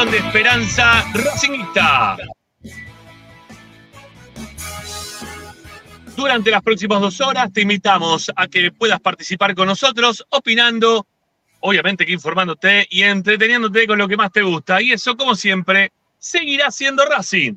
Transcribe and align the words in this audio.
De 0.00 0.16
Esperanza 0.16 1.04
Racingista. 1.12 2.16
Durante 6.16 6.50
las 6.50 6.62
próximas 6.62 7.02
dos 7.02 7.20
horas 7.20 7.52
te 7.52 7.60
invitamos 7.60 8.30
a 8.34 8.48
que 8.48 8.72
puedas 8.72 8.98
participar 8.98 9.54
con 9.54 9.66
nosotros 9.66 10.24
opinando, 10.30 11.06
obviamente 11.60 12.06
que 12.06 12.12
informándote 12.12 12.86
y 12.88 13.02
entreteniéndote 13.02 13.86
con 13.86 13.98
lo 13.98 14.08
que 14.08 14.16
más 14.16 14.32
te 14.32 14.40
gusta. 14.40 14.80
Y 14.80 14.92
eso, 14.92 15.18
como 15.18 15.34
siempre, 15.34 15.92
seguirá 16.18 16.70
siendo 16.70 17.04
Racing. 17.04 17.56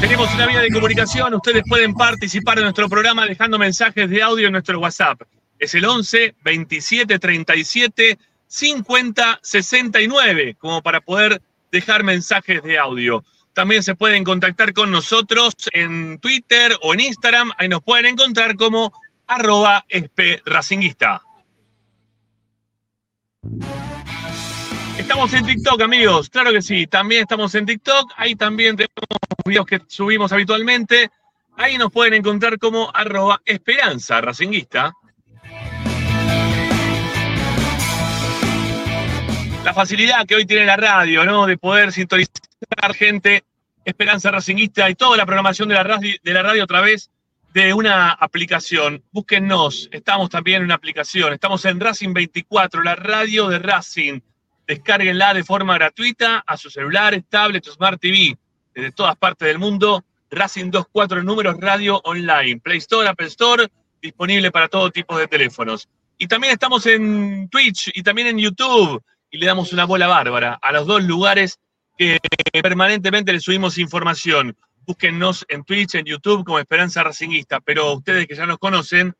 Tenemos 0.00 0.34
una 0.34 0.46
vía 0.46 0.60
de 0.60 0.70
comunicación, 0.70 1.34
ustedes 1.34 1.62
pueden 1.68 1.92
participar 1.92 2.56
en 2.58 2.64
nuestro 2.64 2.88
programa 2.88 3.26
dejando 3.26 3.58
mensajes 3.58 4.08
de 4.08 4.22
audio 4.22 4.46
en 4.46 4.52
nuestro 4.52 4.80
WhatsApp. 4.80 5.20
Es 5.62 5.76
el 5.76 5.84
11 5.84 6.34
27 6.42 7.20
37 7.20 8.18
50 8.48 9.38
69, 9.40 10.56
como 10.58 10.82
para 10.82 11.00
poder 11.00 11.40
dejar 11.70 12.02
mensajes 12.02 12.64
de 12.64 12.80
audio. 12.80 13.24
También 13.52 13.84
se 13.84 13.94
pueden 13.94 14.24
contactar 14.24 14.72
con 14.72 14.90
nosotros 14.90 15.54
en 15.72 16.18
Twitter 16.18 16.76
o 16.82 16.94
en 16.94 17.00
Instagram. 17.00 17.52
Ahí 17.58 17.68
nos 17.68 17.80
pueden 17.80 18.06
encontrar 18.06 18.56
como 18.56 18.92
arroba 19.28 19.86
espracinguista. 19.88 21.22
Estamos 24.98 25.32
en 25.32 25.46
TikTok, 25.46 25.80
amigos. 25.80 26.28
Claro 26.28 26.50
que 26.50 26.60
sí. 26.60 26.88
También 26.88 27.22
estamos 27.22 27.54
en 27.54 27.66
TikTok. 27.66 28.14
Ahí 28.16 28.34
también 28.34 28.74
tenemos 28.74 28.96
videos 29.44 29.66
que 29.66 29.80
subimos 29.86 30.32
habitualmente. 30.32 31.08
Ahí 31.56 31.78
nos 31.78 31.92
pueden 31.92 32.14
encontrar 32.14 32.58
como 32.58 32.90
arroba 32.92 33.40
esperanza 33.44 34.20
racinguista. 34.20 34.92
La 39.64 39.72
facilidad 39.72 40.26
que 40.26 40.34
hoy 40.34 40.44
tiene 40.44 40.66
la 40.66 40.76
radio, 40.76 41.24
¿no? 41.24 41.46
De 41.46 41.56
poder 41.56 41.92
sintonizar 41.92 42.32
gente, 42.94 43.44
Esperanza 43.84 44.30
Racinguista 44.32 44.90
y 44.90 44.96
toda 44.96 45.16
la 45.16 45.24
programación 45.24 45.68
de 45.68 45.76
la 45.76 45.84
radio, 45.84 46.16
de 46.20 46.32
la 46.32 46.42
radio 46.42 46.64
a 46.64 46.66
través 46.66 47.10
de 47.54 47.72
una 47.72 48.10
aplicación. 48.10 49.04
Búsquennos, 49.12 49.88
estamos 49.92 50.30
también 50.30 50.58
en 50.58 50.64
una 50.64 50.74
aplicación. 50.74 51.32
Estamos 51.32 51.64
en 51.64 51.78
Racing 51.78 52.12
24, 52.12 52.82
la 52.82 52.96
radio 52.96 53.48
de 53.48 53.60
Racing. 53.60 54.20
Descárguenla 54.66 55.32
de 55.32 55.44
forma 55.44 55.74
gratuita 55.74 56.42
a 56.44 56.56
sus 56.56 56.72
celulares, 56.72 57.22
tablets 57.28 57.72
Smart 57.72 58.00
TV 58.00 58.36
desde 58.74 58.90
todas 58.90 59.16
partes 59.16 59.46
del 59.46 59.60
mundo. 59.60 60.04
Racing 60.30 60.70
24 60.70 61.22
números 61.22 61.56
radio 61.60 62.00
online. 62.04 62.58
Play 62.60 62.78
Store, 62.78 63.08
Apple 63.08 63.28
Store, 63.28 63.68
disponible 64.00 64.50
para 64.50 64.66
todo 64.66 64.90
tipo 64.90 65.16
de 65.16 65.28
teléfonos. 65.28 65.88
Y 66.18 66.26
también 66.26 66.52
estamos 66.52 66.84
en 66.86 67.48
Twitch 67.48 67.90
y 67.94 68.02
también 68.02 68.28
en 68.28 68.38
YouTube. 68.38 69.02
Y 69.32 69.38
le 69.38 69.46
damos 69.46 69.72
una 69.72 69.86
bola 69.86 70.06
bárbara 70.06 70.58
a 70.62 70.70
los 70.72 70.86
dos 70.86 71.02
lugares 71.02 71.58
que 71.98 72.20
permanentemente 72.62 73.32
le 73.32 73.40
subimos 73.40 73.78
información. 73.78 74.56
Búsquennos 74.86 75.44
en 75.48 75.64
Twitch, 75.64 75.94
en 75.94 76.04
YouTube 76.04 76.44
como 76.44 76.58
Esperanza 76.58 77.02
Racinguista. 77.02 77.58
Pero 77.60 77.94
ustedes 77.94 78.28
que 78.28 78.36
ya 78.36 78.46
nos 78.46 78.58
conocen, 78.58 79.14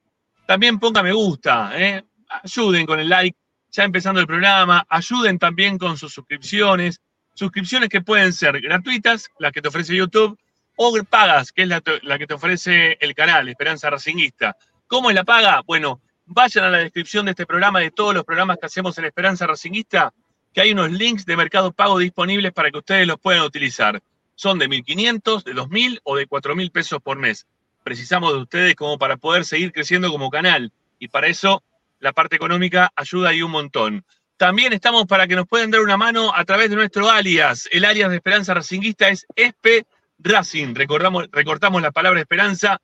también 0.47 0.79
pongan 0.79 1.05
me 1.05 1.13
gusta. 1.13 1.73
¿eh? 1.75 2.05
Ayuden 2.45 2.87
con 2.87 3.01
el 3.01 3.09
like 3.09 3.37
ya 3.71 3.85
empezando 3.85 4.21
el 4.21 4.27
programa. 4.27 4.87
Ayuden 4.89 5.39
también 5.39 5.79
con 5.79 5.97
sus 5.97 6.13
suscripciones. 6.13 7.01
Suscripciones 7.35 7.89
que 7.89 8.03
pueden 8.03 8.33
ser 8.33 8.61
gratuitas, 8.61 9.29
las 9.39 9.51
que 9.51 9.63
te 9.63 9.69
ofrece 9.69 9.97
YouTube, 9.97 10.39
o 10.77 11.05
pagas, 11.05 11.53
que 11.53 11.63
es 11.63 11.69
la, 11.69 11.81
que 12.19 12.27
te 12.27 12.35
ofrece 12.35 12.99
el 13.01 13.15
canal 13.15 13.49
Esperanza 13.49 13.89
Racinguista. 13.89 14.57
¿Cómo 14.87 15.11
es 15.11 15.17
la 15.17 15.25
paga? 15.25 15.63
Bueno, 15.67 16.03
vayan 16.33 16.65
a 16.65 16.71
la 16.71 16.79
descripción 16.79 17.25
de 17.27 17.33
este 17.33 17.47
programa, 17.47 17.81
de 17.81 17.91
todos 17.91 18.15
los 18.15 18.25
programas 18.25 18.59
que 18.59 18.67
hacemos 18.67 18.97
en 18.99 19.05
Esperanza 19.05 19.47
Racinguista, 19.47 20.13
que 20.53 20.61
hay 20.61 20.73
unos 20.73 20.91
links 20.91 21.25
de 21.25 21.37
Mercado 21.37 21.73
Pago 21.73 21.99
disponibles 21.99 22.53
para 22.53 22.71
que 22.71 22.79
ustedes 22.79 23.07
los 23.07 23.19
puedan 23.19 23.43
utilizar. 23.43 24.03
Son 24.35 24.59
de 24.59 24.69
1.500, 24.69 25.45
de 25.45 25.55
2.000 25.55 26.01
o 26.05 26.17
de 26.17 26.29
4.000 26.29 26.71
pesos 26.71 27.01
por 27.03 27.19
mes. 27.19 27.47
Precisamos 27.83 28.33
de 28.33 28.39
ustedes 28.41 28.75
como 28.75 28.99
para 28.99 29.17
poder 29.17 29.45
seguir 29.45 29.73
creciendo 29.73 30.11
como 30.11 30.31
canal. 30.31 30.73
Y 30.99 31.09
para 31.09 31.27
eso 31.27 31.63
la 32.01 32.13
parte 32.13 32.37
económica 32.37 32.93
ayuda 32.97 33.31
ahí 33.31 33.43
un 33.43 33.51
montón. 33.51 34.05
También 34.37 34.73
estamos 34.73 35.07
para 35.07 35.27
que 35.27 35.37
nos 35.37 35.47
puedan 35.47 35.71
dar 35.71 35.81
una 35.81 35.97
mano 35.97 36.35
a 36.35 36.45
través 36.45 36.71
de 36.71 36.77
nuestro 36.77 37.09
alias. 37.09 37.69
El 37.71 37.85
alias 37.85 38.11
de 38.11 38.17
Esperanza 38.17 38.55
Racinguista 38.55 39.09
es 39.09 39.27
Espe 39.37 39.87
Racing. 40.19 40.75
Recordamos, 40.75 41.29
recortamos 41.31 41.81
la 41.81 41.93
palabra 41.93 42.21
esperanza, 42.21 42.81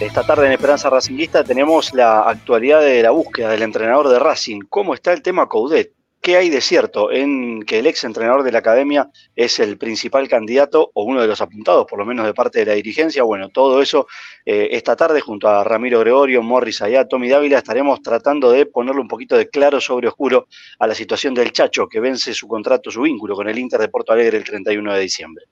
Esta 0.00 0.22
tarde 0.24 0.46
en 0.46 0.52
Esperanza 0.52 0.88
Racinguista 0.88 1.42
tenemos 1.42 1.92
la 1.92 2.20
actualidad 2.20 2.80
de 2.80 3.02
la 3.02 3.10
búsqueda 3.10 3.50
del 3.50 3.62
entrenador 3.62 4.08
de 4.08 4.20
Racing. 4.20 4.60
¿Cómo 4.68 4.94
está 4.94 5.12
el 5.12 5.22
tema 5.22 5.48
Coudet? 5.48 5.92
¿Qué 6.20 6.36
hay 6.36 6.50
de 6.50 6.60
cierto 6.60 7.10
en 7.10 7.64
que 7.64 7.80
el 7.80 7.86
ex 7.88 8.04
entrenador 8.04 8.44
de 8.44 8.52
la 8.52 8.60
academia 8.60 9.10
es 9.34 9.58
el 9.58 9.76
principal 9.76 10.28
candidato 10.28 10.92
o 10.94 11.02
uno 11.02 11.20
de 11.20 11.26
los 11.26 11.40
apuntados, 11.40 11.84
por 11.86 11.98
lo 11.98 12.06
menos 12.06 12.26
de 12.26 12.32
parte 12.32 12.60
de 12.60 12.66
la 12.66 12.74
dirigencia? 12.74 13.24
Bueno, 13.24 13.48
todo 13.48 13.82
eso 13.82 14.06
eh, 14.46 14.68
esta 14.70 14.94
tarde 14.94 15.20
junto 15.20 15.48
a 15.48 15.64
Ramiro 15.64 15.98
Gregorio, 15.98 16.44
Morris 16.44 16.80
Allá, 16.80 17.08
Tommy 17.08 17.28
Dávila 17.28 17.58
estaremos 17.58 18.00
tratando 18.00 18.52
de 18.52 18.66
ponerle 18.66 19.00
un 19.00 19.08
poquito 19.08 19.36
de 19.36 19.48
claro 19.48 19.80
sobre 19.80 20.06
oscuro 20.06 20.46
a 20.78 20.86
la 20.86 20.94
situación 20.94 21.34
del 21.34 21.50
Chacho 21.50 21.88
que 21.88 21.98
vence 21.98 22.32
su 22.34 22.46
contrato, 22.46 22.92
su 22.92 23.02
vínculo 23.02 23.34
con 23.34 23.48
el 23.48 23.58
Inter 23.58 23.80
de 23.80 23.88
Porto 23.88 24.12
Alegre 24.12 24.38
el 24.38 24.44
31 24.44 24.94
de 24.94 25.00
diciembre. 25.00 25.44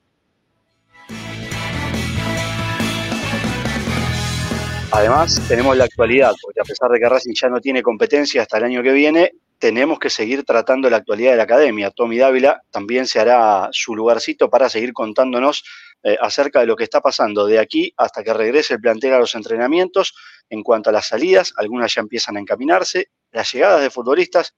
Además, 4.97 5.39
tenemos 5.47 5.77
la 5.77 5.83
actualidad, 5.83 6.33
porque 6.41 6.59
a 6.59 6.63
pesar 6.63 6.89
de 6.89 6.99
que 6.99 7.07
Racing 7.07 7.35
ya 7.35 7.49
no 7.49 7.61
tiene 7.61 7.83
competencia 7.83 8.41
hasta 8.41 8.57
el 8.57 8.63
año 8.63 8.81
que 8.81 8.91
viene, 8.91 9.33
tenemos 9.59 9.99
que 9.99 10.09
seguir 10.09 10.43
tratando 10.43 10.89
la 10.89 10.97
actualidad 10.97 11.29
de 11.29 11.37
la 11.37 11.43
academia. 11.43 11.91
Tommy 11.91 12.17
Dávila 12.17 12.63
también 12.71 13.05
se 13.05 13.19
hará 13.19 13.69
su 13.71 13.95
lugarcito 13.95 14.49
para 14.49 14.69
seguir 14.69 14.93
contándonos 14.93 15.63
eh, 16.01 16.17
acerca 16.19 16.61
de 16.61 16.65
lo 16.65 16.75
que 16.75 16.83
está 16.83 16.99
pasando 16.99 17.45
de 17.45 17.59
aquí 17.59 17.93
hasta 17.95 18.23
que 18.23 18.33
regrese 18.33 18.73
el 18.73 18.81
plantel 18.81 19.13
a 19.13 19.19
los 19.19 19.35
entrenamientos. 19.35 20.15
En 20.49 20.63
cuanto 20.63 20.89
a 20.89 20.93
las 20.93 21.05
salidas, 21.05 21.53
algunas 21.57 21.93
ya 21.93 22.01
empiezan 22.01 22.35
a 22.37 22.39
encaminarse, 22.39 23.09
las 23.31 23.53
llegadas 23.53 23.81
de 23.83 23.91
futbolistas 23.91 24.55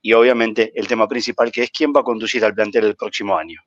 y 0.00 0.14
obviamente 0.14 0.72
el 0.74 0.88
tema 0.88 1.06
principal 1.06 1.52
que 1.52 1.64
es 1.64 1.70
quién 1.70 1.92
va 1.94 2.00
a 2.00 2.04
conducir 2.04 2.42
al 2.46 2.54
plantel 2.54 2.86
el 2.86 2.96
próximo 2.96 3.36
año. 3.36 3.60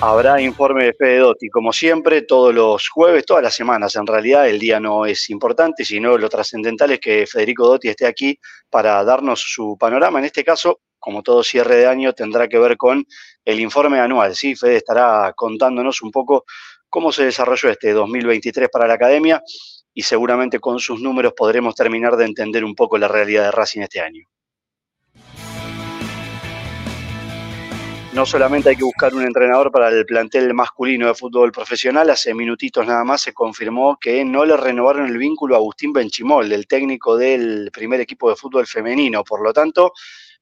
Habrá 0.00 0.40
informe 0.40 0.84
de 0.84 0.92
Fede 0.92 1.18
Dotti, 1.18 1.48
como 1.48 1.72
siempre, 1.72 2.22
todos 2.22 2.54
los 2.54 2.88
jueves, 2.88 3.26
todas 3.26 3.42
las 3.42 3.54
semanas. 3.56 3.96
En 3.96 4.06
realidad, 4.06 4.48
el 4.48 4.60
día 4.60 4.78
no 4.78 5.04
es 5.04 5.28
importante, 5.28 5.84
sino 5.84 6.16
lo 6.16 6.28
trascendental 6.28 6.92
es 6.92 7.00
que 7.00 7.26
Federico 7.26 7.66
Dotti 7.66 7.88
esté 7.88 8.06
aquí 8.06 8.38
para 8.70 9.02
darnos 9.02 9.40
su 9.40 9.76
panorama. 9.76 10.20
En 10.20 10.26
este 10.26 10.44
caso, 10.44 10.82
como 11.00 11.24
todo 11.24 11.42
cierre 11.42 11.74
de 11.78 11.88
año, 11.88 12.12
tendrá 12.12 12.46
que 12.46 12.60
ver 12.60 12.76
con 12.76 13.04
el 13.44 13.58
informe 13.58 13.98
anual. 13.98 14.36
¿sí? 14.36 14.54
Fede 14.54 14.76
estará 14.76 15.32
contándonos 15.34 16.00
un 16.02 16.12
poco 16.12 16.44
cómo 16.88 17.10
se 17.10 17.24
desarrolló 17.24 17.68
este 17.68 17.92
2023 17.92 18.68
para 18.70 18.86
la 18.86 18.94
academia 18.94 19.42
y 19.92 20.02
seguramente 20.02 20.60
con 20.60 20.78
sus 20.78 21.00
números 21.00 21.32
podremos 21.36 21.74
terminar 21.74 22.16
de 22.16 22.26
entender 22.26 22.64
un 22.64 22.76
poco 22.76 22.98
la 22.98 23.08
realidad 23.08 23.46
de 23.46 23.50
Racing 23.50 23.80
este 23.80 24.00
año. 24.00 24.22
No 28.18 28.26
solamente 28.26 28.70
hay 28.70 28.74
que 28.74 28.82
buscar 28.82 29.14
un 29.14 29.22
entrenador 29.22 29.70
para 29.70 29.90
el 29.90 30.04
plantel 30.04 30.52
masculino 30.52 31.06
de 31.06 31.14
fútbol 31.14 31.52
profesional, 31.52 32.10
hace 32.10 32.34
minutitos 32.34 32.84
nada 32.84 33.04
más 33.04 33.22
se 33.22 33.32
confirmó 33.32 33.96
que 33.96 34.24
no 34.24 34.44
le 34.44 34.56
renovaron 34.56 35.06
el 35.06 35.16
vínculo 35.16 35.54
a 35.54 35.58
Agustín 35.58 35.92
Benchimol, 35.92 36.50
el 36.50 36.66
técnico 36.66 37.16
del 37.16 37.70
primer 37.72 38.00
equipo 38.00 38.28
de 38.28 38.34
fútbol 38.34 38.66
femenino. 38.66 39.22
Por 39.22 39.40
lo 39.40 39.52
tanto, 39.52 39.92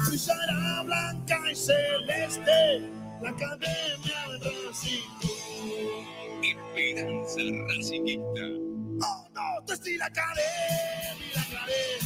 brillará 0.07 0.83
blanca 0.83 1.39
y 1.51 1.55
celeste 1.55 2.81
la 3.21 3.29
academia 3.29 4.39
de 4.41 4.67
Racing. 4.67 5.07
Esperanza 6.43 7.39
Racingista. 7.67 8.41
Oh 9.01 9.27
no, 9.33 9.65
te 9.65 9.73
estoy 9.73 9.97
la 9.97 10.05
academia, 10.07 11.15
la 11.33 11.41
academia, 11.41 11.96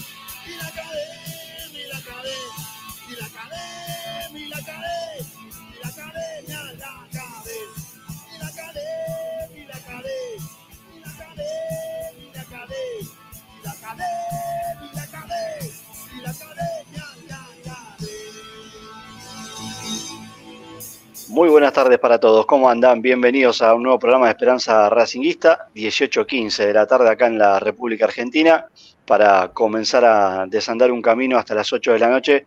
Muy 21.41 21.49
buenas 21.49 21.73
tardes 21.73 21.97
para 21.97 22.19
todos, 22.19 22.45
¿cómo 22.45 22.69
andan? 22.69 23.01
Bienvenidos 23.01 23.63
a 23.63 23.73
un 23.73 23.81
nuevo 23.81 23.97
programa 23.97 24.27
de 24.27 24.33
Esperanza 24.33 24.87
Racinguista, 24.91 25.69
18.15 25.73 26.67
de 26.67 26.71
la 26.71 26.85
tarde 26.85 27.09
acá 27.09 27.25
en 27.25 27.39
la 27.39 27.59
República 27.59 28.05
Argentina, 28.05 28.67
para 29.07 29.47
comenzar 29.47 30.05
a 30.05 30.45
desandar 30.45 30.91
un 30.91 31.01
camino 31.01 31.39
hasta 31.39 31.55
las 31.55 31.73
8 31.73 31.93
de 31.93 31.97
la 31.97 32.09
noche 32.09 32.45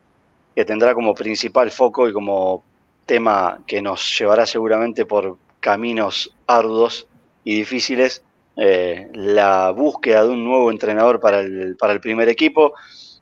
que 0.55 0.65
tendrá 0.65 0.95
como 0.95 1.13
principal 1.13 1.73
foco 1.73 2.09
y 2.09 2.13
como 2.13 2.63
tema 3.05 3.59
que 3.67 3.83
nos 3.83 4.17
llevará 4.17 4.47
seguramente 4.47 5.07
por 5.07 5.39
caminos 5.59 6.33
arduos 6.47 7.09
y 7.43 7.57
difíciles, 7.57 8.23
eh, 8.57 9.09
la 9.13 9.73
búsqueda 9.73 10.23
de 10.23 10.29
un 10.29 10.45
nuevo 10.45 10.71
entrenador 10.71 11.19
para 11.19 11.41
el, 11.41 11.75
para 11.77 11.95
el 11.95 11.99
primer 11.99 12.29
equipo. 12.29 12.75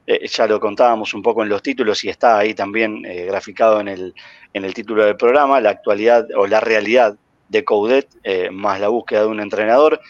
Eh, 0.07 0.27
ya 0.27 0.47
lo 0.47 0.59
contábamos 0.59 1.15
un 1.15 1.23
poco 1.23 1.43
en 1.43 1.49
los 1.49 1.63
títulos 1.63 2.03
y 2.05 2.09
está 2.09 2.39
ahí 2.39 2.55
también 2.55 3.05
eh, 3.05 3.27
graficado 3.27 3.81
en 3.81 3.89
el, 3.89 4.15
en 4.53 4.65
el 4.65 4.75
título 4.75 5.05
del 5.05 5.17
programa, 5.17 5.61
la 5.61 5.71
actualidad 5.71 6.27
o 6.37 6.47
la 6.47 6.61
realidad 6.61 7.17
de 7.49 7.65
Coudet 7.65 8.09
más 8.51 8.81
la 8.81 8.89
búsqueda 8.89 9.21
de 9.21 9.27
un 9.27 9.41
entrenador. 9.41 10.01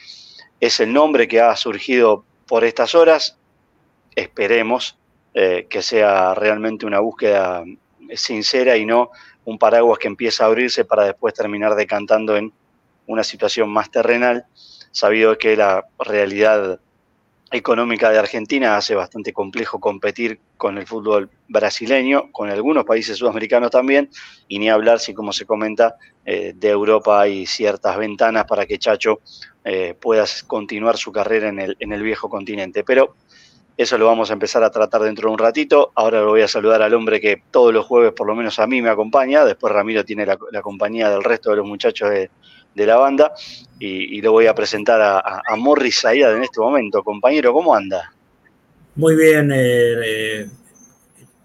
Es 0.61 0.78
el 0.78 0.92
nombre 0.92 1.26
que 1.26 1.40
ha 1.40 1.56
surgido 1.56 2.25
por 2.46 2.64
estas 2.64 2.94
horas. 2.94 3.37
Esperemos 4.14 4.96
que 5.34 5.82
sea 5.82 6.34
realmente 6.34 6.87
una 6.87 7.00
búsqueda 7.00 7.64
sincera 8.14 8.76
y 8.76 8.87
no 8.87 9.11
un 9.44 9.58
paraguas 9.58 9.99
que 9.99 10.08
empieza 10.08 10.44
a 10.44 10.46
abrirse 10.46 10.84
para 10.84 11.04
después 11.04 11.34
terminar 11.34 11.75
decantando 11.75 12.37
en 12.37 12.52
una 13.06 13.25
situación 13.25 13.70
más 13.70 13.90
terrenal, 13.90 14.46
sabido 14.92 15.37
que 15.37 15.56
la 15.56 15.87
realidad 15.99 16.80
económica 17.52 18.11
de 18.11 18.18
Argentina 18.18 18.76
hace 18.76 18.94
bastante 18.94 19.32
complejo 19.32 19.78
competir 19.78 20.40
con 20.56 20.78
el 20.78 20.87
fútbol 20.87 21.30
brasileño, 21.49 22.32
con 22.32 22.50
algunos 22.50 22.85
países 22.85 23.18
sudamericanos 23.18 23.71
también, 23.71 24.09
y 24.49 24.59
ni 24.59 24.71
hablar 24.71 24.99
si, 24.99 25.12
como 25.12 25.32
se 25.32 25.44
comenta, 25.44 25.97
eh, 26.25 26.54
de 26.56 26.68
Europa 26.71 27.21
hay 27.21 27.44
ciertas 27.47 27.97
ventanas 27.99 28.47
para 28.47 28.64
que 28.64 28.78
Chacho 28.78 29.21
eh, 29.64 29.94
pueda 30.00 30.25
continuar 30.47 30.97
su 30.97 31.12
carrera 31.12 31.49
en 31.49 31.59
el, 31.61 31.76
en 31.78 31.92
el 31.92 32.02
viejo 32.02 32.28
continente. 32.28 32.85
Pero 32.85 33.16
eso 33.76 33.97
lo 33.97 34.06
vamos 34.06 34.30
a 34.30 34.35
empezar 34.35 34.62
a 34.62 34.71
tratar 34.71 35.02
dentro 35.02 35.28
de 35.28 35.32
un 35.32 35.38
ratito. 35.38 35.92
Ahora 35.94 36.21
lo 36.21 36.28
voy 36.28 36.42
a 36.42 36.49
saludar 36.49 36.82
al 36.82 36.94
hombre 36.94 37.21
que 37.21 37.42
todos 37.50 37.73
los 37.73 37.87
jueves, 37.87 38.12
por 38.12 38.26
lo 38.26 38.35
menos 38.35 38.59
a 38.59 38.66
mí, 38.66 38.82
me 38.82 38.90
acompaña. 38.90 39.44
Después 39.44 39.73
Ramiro 39.73 40.04
tiene 40.04 40.26
la, 40.26 40.37
compañía 40.62 41.09
del 41.11 41.25
resto 41.25 41.50
de 41.50 41.56
los 41.56 41.66
muchachos 41.66 42.11
de, 42.11 42.30
la 42.75 42.97
banda. 42.97 43.33
Y, 43.79 44.21
lo 44.21 44.33
voy 44.33 44.47
a 44.47 44.55
presentar 44.55 45.00
a, 45.00 45.57
Morris 45.57 46.00
Zayad 46.00 46.37
en 46.37 46.45
este 46.45 46.61
momento. 46.61 47.02
Compañero, 47.02 47.52
¿cómo 47.52 47.75
anda? 47.75 48.12
Muy 48.95 49.17
bien, 49.17 49.50
eh, 49.50 49.95
eh, 50.05 50.50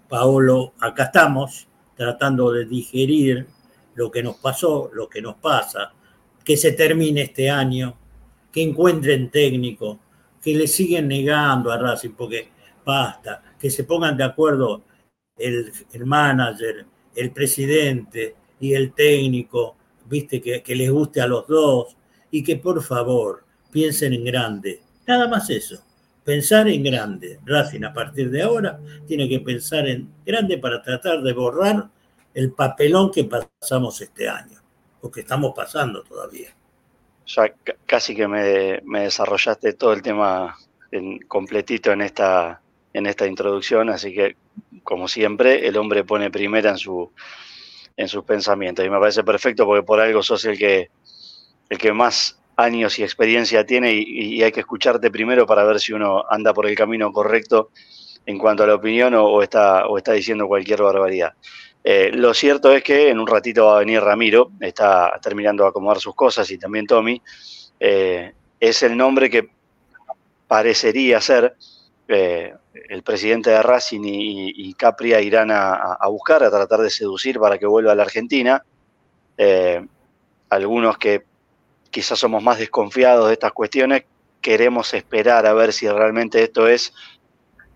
Paolo, 0.08 0.74
acá 0.78 1.04
estamos 1.04 1.66
tratando 1.96 2.52
de 2.52 2.66
digerir 2.66 3.46
lo 3.94 4.10
que 4.10 4.22
nos 4.22 4.36
pasó, 4.36 4.90
lo 4.92 5.08
que 5.08 5.20
nos 5.20 5.36
pasa, 5.36 5.92
que 6.44 6.56
se 6.56 6.72
termine 6.72 7.22
este 7.22 7.50
año, 7.50 7.96
que 8.52 8.62
encuentren 8.62 9.30
técnico, 9.30 9.98
que 10.40 10.54
le 10.54 10.68
siguen 10.68 11.08
negando 11.08 11.72
a 11.72 11.78
Racing, 11.78 12.10
porque 12.10 12.48
basta, 12.84 13.42
que 13.58 13.70
se 13.70 13.84
pongan 13.84 14.16
de 14.16 14.24
acuerdo 14.24 14.82
el, 15.36 15.72
el 15.92 16.06
manager, 16.06 16.86
el 17.16 17.30
presidente 17.32 18.36
y 18.60 18.74
el 18.74 18.92
técnico, 18.92 19.77
viste, 20.08 20.40
que, 20.40 20.74
les 20.74 20.90
guste 20.90 21.20
a 21.20 21.26
los 21.26 21.46
dos, 21.46 21.96
y 22.30 22.42
que 22.42 22.56
por 22.56 22.82
favor 22.82 23.44
piensen 23.70 24.12
en 24.12 24.24
grande. 24.24 24.80
Nada 25.06 25.28
más 25.28 25.48
eso 25.50 25.82
pensar 26.28 26.68
en 26.68 26.82
grande. 26.82 27.40
Racing 27.46 27.84
a 27.84 27.94
partir 27.94 28.30
de 28.30 28.42
ahora 28.42 28.78
tiene 29.06 29.26
que 29.30 29.40
pensar 29.40 29.88
en 29.88 30.12
grande 30.26 30.58
para 30.58 30.82
tratar 30.82 31.22
de 31.22 31.32
borrar 31.32 31.88
el 32.34 32.52
papelón 32.52 33.10
que 33.10 33.24
pasamos 33.24 33.98
este 34.02 34.28
año, 34.28 34.60
o 35.00 35.10
que 35.10 35.20
estamos 35.20 35.54
pasando 35.56 36.02
todavía. 36.02 36.54
Ya 37.28 37.54
casi 37.86 38.14
que 38.14 38.28
me, 38.28 38.82
desarrollaste 39.00 39.72
todo 39.72 39.94
el 39.94 40.02
tema 40.02 40.54
en, 40.90 41.18
completito 41.20 41.92
en 41.92 42.02
esta, 42.02 42.60
en 42.92 43.06
esta 43.06 43.26
introducción, 43.26 43.88
así 43.88 44.12
que 44.12 44.36
como 44.82 45.08
siempre 45.08 45.66
el 45.66 45.78
hombre 45.78 46.04
pone 46.04 46.30
primera 46.30 46.68
en, 46.68 46.76
su, 46.76 47.10
en 47.98 48.08
sus 48.08 48.24
pensamientos 48.24 48.86
y 48.86 48.88
me 48.88 48.98
parece 48.98 49.24
perfecto 49.24 49.66
porque 49.66 49.82
por 49.82 50.00
algo 50.00 50.22
sos 50.22 50.44
el 50.44 50.56
que, 50.56 50.88
el 51.68 51.78
que 51.78 51.92
más 51.92 52.40
años 52.56 52.96
y 52.98 53.02
experiencia 53.02 53.66
tiene 53.66 53.92
y, 53.92 54.40
hay 54.42 54.52
que 54.52 54.60
escucharte 54.60 55.10
primero 55.10 55.46
para 55.46 55.64
ver 55.64 55.80
si 55.80 55.92
uno 55.92 56.24
anda 56.30 56.54
por 56.54 56.66
el 56.66 56.76
camino 56.76 57.12
correcto 57.12 57.70
en 58.24 58.38
cuanto 58.38 58.62
a 58.62 58.68
la 58.68 58.76
opinión 58.76 59.14
o, 59.14 59.42
está, 59.42 59.86
o 59.88 59.98
está 59.98 60.12
diciendo 60.12 60.46
cualquier 60.46 60.80
barbaridad. 60.80 61.32
Eh, 61.82 62.10
lo 62.12 62.34
cierto 62.34 62.72
es 62.72 62.84
que 62.84 63.08
en 63.08 63.18
un 63.18 63.26
ratito 63.26 63.66
va 63.66 63.76
a 63.76 63.78
venir 63.80 64.00
Ramiro, 64.00 64.52
está 64.60 65.18
terminando 65.20 65.64
de 65.64 65.70
acomodar 65.70 65.98
sus 65.98 66.14
cosas 66.14 66.48
y 66.50 66.58
también 66.58 66.86
Tommy. 66.86 67.20
Eh, 67.80 68.32
es 68.60 68.82
el 68.82 68.96
nombre 68.96 69.28
que 69.28 69.48
parecería 70.46 71.20
ser 71.20 71.56
eh, 72.06 72.54
el 72.74 73.02
presidente 73.02 73.50
de 73.50 73.62
Racing 73.62 74.02
y, 74.04 74.74
Capria 74.74 75.20
irán 75.20 75.50
a, 75.50 75.98
buscar, 76.08 76.42
a 76.42 76.50
tratar 76.50 76.80
de 76.80 76.90
seducir 76.90 77.38
para 77.38 77.58
que 77.58 77.66
vuelva 77.66 77.92
a 77.92 77.94
la 77.94 78.02
Argentina. 78.02 78.64
algunos 80.50 80.98
que 80.98 81.24
quizás 81.90 82.18
somos 82.18 82.42
más 82.42 82.58
desconfiados 82.58 83.28
de 83.28 83.32
estas 83.34 83.52
cuestiones, 83.52 84.04
queremos 84.40 84.94
esperar 84.94 85.46
a 85.46 85.54
ver 85.54 85.72
si 85.72 85.88
realmente 85.88 86.42
esto 86.42 86.68
es 86.68 86.92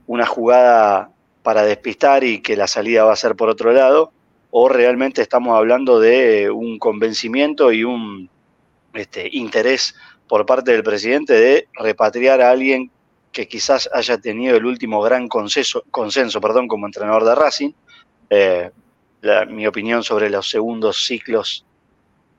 una 0.07 0.27
jugada 0.27 1.11
para 1.43 1.63
despistar 1.63 2.25
y 2.25 2.41
que 2.41 2.57
la 2.57 2.67
salida 2.67 3.05
va 3.05 3.13
a 3.13 3.17
ser 3.17 3.35
por 3.35 3.49
otro 3.49 3.73
lado, 3.73 4.13
o 4.51 4.69
realmente 4.69 5.23
estamos 5.23 5.57
hablando 5.57 5.99
de 5.99 6.51
un 6.51 6.79
convencimiento 6.79 7.73
y 7.73 7.85
un 7.85 8.29
este, 8.93 9.29
interés 9.33 9.95
por 10.29 10.47
parte 10.47 10.73
del 10.73 10.83
presidente 10.83 11.33
de 11.33 11.69
repatriar 11.75 12.41
a 12.41 12.51
alguien 12.51 12.91
que 13.33 13.49
quizás 13.49 13.89
haya 13.93 14.19
tenido 14.19 14.57
el 14.57 14.67
último 14.67 15.01
gran 15.01 15.27
consenso, 15.27 15.85
consenso 15.91 16.41
perdón, 16.41 16.69
como 16.69 16.87
entrenador 16.87 17.25
de 17.25 17.35
Racing. 17.35 17.73
Eh, 18.31 18.71
mi 19.49 19.67
opinión 19.67 20.03
sobre 20.03 20.29
los 20.29 20.49
segundos 20.49 21.07
ciclos 21.07 21.65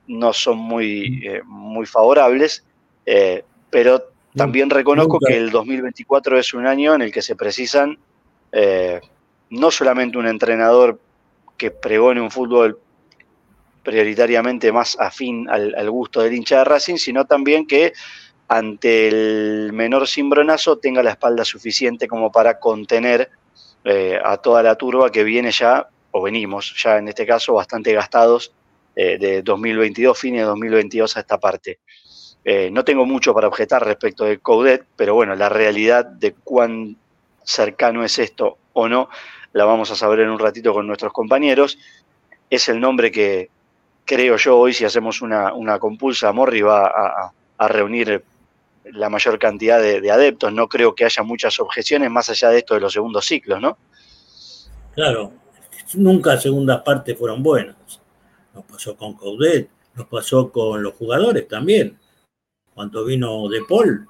no 0.06 0.32
son 0.32 0.58
muy, 0.58 1.26
eh, 1.26 1.42
muy 1.44 1.86
favorables, 1.86 2.64
eh, 3.04 3.44
pero 3.70 4.10
también 4.36 4.70
reconozco 4.70 5.18
que 5.18 5.36
el 5.36 5.50
2024 5.50 6.38
es 6.38 6.54
un 6.54 6.66
año 6.66 6.94
en 6.94 7.02
el 7.02 7.12
que 7.12 7.22
se 7.22 7.36
precisan 7.36 7.98
no 9.50 9.70
solamente 9.72 10.16
un 10.16 10.28
entrenador 10.28 11.00
que 11.56 11.72
pregone 11.72 12.20
un 12.20 12.30
fútbol 12.30 12.78
prioritariamente 13.82 14.72
más 14.72 14.96
afín 14.98 15.48
al, 15.48 15.90
gusto 15.90 16.22
del 16.22 16.34
hincha 16.34 16.58
de 16.58 16.64
Racing, 16.64 16.96
sino 16.96 17.24
también 17.26 17.66
que 17.66 17.92
ante 18.48 19.08
el 19.08 19.72
menor 19.72 20.06
cimbronazo 20.06 20.78
tenga 20.78 21.02
la 21.02 21.10
espalda 21.10 21.44
suficiente 21.44 22.06
como 22.08 22.30
para 22.30 22.58
contener 22.58 23.30
a 24.24 24.38
toda 24.38 24.62
la 24.62 24.76
turba 24.76 25.10
que 25.10 25.24
viene 25.24 25.50
ya, 25.50 25.86
o 26.10 26.22
venimos 26.22 26.74
ya 26.82 26.96
en 26.96 27.08
este 27.08 27.26
caso, 27.26 27.54
bastante 27.54 27.92
gastados 27.92 28.52
eh, 28.96 29.18
de 29.18 29.42
2022, 29.42 30.16
fines 30.16 30.42
de 30.42 30.46
2022 30.46 31.16
a 31.16 31.20
esta 31.20 31.40
parte. 31.40 31.80
Eh, 32.44 32.70
no 32.70 32.84
tengo 32.84 33.04
mucho 33.04 33.34
para 33.34 33.48
objetar 33.48 33.84
respecto 33.84 34.24
de 34.24 34.38
Coudet, 34.38 34.86
pero 34.94 35.14
bueno, 35.14 35.34
la 35.34 35.48
realidad 35.48 36.04
de 36.04 36.34
cuán 36.34 36.96
cercano 37.42 38.04
es 38.04 38.20
esto 38.20 38.58
o 38.72 38.88
no, 38.88 39.08
la 39.52 39.64
vamos 39.64 39.90
a 39.90 39.96
saber 39.96 40.20
en 40.20 40.30
un 40.30 40.38
ratito 40.38 40.72
con 40.72 40.86
nuestros 40.86 41.12
compañeros. 41.12 41.76
Es 42.48 42.68
el 42.68 42.78
nombre 42.78 43.10
que 43.10 43.50
creo 44.04 44.36
yo 44.36 44.58
hoy, 44.58 44.72
si 44.72 44.84
hacemos 44.84 45.20
una, 45.20 45.78
compulsa, 45.80 46.32
Morri 46.32 46.62
va 46.62 47.32
a, 47.58 47.68
reunir 47.68 48.22
la 48.84 49.08
mayor 49.08 49.38
cantidad 49.38 49.80
de, 49.80 50.00
de, 50.00 50.10
adeptos. 50.10 50.52
No 50.52 50.68
creo 50.68 50.94
que 50.94 51.04
haya 51.04 51.22
muchas 51.22 51.58
objeciones 51.60 52.10
más 52.10 52.28
allá 52.30 52.50
de 52.50 52.58
esto 52.58 52.74
de 52.74 52.80
los 52.80 52.92
segundos 52.92 53.26
ciclos, 53.26 53.60
¿no? 53.60 53.78
Claro, 54.94 55.32
nunca 55.94 56.38
segundas 56.38 56.82
partes 56.82 57.18
fueron 57.18 57.42
buenas 57.42 57.76
nos 58.54 58.64
pasó 58.64 58.96
con 58.96 59.14
Coudet, 59.14 59.68
nos 59.94 60.06
pasó 60.06 60.50
con 60.50 60.82
los 60.82 60.94
jugadores 60.94 61.48
también. 61.48 61.98
Cuando 62.72 63.04
vino 63.04 63.48
De 63.48 63.60
Paul, 63.68 64.06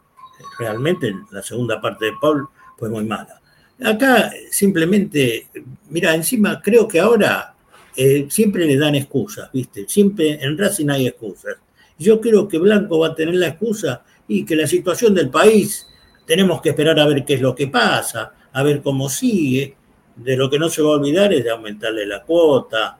realmente 0.58 1.14
la 1.30 1.42
segunda 1.42 1.80
parte 1.80 2.06
de 2.06 2.12
Paul 2.20 2.48
fue 2.78 2.88
muy 2.88 3.04
mala. 3.04 3.40
Acá 3.82 4.32
simplemente, 4.50 5.48
mira, 5.88 6.14
encima 6.14 6.60
creo 6.62 6.86
que 6.86 7.00
ahora 7.00 7.54
eh, 7.96 8.26
siempre 8.30 8.66
le 8.66 8.78
dan 8.78 8.94
excusas, 8.94 9.50
¿viste? 9.52 9.86
Siempre 9.88 10.42
en 10.42 10.56
Racing 10.56 10.88
hay 10.90 11.08
excusas. 11.08 11.56
Yo 11.98 12.20
creo 12.20 12.48
que 12.48 12.58
Blanco 12.58 12.98
va 13.00 13.08
a 13.08 13.14
tener 13.14 13.34
la 13.34 13.48
excusa 13.48 14.04
y 14.28 14.44
que 14.44 14.56
la 14.56 14.66
situación 14.66 15.14
del 15.14 15.30
país 15.30 15.86
tenemos 16.26 16.60
que 16.60 16.70
esperar 16.70 16.98
a 16.98 17.06
ver 17.06 17.24
qué 17.24 17.34
es 17.34 17.40
lo 17.40 17.54
que 17.54 17.68
pasa, 17.68 18.32
a 18.52 18.62
ver 18.62 18.82
cómo 18.82 19.08
sigue. 19.08 19.76
De 20.16 20.36
lo 20.36 20.48
que 20.48 20.58
no 20.58 20.68
se 20.68 20.80
va 20.80 20.90
a 20.90 20.98
olvidar 20.98 21.32
es 21.32 21.42
de 21.42 21.50
aumentarle 21.50 22.06
la 22.06 22.22
cuota, 22.22 22.98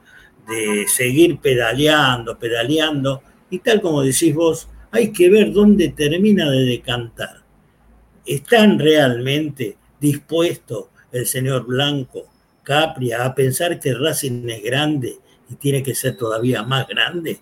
de 0.48 0.86
seguir 0.88 1.38
pedaleando, 1.38 2.38
pedaleando, 2.38 3.22
y 3.50 3.60
tal 3.60 3.80
como 3.80 4.02
decís 4.02 4.34
vos, 4.34 4.68
hay 4.90 5.12
que 5.12 5.30
ver 5.30 5.52
dónde 5.52 5.90
termina 5.90 6.50
de 6.50 6.64
decantar. 6.64 7.42
¿Están 8.26 8.78
realmente 8.78 9.76
dispuestos 10.00 10.86
el 11.12 11.26
señor 11.26 11.66
Blanco, 11.66 12.26
Capria, 12.62 13.24
a 13.24 13.34
pensar 13.34 13.78
que 13.78 13.94
Racing 13.94 14.48
es 14.48 14.62
grande 14.62 15.18
y 15.50 15.54
tiene 15.56 15.82
que 15.82 15.94
ser 15.94 16.16
todavía 16.16 16.62
más 16.62 16.88
grande? 16.88 17.38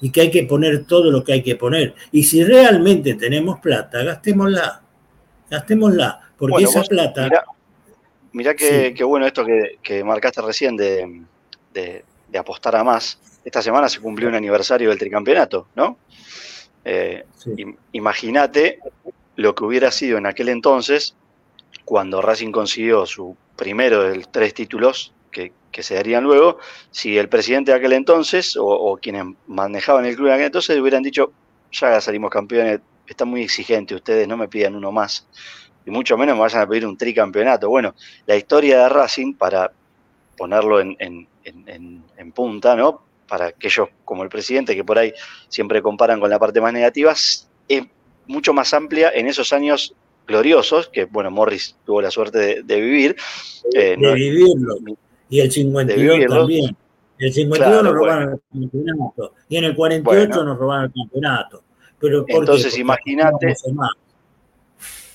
Y 0.00 0.10
que 0.10 0.22
hay 0.22 0.30
que 0.30 0.42
poner 0.44 0.84
todo 0.84 1.10
lo 1.10 1.24
que 1.24 1.32
hay 1.32 1.42
que 1.42 1.56
poner. 1.56 1.94
Y 2.12 2.24
si 2.24 2.44
realmente 2.44 3.14
tenemos 3.14 3.60
plata, 3.60 4.02
gastémosla. 4.02 4.82
Gastémosla. 5.50 6.20
Porque 6.36 6.64
esa 6.64 6.82
plata. 6.82 7.44
Mirá, 8.32 8.54
qué, 8.54 8.94
bueno 9.04 9.26
esto 9.26 9.44
que, 9.82 10.04
marcaste 10.04 10.42
recién 10.42 10.76
de 10.76 11.22
de 12.28 12.38
apostar 12.38 12.76
a 12.76 12.84
más. 12.84 13.18
Esta 13.44 13.62
semana 13.62 13.88
se 13.88 14.00
cumplió 14.00 14.28
un 14.28 14.34
aniversario 14.34 14.90
del 14.90 14.98
tricampeonato, 14.98 15.68
¿no? 15.74 15.98
Eh, 16.84 17.24
imagínate 17.92 18.80
lo 19.36 19.54
que 19.54 19.64
hubiera 19.64 19.90
sido 19.90 20.18
en 20.18 20.26
aquel 20.26 20.48
entonces, 20.48 21.16
cuando 21.84 22.22
Racing 22.22 22.52
consiguió 22.52 23.06
su 23.06 23.36
primero 23.56 24.02
de 24.02 24.24
tres 24.30 24.54
títulos 24.54 25.12
que, 25.72 25.82
se 25.82 25.94
darían 25.94 26.24
luego, 26.24 26.58
si 26.90 27.18
el 27.18 27.28
presidente 27.28 27.70
de 27.70 27.76
aquel 27.76 27.92
entonces 27.92 28.56
o, 28.58 28.98
quienes 29.00 29.26
manejaban 29.46 30.06
el 30.06 30.16
club 30.16 30.28
en 30.28 30.32
aquel 30.32 30.46
entonces 30.46 30.78
hubieran 30.78 31.02
dicho, 31.02 31.32
ya 31.70 32.00
salimos 32.00 32.30
campeones, 32.30 32.80
está 33.06 33.26
muy 33.26 33.42
exigente, 33.42 33.94
ustedes 33.94 34.26
no 34.26 34.38
me 34.38 34.48
pidan 34.48 34.74
uno 34.74 34.90
más, 34.90 35.26
y 35.84 35.90
mucho 35.90 36.16
menos 36.16 36.34
me 36.34 36.40
vayan 36.40 36.62
a 36.62 36.66
pedir 36.66 36.86
un 36.86 36.96
tricampeonato. 36.96 37.68
Bueno, 37.68 37.94
la 38.26 38.36
historia 38.36 38.84
de 38.84 38.88
Racing, 38.88 39.34
para 39.34 39.70
ponerlo 40.36 40.80
en, 40.80 40.96
en, 40.98 42.32
punta, 42.32 42.74
¿no? 42.74 43.02
Para 43.28 43.46
aquellos 43.46 43.88
como 44.04 44.22
el 44.22 44.28
presidente 44.28 44.74
que 44.74 44.82
por 44.82 44.98
ahí 44.98 45.12
siempre 45.48 45.82
comparan 45.82 46.20
con 46.20 46.30
la 46.30 46.38
parte 46.38 46.60
más 46.60 46.72
negativa, 46.72 47.12
es 47.12 47.48
mucho 48.26 48.52
más 48.52 48.72
amplia 48.74 49.10
en 49.14 49.26
esos 49.28 49.52
años 49.52 49.94
gloriosos, 50.26 50.88
que 50.88 51.04
bueno, 51.04 51.30
Morris 51.30 51.76
tuvo 51.84 52.02
la 52.02 52.10
suerte 52.10 52.62
de, 52.62 52.80
vivir. 52.80 53.16
Eh, 53.74 53.96
de 53.98 54.14
vivirlo. 54.14 54.76
Y 55.28 55.40
el 55.40 55.50
52 55.50 56.26
también. 56.28 56.76
El 57.18 57.32
52 57.32 57.82
nos 57.82 57.94
robaron 57.94 58.40
el 58.52 58.70
campeonato. 58.70 59.32
Y 59.48 59.56
en 59.56 59.64
el 59.64 59.74
48 59.74 60.44
nos 60.44 60.58
robaron 60.58 60.84
el 60.84 60.92
campeonato. 60.92 61.62
Pero 61.98 62.24
entonces 62.28 62.78
imagínate. 62.78 63.54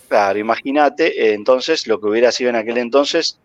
Claro, 0.07 0.39
imagínate 0.39 1.07
eh, 1.07 1.33
entonces 1.33 1.87
lo 1.87 2.01
que 2.01 2.07
hubiera 2.07 2.33
sido 2.33 2.49
en 2.49 2.57
aquel 2.57 2.77
entonces 2.79 3.39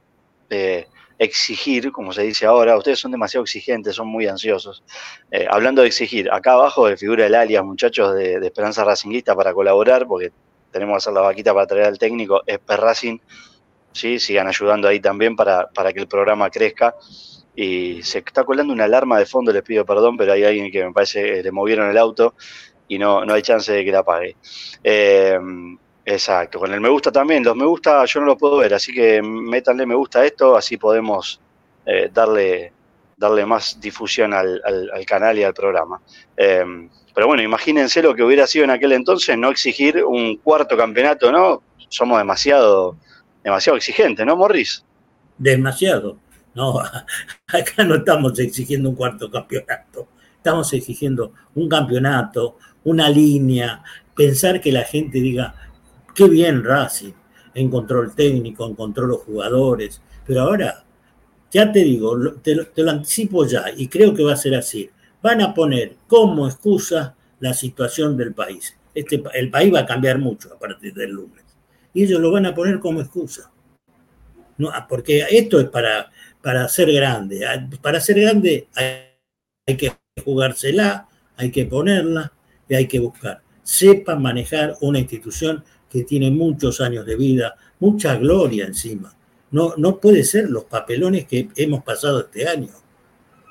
eh, 0.50 0.86
exigir, 1.18 1.92
como 1.92 2.12
se 2.12 2.22
dice 2.22 2.44
ahora, 2.46 2.76
ustedes 2.76 2.98
son 2.98 3.12
demasiado 3.12 3.44
exigentes, 3.44 3.94
son 3.94 4.08
muy 4.08 4.26
ansiosos. 4.26 4.82
Eh, 5.30 5.46
hablando 5.48 5.82
de 5.82 5.88
exigir, 5.88 6.30
acá 6.30 6.54
abajo 6.54 6.88
de 6.88 6.96
figura 6.96 7.26
el 7.26 7.34
alias, 7.34 7.64
muchachos 7.64 8.14
de, 8.14 8.44
Esperanza 8.44 8.84
Racinguista 8.84 9.34
para 9.34 9.54
colaborar, 9.54 10.06
porque 10.06 10.32
tenemos 10.72 10.94
que 10.94 10.96
hacer 10.96 11.12
la 11.12 11.20
vaquita 11.20 11.54
para 11.54 11.66
traer 11.66 11.84
al 11.86 11.98
técnico, 11.98 12.42
es 12.46 12.58
Racing 12.66 13.18
¿sí? 13.96 14.18
sigan 14.18 14.46
ayudando 14.46 14.88
ahí 14.88 15.00
también 15.00 15.34
para, 15.34 15.68
para 15.68 15.92
que 15.92 16.00
el 16.00 16.08
programa 16.08 16.50
crezca. 16.50 16.94
Y 17.54 18.02
se 18.02 18.18
está 18.18 18.44
colando 18.44 18.72
una 18.72 18.84
alarma 18.84 19.18
de 19.18 19.24
fondo, 19.24 19.50
les 19.50 19.62
pido 19.62 19.86
perdón, 19.86 20.16
pero 20.16 20.34
hay 20.34 20.44
alguien 20.44 20.70
que 20.70 20.84
me 20.84 20.92
parece 20.92 21.42
le 21.42 21.50
movieron 21.50 21.88
el 21.88 21.96
auto 21.96 22.34
y 22.86 22.98
no, 22.98 23.24
no 23.24 23.32
hay 23.32 23.40
chance 23.40 23.72
de 23.72 23.82
que 23.82 23.90
la 23.92 24.00
apague. 24.00 24.36
Eh, 24.84 25.38
exacto, 26.04 26.58
con 26.58 26.72
el 26.72 26.80
me 26.80 26.90
gusta 26.90 27.10
también, 27.10 27.42
los 27.42 27.56
me 27.56 27.64
gusta 27.64 28.04
yo 28.04 28.20
no 28.20 28.26
los 28.26 28.36
puedo 28.36 28.58
ver, 28.58 28.74
así 28.74 28.92
que 28.92 29.22
métanle 29.22 29.86
me 29.86 29.94
gusta 29.94 30.20
a 30.20 30.26
esto, 30.26 30.54
así 30.54 30.76
podemos 30.76 31.40
eh, 31.86 32.10
darle, 32.12 32.74
darle 33.16 33.46
más 33.46 33.80
difusión 33.80 34.34
al, 34.34 34.60
al, 34.62 35.06
canal 35.06 35.38
y 35.38 35.42
al 35.42 35.54
programa. 35.54 36.00
Eh, 36.36 36.88
pero 37.16 37.28
bueno, 37.28 37.42
imagínense 37.42 38.02
lo 38.02 38.14
que 38.14 38.22
hubiera 38.22 38.46
sido 38.46 38.64
en 38.64 38.70
aquel 38.70 38.92
entonces 38.92 39.38
no 39.38 39.48
exigir 39.48 40.04
un 40.04 40.36
cuarto 40.36 40.76
campeonato, 40.76 41.32
¿no? 41.32 41.62
Somos 41.88 42.18
demasiado, 42.18 42.98
demasiado 43.46 43.76
exigentes, 43.76 44.26
¿no, 44.26 44.36
Morris? 44.36 44.84
Demasiado. 45.38 46.18
No, 46.54 46.80
acá 47.46 47.84
no 47.84 47.94
estamos 47.94 48.38
exigiendo 48.38 48.90
un 48.90 48.96
cuarto 48.96 49.30
campeonato. 49.30 50.08
Estamos 50.36 50.72
exigiendo 50.72 51.32
un 51.54 51.68
campeonato, 51.68 52.58
una 52.84 53.08
línea, 53.08 53.82
pensar 54.14 54.60
que 54.60 54.72
la 54.72 54.82
gente 54.82 55.18
diga, 55.20 55.54
qué 56.14 56.28
bien 56.28 56.62
Racing, 56.62 57.12
encontró 57.54 58.02
el 58.02 58.14
técnico, 58.14 58.68
encontró 58.68 59.06
los 59.06 59.22
jugadores, 59.22 60.02
pero 60.26 60.42
ahora, 60.42 60.84
ya 61.50 61.72
te 61.72 61.80
digo, 61.80 62.16
te, 62.42 62.56
te 62.66 62.82
lo 62.82 62.90
anticipo 62.90 63.46
ya, 63.46 63.64
y 63.76 63.88
creo 63.88 64.14
que 64.14 64.22
va 64.22 64.34
a 64.34 64.36
ser 64.36 64.54
así 64.54 64.90
van 65.22 65.40
a 65.40 65.54
poner 65.54 65.96
como 66.06 66.46
excusa 66.46 67.16
la 67.40 67.52
situación 67.52 68.16
del 68.16 68.32
país. 68.32 68.76
Este, 68.94 69.22
el 69.34 69.50
país 69.50 69.74
va 69.74 69.80
a 69.80 69.86
cambiar 69.86 70.18
mucho 70.18 70.54
a 70.54 70.58
partir 70.58 70.94
del 70.94 71.10
lunes. 71.10 71.45
Y 71.96 72.04
ellos 72.04 72.20
lo 72.20 72.30
van 72.30 72.44
a 72.44 72.54
poner 72.54 72.78
como 72.78 73.00
excusa. 73.00 73.50
No, 74.58 74.70
porque 74.88 75.24
esto 75.30 75.58
es 75.58 75.68
para, 75.70 76.10
para 76.42 76.68
ser 76.68 76.92
grande. 76.92 77.40
Para 77.80 78.00
ser 78.00 78.20
grande 78.20 78.68
hay, 78.74 79.76
que 79.76 79.92
jugársela, 80.22 81.08
hay 81.36 81.50
que 81.50 81.64
ponerla 81.64 82.32
y 82.68 82.74
hay 82.74 82.86
que 82.86 82.98
buscar. 82.98 83.40
Sepan 83.62 84.20
manejar 84.20 84.76
una 84.82 84.98
institución 84.98 85.64
que 85.88 86.04
tiene 86.04 86.30
muchos 86.30 86.82
años 86.82 87.06
de 87.06 87.16
vida, 87.16 87.56
mucha 87.80 88.16
gloria 88.16 88.66
encima. 88.66 89.16
No, 89.50 89.74
no 89.78 89.98
puede 89.98 90.22
ser 90.22 90.50
los 90.50 90.64
papelones 90.64 91.26
que 91.26 91.48
hemos 91.56 91.82
pasado 91.82 92.20
este 92.20 92.46
año. 92.46 92.68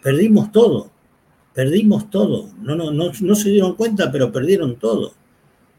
Perdimos 0.03 0.51
todo 0.51 0.91
perdimos 1.55 2.09
todo. 2.11 2.49
No, 2.59 2.75
no, 2.75 2.91
no, 2.91 3.11
no 3.19 3.35
se 3.35 3.49
dieron 3.49 3.75
cuenta, 3.75 4.11
pero 4.11 4.31
perdieron 4.31 4.75
todo. 4.75 5.13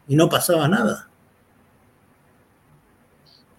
Y 0.07 0.15
no 0.15 0.27
pasaba 0.27 0.67
nada. 0.67 1.07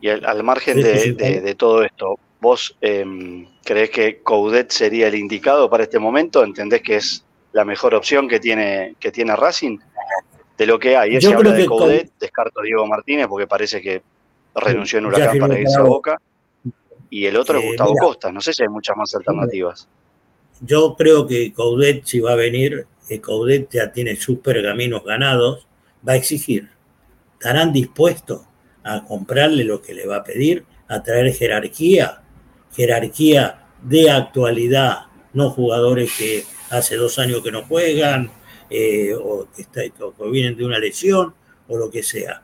Y 0.00 0.08
al, 0.08 0.42
margen 0.44 0.80
de, 0.80 1.54
todo 1.58 1.82
esto, 1.82 2.18
¿vos 2.40 2.76
em, 2.80 3.46
crees 3.64 3.90
que 3.90 4.22
Coudet 4.22 4.70
sería 4.70 5.08
el 5.08 5.16
indicado 5.16 5.68
para 5.68 5.84
este 5.84 5.98
momento? 5.98 6.44
¿Entendés 6.44 6.82
que 6.82 6.96
es 6.96 7.24
la 7.52 7.64
mejor 7.64 7.94
opción 7.94 8.28
que 8.28 8.38
tiene, 8.38 8.94
que 9.00 9.10
tiene 9.10 9.34
Racing? 9.34 9.78
De 10.56 10.66
lo 10.66 10.78
que 10.78 10.96
hay, 10.96 11.16
ese 11.16 11.32
habla 11.32 11.52
de 11.52 11.66
Coudet, 11.66 12.10
descarto 12.18 12.60
a 12.60 12.62
Diego 12.64 12.86
Martínez 12.86 13.28
porque 13.28 13.46
parece 13.46 13.80
que 13.80 14.02
renunció 14.54 14.98
en 14.98 15.06
Huracán 15.06 15.38
para 15.38 15.58
irse 15.58 15.78
a 15.78 15.82
Boca. 15.82 16.20
Y 17.10 17.26
el 17.26 17.36
otro 17.36 17.58
es 17.58 17.64
eh, 17.64 17.68
Gustavo 17.68 17.94
Costa. 17.94 18.32
No 18.32 18.40
sé 18.40 18.52
si 18.52 18.62
hay 18.62 18.68
muchas 18.68 18.96
más 18.96 19.14
alternativas 19.14 19.88
yo 20.60 20.94
creo 20.96 21.26
que 21.26 21.52
Coudet, 21.52 22.04
si 22.04 22.20
va 22.20 22.32
a 22.32 22.36
venir, 22.36 22.86
que 23.06 23.20
Coudet 23.20 23.70
ya 23.70 23.92
tiene 23.92 24.16
sus 24.16 24.38
pergaminos 24.38 25.04
ganados, 25.04 25.66
va 26.06 26.12
a 26.12 26.16
exigir. 26.16 26.70
¿Estarán 27.34 27.72
dispuestos 27.72 28.42
a 28.88 29.04
comprarle 29.04 29.64
lo 29.64 29.80
que 29.82 29.94
le 29.94 30.06
va 30.06 30.16
a 30.16 30.24
pedir? 30.24 30.64
¿A 30.88 31.02
traer 31.02 31.32
jerarquía? 31.34 32.22
Jerarquía 32.74 33.66
de 33.82 34.10
actualidad, 34.10 35.06
no 35.32 35.50
jugadores 35.50 36.12
que 36.18 36.44
hace 36.70 36.96
dos 36.96 37.18
años 37.18 37.42
que 37.42 37.52
no 37.52 37.64
juegan, 37.64 38.30
eh, 38.70 39.14
o, 39.14 39.48
que 39.54 39.62
está, 39.62 39.82
vienen 40.30 40.56
de 40.56 40.64
una 40.64 40.78
lesión, 40.78 41.34
o 41.68 41.76
lo 41.76 41.90
que 41.90 42.02
sea. 42.02 42.42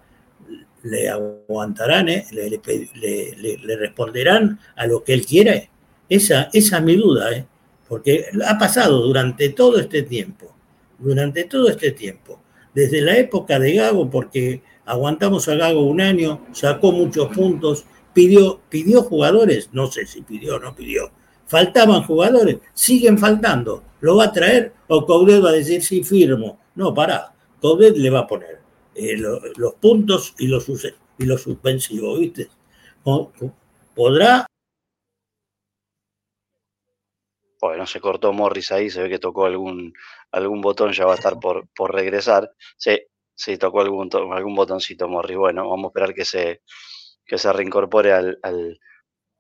Le 0.82 1.08
aguantarán, 1.08 2.08
eh? 2.08 2.26
le, 2.32 3.76
responderán 3.76 4.60
a 4.76 4.86
lo 4.86 5.02
que 5.02 5.14
él 5.14 5.24
quiere. 5.24 5.70
Esa, 6.08 6.50
esa 6.52 6.78
es 6.78 6.82
mi 6.82 6.96
duda. 6.96 7.32
¿eh? 7.32 7.46
porque 7.88 8.26
ha 8.46 8.58
pasado 8.58 9.02
durante 9.02 9.50
todo 9.50 9.78
este 9.78 10.02
tiempo, 10.02 10.54
durante 10.98 11.44
todo 11.44 11.68
este 11.68 11.92
tiempo, 11.92 12.40
desde 12.74 13.00
la 13.00 13.16
época 13.16 13.58
de 13.58 13.74
Gago, 13.74 14.10
porque 14.10 14.62
aguantamos 14.86 15.48
a 15.48 15.54
Gago 15.54 15.86
un 15.86 16.00
año, 16.00 16.40
sacó 16.52 16.92
muchos 16.92 17.28
puntos, 17.34 17.84
pidió, 18.12 18.60
pidió 18.68 19.02
jugadores, 19.02 19.70
no 19.72 19.86
sé 19.90 20.06
si 20.06 20.22
pidió 20.22 20.56
o 20.56 20.58
no 20.58 20.74
pidió, 20.74 21.10
faltaban 21.46 22.02
jugadores, 22.02 22.58
siguen 22.72 23.18
faltando, 23.18 23.82
¿lo 24.00 24.16
va 24.16 24.24
a 24.24 24.32
traer 24.32 24.72
o 24.88 25.04
Coudet 25.06 25.44
va 25.44 25.50
a 25.50 25.52
decir 25.52 25.82
sí 25.82 26.02
firmo? 26.02 26.58
No, 26.74 26.92
pará, 26.94 27.32
Coudet 27.60 27.96
le 27.96 28.10
va 28.10 28.20
a 28.20 28.26
poner 28.26 28.60
eh, 28.94 29.16
los 29.56 29.74
puntos 29.74 30.34
y 30.38 30.46
los, 30.46 30.68
y 31.18 31.24
los 31.24 31.42
suspensivos, 31.42 32.18
¿viste? 32.20 32.48
Podrá 33.94 34.46
bueno, 37.60 37.86
se 37.86 37.98
cortó 37.98 38.30
Morris 38.34 38.72
ahí, 38.72 38.90
se 38.90 39.02
ve 39.02 39.08
que 39.08 39.18
tocó 39.18 39.46
algún, 39.46 39.94
algún 40.30 40.60
botón, 40.60 40.92
ya 40.92 41.06
va 41.06 41.12
a 41.12 41.16
estar 41.16 41.40
por, 41.40 41.66
por 41.74 41.94
regresar. 41.94 42.50
Sí, 42.76 42.98
sí, 43.34 43.56
tocó 43.56 43.80
algún, 43.80 44.08
algún 44.32 44.54
botoncito 44.54 45.08
Morris. 45.08 45.36
Bueno, 45.36 45.68
vamos 45.68 45.86
a 45.86 45.88
esperar 45.88 46.14
que 46.14 46.24
se, 46.24 46.62
que 47.24 47.38
se 47.38 47.52
reincorpore 47.52 48.12
al, 48.12 48.38
al, 48.42 48.78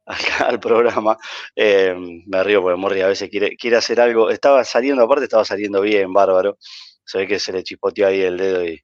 al, 0.46 0.60
programa. 0.60 1.16
Eh, 1.54 1.94
me 2.26 2.42
río 2.44 2.62
porque 2.62 2.76
Morris 2.76 3.04
a 3.04 3.08
veces 3.08 3.30
quiere, 3.30 3.56
quiere 3.56 3.76
hacer 3.76 4.00
algo. 4.00 4.30
Estaba 4.30 4.64
saliendo, 4.64 5.02
aparte 5.02 5.24
estaba 5.24 5.44
saliendo 5.44 5.80
bien, 5.80 6.12
bárbaro. 6.12 6.58
Se 7.04 7.18
ve 7.18 7.26
que 7.26 7.38
se 7.38 7.52
le 7.52 7.62
chispoteó 7.62 8.06
ahí 8.06 8.22
el 8.22 8.36
dedo 8.36 8.64
y 8.64 8.80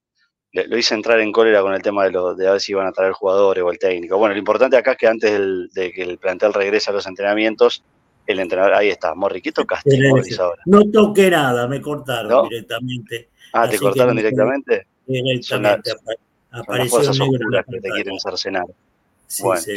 lo 0.53 0.77
hice 0.77 0.95
entrar 0.95 1.21
en 1.21 1.33
cólera 1.33 1.63
con 1.63 1.75
el 1.75 1.83
tema 1.83 2.05
de, 2.05 2.11
lo, 2.11 2.35
de 2.35 2.49
a 2.49 2.53
ver 2.53 2.61
si 2.61 2.73
iban 2.73 2.87
a 2.87 2.93
traer 2.93 3.13
jugadores 3.13 3.63
o 3.63 3.71
el 3.71 3.79
técnico. 3.79 4.19
Bueno, 4.19 4.35
lo 4.35 4.39
importante 4.39 4.77
acá 4.77 4.93
es 4.93 4.99
que 4.99 5.07
antes 5.07 5.41
de 5.73 5.93
que 5.93 6.03
el 6.03 6.19
plantel 6.19 6.53
regrese 6.53 6.91
a 6.91 6.93
los 6.93 7.07
entrenamientos, 7.07 7.85
el 8.27 8.41
entrenador, 8.41 8.75
ahí 8.75 8.89
está, 8.89 9.15
Morri, 9.15 9.41
¿qué 9.41 9.53
tocaste 9.53 9.97
ahora? 10.39 10.63
No 10.67 10.83
toqué 10.91 11.31
nada, 11.31 11.67
me 11.69 11.81
cortaron 11.81 12.49
directamente. 12.49 13.31
Ah, 13.53 13.69
¿te 13.69 13.79
cortaron 13.79 14.17
directamente? 14.17 14.87
Directamente. 15.11 15.91
Son 15.91 16.03
las, 16.69 16.91
fuerzas 16.91 17.21
oscuras 17.21 17.65
que 17.71 17.81
te 17.81 17.89
quieren 17.91 18.19
cercenar. 18.19 18.67
Sí, 19.27 19.43
bueno. 19.43 19.61
Sí. 19.61 19.77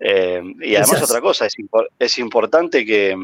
Eh, 0.00 0.42
y 0.60 0.74
además 0.76 1.02
otra 1.02 1.20
cosa, 1.20 1.46
es, 1.46 1.54
es 1.98 2.18
importante 2.18 2.84
que, 2.84 3.14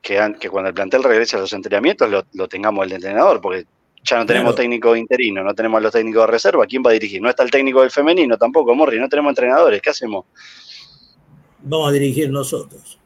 que, 0.00 0.34
que, 0.40 0.48
cuando 0.48 0.68
el 0.68 0.74
plantel 0.74 1.02
regrese 1.02 1.36
a 1.36 1.40
los 1.40 1.52
entrenamientos 1.52 2.10
lo, 2.10 2.24
lo 2.32 2.48
tengamos 2.48 2.86
el 2.86 2.92
entrenador, 2.92 3.40
porque 3.40 3.66
ya 4.02 4.18
no 4.18 4.26
tenemos 4.26 4.54
técnico 4.54 4.96
interino, 4.96 5.44
no 5.44 5.54
tenemos 5.54 5.80
los 5.80 5.92
técnicos 5.92 6.26
de 6.26 6.32
reserva, 6.32 6.66
¿quién 6.66 6.82
va 6.84 6.90
a 6.90 6.94
dirigir? 6.94 7.20
No 7.22 7.28
está 7.28 7.42
el 7.42 7.50
técnico 7.50 7.82
del 7.82 7.90
femenino 7.90 8.36
tampoco, 8.36 8.74
Morri, 8.74 8.98
no 8.98 9.08
tenemos 9.08 9.30
entrenadores, 9.30 9.80
¿qué 9.80 9.90
hacemos? 9.90 10.24
Vamos 11.60 11.90
a 11.90 11.92
dirigir 11.92 12.30
nosotros. 12.30 12.98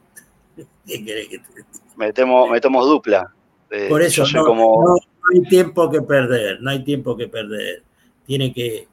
Metemos, 1.97 2.51
metemos 2.51 2.87
dupla. 2.87 3.33
Eh, 3.71 3.87
Por 3.88 4.03
eso 4.03 4.25
no, 4.35 4.97
hay 5.33 5.42
tiempo 5.49 5.90
que 5.90 6.03
perder, 6.03 6.61
no 6.61 6.71
hay 6.71 6.85
tiempo 6.85 7.16
que 7.16 7.27
perder. 7.27 7.83
Tiene 8.27 8.53
que 8.53 8.89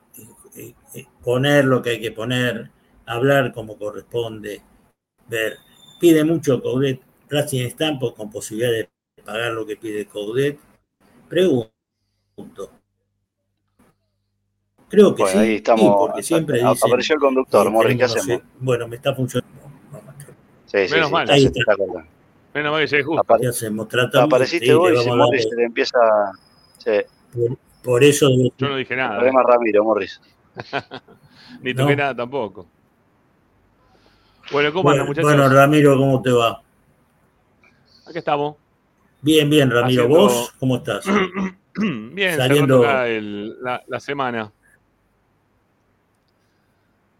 eh, 0.55 0.73
eh, 0.93 1.05
poner 1.23 1.65
lo 1.65 1.81
que 1.81 1.91
hay 1.91 2.01
que 2.01 2.11
poner, 2.11 2.69
hablar 3.05 3.51
como 3.51 3.77
corresponde, 3.77 4.61
ver. 5.27 5.57
Pide 5.99 6.23
mucho 6.23 6.61
Coudet, 6.61 7.01
Racing 7.29 7.61
Estampo 7.61 8.13
con 8.13 8.29
posibilidad 8.29 8.71
de 8.71 8.89
pagar 9.23 9.53
lo 9.53 9.65
que 9.65 9.77
pide 9.77 10.05
Coudet. 10.05 10.59
Pregunto. 11.29 11.71
Creo 14.89 15.15
que 15.15 15.25
sí, 15.25 15.37
ahí 15.37 15.55
estamos, 15.55 15.95
porque 15.97 16.21
siempre 16.21 16.61
apareció 16.61 17.15
el 17.15 17.21
conductor, 17.21 17.71
Morri, 17.71 17.97
¿qué 17.97 18.03
hacemos? 18.03 18.43
Bueno, 18.59 18.87
me 18.87 18.97
está 18.97 19.15
funcionando. 19.15 19.63
Sí, 20.67 20.87
sí, 20.87 20.93
Menos 20.93 21.11
mal. 21.11 21.29
Ahí 21.31 21.45
está. 21.45 21.61
Menos 22.53 22.71
mal 22.71 22.81
que 22.81 22.87
se 22.87 23.01
justo. 23.01 23.21
Apare 23.21 23.47
apareciste 24.21 24.73
vos 24.75 24.91
y 24.91 25.39
se, 25.41 25.55
le 25.55 25.63
empieza. 25.65 25.97
Por, 27.33 27.57
por, 27.83 28.03
eso. 28.03 28.29
Yo 28.57 28.67
no 28.67 28.75
dije 28.75 28.95
nada. 28.95 29.13
El 29.13 29.17
problema 29.17 29.41
¿eh? 29.41 29.45
Ramiro, 29.47 29.83
Morris. 29.83 30.21
Ni 31.61 31.73
toqué 31.73 31.95
nada 31.95 32.15
tampoco. 32.15 32.67
Bueno, 34.51 34.71
¿cómo 34.71 34.83
bueno, 34.83 35.01
andan, 35.01 35.07
muchachos? 35.07 35.31
Bueno, 35.31 35.49
Ramiro, 35.49 35.97
¿cómo 35.97 36.21
te 36.21 36.31
va? 36.31 36.61
Aquí 38.07 38.17
estamos. 38.17 38.55
Bien, 39.21 39.49
bien, 39.49 39.71
Ramiro. 39.71 40.03
Haciendo... 40.03 40.19
¿Vos 40.19 40.53
cómo 40.59 40.77
estás? 40.77 41.05
bien, 41.75 42.35
saliendo 42.35 42.83
el, 43.05 43.61
la, 43.61 43.81
la 43.87 43.99
semana 43.99 44.51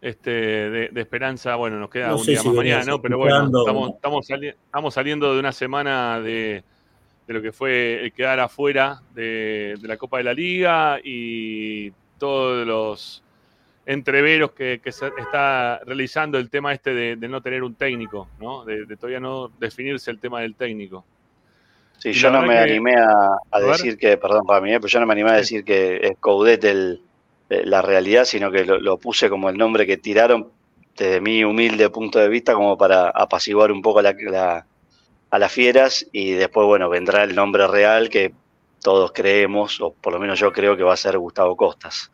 este, 0.04 0.30
de, 0.30 1.00
esperanza, 1.00 1.56
bueno, 1.56 1.78
nos 1.78 1.88
queda 1.88 2.14
un 2.14 2.26
día 2.26 2.42
más 2.42 2.54
mañana, 2.54 2.84
¿no? 2.84 3.00
Pero 3.00 3.16
bueno, 3.16 3.46
estamos, 3.96 4.28
estamos, 4.28 4.92
saliendo 4.92 5.32
de 5.32 5.40
una 5.40 5.50
semana 5.50 6.20
de, 6.20 6.62
lo 7.26 7.40
que 7.42 7.52
fue 7.52 8.02
el 8.04 8.12
quedar 8.12 8.40
afuera 8.40 9.00
de, 9.14 9.76
la 9.82 9.96
Copa 9.96 10.18
de 10.18 10.24
la 10.24 10.34
Liga 10.34 10.98
y 11.02 11.90
todos 12.18 12.66
los 12.66 13.22
entreveros 13.86 14.52
que, 14.52 14.80
que 14.82 14.92
se 14.92 15.08
está 15.18 15.80
realizando 15.84 16.38
el 16.38 16.48
tema 16.50 16.72
este 16.72 16.94
de, 16.94 17.16
de 17.16 17.28
no 17.28 17.40
tener 17.42 17.62
un 17.62 17.74
técnico, 17.74 18.28
¿no? 18.40 18.64
De, 18.64 18.86
de 18.86 18.96
todavía 18.96 19.20
no 19.20 19.48
definirse 19.58 20.10
el 20.10 20.18
tema 20.18 20.40
del 20.40 20.54
técnico. 20.54 21.04
Sí, 21.98 22.12
yo 22.12 22.30
no 22.30 22.42
me 22.42 22.54
que- 22.54 22.60
animé 22.60 22.94
a, 22.96 23.60
decir 23.60 23.96
que, 23.96 24.16
perdón 24.16 24.44
para 24.46 24.60
mí, 24.60 24.72
eh, 24.72 24.78
pero 24.80 24.88
yo 24.88 25.00
no 25.00 25.06
me 25.06 25.12
animé 25.12 25.30
a 25.30 25.34
decir 25.36 25.64
que 25.64 26.00
es 26.02 26.18
Coudet 26.18 26.64
el, 26.64 27.00
eh, 27.48 27.62
la 27.64 27.82
realidad, 27.82 28.24
sino 28.24 28.50
que 28.50 28.64
lo, 28.64 28.78
lo 28.78 28.98
puse 28.98 29.30
como 29.30 29.48
el 29.48 29.56
nombre 29.56 29.86
que 29.86 29.96
tiraron 29.96 30.50
desde 30.96 31.20
mi 31.20 31.44
humilde 31.44 31.90
punto 31.90 32.18
de 32.18 32.28
vista 32.28 32.54
como 32.54 32.76
para 32.78 33.08
apaciguar 33.10 33.70
un 33.72 33.82
poco 33.82 34.00
la- 34.02 34.14
la- 34.30 34.66
a 35.30 35.38
las 35.38 35.52
fieras 35.52 36.06
y 36.12 36.32
después, 36.32 36.66
bueno, 36.66 36.88
vendrá 36.88 37.24
el 37.24 37.34
nombre 37.34 37.66
real 37.66 38.08
que 38.08 38.32
todos 38.82 39.12
creemos, 39.12 39.80
o 39.80 39.94
por 39.94 40.12
lo 40.12 40.18
menos 40.18 40.38
yo 40.38 40.52
creo 40.52 40.76
que 40.76 40.82
va 40.82 40.94
a 40.94 40.96
ser 40.96 41.18
Gustavo 41.18 41.56
Costas. 41.56 42.10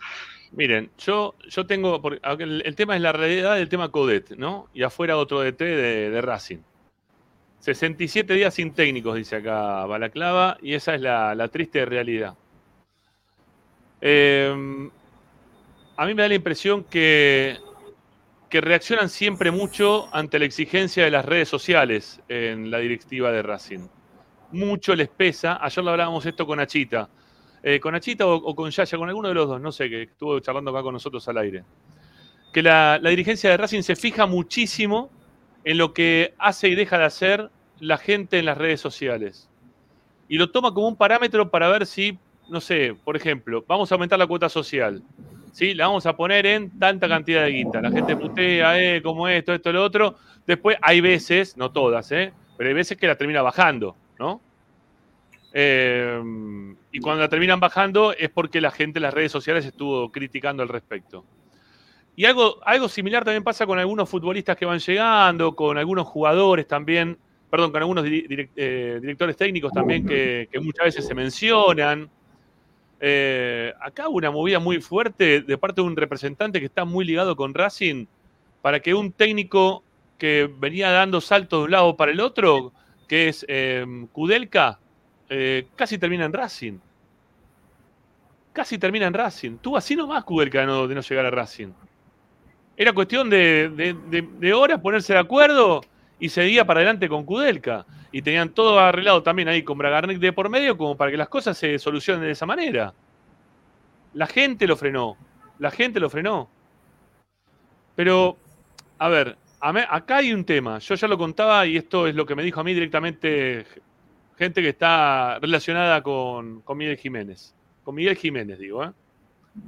Miren, 0.53 0.91
yo, 0.99 1.35
yo 1.49 1.67
tengo, 1.67 2.01
el, 2.39 2.63
el 2.65 2.75
tema 2.75 2.97
es 2.97 3.03
la 3.03 3.13
realidad 3.13 3.57
del 3.57 3.69
tema 3.69 3.91
Codet, 3.91 4.31
¿no? 4.37 4.69
Y 4.75 4.83
afuera 4.83 5.17
otro 5.17 5.41
DT 5.41 5.61
de, 5.61 6.11
de 6.11 6.21
Racing. 6.21 6.59
67 7.61 8.33
días 8.35 8.55
sin 8.55 8.73
técnicos, 8.73 9.17
dice 9.17 9.37
acá 9.37 9.85
Balaclava, 9.85 10.57
y 10.63 10.75
esa 10.75 10.95
es 10.95 11.01
la, 11.01 11.35
la 11.35 11.49
triste 11.49 11.85
realidad. 11.85 12.35
Eh, 14.01 14.89
a 15.97 16.07
mí 16.07 16.15
me 16.15 16.23
da 16.23 16.29
la 16.29 16.35
impresión 16.35 16.85
que, 16.85 17.59
que 18.51 18.61
reaccionan 18.61 19.09
siempre 19.09 19.53
mucho 19.53 20.09
ante 20.13 20.41
la 20.41 20.45
exigencia 20.45 21.05
de 21.05 21.11
las 21.13 21.25
redes 21.25 21.49
sociales 21.49 22.21
en 22.29 22.71
la 22.71 22.79
directiva 22.79 23.31
de 23.31 23.43
Racing. 23.43 23.87
Mucho 24.51 24.97
les 24.97 25.09
pesa. 25.09 25.59
Ayer 25.63 25.85
lo 25.85 25.93
hablábamos 25.93 26.27
esto 26.27 26.45
con 26.45 26.59
Achita. 26.59 27.09
Eh, 27.63 27.79
con 27.79 27.95
Achita 27.95 28.27
o, 28.27 28.55
con 28.57 28.71
Yaya, 28.71 28.99
con 28.99 29.09
alguno 29.09 29.29
de 29.29 29.35
los 29.35 29.49
dos, 29.49 29.61
no 29.61 29.71
sé, 29.71 29.89
que 29.89 30.03
estuvo 30.03 30.41
charlando 30.41 30.73
acá 30.73 30.83
con 30.83 30.95
nosotros 30.95 31.27
al 31.29 31.39
aire. 31.39 31.63
Que 32.53 32.61
la, 32.61 32.99
la 33.01 33.11
dirigencia 33.11 33.49
de 33.51 33.57
Racing 33.57 33.83
se 33.83 33.95
fija 33.95 34.27
muchísimo 34.27 35.11
en 35.63 35.79
lo 35.79 35.95
que 35.95 36.35
hace 36.37 36.69
y 36.69 36.75
deja 36.75 36.99
de 36.99 37.05
hacer 37.05 37.51
la 37.79 37.99
gente 37.99 38.41
en 38.41 38.47
las 38.47 38.59
redes 38.59 38.81
sociales. 38.81 39.49
Y 40.29 40.39
lo 40.39 40.51
toma 40.51 40.75
como 40.75 40.89
un 40.89 40.97
parámetro 40.97 41.51
para 41.51 41.69
ver 41.69 41.87
si, 41.87 42.19
no 42.49 42.61
sé, 42.61 42.97
por 43.05 43.17
ejemplo, 43.17 43.65
vamos 43.69 43.93
a 43.93 43.95
aumentar 43.95 44.19
la 44.19 44.27
cuota 44.27 44.49
social. 44.49 45.05
¿Sí? 45.53 45.75
La 45.75 45.87
vamos 45.87 46.07
a 46.07 46.17
poner 46.17 46.47
en 46.47 46.79
tanta 46.79 47.09
cantidad 47.09 47.45
de 47.45 47.51
guita. 47.51 47.81
La 47.81 47.91
gente 47.91 48.17
putea, 48.17 48.81
eh, 48.81 49.03
como 49.03 49.29
esto, 49.29 49.53
esto, 49.53 49.73
lo 49.73 49.85
otro. 49.85 50.17
Después 50.47 50.77
hay 50.83 51.01
veces, 51.01 51.57
no 51.57 51.71
todas, 51.71 52.11
¿eh? 52.13 52.33
pero 52.57 52.69
hay 52.69 52.75
veces 52.75 52.99
que 52.99 53.07
la 53.07 53.17
termina 53.17 53.43
bajando, 53.43 53.97
¿no? 54.19 54.41
Eh, 55.53 56.21
y 56.93 57.01
cuando 57.01 57.23
la 57.23 57.29
terminan 57.29 57.59
bajando 57.59 58.13
es 58.13 58.31
porque 58.31 58.61
la 58.61 58.71
gente 58.71 58.99
en 58.99 59.05
las 59.05 59.15
redes 59.15 59.33
sociales 59.33 59.65
estuvo 59.65 60.11
criticando 60.11 60.63
al 60.63 60.69
respecto. 60.69 61.25
Y 62.17 62.25
algo, 62.25 62.59
algo 62.65 62.89
similar 62.89 63.25
también 63.25 63.45
pasa 63.45 63.67
con 63.67 63.79
algunos 63.79 64.09
futbolistas 64.09 64.57
que 64.57 64.67
van 64.67 64.79
llegando, 64.79 65.55
con 65.57 65.79
algunos 65.79 66.07
jugadores 66.07 66.67
también, 66.67 67.17
perdón, 67.49 67.73
con 67.73 67.81
algunos 67.81 68.05
eh, 68.07 68.99
directores 69.01 69.37
técnicos 69.37 69.73
también 69.73 70.07
que 70.07 70.49
muchas 70.61 70.87
veces 70.87 71.07
se 71.07 71.15
mencionan. 71.15 72.11
Eh, 73.01 73.73
acá 73.81 74.09
una 74.09 74.31
movida 74.31 74.59
muy 74.59 74.81
fuerte 74.81 75.41
de 75.41 75.59
parte 75.59 75.81
de 75.81 75.87
un 75.87 75.97
representante 75.97 76.61
que 76.61 76.67
está 76.67 76.85
muy 76.85 77.05
ligado 77.05 77.35
con 77.35 77.55
Racing 77.55 78.07
para 78.61 78.81
que 78.81 78.93
un 78.93 79.11
técnico 79.13 79.83
que 80.19 80.51
venía 80.59 80.91
dando 80.91 81.21
saltos 81.23 81.61
de 81.61 81.65
un 81.65 81.71
lado 81.71 81.97
para 81.97 82.13
el 82.13 82.21
otro, 82.21 82.73
que 83.09 83.29
es 83.29 83.45
eh, 83.49 83.87
Kudelka, 84.13 84.79
eh, 85.31 85.67
casi 85.77 85.97
termina 85.97 86.27
en 86.27 86.33
Racing. 86.35 86.79
Casi 88.53 88.79
termina 88.79 89.07
en 89.07 89.15
Racing. 89.15 89.57
Tuvo 89.59 89.77
así 89.79 89.97
nomás 89.97 90.25
Kudelka 90.25 90.61
de 90.61 90.67
no, 90.67 90.87
de 90.87 90.95
no 90.95 91.01
llegar 91.01 91.25
a 91.25 91.31
Racing. 91.31 91.69
Era 92.77 92.93
cuestión 92.93 93.31
de- 93.31 93.69
de 94.39 94.53
horas 94.53 94.81
ponerse 94.81 95.13
de 95.13 95.19
acuerdo 95.19 95.81
y 96.19 96.29
seguía 96.29 96.65
para 96.67 96.81
adelante 96.81 97.09
con 97.09 97.25
Kudelka. 97.25 97.87
Y 98.13 98.23
tenían 98.23 98.51
todo 98.51 98.79
arreglado 98.79 99.23
también 99.23 99.49
ahí 99.49 99.63
con 99.63 99.79
Bragarnik 99.79 100.19
de 100.19 100.33
por 100.33 100.49
medio 100.49 100.77
como 100.77 100.97
para 100.97 101.11
que 101.11 101.17
las 101.17 101.29
cosas 101.29 101.57
se 101.57 101.79
solucionen 101.79 102.25
de 102.25 102.33
esa 102.33 102.47
manera. 102.47 102.93
La 104.15 104.27
gente 104.27 104.67
lo 104.67 104.77
frenó. 104.77 105.17
La 105.59 105.71
gente 105.71 106.01
lo 106.01 106.11
frenó. 106.11 106.49
Pero, 107.95 108.37
a 108.99 109.09
ver, 109.09 109.37
acá 109.61 110.17
hay 110.17 110.33
un 110.33 110.45
tema. 110.45 110.79
Yo 110.79 110.95
ya 110.95 111.07
lo 111.07 111.19
contaba 111.19 111.67
y 111.67 111.77
esto 111.77 112.07
es 112.07 112.15
lo 112.15 112.27
que 112.27 112.35
me 112.35 112.43
dijo 112.43 112.61
a 112.61 112.65
mí 112.65 112.75
directamente 112.75 113.67
gente 114.37 114.63
que 114.63 114.71
está 114.71 115.39
relacionada 115.39 116.03
con, 116.03 116.63
con 116.63 116.79
Miguel 116.79 116.97
Jiménez. 116.97 117.55
Con 117.85 117.95
Miguel 117.95 118.17
Jiménez, 118.17 118.59
digo, 118.59 118.83
¿eh? 118.83 118.91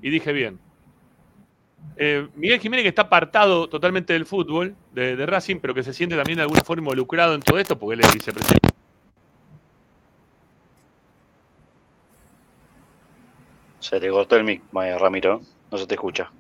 Y 0.01 0.11
dije 0.11 0.33
bien. 0.33 0.59
Eh, 1.97 2.27
Miguel 2.37 2.59
Jiménez 2.61 2.85
que 2.85 2.89
está 2.89 3.03
apartado 3.03 3.69
totalmente 3.69 4.13
del 4.13 4.27
fútbol, 4.27 4.75
de, 4.93 5.15
de 5.15 5.27
Racing, 5.27 5.57
pero 5.61 5.75
que 5.75 5.83
se 5.83 5.93
siente 5.93 6.17
también 6.17 6.37
de 6.37 6.43
alguna 6.43 6.63
forma 6.63 6.81
involucrado 6.81 7.35
en 7.35 7.41
todo 7.41 7.59
esto 7.59 7.79
porque 7.79 7.95
él 7.95 8.01
es 8.01 8.15
vicepresidente. 8.15 8.69
Se 13.81 13.99
te 13.99 14.09
cortó 14.11 14.37
el 14.37 14.45
mic, 14.45 14.63
Ramiro, 14.73 15.41
no 15.71 15.79
se 15.79 15.87
te 15.87 15.95
escucha. 15.95 16.31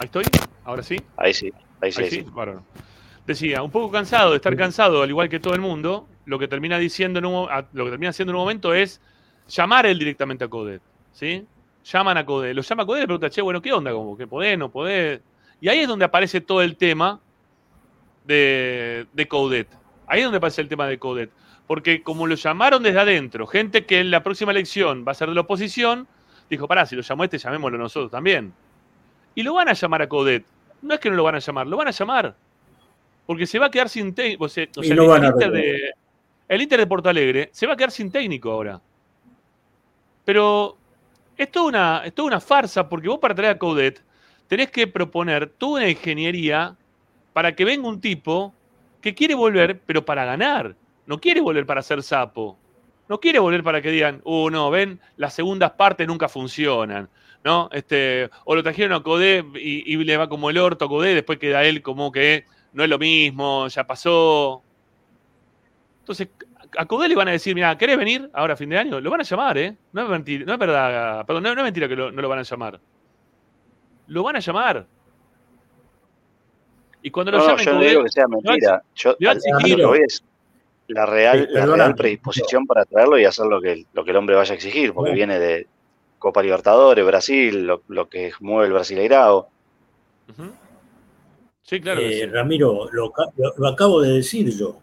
Ahí 0.00 0.04
estoy, 0.04 0.24
ahora 0.64 0.82
sí. 0.82 0.96
Ahí 1.16 1.34
sí, 1.34 1.52
ahí 1.80 1.92
sí, 1.92 2.00
Ahí 2.00 2.04
ahí 2.04 2.10
sí, 2.10 2.16
sí. 2.22 2.30
bárbaro. 2.32 2.62
Decía, 3.26 3.62
un 3.62 3.70
poco 3.70 3.90
cansado 3.90 4.30
de 4.30 4.36
estar 4.36 4.56
cansado, 4.56 5.02
al 5.02 5.10
igual 5.10 5.28
que 5.28 5.40
todo 5.40 5.54
el 5.54 5.60
mundo, 5.60 6.06
lo 6.24 6.38
que 6.38 6.48
termina 6.48 6.78
diciendo 6.78 7.18
en 7.18 7.26
un, 7.26 7.48
lo 7.72 7.84
que 7.84 7.90
termina 7.90 8.10
haciendo 8.10 8.30
en 8.30 8.36
un 8.36 8.42
momento 8.42 8.72
es 8.72 9.00
llamar 9.48 9.86
él 9.86 9.98
directamente 9.98 10.44
a 10.44 10.48
Codet, 10.48 10.80
¿sí? 11.12 11.46
Llaman 11.90 12.18
a 12.18 12.26
Codet, 12.26 12.54
lo 12.54 12.60
llama 12.60 12.82
a 12.82 12.86
Codet 12.86 12.98
y 12.98 13.02
le 13.02 13.06
pregunta, 13.06 13.30
che, 13.30 13.40
bueno, 13.40 13.62
¿qué 13.62 13.72
onda? 13.72 13.92
Como 13.92 14.16
que 14.16 14.26
podés, 14.26 14.58
no 14.58 14.70
podés. 14.70 15.20
Y 15.60 15.68
ahí 15.68 15.80
es 15.80 15.88
donde 15.88 16.04
aparece 16.04 16.40
todo 16.42 16.60
el 16.60 16.76
tema 16.76 17.18
de, 18.26 19.06
de 19.12 19.28
Coudet. 19.28 19.68
Ahí 20.06 20.20
es 20.20 20.24
donde 20.24 20.36
aparece 20.36 20.60
el 20.60 20.68
tema 20.68 20.86
de 20.86 20.98
Coudet. 20.98 21.30
Porque 21.66 22.02
como 22.02 22.26
lo 22.26 22.34
llamaron 22.34 22.82
desde 22.82 23.00
adentro, 23.00 23.46
gente 23.46 23.86
que 23.86 24.00
en 24.00 24.10
la 24.10 24.22
próxima 24.22 24.52
elección 24.52 25.04
va 25.06 25.12
a 25.12 25.14
ser 25.14 25.28
de 25.28 25.34
la 25.34 25.42
oposición, 25.42 26.06
dijo, 26.50 26.68
pará, 26.68 26.84
si 26.84 26.94
lo 26.94 27.02
llamó 27.02 27.24
este, 27.24 27.38
llamémoslo 27.38 27.78
nosotros 27.78 28.10
también. 28.10 28.52
Y 29.34 29.42
lo 29.42 29.54
van 29.54 29.68
a 29.68 29.72
llamar 29.72 30.02
a 30.02 30.08
Coudet. 30.08 30.44
No 30.82 30.94
es 30.94 31.00
que 31.00 31.08
no 31.08 31.16
lo 31.16 31.24
van 31.24 31.36
a 31.36 31.38
llamar, 31.38 31.66
lo 31.66 31.76
van 31.78 31.88
a 31.88 31.92
llamar. 31.92 32.34
Porque 33.24 33.46
se 33.46 33.58
va 33.58 33.66
a 33.66 33.70
quedar 33.70 33.88
sin 33.88 34.14
técnico. 34.14 34.44
O 34.44 34.48
sea, 34.48 34.66
o 34.76 34.82
Y 34.82 34.88
sea, 34.88 34.96
no 34.96 35.16
el, 35.16 35.24
Inter 35.24 35.50
de, 35.50 35.90
el 36.48 36.62
Inter 36.62 36.80
de 36.80 36.86
Porto 36.86 37.08
Alegre 37.08 37.48
se 37.52 37.66
va 37.66 37.72
a 37.72 37.76
quedar 37.76 37.90
sin 37.90 38.10
técnico 38.10 38.50
ahora. 38.50 38.80
Pero 40.24 40.76
es 41.38 41.50
toda 41.50 41.66
una, 41.66 42.02
es 42.04 42.12
una 42.18 42.40
farsa 42.40 42.88
porque 42.88 43.08
vos 43.08 43.18
para 43.18 43.34
traer 43.34 43.54
a 43.54 43.58
Coudet 43.58 44.02
tenés 44.48 44.70
que 44.70 44.86
proponer 44.86 45.48
toda 45.48 45.80
una 45.80 45.88
ingeniería 45.88 46.76
para 47.32 47.54
que 47.54 47.64
venga 47.64 47.86
un 47.86 48.00
tipo 48.00 48.52
que 49.00 49.14
quiere 49.14 49.34
volver, 49.34 49.80
pero 49.86 50.04
para 50.04 50.24
ganar. 50.24 50.74
No 51.06 51.20
quiere 51.20 51.40
volver 51.40 51.64
para 51.64 51.82
ser 51.82 52.02
sapo. 52.02 52.58
No 53.08 53.20
quiere 53.20 53.38
volver 53.38 53.62
para 53.62 53.80
que 53.80 53.90
digan, 53.90 54.20
uh, 54.24 54.50
no, 54.50 54.70
ven, 54.70 55.00
las 55.16 55.34
segundas 55.34 55.70
partes 55.72 56.06
nunca 56.06 56.28
funcionan. 56.28 57.08
¿No? 57.44 57.68
Este, 57.72 58.28
o 58.44 58.56
lo 58.56 58.62
trajeron 58.62 58.92
a 58.94 59.02
Codé 59.02 59.44
y, 59.54 59.94
y 59.94 59.96
le 60.04 60.16
va 60.16 60.28
como 60.28 60.50
el 60.50 60.58
orto 60.58 60.86
a 60.86 60.88
Codé, 60.88 61.14
después 61.14 61.38
queda 61.38 61.64
él 61.64 61.82
como 61.82 62.10
que 62.10 62.44
no 62.72 62.82
es 62.82 62.90
lo 62.90 62.98
mismo, 62.98 63.68
ya 63.68 63.86
pasó. 63.86 64.62
Entonces, 66.00 66.28
a 66.76 67.06
le 67.08 67.14
van 67.14 67.28
a 67.28 67.32
decir, 67.32 67.54
mira, 67.54 67.76
¿querés 67.78 67.96
venir 67.96 68.30
ahora 68.34 68.54
a 68.54 68.56
fin 68.56 68.68
de 68.68 68.78
año? 68.78 69.00
Lo 69.00 69.10
van 69.10 69.20
a 69.20 69.24
llamar, 69.24 69.56
¿eh? 69.58 69.76
No 69.92 70.02
es 70.02 70.08
mentira, 70.08 70.44
no 70.44 70.52
es 70.52 70.58
verdad, 70.58 71.24
perdón, 71.26 71.42
no, 71.44 71.54
no 71.54 71.60
es 71.60 71.64
mentira 71.64 71.88
que 71.88 71.96
lo- 71.96 72.10
no 72.12 72.20
lo 72.22 72.28
van 72.28 72.38
a 72.40 72.42
llamar. 72.42 72.80
Lo 74.08 74.22
van 74.22 74.36
a 74.36 74.40
llamar. 74.40 74.86
Y 77.02 77.10
cuando 77.10 77.32
lo 77.32 77.38
No, 77.38 77.44
no, 77.44 77.50
llamen 77.50 77.64
yo 77.64 77.72
no 77.72 77.80
digo 77.80 78.02
que 78.04 78.08
sea 78.10 78.26
mentira. 78.28 78.82
Yo 78.94 79.16
al- 79.28 79.38
lo 79.78 79.94
es 79.94 80.24
la 80.88 81.06
real, 81.06 81.40
Sí, 81.40 81.46
la 81.54 81.60
perdona. 81.60 81.84
real 81.84 81.94
predisposición 81.94 82.66
para 82.66 82.84
traerlo 82.84 83.18
y 83.18 83.24
hacer 83.24 83.46
lo 83.46 83.60
que, 83.60 83.84
lo 83.92 84.04
que 84.04 84.10
el 84.10 84.16
hombre 84.16 84.36
vaya 84.36 84.52
a 84.52 84.54
exigir, 84.56 84.92
porque 84.92 85.10
Bueno. 85.10 85.16
viene 85.16 85.38
de 85.38 85.66
Copa 86.18 86.42
Libertadores, 86.42 87.04
Brasil, 87.06 87.66
lo, 87.66 87.82
lo 87.88 88.08
que 88.08 88.32
mueve 88.40 88.66
el 88.66 88.72
Brasileirao. 88.72 89.48
Ujú. 90.30 90.50
Sí, 91.62 91.80
claro. 91.80 92.00
Eh, 92.00 92.12
sí. 92.12 92.26
Ramiro, 92.26 92.88
lo, 92.90 93.12
ca- 93.12 93.30
lo- 93.36 93.54
lo 93.56 93.68
acabo 93.68 94.00
de 94.00 94.14
decir 94.14 94.50
yo. 94.50 94.78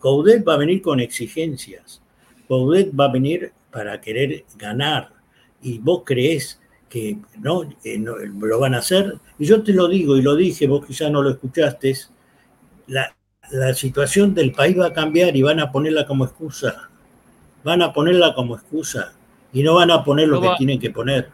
Coudet 0.00 0.46
va 0.46 0.54
a 0.54 0.58
venir 0.58 0.82
con 0.82 1.00
exigencias. 1.00 2.02
Coudet 2.48 2.90
va 2.98 3.06
a 3.06 3.12
venir 3.12 3.52
para 3.70 4.00
querer 4.00 4.44
ganar. 4.56 5.10
Y 5.62 5.78
vos 5.78 6.02
creés 6.04 6.60
que 6.88 7.18
no, 7.40 7.62
Eh, 7.84 7.98
no, 7.98 8.16
lo 8.16 8.58
van 8.60 8.74
a 8.74 8.78
hacer. 8.78 9.14
Y 9.38 9.46
yo 9.46 9.62
te 9.62 9.72
lo 9.72 9.88
digo 9.88 10.16
y 10.16 10.22
lo 10.22 10.34
dije, 10.36 10.66
vos 10.66 10.84
quizá 10.86 11.10
no 11.10 11.22
lo 11.22 11.30
escuchaste. 11.30 11.94
La, 12.86 13.14
la 13.50 13.74
situación 13.74 14.34
del 14.34 14.52
país 14.52 14.78
va 14.78 14.86
a 14.86 14.92
cambiar 14.92 15.36
y 15.36 15.42
van 15.42 15.60
a 15.60 15.70
ponerla 15.72 16.06
como 16.06 16.24
excusa. 16.24 16.88
Van 17.64 17.82
a 17.82 17.92
ponerla 17.92 18.34
como 18.34 18.54
excusa. 18.56 19.12
Y 19.52 19.62
no 19.62 19.74
van 19.74 19.90
a 19.90 20.04
poner 20.04 20.28
lo 20.28 20.36
No 20.36 20.42
que 20.42 20.48
va- 20.48 20.56
tienen 20.56 20.78
que 20.78 20.90
poner. 20.90 21.28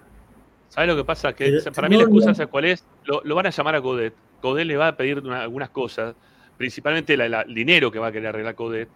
¿Sabes 0.68 0.88
lo 0.88 0.96
que 0.96 1.04
pasa? 1.04 1.32
Que 1.34 1.46
Pero- 1.46 1.72
para 1.72 1.88
mí 1.88 1.96
la 1.96 2.02
excusa, 2.04 2.28
no. 2.28 2.34
¿sabes 2.34 2.50
cuál 2.50 2.64
es? 2.66 2.84
Lo, 3.04 3.20
lo 3.24 3.34
van 3.34 3.46
a 3.46 3.50
llamar 3.50 3.74
a 3.74 3.82
Codet. 3.82 4.14
Codet 4.40 4.66
le 4.66 4.76
va 4.76 4.88
a 4.88 4.96
pedir 4.96 5.18
una- 5.18 5.42
algunas 5.42 5.68
cosas, 5.70 6.14
principalmente 6.62 7.14
el 7.14 7.44
dinero 7.52 7.90
que 7.90 7.98
va 7.98 8.06
a 8.06 8.12
querer 8.12 8.28
arreglar 8.28 8.54
Codet. 8.54 8.88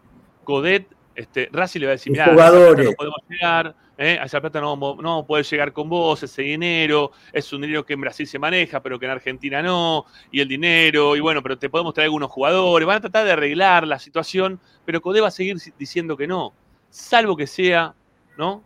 Codet 0.44 0.87
Este, 1.16 1.48
Racing 1.50 1.81
le 1.81 1.87
va 1.87 1.90
a 1.90 1.96
decir, 1.96 2.12
mira, 2.12 2.26
no 2.26 2.92
podemos 2.92 3.18
llegar, 3.29 3.74
¿eh? 3.98 4.16
a 4.20 4.26
esa 4.26 4.40
plata 4.40 4.61
no, 4.61 4.76
no 4.76 4.94
vamos 4.94 5.24
a 5.24 5.26
poder 5.26 5.44
llegar 5.44 5.72
con 5.72 5.88
vos, 5.88 6.22
ese 6.22 6.42
dinero, 6.42 7.11
es 7.33 7.52
un 7.52 7.62
dinero 7.62 7.85
que 7.85 7.94
en 7.94 8.02
Brasil 8.02 8.24
se 8.24 8.38
maneja, 8.38 8.81
pero 8.81 9.00
que 9.00 9.07
en 9.07 9.11
Argentina 9.11 9.62
no, 9.62 10.05
y 10.31 10.40
el 10.40 10.46
dinero, 10.46 11.16
y 11.16 11.20
bueno, 11.20 11.42
pero 11.42 11.59
te 11.59 11.68
podemos 11.68 11.92
traer 11.92 12.07
algunos 12.07 12.31
jugadores, 12.31 12.87
van 12.87 12.98
a 12.98 13.00
tratar 13.00 13.24
de 13.24 13.33
arreglar 13.33 13.85
la 13.85 13.98
situación, 13.98 14.61
pero 14.85 15.00
Codé 15.00 15.20
va 15.20 15.29
a 15.29 15.33
seguir 15.33 15.57
diciendo 15.76 16.16
que 16.16 16.29
no, 16.29 16.52
salvo 16.88 17.37
que 17.37 17.48
sea, 17.48 17.96
¿no? 18.38 18.62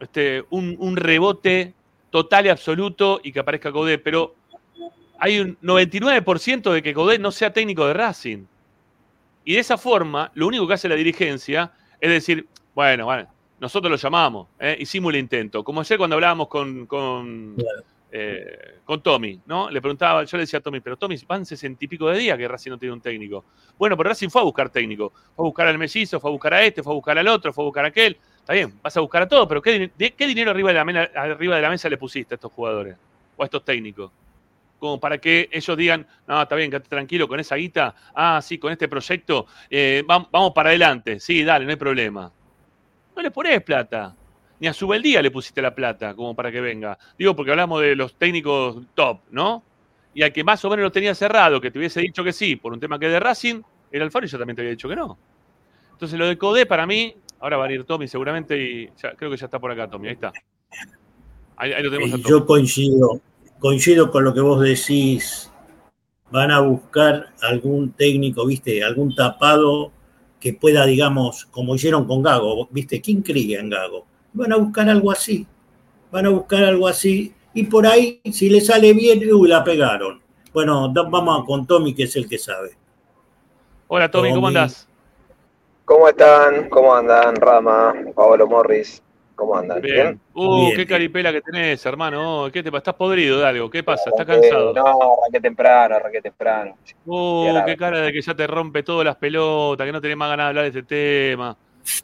Este, 0.00 0.44
un, 0.50 0.76
un 0.78 0.96
rebote 0.96 1.72
total 2.10 2.44
y 2.44 2.50
absoluto 2.50 3.20
y 3.22 3.32
que 3.32 3.38
aparezca 3.38 3.72
Codé, 3.72 3.96
pero 3.96 4.34
hay 5.18 5.40
un 5.40 5.56
99% 5.62 6.72
de 6.72 6.82
que 6.82 6.94
Codé 6.94 7.18
no 7.18 7.30
sea 7.30 7.52
técnico 7.52 7.86
de 7.86 7.94
Racing. 7.94 8.44
Y 9.44 9.54
de 9.54 9.60
esa 9.60 9.76
forma, 9.78 10.30
lo 10.34 10.46
único 10.46 10.66
que 10.66 10.74
hace 10.74 10.88
la 10.88 10.94
dirigencia 10.94 11.72
es 12.00 12.10
decir, 12.10 12.46
bueno, 12.74 13.04
bueno, 13.06 13.28
nosotros 13.60 13.90
lo 13.90 13.96
llamamos, 13.96 14.48
¿eh? 14.58 14.76
hicimos 14.80 15.12
el 15.12 15.20
intento. 15.20 15.62
Como 15.62 15.80
ayer 15.80 15.96
cuando 15.98 16.14
hablábamos 16.14 16.48
con, 16.48 16.86
con, 16.86 17.54
Claro. 17.56 17.82
eh, 18.10 18.78
con 18.84 19.02
Tommy, 19.02 19.40
¿no? 19.46 19.70
Le 19.70 19.80
preguntaba, 19.80 20.24
yo 20.24 20.36
le 20.36 20.42
decía 20.42 20.58
a 20.58 20.62
Tommy, 20.62 20.80
pero 20.80 20.96
Tommy, 20.96 21.16
van 21.26 21.44
sesenta 21.46 21.84
y 21.84 21.88
pico 21.88 22.08
de 22.08 22.18
días 22.18 22.36
que 22.38 22.48
Racing 22.48 22.70
no 22.70 22.78
tiene 22.78 22.92
un 22.94 23.00
técnico. 23.00 23.44
Bueno, 23.78 23.96
pero 23.96 24.08
Racing 24.10 24.28
fue 24.28 24.40
a 24.40 24.44
buscar 24.44 24.70
técnico. 24.70 25.12
Fue 25.36 25.44
a 25.44 25.46
buscar 25.46 25.66
al 25.68 25.78
mellizo, 25.78 26.18
fue 26.20 26.30
a 26.30 26.32
buscar 26.32 26.54
a 26.54 26.62
este, 26.62 26.82
fue 26.82 26.92
a 26.92 26.96
buscar 26.96 27.18
al 27.18 27.28
otro, 27.28 27.52
fue 27.52 27.64
a 27.64 27.66
buscar 27.66 27.84
a 27.84 27.88
aquel. 27.88 28.16
Está 28.38 28.52
bien, 28.52 28.74
vas 28.82 28.96
a 28.96 29.00
buscar 29.00 29.22
a 29.22 29.28
todo, 29.28 29.46
pero 29.48 29.62
¿qué, 29.62 29.90
de- 29.96 30.10
qué 30.12 30.26
dinero 30.26 30.50
arriba 30.50 30.68
de, 30.72 30.74
la 30.74 31.10
arriba 31.14 31.56
de 31.56 31.62
la 31.62 31.70
mesa 31.70 31.88
le 31.88 31.96
pusiste 31.96 32.34
a 32.34 32.36
estos 32.36 32.52
jugadores? 32.52 32.96
O 33.36 33.42
a 33.42 33.46
estos 33.46 33.64
técnicos 33.64 34.10
como 34.78 35.00
para 35.00 35.18
que 35.18 35.48
ellos 35.52 35.76
digan, 35.76 36.06
no, 36.26 36.42
está 36.42 36.54
bien, 36.56 36.70
quédate 36.70 36.88
tranquilo 36.88 37.26
con 37.28 37.40
esa 37.40 37.56
guita, 37.56 37.94
ah, 38.14 38.40
sí, 38.42 38.58
con 38.58 38.72
este 38.72 38.88
proyecto, 38.88 39.46
eh, 39.70 40.02
vam- 40.06 40.28
vamos 40.30 40.52
para 40.54 40.68
adelante, 40.70 41.18
sí, 41.20 41.42
dale, 41.42 41.64
no 41.64 41.70
hay 41.70 41.76
problema. 41.76 42.30
No 43.16 43.22
le 43.22 43.30
pones 43.30 43.62
plata, 43.62 44.14
ni 44.60 44.66
a 44.66 44.72
Subeldía 44.72 45.22
le 45.22 45.30
pusiste 45.30 45.62
la 45.62 45.74
plata 45.74 46.14
como 46.14 46.34
para 46.34 46.50
que 46.50 46.60
venga. 46.60 46.98
Digo, 47.16 47.34
porque 47.34 47.52
hablamos 47.52 47.80
de 47.80 47.94
los 47.96 48.16
técnicos 48.16 48.76
top, 48.94 49.20
¿no? 49.30 49.64
Y 50.12 50.22
al 50.22 50.32
que 50.32 50.44
más 50.44 50.64
o 50.64 50.70
menos 50.70 50.84
lo 50.84 50.92
tenía 50.92 51.14
cerrado, 51.14 51.60
que 51.60 51.70
te 51.70 51.78
hubiese 51.78 52.00
dicho 52.00 52.22
que 52.22 52.32
sí, 52.32 52.56
por 52.56 52.72
un 52.72 52.80
tema 52.80 52.98
que 52.98 53.06
es 53.06 53.12
de 53.12 53.20
Racing, 53.20 53.62
era 53.90 54.04
Alfaro 54.04 54.26
y 54.26 54.28
yo 54.28 54.38
también 54.38 54.56
te 54.56 54.62
había 54.62 54.72
dicho 54.72 54.88
que 54.88 54.96
no. 54.96 55.18
Entonces 55.92 56.18
lo 56.18 56.26
de 56.26 56.36
Codé 56.36 56.66
para 56.66 56.86
mí, 56.86 57.14
ahora 57.40 57.56
va 57.56 57.66
a 57.66 57.72
ir 57.72 57.84
Tommy 57.84 58.08
seguramente 58.08 58.56
y 58.60 58.88
ya- 59.00 59.14
creo 59.14 59.30
que 59.30 59.36
ya 59.36 59.46
está 59.46 59.58
por 59.58 59.70
acá 59.70 59.88
Tommy, 59.88 60.08
ahí 60.08 60.14
está. 60.14 60.32
Ahí, 61.56 61.72
ahí 61.72 61.82
lo 61.82 61.90
tenemos 61.90 62.08
a 62.10 62.16
Tommy. 62.22 62.28
yo 62.28 62.46
coincido, 62.46 63.20
coincido 63.64 64.10
con 64.10 64.24
lo 64.24 64.34
que 64.34 64.42
vos 64.42 64.60
decís. 64.60 65.50
Van 66.30 66.50
a 66.50 66.60
buscar 66.60 67.28
algún 67.40 67.92
técnico, 67.92 68.44
viste, 68.44 68.84
algún 68.84 69.14
tapado 69.14 69.90
que 70.38 70.52
pueda, 70.52 70.84
digamos, 70.84 71.46
como 71.46 71.74
hicieron 71.74 72.06
con 72.06 72.22
Gago, 72.22 72.68
viste, 72.70 73.00
¿quién 73.00 73.22
creía 73.22 73.60
en 73.60 73.70
Gago? 73.70 74.04
Van 74.34 74.52
a 74.52 74.56
buscar 74.56 74.90
algo 74.90 75.10
así, 75.10 75.46
van 76.12 76.26
a 76.26 76.28
buscar 76.28 76.62
algo 76.62 76.86
así, 76.86 77.32
y 77.54 77.62
por 77.62 77.86
ahí, 77.86 78.20
si 78.30 78.50
le 78.50 78.60
sale 78.60 78.92
bien, 78.92 79.22
uy, 79.32 79.48
la 79.48 79.64
pegaron. 79.64 80.20
Bueno, 80.52 80.92
vamos 80.92 81.46
con 81.46 81.66
Tommy, 81.66 81.94
que 81.94 82.02
es 82.02 82.14
el 82.16 82.28
que 82.28 82.36
sabe. 82.36 82.76
Hola 83.88 84.10
Tommy, 84.10 84.34
¿cómo 84.34 84.48
andás? 84.48 84.86
¿Cómo 85.86 86.06
están? 86.06 86.68
¿Cómo 86.68 86.94
andan? 86.94 87.36
Rama, 87.36 87.94
Pablo 88.14 88.46
Morris, 88.46 89.02
¿cómo 89.34 89.56
andan? 89.56 89.80
Bien. 89.80 90.20
Uh, 90.34 90.66
Bien. 90.66 90.76
qué 90.76 90.86
caripela 90.86 91.32
que 91.32 91.40
tenés, 91.40 91.84
hermano. 91.86 92.48
¿Qué 92.52 92.62
te 92.62 92.70
pasa? 92.70 92.78
¿Estás 92.78 92.94
podrido 92.94 93.38
de 93.40 93.46
algo? 93.46 93.70
¿Qué 93.70 93.82
pasa? 93.82 94.10
¿Estás 94.10 94.26
Eh, 94.28 94.40
cansado? 94.40 94.72
no, 94.74 94.84
arranqué 95.20 95.40
temprano, 95.40 95.96
arranqué 95.96 96.20
temprano. 96.22 96.76
Uh, 97.06 97.64
Qué 97.66 97.76
cara 97.76 98.00
de 98.00 98.12
que 98.12 98.20
ya 98.22 98.34
te 98.34 98.46
rompe 98.46 98.82
todas 98.82 99.04
las 99.04 99.16
pelotas, 99.16 99.84
que 99.86 99.92
no 99.92 100.00
tenés 100.00 100.16
más 100.16 100.28
ganas 100.30 100.44
de 100.46 100.48
hablar 100.48 100.62
de 100.72 100.78
este 100.80 100.82
tema. 100.82 101.56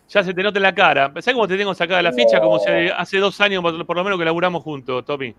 Ya 0.09 0.23
se 0.23 0.35
te 0.35 0.43
nota 0.43 0.59
en 0.59 0.63
la 0.65 0.75
cara. 0.75 1.07
¿Sabés 1.21 1.33
cómo 1.35 1.49
te 1.49 1.57
tengo 1.57 1.73
sacada 1.75 2.03
la 2.03 2.13
ficha? 2.13 2.41
Como 2.41 2.59
si 2.59 2.69
hace 2.95 3.19
dos 3.19 3.41
años 3.41 3.63
por, 3.63 3.87
por 3.87 3.97
lo 3.97 4.05
menos 4.05 4.19
que 4.19 4.25
laburamos 4.25 4.63
juntos, 4.63 5.05
Tommy. 5.05 5.35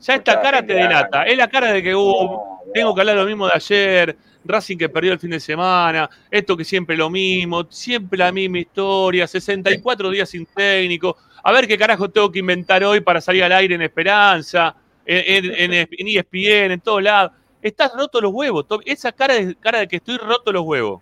Ya 0.00 0.14
esta 0.14 0.40
cara 0.40 0.64
te 0.64 0.74
delata. 0.74 1.24
Es 1.24 1.36
la 1.36 1.48
cara 1.48 1.72
de 1.72 1.82
que, 1.82 1.94
uh, 1.94 2.00
No, 2.24 2.60
tengo 2.72 2.94
que 2.94 3.00
hablar 3.00 3.16
lo 3.16 3.24
mismo 3.24 3.46
de 3.46 3.52
ayer, 3.54 4.16
Racing 4.44 4.76
que 4.76 4.88
perdió 4.88 5.12
el 5.12 5.18
fin 5.18 5.30
de 5.30 5.40
semana, 5.40 6.08
esto 6.30 6.56
que 6.56 6.64
siempre 6.64 6.96
lo 6.96 7.10
mismo, 7.10 7.64
siempre 7.70 8.18
la 8.18 8.32
misma 8.32 8.58
historia, 8.58 9.26
64 9.26 10.10
días 10.10 10.28
sin 10.28 10.46
técnico, 10.46 11.16
a 11.42 11.52
ver 11.52 11.66
qué 11.66 11.76
carajo 11.76 12.08
tengo 12.10 12.30
que 12.30 12.38
inventar 12.38 12.84
hoy 12.84 13.00
para 13.00 13.20
salir 13.20 13.44
al 13.44 13.52
aire 13.52 13.74
en 13.74 13.82
Esperanza, 13.82 14.74
en, 15.04 15.44
en, 15.44 15.72
en 15.72 15.88
E 16.08 16.18
ESPN, 16.18 16.72
en 16.72 16.80
todos 16.80 17.02
lados. 17.02 17.32
Estás 17.60 17.92
roto 17.96 18.20
los 18.20 18.32
huevos, 18.32 18.66
esa 18.84 19.12
cara 19.12 19.34
de, 19.34 19.54
cara 19.56 19.80
de 19.80 19.88
que 19.88 19.96
estoy 19.96 20.16
roto 20.18 20.52
los 20.52 20.62
huevos. 20.62 21.00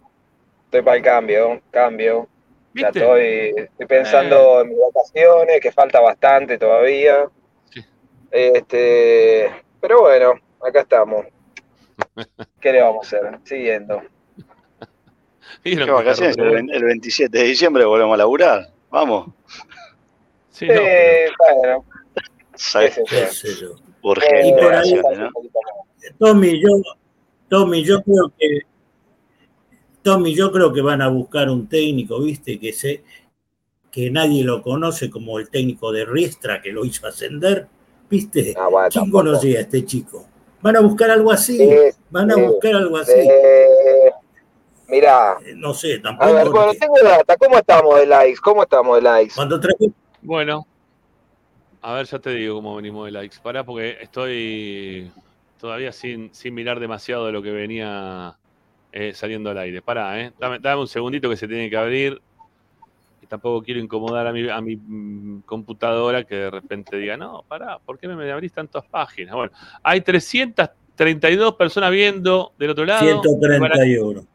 Estoy 0.66 0.83
para 0.83 0.96
el 0.96 1.03
cambio, 1.03 1.61
cambio. 1.70 2.29
Ya 2.74 2.88
estoy, 2.88 3.53
estoy 3.57 3.87
pensando 3.87 4.61
en 4.61 4.68
mis 4.68 4.79
vacaciones, 4.79 5.61
que 5.61 5.72
falta 5.72 6.00
bastante 6.00 6.59
todavía. 6.59 7.29
Sí. 7.72 7.85
Este, 8.31 9.50
pero 9.81 10.03
bueno, 10.03 10.35
acá 10.61 10.83
estamos. 10.83 11.26
¿Qué 12.60 12.72
le 12.72 12.82
vamos 12.82 13.12
a 13.12 13.16
hacer? 13.16 13.38
Siguiendo. 13.44 14.02
¿Vieron 15.64 15.86
¿Qué 15.86 15.92
vacaciones? 15.92 16.36
El, 16.38 16.70
el 16.70 16.84
27 16.84 17.36
de 17.38 17.44
diciembre 17.44 17.84
volvemos 17.84 18.14
a 18.14 18.18
laburar. 18.18 18.70
Vamos. 18.90 19.30
Sí, 20.50 20.66
no, 20.66 20.74
pero- 20.74 21.32
bueno, 21.60 21.84
¿Sabes? 22.54 22.94
sé 22.94 23.00
yo. 23.00 23.04
qué 23.08 23.26
sé 23.26 23.48
yo. 23.60 23.74
Urgente 24.02 24.48
Y 24.48 24.52
por 24.52 24.62
ahí- 24.74 24.94
vacaciones, 24.96 25.18
¿no? 25.18 25.30
Tommy, 26.18 26.60
yo, 26.60 26.68
Tommy, 27.48 27.84
yo 27.84 28.02
creo 28.02 28.32
que 28.38 28.60
Tommy, 30.02 30.34
yo 30.34 30.50
creo 30.50 30.72
que 30.72 30.80
van 30.80 31.02
a 31.02 31.08
buscar 31.08 31.50
un 31.50 31.68
técnico, 31.68 32.20
viste, 32.22 32.58
que 32.58 32.72
se, 32.72 33.04
que 33.90 34.10
nadie 34.10 34.42
lo 34.44 34.62
conoce 34.62 35.10
como 35.10 35.38
el 35.38 35.50
técnico 35.50 35.92
de 35.92 36.06
Riestra 36.06 36.62
que 36.62 36.72
lo 36.72 36.84
hizo 36.86 37.06
ascender, 37.06 37.66
viste. 38.08 38.54
Ah, 38.58 38.68
bueno, 38.68 38.88
¿Quién 38.90 39.04
tampoco. 39.04 39.24
conocía 39.24 39.58
a 39.58 39.62
este 39.62 39.84
chico? 39.84 40.26
Van 40.62 40.77
a 40.77 40.81
buscar 40.81 41.11
algo 41.11 41.33
así, 41.33 41.57
Sí, 41.57 41.70
van 42.11 42.31
a 42.31 42.35
sí. 42.35 42.42
buscar 42.42 42.75
algo 42.75 42.96
así. 42.99 43.12
Eh, 43.16 44.11
mirá, 44.88 45.38
No 45.57 45.73
sé, 45.75 45.96
a 45.96 46.03
tampoco. 46.03 46.35
ver, 46.35 46.49
bueno, 46.51 46.73
tengo 46.79 46.94
data. 47.03 47.37
¿Cómo 47.37 47.59
estamos 47.59 47.99
de 47.99 48.07
likes? 48.07 48.40
¿Cómo 48.42 48.62
estamos 48.62 48.96
de 48.96 49.03
likes? 49.03 49.35
Cuando 49.35 49.59
traje 49.61 49.90
Bueno, 50.23 50.66
a 51.83 51.94
ver, 51.94 52.07
ya 52.07 52.18
te 52.18 52.31
digo 52.31 52.57
cómo 52.57 52.77
venimos 52.77 53.07
de 53.07 53.12
likes. 53.12 53.37
Pará, 53.42 53.64
porque 53.64 53.96
estoy 54.03 55.11
todavía 55.59 55.92
sin, 55.92 56.33
sin 56.35 56.55
mirar 56.55 56.79
demasiado 56.81 57.27
de 57.27 57.33
lo 57.33 57.42
que 57.42 57.51
venía 57.53 58.37
eh, 58.92 59.12
saliendo 59.14 59.51
al 59.51 59.59
aire. 59.59 59.81
Pará, 59.81 60.20
¿eh? 60.20 60.33
Dame, 60.38 60.59
dame 60.59 60.81
un 60.83 60.88
segundito 60.88 61.31
que 61.31 61.37
se 61.37 61.49
tiene 61.49 61.70
que 61.70 61.77
abrir. 61.77 62.20
Tampoco 63.31 63.62
quiero 63.62 63.79
incomodar 63.79 64.27
a 64.27 64.33
mi, 64.33 64.51
a 64.51 64.61
mi 64.61 64.75
mm, 64.75 65.43
computadora 65.43 66.25
que 66.25 66.35
de 66.35 66.51
repente 66.51 66.97
diga, 66.97 67.16
no, 67.16 67.45
pará, 67.47 67.79
¿por 67.79 67.97
qué 67.97 68.09
me 68.09 68.33
abrís 68.33 68.53
tantas 68.53 68.85
páginas? 68.87 69.37
Bueno, 69.37 69.53
hay 69.85 70.01
332 70.01 71.55
personas 71.55 71.93
viendo 71.93 72.53
del 72.59 72.71
otro 72.71 72.85
lado. 72.85 73.07
131. 73.23 74.27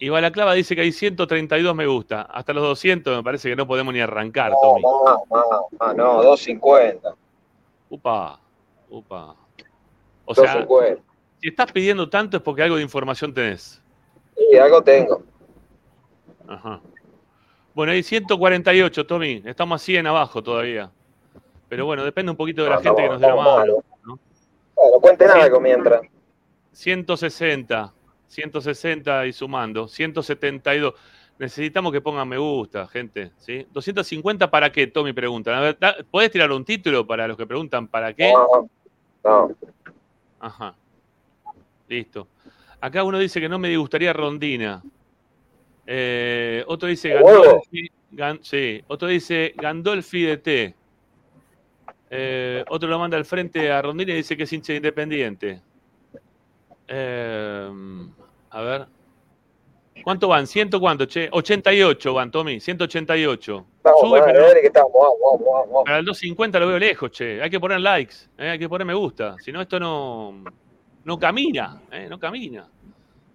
Y 0.00 0.08
Balaclava 0.08 0.54
dice 0.54 0.74
que 0.74 0.80
hay 0.80 0.90
132 0.90 1.72
me 1.76 1.86
gusta. 1.86 2.22
Hasta 2.22 2.52
los 2.52 2.64
200 2.64 3.18
me 3.18 3.22
parece 3.22 3.48
que 3.48 3.54
no 3.54 3.64
podemos 3.64 3.94
ni 3.94 4.00
arrancar, 4.00 4.50
No, 4.50 4.58
Tommy. 4.60 4.82
más, 4.82 5.18
más, 5.30 5.60
más, 5.78 5.96
no, 5.96 6.14
250. 6.24 7.14
Upa, 7.90 8.40
upa. 8.90 9.36
O 10.24 10.34
sea, 10.34 10.64
250. 10.64 11.02
si 11.40 11.48
estás 11.48 11.70
pidiendo 11.70 12.10
tanto 12.10 12.38
es 12.38 12.42
porque 12.42 12.64
algo 12.64 12.74
de 12.74 12.82
información 12.82 13.32
tenés. 13.32 13.80
Sí, 14.36 14.56
algo 14.56 14.82
tengo. 14.82 15.22
Ajá. 16.48 16.80
Bueno, 17.74 17.92
hay 17.92 18.02
148, 18.02 19.06
Tommy. 19.06 19.42
Estamos 19.44 19.80
a 19.80 19.84
100 19.84 20.06
abajo 20.06 20.42
todavía. 20.42 20.90
Pero 21.68 21.86
bueno, 21.86 22.04
depende 22.04 22.30
un 22.30 22.36
poquito 22.36 22.62
de 22.64 22.70
la 22.70 22.76
No, 22.76 22.82
gente 22.82 23.02
que 23.02 23.08
nos 23.08 23.20
dé 23.20 23.26
la 23.26 23.34
mano. 23.34 23.84
¿no? 24.04 24.18
Bueno, 24.74 25.00
cuenten 25.00 25.30
algo 25.30 25.60
mientras. 25.60 26.02
160, 26.72 27.92
160 28.28 29.26
y 29.26 29.32
sumando, 29.32 29.88
172. 29.88 30.94
Necesitamos 31.38 31.92
que 31.92 32.00
pongan 32.00 32.28
me 32.28 32.38
gusta, 32.38 32.86
gente. 32.88 33.32
¿sí? 33.38 33.66
250 33.72 34.50
para 34.50 34.70
qué, 34.70 34.86
Tommy 34.86 35.12
pregunta. 35.12 35.56
A 35.56 35.60
ver, 35.60 35.78
¿podés 36.10 36.30
tirar 36.30 36.52
un 36.52 36.64
título 36.64 37.06
para 37.06 37.26
los 37.26 37.36
que 37.36 37.46
preguntan 37.46 37.88
para 37.88 38.12
qué? 38.12 38.32
No, 38.32 38.68
no. 39.24 39.56
Ajá. 40.40 40.74
Listo. 41.88 42.28
Acá 42.80 43.04
uno 43.04 43.18
dice 43.18 43.40
que 43.40 43.48
no 43.48 43.58
me 43.58 43.68
disgustaría 43.68 44.12
Rondina. 44.12 44.82
Eh, 45.86 46.64
otro 46.66 46.88
dice. 46.88 47.14
Gandolfi. 47.14 47.90
Gan- 48.12 48.40
sí. 48.42 48.82
Otro 48.88 49.08
dice 49.08 49.54
Gandolfi 49.56 50.22
de 50.22 50.36
T. 50.36 50.74
Eh, 52.10 52.64
otro 52.68 52.88
lo 52.88 52.98
manda 52.98 53.16
al 53.16 53.24
frente 53.24 53.70
a 53.70 53.80
Rondina 53.80 54.12
y 54.12 54.16
dice 54.16 54.36
que 54.36 54.42
es 54.42 54.52
hincha 54.52 54.72
de 54.72 54.76
independiente. 54.78 55.62
Eh, 56.88 57.70
a 58.50 58.60
ver. 58.62 58.86
¿Cuánto 60.02 60.28
van? 60.28 60.46
¿Ciento 60.46 60.80
cuánto, 60.80 61.06
che? 61.06 61.28
88 61.30 62.14
van, 62.14 62.30
Tommy. 62.30 62.60
188. 62.60 63.66
Vamos, 63.82 64.00
Sube, 64.00 64.20
vamos, 64.20 64.32
pero 64.32 64.60
que 64.60 64.66
estamos, 64.66 64.92
vamos, 64.92 65.40
vamos, 65.44 65.84
para 65.84 65.98
el 65.98 66.04
250 66.04 66.58
lo 66.58 66.66
veo 66.68 66.78
lejos, 66.78 67.10
che. 67.10 67.42
Hay 67.42 67.50
que 67.50 67.60
poner 67.60 67.80
likes, 67.80 68.14
hay 68.36 68.58
que 68.58 68.68
poner 68.68 68.86
me 68.86 68.94
gusta. 68.94 69.36
Si 69.38 69.52
no, 69.52 69.60
esto 69.60 69.78
no, 69.78 70.44
no 71.04 71.18
camina, 71.18 71.82
¿eh? 71.90 72.06
no 72.08 72.18
camina. 72.18 72.68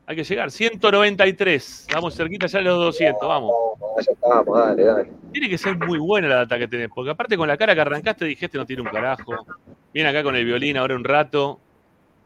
Hay 0.10 0.16
que 0.16 0.24
llegar. 0.24 0.50
193. 0.52 1.88
Vamos 1.94 2.16
cerquita 2.16 2.48
ya 2.48 2.60
de 2.60 2.66
los 2.66 2.78
200. 2.80 3.28
Vamos. 3.28 3.52
Ya 4.00 4.12
estamos, 4.14 4.58
dale, 4.58 4.84
dale. 4.86 5.12
Tiene 5.34 5.50
que 5.50 5.58
ser 5.58 5.78
muy 5.78 6.00
buena 6.00 6.30
la 6.30 6.36
data 6.38 6.58
que 6.58 6.68
tenés. 6.68 6.90
Porque 6.96 7.12
aparte 7.12 7.36
con 7.36 7.48
la 7.48 7.58
cara 7.58 7.76
que 7.76 7.82
arrancaste 7.82 8.24
dijiste 8.24 8.58
no 8.58 8.66
tiene 8.66 8.84
un 8.84 8.88
carajo. 8.88 9.34
Viene 9.94 10.10
acá 10.10 10.24
con 10.24 10.36
el 10.38 10.46
violín 10.46 10.78
ahora 10.78 10.96
un 10.96 11.04
rato. 11.04 11.60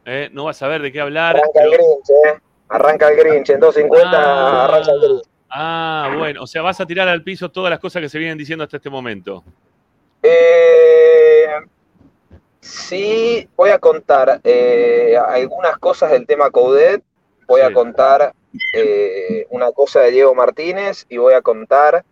¿eh? 0.06 0.30
No 0.32 0.44
vas 0.46 0.62
a 0.62 0.68
ver 0.68 0.84
de 0.84 0.92
qué 0.92 1.02
hablar. 1.02 1.38
Arranca 1.38 1.64
el 1.64 1.70
Grinch, 1.72 2.10
¿eh? 2.10 2.40
Arranca 2.70 3.10
el 3.10 3.18
Grinch. 3.18 3.50
En 3.50 3.60
250 3.60 4.10
Ah. 4.14 4.66
arranca 4.66 4.92
el 4.92 5.00
Grinch. 5.02 5.24
Ah, 5.50 6.16
bueno. 6.20 6.44
O 6.44 6.48
sea, 6.48 6.62
vas 6.62 6.80
a 6.82 6.86
tirar 6.86 7.08
al 7.08 7.24
piso 7.24 7.50
todas 7.50 7.72
las 7.72 7.80
cosas 7.80 8.02
que 8.04 8.10
se 8.10 8.20
vienen 8.20 8.38
diciendo 8.38 8.64
hasta 8.64 8.78
este 8.78 8.92
momento. 8.92 9.44
Eh, 10.22 11.48
sí, 12.60 13.50
voy 13.56 13.72
a 13.72 13.80
contar 13.80 14.40
eh, 14.44 15.16
algunas 15.18 15.78
cosas 15.80 16.12
del 16.12 16.28
tema 16.28 16.52
Coudet. 16.52 17.02
Voy 17.52 17.60
a 17.60 17.74
contar 17.74 18.34
eh, 18.74 19.46
una 19.50 19.74
cosa 19.74 20.00
de 20.00 20.12
Diego 20.12 20.34
Martínez 20.34 21.06
y 21.10 21.18
voy 21.18 21.34
a 21.34 21.42
contar 21.42 22.06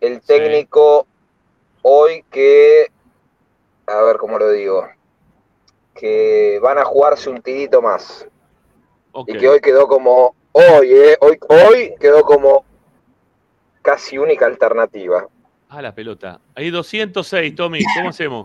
el 0.00 0.22
técnico 0.22 1.06
hoy 1.82 2.24
que, 2.30 2.86
a 3.86 4.00
ver 4.00 4.16
cómo 4.16 4.38
lo 4.38 4.50
digo, 4.50 4.88
que 5.94 6.58
van 6.62 6.78
a 6.78 6.86
jugarse 6.86 7.28
un 7.28 7.42
tirito 7.42 7.82
más. 7.82 8.26
Y 9.26 9.36
que 9.36 9.50
hoy 9.50 9.60
quedó 9.60 9.86
como, 9.86 10.34
hoy, 10.52 10.90
eh, 10.90 11.18
hoy, 11.20 11.38
hoy 11.50 11.94
quedó 12.00 12.22
como 12.22 12.64
casi 13.82 14.16
única 14.16 14.46
alternativa. 14.46 15.26
Ah, 15.68 15.82
la 15.82 15.94
pelota. 15.94 16.40
Ahí 16.54 16.70
206, 16.70 17.54
Tommy. 17.54 17.80
¿Cómo 17.96 18.08
hacemos? 18.08 18.44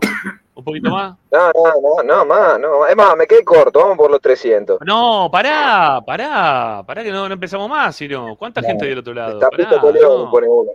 ¿Un 0.66 0.72
poquito 0.72 0.90
más? 0.90 1.16
No, 1.30 1.52
no, 1.52 1.72
no, 1.80 2.02
no, 2.02 2.24
más, 2.26 2.58
no. 2.58 2.86
Es 2.88 2.96
más, 2.96 3.16
me 3.16 3.24
quedé 3.26 3.44
corto, 3.44 3.78
vamos 3.78 3.96
por 3.96 4.10
los 4.10 4.20
300. 4.20 4.80
No, 4.84 5.28
pará, 5.30 6.00
pará. 6.04 6.82
Pará 6.84 7.04
que 7.04 7.12
no, 7.12 7.28
no 7.28 7.34
empezamos 7.34 7.68
más, 7.70 7.94
sino. 7.94 8.34
¿Cuánta 8.36 8.60
No. 8.60 8.66
gente 8.66 8.84
hay 8.84 8.90
del 8.90 8.98
otro 8.98 9.14
lado? 9.14 9.38
Tapito 9.38 9.68
Pará, 9.68 9.80
Toledo 9.80 10.24
no. 10.24 10.30
pone 10.30 10.48
uno. 10.48 10.70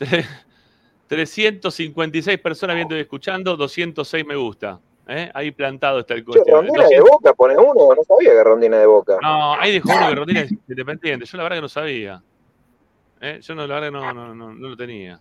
356 1.08 2.38
personas 2.38 2.74
viendo 2.76 2.96
y 2.96 3.00
escuchando, 3.00 3.54
206 3.56 4.24
me 4.24 4.34
gusta. 4.36 4.80
¿eh? 5.06 5.30
Ahí 5.34 5.50
plantado 5.50 5.98
está 6.00 6.14
el 6.14 6.20
Che, 6.20 6.24
coche. 6.38 6.50
Rondina 6.50 6.86
de 6.88 7.00
Boca 7.00 7.34
pone 7.34 7.54
uno, 7.56 7.94
no 7.94 8.02
sabía 8.04 8.30
que 8.30 8.42
Rondina 8.42 8.78
de 8.78 8.86
Boca. 8.86 9.18
No, 9.20 9.52
ahí 9.60 9.72
dejó 9.74 9.90
uno 9.94 10.08
que 10.08 10.14
Rondina 10.14 10.40
es 10.40 10.52
independiente. 10.68 11.26
Yo 11.26 11.36
la 11.36 11.42
verdad 11.42 11.56
que 11.58 11.62
no 11.62 11.68
sabía. 11.68 12.22
¿Eh? 13.20 13.40
Yo 13.42 13.54
no, 13.54 13.66
la 13.66 13.74
verdad 13.78 13.88
que 13.88 13.92
no, 13.92 14.14
no, 14.14 14.34
no, 14.34 14.54
no 14.54 14.68
lo 14.68 14.76
tenía. 14.76 15.20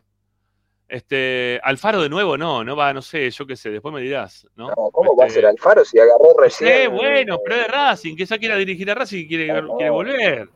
Este, 0.91 1.57
Alfaro 1.63 2.01
de 2.01 2.09
nuevo, 2.09 2.37
no, 2.37 2.65
no 2.65 2.75
va, 2.75 2.91
no 2.93 3.01
sé, 3.01 3.31
yo 3.31 3.47
qué 3.47 3.55
sé, 3.55 3.69
después 3.69 3.93
me 3.95 4.01
dirás, 4.01 4.45
¿no? 4.57 4.67
No, 4.67 4.91
¿Cómo 4.91 5.15
va 5.15 5.23
a 5.23 5.27
Este, 5.27 5.39
ser 5.39 5.47
Alfaro 5.49 5.85
si 5.85 5.97
agarró 5.97 6.33
Sí, 6.49 6.65
recién? 6.65 6.91
bueno, 6.93 7.39
pero 7.41 7.55
es 7.55 7.61
de 7.61 7.67
Racing, 7.69 8.15
que 8.17 8.25
ya 8.25 8.37
quiera 8.37 8.57
dirigir 8.57 8.91
a 8.91 8.95
Racing 8.95 9.19
y 9.19 9.27
quiere, 9.29 9.47
No, 9.47 9.61
no. 9.61 9.75
quiere 9.77 9.89
volver. 9.89 10.49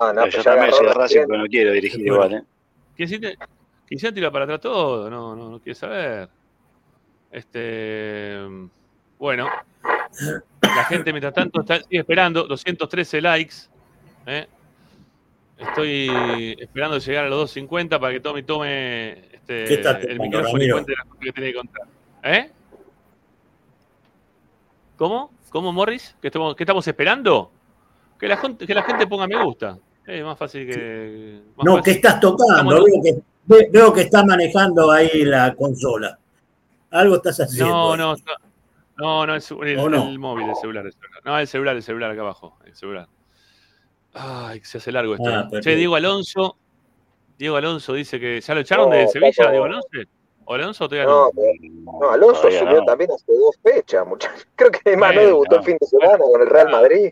Ah, 0.00 0.12
no, 0.12 0.24
yo 0.26 0.32
pues 0.32 0.34
ya 0.34 0.42
también 0.42 0.72
soy 0.72 0.86
de 0.88 0.94
Racing, 0.94 1.20
pero 1.28 1.38
no 1.38 1.46
quiero 1.46 1.70
dirigir 1.70 2.00
Bueno. 2.08 2.24
igual, 2.26 2.44
¿eh? 2.96 3.06
Te- 3.20 3.38
quisiera 3.86 4.12
tirar 4.12 4.32
para 4.32 4.46
atrás 4.46 4.60
todo, 4.62 5.08
no, 5.08 5.36
no, 5.36 5.48
no 5.48 5.60
quiere 5.60 5.76
saber. 5.76 6.28
Este, 7.30 8.40
bueno, 9.16 9.48
la 10.60 10.84
gente 10.86 11.12
mientras 11.12 11.34
tanto 11.34 11.60
está, 11.60 11.76
sigue 11.78 12.00
esperando, 12.00 12.48
213 12.48 13.20
likes. 13.20 13.54
¿eh? 14.26 14.44
Estoy 15.68 16.56
esperando 16.58 16.98
llegar 16.98 17.24
a 17.24 17.28
los 17.28 17.38
250 17.40 17.98
para 18.00 18.12
que 18.12 18.20
Tommy 18.20 18.42
tome 18.42 19.10
este, 19.34 19.64
¿Qué 19.64 19.74
estás 19.74 20.02
el 20.04 20.18
micrófono 20.20 20.62
y 20.62 20.70
cuente 20.70 20.92
las 20.96 21.06
cosas 21.06 21.20
que 21.24 21.32
tiene 21.32 21.50
que 21.52 21.56
contar. 21.58 21.82
¿Eh? 22.24 22.50
¿Cómo? 24.96 25.30
¿Cómo, 25.50 25.72
Morris? 25.72 26.16
¿Qué 26.20 26.28
estamos, 26.28 26.54
qué 26.56 26.62
estamos 26.64 26.86
esperando? 26.86 27.50
Que 28.18 28.28
la, 28.28 28.36
gente, 28.36 28.66
que 28.66 28.74
la 28.74 28.82
gente 28.82 29.06
ponga 29.06 29.26
me 29.26 29.42
gusta. 29.42 29.78
Es 30.06 30.24
más 30.24 30.38
fácil 30.38 30.66
que. 30.66 31.40
más 31.56 31.64
No, 31.64 31.76
fácil. 31.76 31.84
que 31.84 31.90
estás 31.98 32.20
tocando. 32.20 32.74
Veo 32.74 32.84
que, 33.02 33.14
ve- 33.46 33.68
veo 33.72 33.92
que 33.92 34.02
estás 34.02 34.24
manejando 34.24 34.90
ahí 34.90 35.24
la 35.24 35.54
consola. 35.54 36.18
Algo 36.90 37.16
estás 37.16 37.40
haciendo. 37.40 37.96
No, 37.96 37.96
no, 37.96 38.16
no, 38.98 39.26
no, 39.26 39.34
es 39.34 39.50
el, 39.50 39.78
¿O 39.78 39.88
no? 39.88 40.08
el 40.08 40.18
móvil, 40.18 40.48
el 40.48 40.56
celular, 40.56 40.86
el 40.86 40.92
celular. 40.92 41.22
No, 41.24 41.38
el 41.38 41.46
celular, 41.46 41.76
el 41.76 41.82
celular 41.82 42.10
acá 42.10 42.20
abajo, 42.20 42.58
el 42.64 42.74
celular. 42.76 43.08
Ay, 44.14 44.60
que 44.60 44.66
se 44.66 44.78
hace 44.78 44.92
largo 44.92 45.14
esto. 45.14 45.28
Ah, 45.28 45.48
che. 45.62 45.74
Diego 45.76 45.94
Alonso, 45.96 46.56
Diego 47.38 47.56
Alonso 47.56 47.94
dice 47.94 48.20
que 48.20 48.40
ya 48.40 48.54
lo 48.54 48.60
echaron 48.60 48.90
No, 48.90 48.96
de 48.96 49.08
Sevilla, 49.08 49.50
Diego 49.50 49.64
Alonso. 49.64 49.88
¿O 50.44 50.54
Alonso 50.54 50.88
todavía 50.88 51.10
No, 51.10 51.30
no? 51.34 52.00
no, 52.00 52.10
Alonso 52.10 52.40
Todavía 52.42 52.58
asumió 52.60 52.78
no. 52.80 52.84
también 52.84 53.10
hace 53.12 53.32
dos 53.32 53.56
fechas, 53.62 54.06
muchachos. 54.06 54.46
Creo 54.56 54.70
que 54.70 54.80
además 54.86 55.10
no 55.10 55.14
Bueno, 55.20 55.28
debutó 55.28 55.56
el 55.56 55.62
fin 55.64 55.76
de 55.80 55.86
semana 55.86 56.18
con 56.18 56.40
el 56.42 56.48
Real 56.48 56.70
Madrid. 56.70 57.10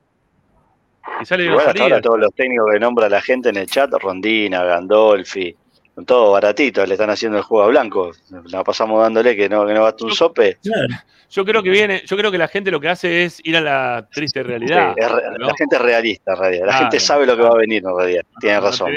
Y 1.20 1.24
sale 1.24 1.44
Igual 1.44 1.58
hasta 1.60 1.70
González. 1.70 1.92
ahora 1.92 2.02
todos 2.02 2.18
los 2.20 2.34
técnicos 2.34 2.70
que 2.72 2.78
nombra 2.80 3.08
la 3.08 3.20
gente 3.22 3.48
en 3.48 3.56
el 3.56 3.66
chat, 3.66 3.90
Rondina, 3.94 4.64
Gandolfi, 4.64 5.56
son 5.94 6.06
todos 6.06 6.32
baratitos, 6.32 6.86
le 6.88 6.94
están 6.94 7.10
haciendo 7.10 7.38
el 7.38 7.44
juego 7.44 7.64
a 7.64 7.68
blanco. 7.68 8.10
La 8.46 8.62
pasamos 8.64 9.02
dándole 9.02 9.36
que 9.36 9.48
no, 9.48 9.66
que 9.66 9.74
no 9.74 9.84
gasta 9.84 10.04
un 10.04 10.12
sope. 10.12 10.58
Claro. 10.62 10.88
Yo 11.30 11.44
creo 11.44 11.62
que 11.62 11.70
viene, 11.70 12.02
yo 12.06 12.16
creo 12.16 12.30
que 12.32 12.38
la 12.38 12.48
gente 12.48 12.70
lo 12.72 12.80
que 12.80 12.88
hace 12.88 13.24
es 13.24 13.38
ir 13.44 13.56
a 13.56 13.60
la 13.60 14.08
triste 14.12 14.42
realidad. 14.42 14.94
Sí, 14.96 15.04
es 15.04 15.10
re- 15.12 15.22
¿no? 15.38 15.46
La 15.46 15.54
gente 15.56 15.76
es 15.76 15.82
realista 15.82 16.32
en 16.32 16.38
realidad. 16.38 16.66
La 16.66 16.72
Claro. 16.72 16.84
gente 16.86 17.00
sabe 17.00 17.26
lo 17.26 17.36
que 17.36 17.42
va 17.42 17.50
a 17.50 17.56
venir 17.56 17.84
en 17.86 17.96
realidad. 17.96 18.22
Tiene 18.40 18.56
No, 18.56 18.62
razón. 18.62 18.90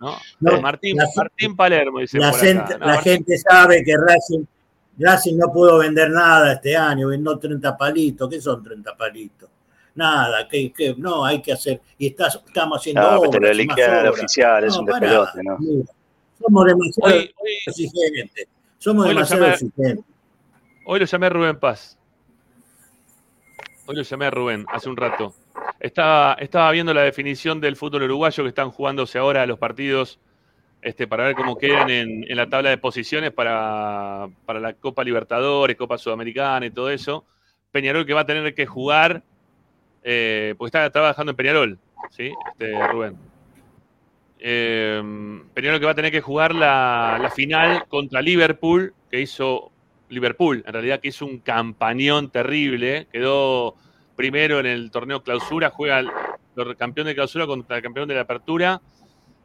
no. 0.00 0.16
No, 0.40 0.60
Martín, 0.62 0.96
la- 0.96 1.06
Martín 1.14 1.54
Palermo 1.54 1.98
dice 2.00 2.18
La, 2.18 2.30
por 2.30 2.40
gente, 2.40 2.62
acá. 2.62 2.78
No, 2.78 2.86
la 2.86 2.94
Martín- 2.94 3.12
gente 3.12 3.36
sabe 3.38 3.84
que 3.84 3.92
Racing, 3.96 4.44
Racing 4.98 5.36
no 5.36 5.52
pudo 5.52 5.78
vender 5.78 6.10
nada 6.10 6.54
este 6.54 6.74
año, 6.76 7.08
vendió 7.08 7.36
30 7.38 7.76
palitos. 7.76 8.28
¿Qué 8.30 8.40
son 8.40 8.62
30 8.62 8.96
palitos? 8.96 9.48
Nada, 10.00 10.48
que, 10.48 10.72
que 10.72 10.94
no, 10.96 11.24
hay 11.26 11.42
que 11.42 11.52
hacer. 11.52 11.80
Y 11.98 12.06
estás, 12.08 12.40
estamos 12.46 12.78
haciendo 12.78 13.02
No, 13.02 13.20
pero 13.20 13.38
obras 13.38 13.56
liquida 13.56 14.00
el 14.00 14.06
obras. 14.08 14.18
oficial, 14.20 14.64
es 14.64 14.74
No, 14.74 14.80
un 14.80 14.86
despelote, 14.86 15.42
¿no? 15.42 15.58
mira, 15.58 15.84
Somos 16.40 16.64
demasiado 16.64 17.14
Hoy, 17.16 17.34
hoy, 17.36 17.50
exigentes. 17.66 18.46
Somos 18.78 19.04
hoy 19.04 19.10
demasiado 19.14 19.44
llamé- 19.44 19.52
exigentes. 19.52 20.04
Hoy 20.86 20.98
lo 21.00 21.04
llamé 21.04 21.26
a 21.26 21.30
Rubén 21.30 21.58
Paz. 21.60 21.98
Hoy 23.86 23.96
lo 23.96 24.02
llamé 24.02 24.26
a 24.26 24.30
Rubén 24.30 24.64
hace 24.72 24.88
un 24.88 24.96
rato. 24.96 25.34
Estaba, 25.80 26.34
estaba 26.40 26.70
viendo 26.70 26.94
la 26.94 27.02
definición 27.02 27.60
del 27.60 27.76
fútbol 27.76 28.04
uruguayo 28.04 28.42
que 28.44 28.48
están 28.48 28.70
jugándose 28.70 29.18
ahora 29.18 29.44
los 29.46 29.58
partidos 29.58 30.18
este, 30.82 31.06
para 31.06 31.24
ver 31.24 31.34
cómo 31.34 31.58
quedan 31.58 31.90
en, 31.90 32.24
en 32.26 32.36
la 32.36 32.48
tabla 32.48 32.70
de 32.70 32.78
posiciones 32.78 33.32
para, 33.32 34.28
para 34.46 34.60
la 34.60 34.72
Copa 34.72 35.04
Libertadores, 35.04 35.76
Copa 35.76 35.98
Sudamericana 35.98 36.64
y 36.66 36.70
todo 36.70 36.88
eso. 36.90 37.26
Peñarol 37.70 38.06
que 38.06 38.14
va 38.14 38.22
a 38.22 38.26
tener 38.26 38.54
que 38.54 38.64
jugar, 38.66 39.22
eh, 40.02 40.54
porque 40.56 40.68
está 40.68 40.90
trabajando 40.90 41.30
en 41.30 41.36
Peñarol, 41.36 41.78
¿sí? 42.10 42.32
Este, 42.52 42.86
Rubén. 42.88 43.16
Eh, 44.38 45.02
Peñarol 45.52 45.80
que 45.80 45.86
va 45.86 45.92
a 45.92 45.96
tener 45.96 46.12
que 46.12 46.20
jugar 46.20 46.54
la, 46.54 47.30
final 47.34 47.84
contra 47.88 48.22
Liverpool, 48.22 48.94
que 49.10 49.20
hizo 49.20 49.70
Liverpool, 50.08 50.64
en 50.66 50.72
realidad 50.72 51.00
que 51.00 51.08
hizo 51.08 51.26
un 51.26 51.38
campañón 51.38 52.30
terrible, 52.30 53.06
quedó 53.12 53.76
primero 54.16 54.60
en 54.60 54.66
el 54.66 54.90
torneo 54.90 55.22
clausura, 55.22 55.70
juega 55.70 56.00
el, 56.00 56.10
el 56.56 56.76
campeón 56.76 57.06
de 57.06 57.14
clausura 57.14 57.46
contra 57.46 57.76
el 57.76 57.82
campeón 57.82 58.08
de 58.08 58.14
la 58.14 58.22
apertura 58.22 58.80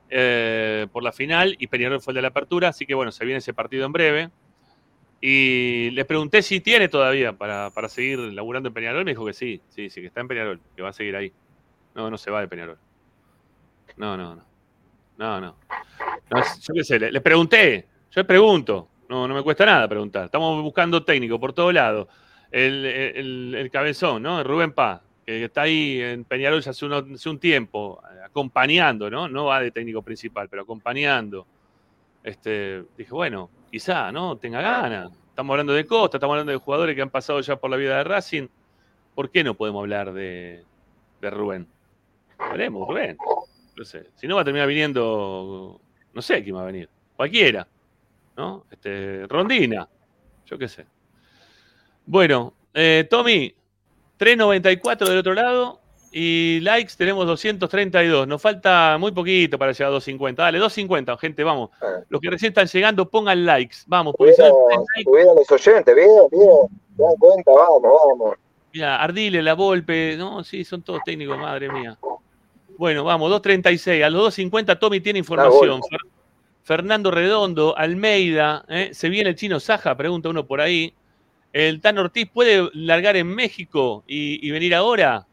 eh, 0.09 0.85
por 0.91 1.01
la 1.03 1.11
final 1.11 1.55
y 1.59 1.65
Peñarol 1.65 1.99
fue 1.99 2.11
el 2.11 2.15
de 2.15 2.21
la 2.21 2.27
apertura, 2.27 2.69
así 2.69 2.85
que 2.85 2.93
bueno, 2.93 3.11
se 3.11 3.25
viene 3.25 3.39
ese 3.39 3.53
partido 3.53 3.85
en 3.85 3.91
breve. 3.91 4.29
Y 5.21 5.89
les 5.91 6.05
pregunté 6.05 6.41
si 6.41 6.59
tiene 6.59 6.87
todavía 6.87 7.33
para, 7.33 7.71
para 7.71 7.89
seguir 7.89 8.19
laburando 8.19 8.67
en 8.69 8.73
Peñarol, 8.73 9.05
me 9.05 9.11
dijo 9.11 9.25
que 9.25 9.33
sí, 9.33 9.61
sí, 9.69 9.89
sí, 9.89 10.01
que 10.01 10.07
está 10.07 10.21
en 10.21 10.27
Peñarol, 10.27 10.59
que 10.75 10.81
va 10.81 10.89
a 10.89 10.93
seguir 10.93 11.15
ahí. 11.15 11.31
No, 11.95 12.09
no 12.11 12.17
se 12.17 12.29
va 12.29 12.41
de 12.41 12.47
Peñarol. 12.47 12.77
No, 13.97 14.17
no, 14.17 14.35
no. 14.35 14.43
No, 15.17 15.39
no. 15.41 15.55
Yo 16.61 16.73
qué 16.73 16.83
sé, 16.83 16.99
le, 16.99 17.11
le 17.11 17.21
pregunté, 17.21 17.87
yo 18.11 18.21
le 18.21 18.25
pregunto, 18.25 18.89
no, 19.09 19.27
no 19.27 19.33
me 19.33 19.41
cuesta 19.43 19.65
nada 19.65 19.87
preguntar. 19.87 20.25
Estamos 20.25 20.61
buscando 20.61 21.03
técnico 21.03 21.39
por 21.39 21.53
todos 21.53 21.73
lados. 21.73 22.07
El, 22.51 22.85
el- 22.85 23.69
cabezón, 23.71 24.21
¿no? 24.23 24.43
Rubén 24.43 24.73
Paz, 24.73 25.01
que 25.25 25.45
está 25.45 25.63
ahí 25.63 26.01
en 26.01 26.23
Peñarol 26.25 26.61
ya 26.61 26.71
hace, 26.71 26.85
uno- 26.85 27.05
hace 27.13 27.29
un 27.29 27.39
tiempo, 27.39 28.01
acompañando, 28.23 29.09
¿no? 29.09 29.27
No 29.27 29.45
va 29.45 29.61
de 29.61 29.71
técnico 29.71 30.01
principal, 30.01 30.47
pero 30.49 30.61
acompañando. 30.63 31.47
Este, 32.23 32.83
dije, 32.97 33.11
bueno, 33.11 33.49
quizá, 33.75 34.09
¿no? 34.09 34.37
Tenga 34.37 34.61
ganas. 34.61 35.11
Estamos 35.27 35.51
hablando 35.51 35.73
de 35.73 35.85
Costa, 35.85 36.15
estamos 36.15 36.35
hablando 36.35 36.53
de 36.53 36.57
jugadores 36.57 36.95
que 36.95 37.01
han 37.01 37.09
pasado 37.09 37.41
ya 37.41 37.57
por 37.57 37.69
la 37.69 37.75
vida 37.75 37.97
de 37.97 38.05
Racing. 38.05 38.47
¿Por 39.13 39.29
qué 39.29 39.43
no 39.43 39.53
podemos 39.53 39.81
hablar 39.81 40.13
de, 40.13 40.63
de 41.19 41.29
Rubén? 41.29 41.67
Hablemos, 42.37 42.87
Rubén. 42.87 43.17
No 43.75 43.83
sé. 43.83 44.11
Si 44.15 44.27
no 44.27 44.35
va 44.35 44.43
a 44.43 44.45
terminar 44.45 44.69
viniendo, 44.69 45.81
no 46.13 46.21
sé 46.21 46.41
quién 46.41 46.55
va 46.55 46.61
a 46.61 46.65
venir. 46.67 46.87
Cualquiera. 47.17 47.67
¿No? 48.37 48.63
Este, 48.71 49.27
Rondina. 49.27 49.89
Yo 50.45 50.57
qué 50.57 50.69
sé. 50.69 50.85
Bueno, 52.05 52.53
eh, 52.73 53.05
Tommy, 53.09 53.53
3.94 54.17 55.05
del 55.05 55.17
otro 55.17 55.33
lado. 55.33 55.81
Y 56.17 56.61
likes 56.61 56.93
tenemos 56.97 57.27
232. 57.27 58.25
Nos 58.25 58.41
falta 58.41 58.95
muy 58.97 59.11
poquito 59.11 59.59
para 59.59 59.73
llegar 59.73 59.87
a 59.89 59.95
250. 59.95 60.43
Dale, 60.43 60.59
250, 60.59 61.17
gente, 61.17 61.43
vamos. 61.43 61.71
Ah. 61.81 61.99
Los 62.07 62.21
que 62.21 62.29
recién 62.29 62.51
están 62.51 62.67
llegando, 62.67 63.09
pongan 63.09 63.45
likes. 63.45 63.79
Vamos, 63.85 64.15
porque 64.17 64.31
si 64.33 64.41
no, 64.41 65.33
los 65.35 65.51
oyentes, 65.51 65.93
bien, 65.93 66.07
bien. 66.31 66.49
Dan 66.95 67.15
cuenta, 67.19 67.51
vamos, 67.51 67.81
vamos. 67.83 68.35
Mira, 68.71 69.01
Ardile, 69.03 69.43
La 69.43 69.55
Volpe, 69.55 70.15
no, 70.17 70.41
sí, 70.45 70.63
son 70.63 70.83
todos 70.83 71.01
técnicos, 71.03 71.37
madre 71.37 71.69
mía. 71.69 71.97
Bueno, 72.77 73.03
vamos, 73.03 73.29
2.36. 73.31 74.01
A 74.05 74.09
los 74.09 74.37
2.50 74.37 74.79
Tommy 74.79 75.01
tiene 75.01 75.19
información. 75.19 75.81
Fer- 75.81 76.09
Fernando 76.63 77.11
Redondo, 77.11 77.77
Almeida, 77.77 78.63
¿eh? 78.69 78.91
¿se 78.93 79.09
viene 79.09 79.31
el 79.31 79.35
chino 79.35 79.59
Saja? 79.59 79.95
Pregunta 79.97 80.29
uno 80.29 80.47
por 80.47 80.61
ahí. 80.61 80.93
¿El 81.51 81.81
Tan 81.81 81.97
Ortiz 81.97 82.29
puede 82.33 82.69
largar 82.73 83.17
en 83.17 83.27
México 83.27 84.05
y, 84.07 84.45
y 84.47 84.51
venir 84.51 84.73
ahora? 84.75 85.25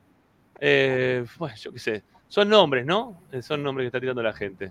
Eh, 0.64 1.24
bueno, 1.38 1.56
yo 1.56 1.72
qué 1.72 1.78
sé. 1.80 2.04
Son 2.28 2.48
nombres, 2.48 2.86
¿no? 2.86 3.20
Eh, 3.32 3.42
Son 3.42 3.60
nombres 3.62 3.84
que 3.84 3.88
está 3.88 4.00
tirando 4.00 4.22
la 4.22 4.32
gente. 4.32 4.70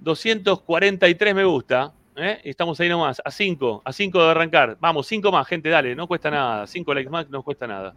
243 0.00 1.34
me 1.36 1.44
gusta. 1.44 1.92
¿eh? 2.16 2.40
Y 2.42 2.50
estamos 2.50 2.78
ahí 2.80 2.88
nomás, 2.88 3.22
a 3.24 3.30
5, 3.30 3.82
a 3.84 3.92
5 3.92 4.24
de 4.24 4.30
arrancar. 4.30 4.76
Vamos, 4.80 5.06
5 5.06 5.30
más, 5.30 5.46
gente, 5.46 5.68
dale, 5.68 5.94
no 5.94 6.08
cuesta 6.08 6.32
nada. 6.32 6.66
5 6.66 6.92
likes 6.94 7.10
más 7.10 7.30
no 7.30 7.44
cuesta 7.44 7.68
nada. 7.68 7.94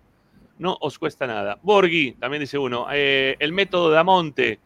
No 0.60 0.78
os 0.80 1.00
cuesta 1.00 1.26
nada. 1.26 1.58
Borghi, 1.64 2.12
también 2.14 2.42
dice 2.42 2.60
uno. 2.60 2.86
eh, 2.92 3.36
el 3.40 3.52
método 3.52 3.90
de 3.90 3.98
Amonte. 3.98 4.60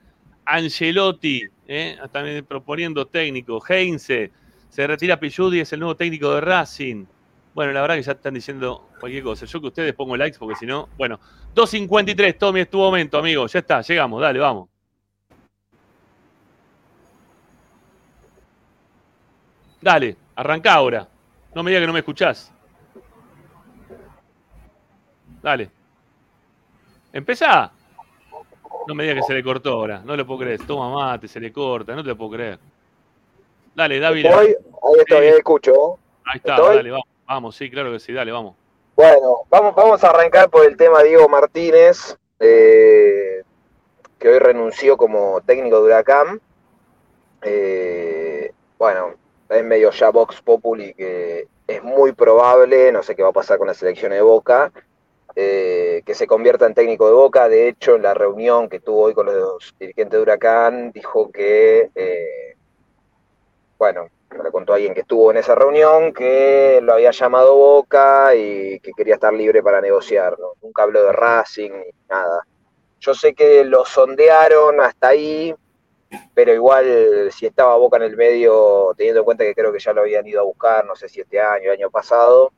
Angelotti, 0.48 1.42
también 2.12 2.46
proponiendo 2.46 3.08
técnico. 3.08 3.64
Heinze, 3.68 4.32
se 4.70 4.86
retira 4.86 5.20
Pilludi, 5.20 5.62
es 5.62 5.74
el 5.74 5.80
nuevo 5.80 5.96
técnico 5.96 6.36
de 6.36 6.42
Racing. 6.42 7.06
Bueno, 7.56 7.72
la 7.72 7.80
verdad 7.80 7.96
que 7.96 8.02
ya 8.02 8.12
están 8.12 8.34
diciendo 8.34 8.90
cualquier 9.00 9.24
cosa. 9.24 9.46
Yo 9.46 9.62
que 9.62 9.68
ustedes 9.68 9.94
pongo 9.94 10.18
likes 10.18 10.38
porque 10.38 10.58
si 10.58 10.66
no. 10.66 10.90
Bueno, 10.98 11.22
2.53, 11.56 12.38
Tommy, 12.38 12.60
es 12.60 12.70
tu 12.70 12.78
momento, 12.78 13.18
amigo. 13.18 13.48
Ya 13.48 13.60
está, 13.60 13.82
llegamos, 13.82 14.22
dale, 14.22 14.40
vamos. 14.40 14.68
Dale, 19.80 20.18
arranca 20.36 20.74
ahora. 20.74 21.08
No 21.54 21.64
me 21.64 21.72
digas 21.72 21.84
que 21.84 21.88
no 21.88 21.94
me 21.94 22.00
escuchás. 22.00 22.52
Dale. 25.42 25.72
Empezá. 27.14 27.72
No 28.86 28.94
me 28.94 29.04
digas 29.04 29.20
que 29.20 29.28
se 29.28 29.34
le 29.34 29.42
cortó 29.42 29.72
ahora. 29.72 30.02
No 30.04 30.18
le 30.18 30.26
puedo 30.26 30.42
creer. 30.42 30.60
Toma 30.68 30.94
mate, 30.94 31.30
se 31.30 31.40
le 31.40 31.54
corta. 31.54 31.96
No 31.96 32.04
te 32.04 32.10
lo 32.10 32.18
puedo 32.18 32.32
creer. 32.32 32.60
Dale, 33.74 33.98
David. 33.98 34.26
Estoy, 34.26 34.48
ahí 34.48 35.00
estoy, 35.00 35.18
ahí 35.28 35.38
escucho. 35.38 36.00
Ahí 36.26 36.38
está, 36.38 36.56
¿Estoy? 36.56 36.76
dale, 36.76 36.92
vamos. 36.92 37.15
Vamos, 37.28 37.56
sí, 37.56 37.70
claro 37.70 37.92
que 37.92 38.00
sí, 38.00 38.14
dale, 38.14 38.32
vamos. 38.32 38.56
Bueno, 38.96 39.42
vamos, 39.50 39.76
vamos 39.76 40.04
a 40.04 40.10
arrancar 40.10 40.50
por 40.50 40.66
el 40.66 40.78
tema 40.78 41.04
Diego 41.04 41.28
Martínez, 41.28 42.18
eh, 42.40 43.44
que 44.18 44.30
hoy 44.30 44.40
renunció 44.40 44.96
como 44.96 45.42
técnico 45.42 45.78
de 45.78 45.84
Huracán. 45.84 46.40
Eh, 47.42 48.52
bueno, 48.78 49.16
es 49.50 49.64
medio 49.64 49.92
ya 49.92 50.10
Vox 50.10 50.42
Populi 50.42 50.94
que 50.94 51.48
es 51.68 51.84
muy 51.84 52.12
probable, 52.14 52.92
no 52.92 53.04
sé 53.04 53.16
qué 53.16 53.24
va 53.24 53.30
a 53.30 53.34
pasar 53.34 53.58
con 53.58 53.68
la 53.68 53.74
selección 53.74 54.12
de 54.12 54.22
Boca, 54.22 54.72
eh, 55.36 56.02
que 56.06 56.16
se 56.16 56.28
convierta 56.28 56.66
en 56.66 56.74
técnico 56.74 57.08
de 57.08 57.14
Boca. 57.14 57.50
De 57.50 57.68
hecho, 57.68 57.96
en 57.96 58.04
la 58.04 58.14
reunión 58.14 58.70
que 58.70 58.80
tuvo 58.80 59.04
hoy 59.04 59.14
con 59.14 59.26
los 59.26 59.76
dirigentes 59.80 60.18
de 60.18 60.22
Huracán, 60.22 60.92
dijo 60.92 61.32
que, 61.32 61.90
eh, 61.96 62.56
bueno, 63.78 64.08
me 64.36 64.44
lo 64.44 64.52
contó 64.52 64.74
alguien 64.74 64.94
que 64.94 65.02
estuvo 65.02 65.32
en 65.32 65.38
esa 65.38 65.56
reunión, 65.56 66.14
que 66.14 66.80
lo 66.82 66.94
había 66.94 67.12
llamado 67.12 67.56
Boca 67.56 68.36
y 68.36 68.80
que 68.80 68.92
quería 68.96 69.16
estar 69.16 69.34
libre 69.34 69.64
para 69.64 69.82
negociar. 69.82 70.36
Nunca 70.62 70.84
habló 70.84 71.04
de 71.04 71.12
Racing 71.12 71.72
ni 71.72 71.92
nada. 72.10 72.46
Yo 73.00 73.14
sé 73.14 73.34
que 73.34 73.64
lo 73.66 73.86
sondearon 73.86 74.82
hasta 74.82 75.10
ahí, 75.10 75.54
pero 76.34 76.54
igual 76.54 77.30
si 77.32 77.46
estaba 77.46 77.78
Boca 77.78 77.98
en 77.98 78.04
el 78.04 78.18
medio, 78.18 78.94
teniendo 78.98 79.22
en 79.22 79.26
cuenta 79.26 79.44
que 79.44 79.56
creo 79.56 79.72
que 79.72 79.80
ya 79.80 79.94
lo 79.94 80.02
habían 80.02 80.26
ido 80.28 80.42
a 80.42 80.46
buscar, 80.46 80.86
no 80.86 80.96
sé 80.96 81.10
si 81.10 81.22
este 81.22 81.40
año, 81.40 81.66
el 81.66 81.78
año 81.78 81.90
pasado, 81.90 82.52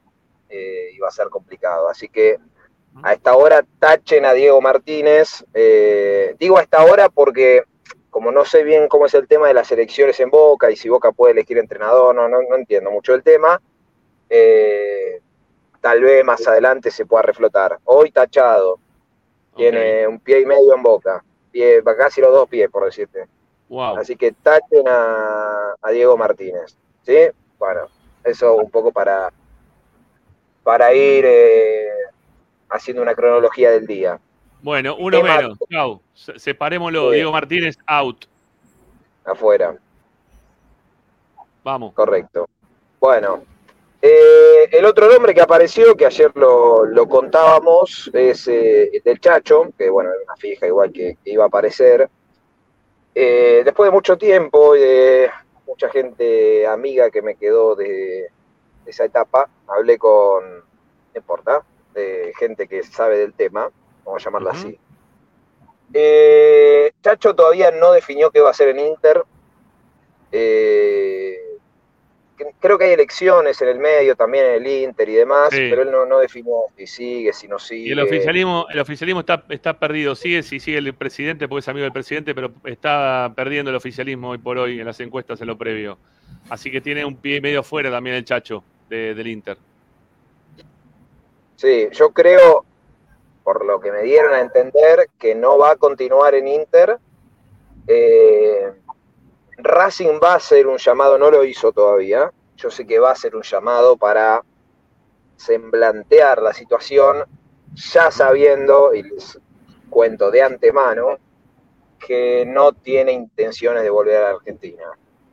eh, 0.50 0.90
iba 0.94 1.08
a 1.08 1.12
ser 1.12 1.30
complicado. 1.30 1.90
Así 1.90 2.10
que 2.10 2.38
a 3.04 3.14
esta 3.14 3.36
hora 3.36 3.66
tachen 3.80 4.26
a 4.26 4.34
Diego 4.34 4.62
Martínez. 4.62 5.46
Eh, 5.54 6.36
digo 6.40 6.58
a 6.58 6.62
esta 6.62 6.84
hora 6.84 7.10
porque 7.10 7.64
como 8.18 8.32
no 8.32 8.45
sé 8.45 8.63
bien 8.63 8.88
cómo 8.88 9.05
es 9.05 9.13
el 9.13 9.28
tema 9.28 9.47
de 9.47 9.53
las 9.53 9.72
elecciones 9.72 10.20
en 10.20 10.32
Boca 10.32 10.72
y 10.72 10.76
si 10.76 10.89
Boca 10.89 11.11
puede 11.11 11.34
elegir 11.34 11.59
entrenador, 11.59 12.15
no, 12.15 12.28
no, 12.28 12.39
no 12.41 12.55
entiendo 12.55 12.89
mucho 12.89 13.13
el 13.13 13.22
tema. 13.22 13.61
Eh, 14.28 15.22
tal 15.82 16.01
vez 16.01 16.26
más 16.26 16.47
adelante 16.47 16.89
se 16.89 17.05
pueda 17.05 17.22
reflotar. 17.22 17.78
Hoy 17.84 18.09
tachado, 18.09 18.80
tiene 19.55 20.07
un 20.07 20.20
pie 20.20 20.39
y 20.41 20.45
medio 20.47 20.74
en 20.74 20.82
Boca, 20.82 21.24
pie, 21.51 21.84
casi 21.95 22.20
los 22.20 22.32
dos 22.32 22.49
pies, 22.49 22.72
por 22.72 22.86
decirte. 22.86 23.28
Wow. 23.70 23.97
Así 23.97 24.15
que 24.15 24.32
tachen 24.32 24.88
a, 24.88 25.76
a 25.80 25.91
Diego 25.91 26.18
Martínez. 26.18 26.76
¿Sí? 27.03 27.20
Bueno, 27.59 27.82
eso 28.24 28.55
un 28.55 28.72
poco 28.72 28.91
para, 28.91 29.32
para 30.63 30.91
ir 30.91 31.24
eh, 31.24 31.91
haciendo 32.68 33.03
una 33.03 33.13
cronología 33.13 33.70
del 33.70 33.86
día. 33.86 34.20
Bueno, 34.62 34.95
uno 34.97 35.18
Tema- 35.22 35.38
menos. 35.38 35.58
Chau. 35.72 36.01
Se- 36.14 36.39
Separémoslo. 36.39 37.10
Sí. 37.10 37.16
Diego 37.16 37.32
Martínez, 37.32 37.78
out. 37.88 38.26
Afuera. 39.26 39.76
Vamos. 41.64 41.93
Correcto. 41.93 42.47
Bueno, 42.99 43.43
eh, 44.01 44.70
el 44.72 44.86
otro 44.86 45.12
nombre 45.12 45.34
que 45.34 45.41
apareció, 45.41 45.95
que 45.95 46.05
ayer 46.05 46.32
lo, 46.36 46.86
lo 46.86 47.08
contábamos, 47.08 48.10
es 48.14 48.47
eh, 48.47 48.89
el 48.93 49.03
del 49.03 49.20
Chacho, 49.20 49.68
que 49.78 49.89
bueno, 49.89 50.10
era 50.10 50.20
una 50.24 50.36
fija 50.38 50.66
igual 50.66 50.91
que, 50.91 51.18
que 51.24 51.32
iba 51.32 51.43
a 51.43 51.47
aparecer. 51.47 52.10
Eh, 53.14 53.62
después 53.66 53.88
de 53.88 53.91
mucho 53.91 54.18
tiempo 54.18 54.76
y 54.76 54.80
de 54.80 55.30
mucha 55.66 55.89
gente 55.89 56.66
amiga 56.68 57.10
que 57.10 57.22
me 57.22 57.36
quedó 57.36 57.76
de, 57.76 58.30
de 58.86 58.91
esa 58.91 59.05
etapa, 59.05 59.49
hablé 59.68 59.97
con, 59.97 60.43
no 60.60 60.64
importa, 61.16 61.64
de 61.93 62.32
gente 62.39 62.68
que 62.68 62.84
sabe 62.84 63.18
del 63.18 63.34
tema, 63.34 63.70
vamos 64.08 64.22
a 64.22 64.26
llamarla 64.26 64.51
así. 64.51 64.78
Eh, 65.93 66.91
Chacho 67.01 67.36
todavía 67.36 67.72
no 67.72 67.91
definió 67.91 68.32
qué 68.32 68.41
va 68.41 68.47
a 68.49 68.51
hacer 68.51 68.70
en 68.70 68.80
Inter. 68.80 69.24
Eh, 70.32 71.38
creo 72.60 72.78
que 72.78 72.86
hay 72.86 72.91
elecciones 72.91 73.62
en 73.62 73.70
el 73.70 73.80
medio 73.80 74.16
también 74.16 74.45
en 74.45 74.51
el 74.55 74.68
Inter 74.68 75.08
y 75.10 75.14
demás, 75.16 75.49
Sí. 75.51 75.68
pero 75.70 75.82
él 75.84 75.91
no, 75.91 76.05
no 76.05 76.20
definió 76.20 76.53
si 76.76 76.88
sigue, 76.88 77.34
si 77.34 77.47
no 77.47 77.58
sigue. 77.60 77.89
Y 77.89 77.91
el 77.91 77.99
oficialismo, 77.99 78.66
el 78.70 78.80
oficialismo 78.80 79.22
está, 79.22 79.43
está 79.49 79.80
perdido. 79.80 80.16
Sigue 80.16 80.43
si 80.43 80.60
sigue 80.60 80.78
el 80.78 80.93
presidente, 80.93 81.47
porque 81.47 81.60
es 81.62 81.68
amigo 81.70 81.84
del 81.84 81.93
presidente, 81.93 82.36
pero 82.36 82.51
está 82.66 83.32
perdiendo 83.36 83.72
el 83.72 83.78
oficialismo 83.78 84.30
hoy 84.32 84.38
por 84.38 84.58
hoy 84.58 84.80
en 84.80 84.86
las 84.86 84.99
encuestas 84.99 85.39
en 85.41 85.47
lo 85.47 85.58
previo. 85.58 85.97
Así 86.49 86.70
que 86.72 86.82
tiene 86.82 87.05
un 87.05 87.16
pie 87.18 87.39
medio 87.41 87.64
fuera 87.64 87.89
también 87.89 88.16
el 88.18 88.26
chacho 88.26 88.64
de- 88.89 89.14
del 89.16 89.28
Inter. 89.28 89.58
Sí, 91.55 91.88
yo 91.91 92.12
creo, 92.12 92.66
por 93.48 93.64
lo 93.64 93.80
que 93.80 93.93
me 93.93 94.02
dieron 94.02 94.34
a 94.34 94.41
entender, 94.41 95.08
que 95.18 95.34
no 95.34 95.58
va 95.58 95.72
a 95.72 95.76
continuar 95.78 96.36
en 96.36 96.50
Inter. 96.50 97.00
Eh, 97.88 98.74
Racing 99.56 100.20
va 100.22 100.34
a 100.34 100.36
hacer 100.36 100.68
un 100.68 100.78
llamado, 100.78 101.18
no 101.18 101.32
lo 101.32 101.45
hizo 101.45 101.72
todavía. 101.72 102.30
Yo 102.58 102.70
sé 102.70 102.86
que 102.86 103.00
va 103.00 103.08
a 103.08 103.14
hacer 103.14 103.38
un 103.38 103.43
llamado 103.43 103.95
para 103.95 104.43
semblantear 105.38 106.41
la 106.41 106.54
situación, 106.54 107.24
ya 107.74 108.12
sabiendo, 108.12 108.93
y 108.93 109.04
les 109.04 109.39
cuento 109.89 110.30
de 110.30 110.41
antemano, 110.41 111.18
que 112.06 112.43
no 112.45 112.74
tiene 112.74 113.14
intenciones 113.14 113.82
de 113.82 113.89
volver 113.89 114.18
a 114.18 114.22
la 114.24 114.30
Argentina. 114.32 114.91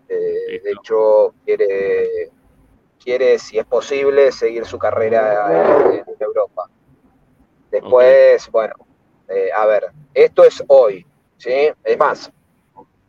Eh, 0.08 0.60
de 0.62 0.70
hecho, 0.70 1.34
quiere, 1.44 2.30
quiere, 3.02 3.40
si 3.40 3.58
es 3.58 3.66
posible, 3.66 4.30
seguir 4.30 4.66
su 4.66 4.78
carrera 4.78 5.92
en 5.96 6.04
Europa. 6.20 6.53
Después, 7.74 8.48
bueno, 8.52 8.74
eh, 9.26 9.50
a 9.52 9.66
ver, 9.66 9.86
esto 10.14 10.44
es 10.44 10.62
hoy, 10.68 11.04
¿sí? 11.38 11.50
Es 11.82 11.98
más, 11.98 12.30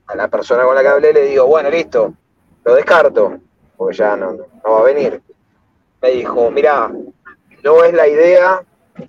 a 0.08 0.16
la 0.16 0.28
persona 0.28 0.64
con 0.64 0.74
la 0.74 0.82
que 0.82 0.88
hablé 0.88 1.14
le 1.14 1.22
digo, 1.22 1.46
bueno, 1.46 1.70
listo, 1.70 2.16
lo 2.64 2.74
descarto, 2.74 3.38
porque 3.78 3.96
ya 3.98 4.16
no, 4.16 4.32
no 4.34 4.72
va 4.72 4.80
a 4.80 4.84
venir. 4.84 5.22
Me 6.02 6.10
dijo, 6.10 6.50
mira, 6.50 6.92
no 7.64 7.84
es 7.84 7.94
la 7.94 8.08
idea 8.08 8.64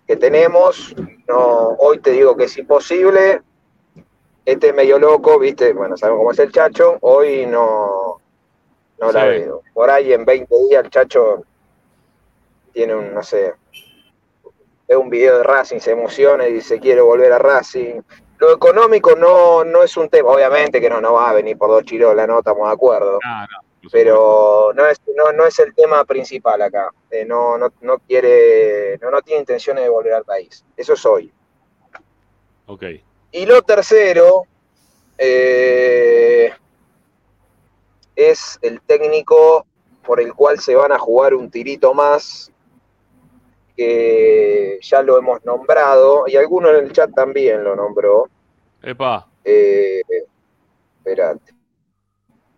que 0.06 0.16
tenemos, 0.16 0.94
no, 1.26 1.68
hoy 1.78 2.00
te 2.00 2.10
digo 2.10 2.36
que 2.36 2.44
es 2.44 2.58
imposible, 2.58 3.40
este 4.44 4.68
es 4.68 4.74
medio 4.74 4.98
loco, 4.98 5.38
viste, 5.38 5.72
bueno, 5.72 5.96
sabemos 5.96 6.18
cómo 6.18 6.32
es 6.32 6.38
el 6.38 6.52
chacho, 6.52 6.98
hoy 7.00 7.46
no, 7.46 8.20
no 9.00 9.10
la 9.10 9.22
Sí. 9.22 9.26
veo. 9.28 9.62
Por 9.72 9.88
ahí 9.88 10.12
en 10.12 10.26
20 10.26 10.54
días 10.68 10.84
el 10.84 10.90
chacho 10.90 11.44
tiene 12.74 12.94
un, 12.94 13.14
no 13.14 13.22
sé, 13.22 13.54
ve 14.88 14.96
un 14.96 15.10
video 15.10 15.38
de 15.38 15.42
Racing, 15.42 15.78
se 15.78 15.92
emociona 15.92 16.46
y 16.46 16.54
dice 16.54 16.78
quiero 16.80 17.06
volver 17.06 17.32
a 17.32 17.38
Racing. 17.38 18.00
Lo 18.38 18.52
económico 18.52 19.16
no, 19.16 19.64
no 19.64 19.82
es 19.82 19.96
un 19.96 20.08
tema, 20.08 20.30
obviamente 20.30 20.80
que 20.80 20.90
no, 20.90 21.00
no 21.00 21.14
va 21.14 21.30
a 21.30 21.34
venir 21.34 21.56
por 21.56 21.70
dos 21.70 21.84
chirolas, 21.84 22.28
no 22.28 22.38
estamos 22.38 22.68
de 22.68 22.74
acuerdo. 22.74 23.18
No. 23.24 23.88
Pero 23.92 24.72
no 24.74 24.86
es, 24.86 25.00
no, 25.14 25.32
no 25.32 25.46
es 25.46 25.58
el 25.60 25.72
tema 25.72 26.04
principal 26.04 26.60
acá. 26.60 26.90
Eh, 27.10 27.24
no, 27.24 27.56
no, 27.56 27.72
no 27.82 27.98
quiere, 28.00 28.98
no, 28.98 29.10
no 29.10 29.22
tiene 29.22 29.40
intenciones 29.40 29.84
de 29.84 29.90
volver 29.90 30.14
al 30.14 30.24
país. 30.24 30.64
Eso 30.76 30.94
es 30.94 31.06
hoy. 31.06 31.32
Ok. 32.66 32.82
Y 33.30 33.46
lo 33.46 33.62
tercero 33.62 34.44
eh, 35.18 36.52
es 38.16 38.58
el 38.62 38.80
técnico 38.80 39.66
por 40.04 40.20
el 40.20 40.34
cual 40.34 40.58
se 40.58 40.74
van 40.74 40.92
a 40.92 40.98
jugar 40.98 41.34
un 41.34 41.50
tirito 41.50 41.94
más 41.94 42.52
que 43.76 44.78
ya 44.82 45.02
lo 45.02 45.18
hemos 45.18 45.44
nombrado, 45.44 46.24
y 46.26 46.36
alguno 46.36 46.70
en 46.70 46.84
el 46.86 46.92
chat 46.92 47.10
también 47.14 47.62
lo 47.62 47.76
nombró. 47.76 48.28
Epa. 48.82 49.26
Eh, 49.44 50.00
espérate. 50.98 51.52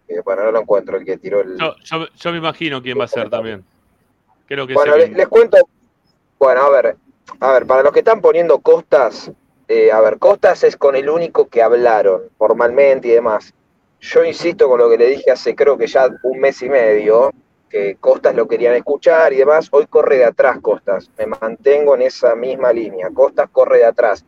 Eh, 0.08 0.20
bueno, 0.24 0.44
no 0.44 0.52
lo 0.52 0.60
encuentro 0.60 0.96
el 0.96 1.04
que 1.04 1.18
tiró 1.18 1.40
el. 1.40 1.58
Yo, 1.58 1.74
yo- 1.84 2.08
yo 2.16 2.32
me 2.32 2.38
imagino 2.38 2.80
quién 2.80 2.98
va 2.98 3.04
a 3.04 3.08
ser 3.08 3.28
también. 3.28 3.64
Creo 4.46 4.66
que 4.66 4.74
Bueno, 4.74 4.96
les, 4.96 5.10
les 5.12 5.28
cuento. 5.28 5.58
Bueno, 6.38 6.62
a 6.62 6.70
ver, 6.70 6.96
a 7.40 7.52
ver, 7.52 7.66
para 7.66 7.82
los 7.82 7.92
que 7.92 7.98
están 7.98 8.20
poniendo 8.20 8.58
Costas, 8.60 9.30
eh, 9.66 9.90
a 9.92 10.00
ver, 10.00 10.18
Costas 10.18 10.64
es 10.64 10.76
con 10.76 10.96
el 10.96 11.10
único 11.10 11.48
que 11.48 11.62
hablaron 11.62 12.22
formalmente 12.38 13.08
y 13.08 13.10
demás. 13.10 13.52
Yo 14.00 14.24
insisto 14.24 14.68
con 14.68 14.78
lo 14.78 14.88
que 14.88 14.96
le 14.96 15.08
dije 15.08 15.30
hace 15.30 15.54
creo 15.56 15.76
que 15.76 15.86
ya 15.88 16.08
un 16.22 16.38
mes 16.40 16.62
y 16.62 16.68
medio, 16.70 17.32
que 17.68 17.96
Costas 17.96 18.34
lo 18.34 18.48
querían 18.48 18.74
escuchar 18.74 19.32
y 19.32 19.36
demás. 19.36 19.68
Hoy 19.70 19.86
corre 19.86 20.18
de 20.18 20.24
atrás 20.24 20.58
Costas. 20.60 21.10
Me 21.18 21.26
mantengo 21.26 21.94
en 21.94 22.02
esa 22.02 22.34
misma 22.34 22.72
línea. 22.72 23.08
Costas 23.12 23.48
corre 23.50 23.78
de 23.78 23.86
atrás. 23.86 24.24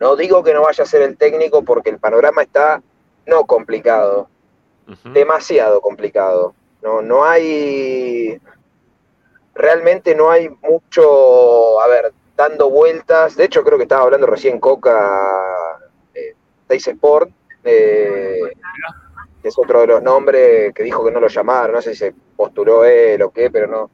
No 0.00 0.16
digo 0.16 0.42
que 0.42 0.52
no 0.52 0.62
vaya 0.62 0.82
a 0.82 0.86
ser 0.86 1.02
el 1.02 1.16
técnico 1.16 1.62
porque 1.62 1.90
el 1.90 1.98
panorama 1.98 2.42
está 2.42 2.82
no 3.26 3.44
complicado, 3.46 4.28
demasiado 5.04 5.80
complicado. 5.80 6.54
No, 6.82 7.00
no 7.00 7.24
hay, 7.24 8.40
realmente 9.54 10.16
no 10.16 10.30
hay 10.30 10.48
mucho, 10.48 11.80
a 11.80 11.86
ver, 11.86 12.12
dando 12.36 12.68
vueltas. 12.68 13.36
De 13.36 13.44
hecho, 13.44 13.62
creo 13.62 13.78
que 13.78 13.84
estaba 13.84 14.02
hablando 14.02 14.26
recién 14.26 14.58
Coca, 14.58 15.78
eh, 16.14 16.34
Teis 16.66 16.88
Sport, 16.88 17.30
eh, 17.62 18.40
es 19.42 19.58
otro 19.58 19.80
de 19.80 19.86
los 19.88 20.02
nombres 20.02 20.72
que 20.74 20.82
dijo 20.82 21.04
que 21.04 21.10
no 21.10 21.20
lo 21.20 21.28
llamaron. 21.28 21.74
No 21.74 21.82
sé 21.82 21.90
si 21.90 21.96
se 21.96 22.14
postuló 22.36 22.84
él 22.84 23.22
o 23.22 23.30
qué, 23.30 23.50
pero 23.50 23.66
no, 23.66 23.90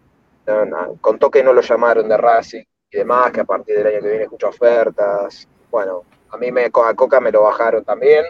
contó 1.00 1.30
que 1.30 1.42
no 1.42 1.52
lo 1.52 1.60
llamaron 1.60 2.08
de 2.08 2.16
Racing 2.16 2.64
y 2.90 2.96
demás, 2.96 3.32
que 3.32 3.40
a 3.40 3.44
partir 3.44 3.76
del 3.76 3.86
año 3.86 4.00
que 4.00 4.08
viene 4.08 4.24
escucha 4.24 4.48
ofertas. 4.48 5.48
Bueno, 5.70 6.02
a 6.30 6.36
mí 6.36 6.50
me, 6.52 6.64
a 6.66 6.94
Coca 6.94 7.20
me 7.20 7.32
lo 7.32 7.42
bajaron 7.42 7.84
también. 7.84 8.26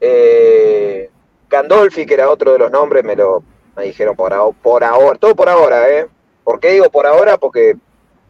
Eh, 0.00 1.10
Gandolfi, 1.48 2.06
que 2.06 2.14
era 2.14 2.30
otro 2.30 2.52
de 2.52 2.58
los 2.58 2.70
nombres, 2.70 3.04
me 3.04 3.14
lo 3.14 3.42
dijeron 3.76 4.16
por, 4.16 4.32
por 4.56 4.84
ahora, 4.84 5.18
todo 5.18 5.34
por 5.34 5.48
ahora, 5.48 5.88
¿eh? 5.88 6.08
¿Por 6.44 6.58
qué 6.58 6.72
digo 6.72 6.90
por 6.90 7.06
ahora? 7.06 7.36
Porque 7.38 7.76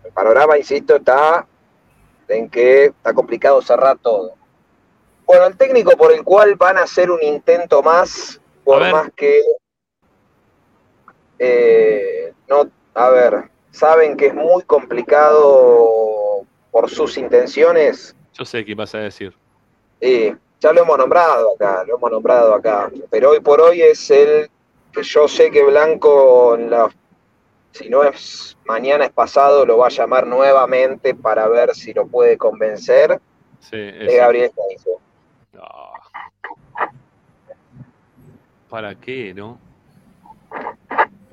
el 0.04 0.12
panorama, 0.12 0.58
insisto, 0.58 0.96
está 0.96 1.46
en 2.28 2.48
que 2.48 2.86
está 2.86 3.12
complicado 3.12 3.62
cerrar 3.62 3.98
todo. 3.98 4.34
Bueno, 5.32 5.46
el 5.46 5.56
técnico 5.56 5.92
por 5.96 6.12
el 6.12 6.22
cual 6.24 6.56
van 6.56 6.76
a 6.76 6.82
hacer 6.82 7.10
un 7.10 7.22
intento 7.22 7.82
más, 7.82 8.38
por 8.64 8.82
más 8.92 9.10
que 9.16 9.40
eh, 11.38 12.34
no, 12.46 12.70
a 12.92 13.08
ver, 13.08 13.44
saben 13.70 14.14
que 14.14 14.26
es 14.26 14.34
muy 14.34 14.62
complicado 14.64 16.42
por 16.70 16.90
sus 16.90 17.16
intenciones, 17.16 18.14
Yo 18.34 18.44
sé 18.44 18.62
qué 18.62 18.74
vas 18.74 18.94
a 18.94 18.98
decir. 18.98 19.32
y 20.02 20.34
ya 20.60 20.70
lo 20.74 20.82
hemos 20.82 20.98
nombrado 20.98 21.54
acá, 21.54 21.82
lo 21.86 21.96
hemos 21.96 22.10
nombrado 22.10 22.52
acá, 22.54 22.90
pero 23.08 23.30
hoy 23.30 23.40
por 23.40 23.58
hoy 23.62 23.80
es 23.80 24.10
el 24.10 24.50
que 24.92 25.02
yo 25.02 25.26
sé 25.28 25.50
que 25.50 25.62
Blanco, 25.64 26.56
en 26.56 26.68
la- 26.68 26.90
si 27.70 27.88
no 27.88 28.02
es 28.04 28.54
mañana, 28.66 29.06
es 29.06 29.12
pasado, 29.12 29.64
lo 29.64 29.78
va 29.78 29.86
a 29.86 29.90
llamar 29.90 30.26
nuevamente 30.26 31.14
para 31.14 31.48
ver 31.48 31.74
si 31.74 31.94
lo 31.94 32.06
puede 32.06 32.36
convencer, 32.36 33.18
Sí, 33.60 33.78
es 33.78 34.12
es- 34.12 34.16
Gabriel 34.18 34.50
Heinze. 34.68 34.90
No. 35.52 35.62
¿Para 38.68 38.94
qué, 38.94 39.34
no? 39.34 39.58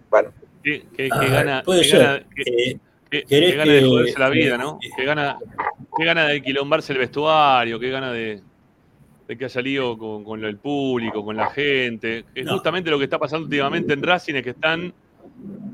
Bueno, 0.10 0.30
¿Qué, 0.64 0.82
qué- 0.96 1.08
qué 1.08 1.10
Ah, 1.12 1.26
gana, 1.26 1.64
puede 1.64 1.82
qué 1.84 1.88
ser. 1.88 2.00
gana- 2.02 2.26
qué- 2.36 2.42
Eh, 2.42 2.80
qué- 3.10 3.24
¿querés 3.24 3.52
qué 3.52 3.58
gana 3.58 3.72
de 3.72 3.82
joderse 3.84 4.20
la 4.20 4.30
vida, 4.30 4.58
no? 4.58 4.80
¿Qué 4.98 5.06
gana, 5.06 5.40
qué 5.98 6.04
gana 6.06 6.26
de 6.26 6.42
quilombarse 6.42 6.92
el 6.94 7.00
vestuario? 7.00 7.80
¿Qué 7.80 7.90
gana 7.90 8.12
de, 8.12 8.42
de 9.28 9.38
que 9.38 9.46
haya 9.46 9.62
lío 9.62 9.98
con, 9.98 10.24
con 10.26 10.44
el 10.44 10.58
público, 10.58 11.24
con 11.24 11.38
la 11.38 11.50
gente? 11.50 12.26
Es 12.36 12.46
No. 12.46 12.54
justamente 12.54 12.90
lo 12.90 12.98
que 12.98 13.06
está 13.06 13.18
pasando 13.18 13.46
últimamente 13.46 13.94
en 13.94 14.04
Racing 14.04 14.36
es 14.36 14.44
que 14.44 14.50
están 14.50 14.94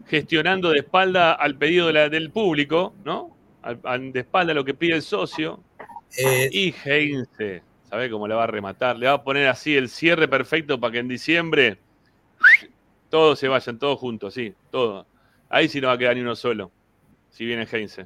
gestionando 0.07 0.69
de 0.69 0.79
espalda 0.79 1.33
al 1.33 1.55
pedido 1.55 1.87
de 1.87 1.93
la- 1.93 2.09
del 2.09 2.29
público, 2.29 2.93
¿no? 3.03 3.35
Al- 3.63 3.79
al- 3.83 4.11
de 4.13 4.19
espalda 4.19 4.51
a 4.51 4.55
lo 4.55 4.63
que 4.63 4.75
pide 4.75 4.93
el 4.93 5.01
socio. 5.01 5.61
eh, 6.17 6.47
Y 6.51 6.73
Heinze, 6.85 7.61
¿sabe 7.89 8.09
cómo 8.09 8.27
le 8.27 8.35
va 8.35 8.43
a 8.43 8.47
rematar? 8.47 8.97
Le 8.97 9.07
va 9.07 9.13
a 9.13 9.23
poner 9.23 9.47
así 9.47 9.75
el 9.75 9.89
cierre 9.89 10.27
perfecto 10.27 10.79
para 10.79 10.93
que 10.93 10.99
en 10.99 11.07
diciembre 11.07 11.77
todos 13.09 13.39
se 13.39 13.47
vayan, 13.47 13.79
todos 13.79 13.99
juntos, 13.99 14.33
sí, 14.33 14.53
todo. 14.71 15.05
Ahí 15.49 15.69
sí 15.69 15.79
no 15.79 15.87
va 15.87 15.93
a 15.93 15.97
quedar 15.97 16.15
ni 16.15 16.21
uno 16.21 16.35
solo, 16.35 16.71
si 17.29 17.45
viene 17.45 17.67
Heinze. 17.71 18.01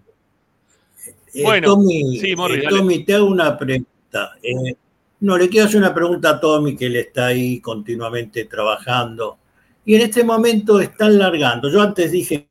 eh, 1.34 1.44
bueno, 1.44 1.68
Tommy, 1.68 2.20
sí, 2.20 2.36
Morris, 2.36 2.64
eh. 2.64 2.68
Tommy, 2.70 3.04
te 3.04 3.16
hago 3.16 3.28
una 3.28 3.58
pregunta. 3.58 4.36
Eh, 4.44 4.76
no, 5.22 5.38
le 5.38 5.50
quiero 5.50 5.68
hacer 5.68 5.80
una 5.80 5.94
pregunta 5.94 6.32
a 6.32 6.40
Tommy, 6.40 6.76
que 6.76 6.86
él 6.86 6.96
está 6.98 7.28
ahí 7.28 7.60
continuamente 7.60 8.46
trabajando. 8.46 9.38
Y 9.86 9.96
en 9.96 10.02
este 10.02 10.24
momento 10.24 10.80
están 10.80 11.18
largando. 11.18 11.70
Yo 11.70 11.82
antes 11.82 12.12
dije 12.12 12.48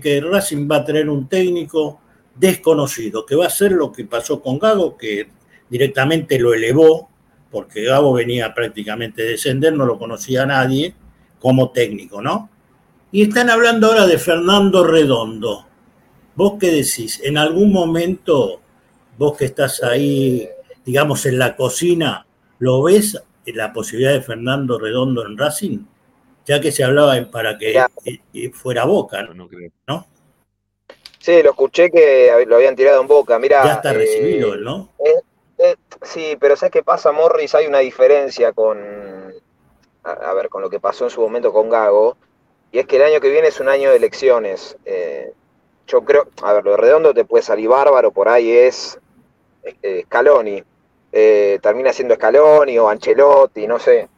que 0.00 0.20
Racing 0.20 0.68
va 0.70 0.76
a 0.76 0.84
tener 0.84 1.08
un 1.08 1.28
técnico 1.28 2.00
desconocido, 2.34 3.24
que 3.24 3.36
va 3.36 3.44
a 3.44 3.48
hacer 3.48 3.72
lo 3.72 3.90
que 3.92 4.04
pasó 4.04 4.42
con 4.42 4.58
Gago, 4.58 4.96
que 4.96 5.28
directamente 5.74 6.38
lo 6.38 6.54
elevó, 6.54 7.10
porque 7.50 7.82
Gago 7.82 8.12
venía 8.12 8.54
prácticamente 8.54 9.22
a 9.22 9.26
descender, 9.26 9.72
no 9.72 9.84
lo 9.84 9.98
conocía 9.98 10.46
nadie 10.46 10.94
como 11.40 11.72
técnico, 11.72 12.22
¿no? 12.22 12.48
Y 13.10 13.22
están 13.22 13.50
hablando 13.50 13.88
ahora 13.88 14.06
de 14.06 14.16
Fernando 14.18 14.86
Redondo. 14.86 15.66
¿Vos 16.36 16.54
qué 16.60 16.68
decís? 16.68 17.20
¿En 17.24 17.38
algún 17.38 17.72
momento, 17.72 18.60
vos 19.18 19.36
que 19.36 19.46
estás 19.46 19.82
ahí, 19.82 20.48
digamos, 20.84 21.26
en 21.26 21.40
la 21.40 21.56
cocina, 21.56 22.24
lo 22.60 22.84
ves 22.84 23.20
en 23.44 23.56
la 23.56 23.72
posibilidad 23.72 24.12
de 24.12 24.22
Fernando 24.22 24.78
Redondo 24.78 25.26
en 25.26 25.36
Racing? 25.36 25.78
Ya 26.46 26.60
que 26.60 26.70
se 26.70 26.84
hablaba 26.84 27.16
para 27.32 27.58
que 27.58 27.76
eh, 27.76 28.20
eh, 28.32 28.50
fuera 28.52 28.84
Boca, 28.84 29.24
No, 29.24 29.34
no 29.34 29.48
creo. 29.48 29.72
¿no? 29.88 30.06
sí, 31.18 31.42
lo 31.42 31.50
escuché 31.50 31.90
que 31.90 32.30
lo 32.46 32.54
habían 32.54 32.76
tirado 32.76 33.00
en 33.00 33.08
boca, 33.08 33.40
mira. 33.40 33.64
Ya 33.64 33.72
está 33.72 33.92
recibido, 33.92 34.54
él, 34.54 34.62
¿no? 34.62 34.90
Eh, 35.04 35.33
sí, 36.02 36.36
pero 36.38 36.56
¿sabes 36.56 36.72
qué 36.72 36.82
pasa, 36.82 37.12
Morris? 37.12 37.54
Hay 37.54 37.66
una 37.66 37.78
diferencia 37.78 38.52
con, 38.52 38.78
a, 40.02 40.12
a 40.12 40.34
ver, 40.34 40.48
con 40.48 40.62
lo 40.62 40.70
que 40.70 40.80
pasó 40.80 41.04
en 41.04 41.10
su 41.10 41.20
momento 41.20 41.52
con 41.52 41.70
Gago, 41.70 42.16
y 42.72 42.78
es 42.78 42.86
que 42.86 42.96
el 42.96 43.02
año 43.02 43.20
que 43.20 43.30
viene 43.30 43.48
es 43.48 43.60
un 43.60 43.68
año 43.68 43.90
de 43.90 43.96
elecciones. 43.96 44.76
Eh, 44.84 45.32
yo 45.86 46.04
creo, 46.04 46.28
a 46.42 46.52
ver, 46.54 46.64
lo 46.64 46.72
de 46.72 46.76
Redondo 46.78 47.14
te 47.14 47.24
puede 47.24 47.42
salir 47.42 47.68
bárbaro, 47.68 48.10
por 48.10 48.28
ahí 48.28 48.50
es 48.50 48.98
eh, 49.62 50.02
Scaloni. 50.06 50.62
Eh, 51.12 51.60
termina 51.62 51.92
siendo 51.92 52.16
Scaloni 52.16 52.76
o 52.78 52.88
Ancelotti, 52.88 53.68
no 53.68 53.78
sé. 53.78 54.08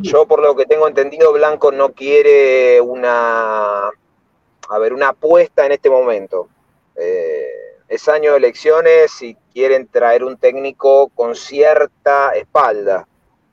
Yo, 0.00 0.26
por 0.26 0.40
lo 0.40 0.56
que 0.56 0.64
tengo 0.64 0.88
entendido, 0.88 1.32
Blanco 1.32 1.72
no 1.72 1.92
quiere 1.92 2.80
una, 2.80 3.88
a 3.88 4.78
ver, 4.78 4.94
una 4.94 5.08
apuesta 5.08 5.66
en 5.66 5.72
este 5.72 5.90
momento. 5.90 6.48
Eh, 6.94 7.48
es 7.88 8.08
año 8.08 8.30
de 8.30 8.38
elecciones 8.38 9.20
y 9.20 9.36
quieren 9.58 9.88
traer 9.88 10.22
un 10.22 10.36
técnico 10.36 11.08
con 11.08 11.34
cierta 11.34 12.30
espalda. 12.30 13.08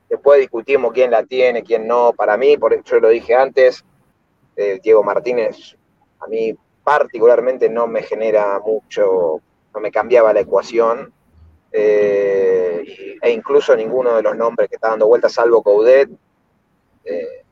Después 0.08 0.38
discutimos 0.38 0.92
quién 0.92 1.10
la 1.10 1.24
tiene, 1.24 1.64
quién 1.64 1.88
no. 1.88 2.12
Para 2.12 2.36
mí, 2.36 2.56
por 2.56 2.80
yo 2.84 3.00
lo 3.00 3.08
dije 3.08 3.34
antes, 3.34 3.84
eh, 4.54 4.78
Diego 4.80 5.02
Martínez, 5.02 5.76
a 6.20 6.28
mí 6.28 6.56
particularmente 6.84 7.68
no 7.68 7.88
me 7.88 8.04
genera 8.04 8.60
mucho, 8.60 9.40
no 9.74 9.80
me 9.80 9.90
cambiaba 9.90 10.32
la 10.32 10.38
ecuación. 10.38 11.12
Eh, 11.72 13.16
e 13.20 13.30
incluso 13.32 13.74
ninguno 13.74 14.14
de 14.14 14.22
los 14.22 14.36
nombres 14.36 14.68
que 14.68 14.76
está 14.76 14.90
dando 14.90 15.08
vueltas, 15.08 15.32
salvo 15.32 15.60
Coudet, 15.60 16.08
eh, 17.04 17.42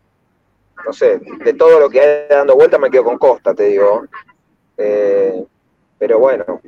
no 0.87 0.93
sé, 0.93 1.19
de 1.19 1.55
todo 1.55 1.81
lo 1.81 1.91
que 1.91 2.01
hay 2.01 2.29
dando 2.29 2.55
vueltas 2.55 2.79
me 2.79 2.89
quedo 2.89 3.03
con 3.03 3.19
Costa, 3.19 3.53
te 3.53 3.65
digo. 3.65 4.05
Pero 4.77 6.19
bueno, 6.21 6.61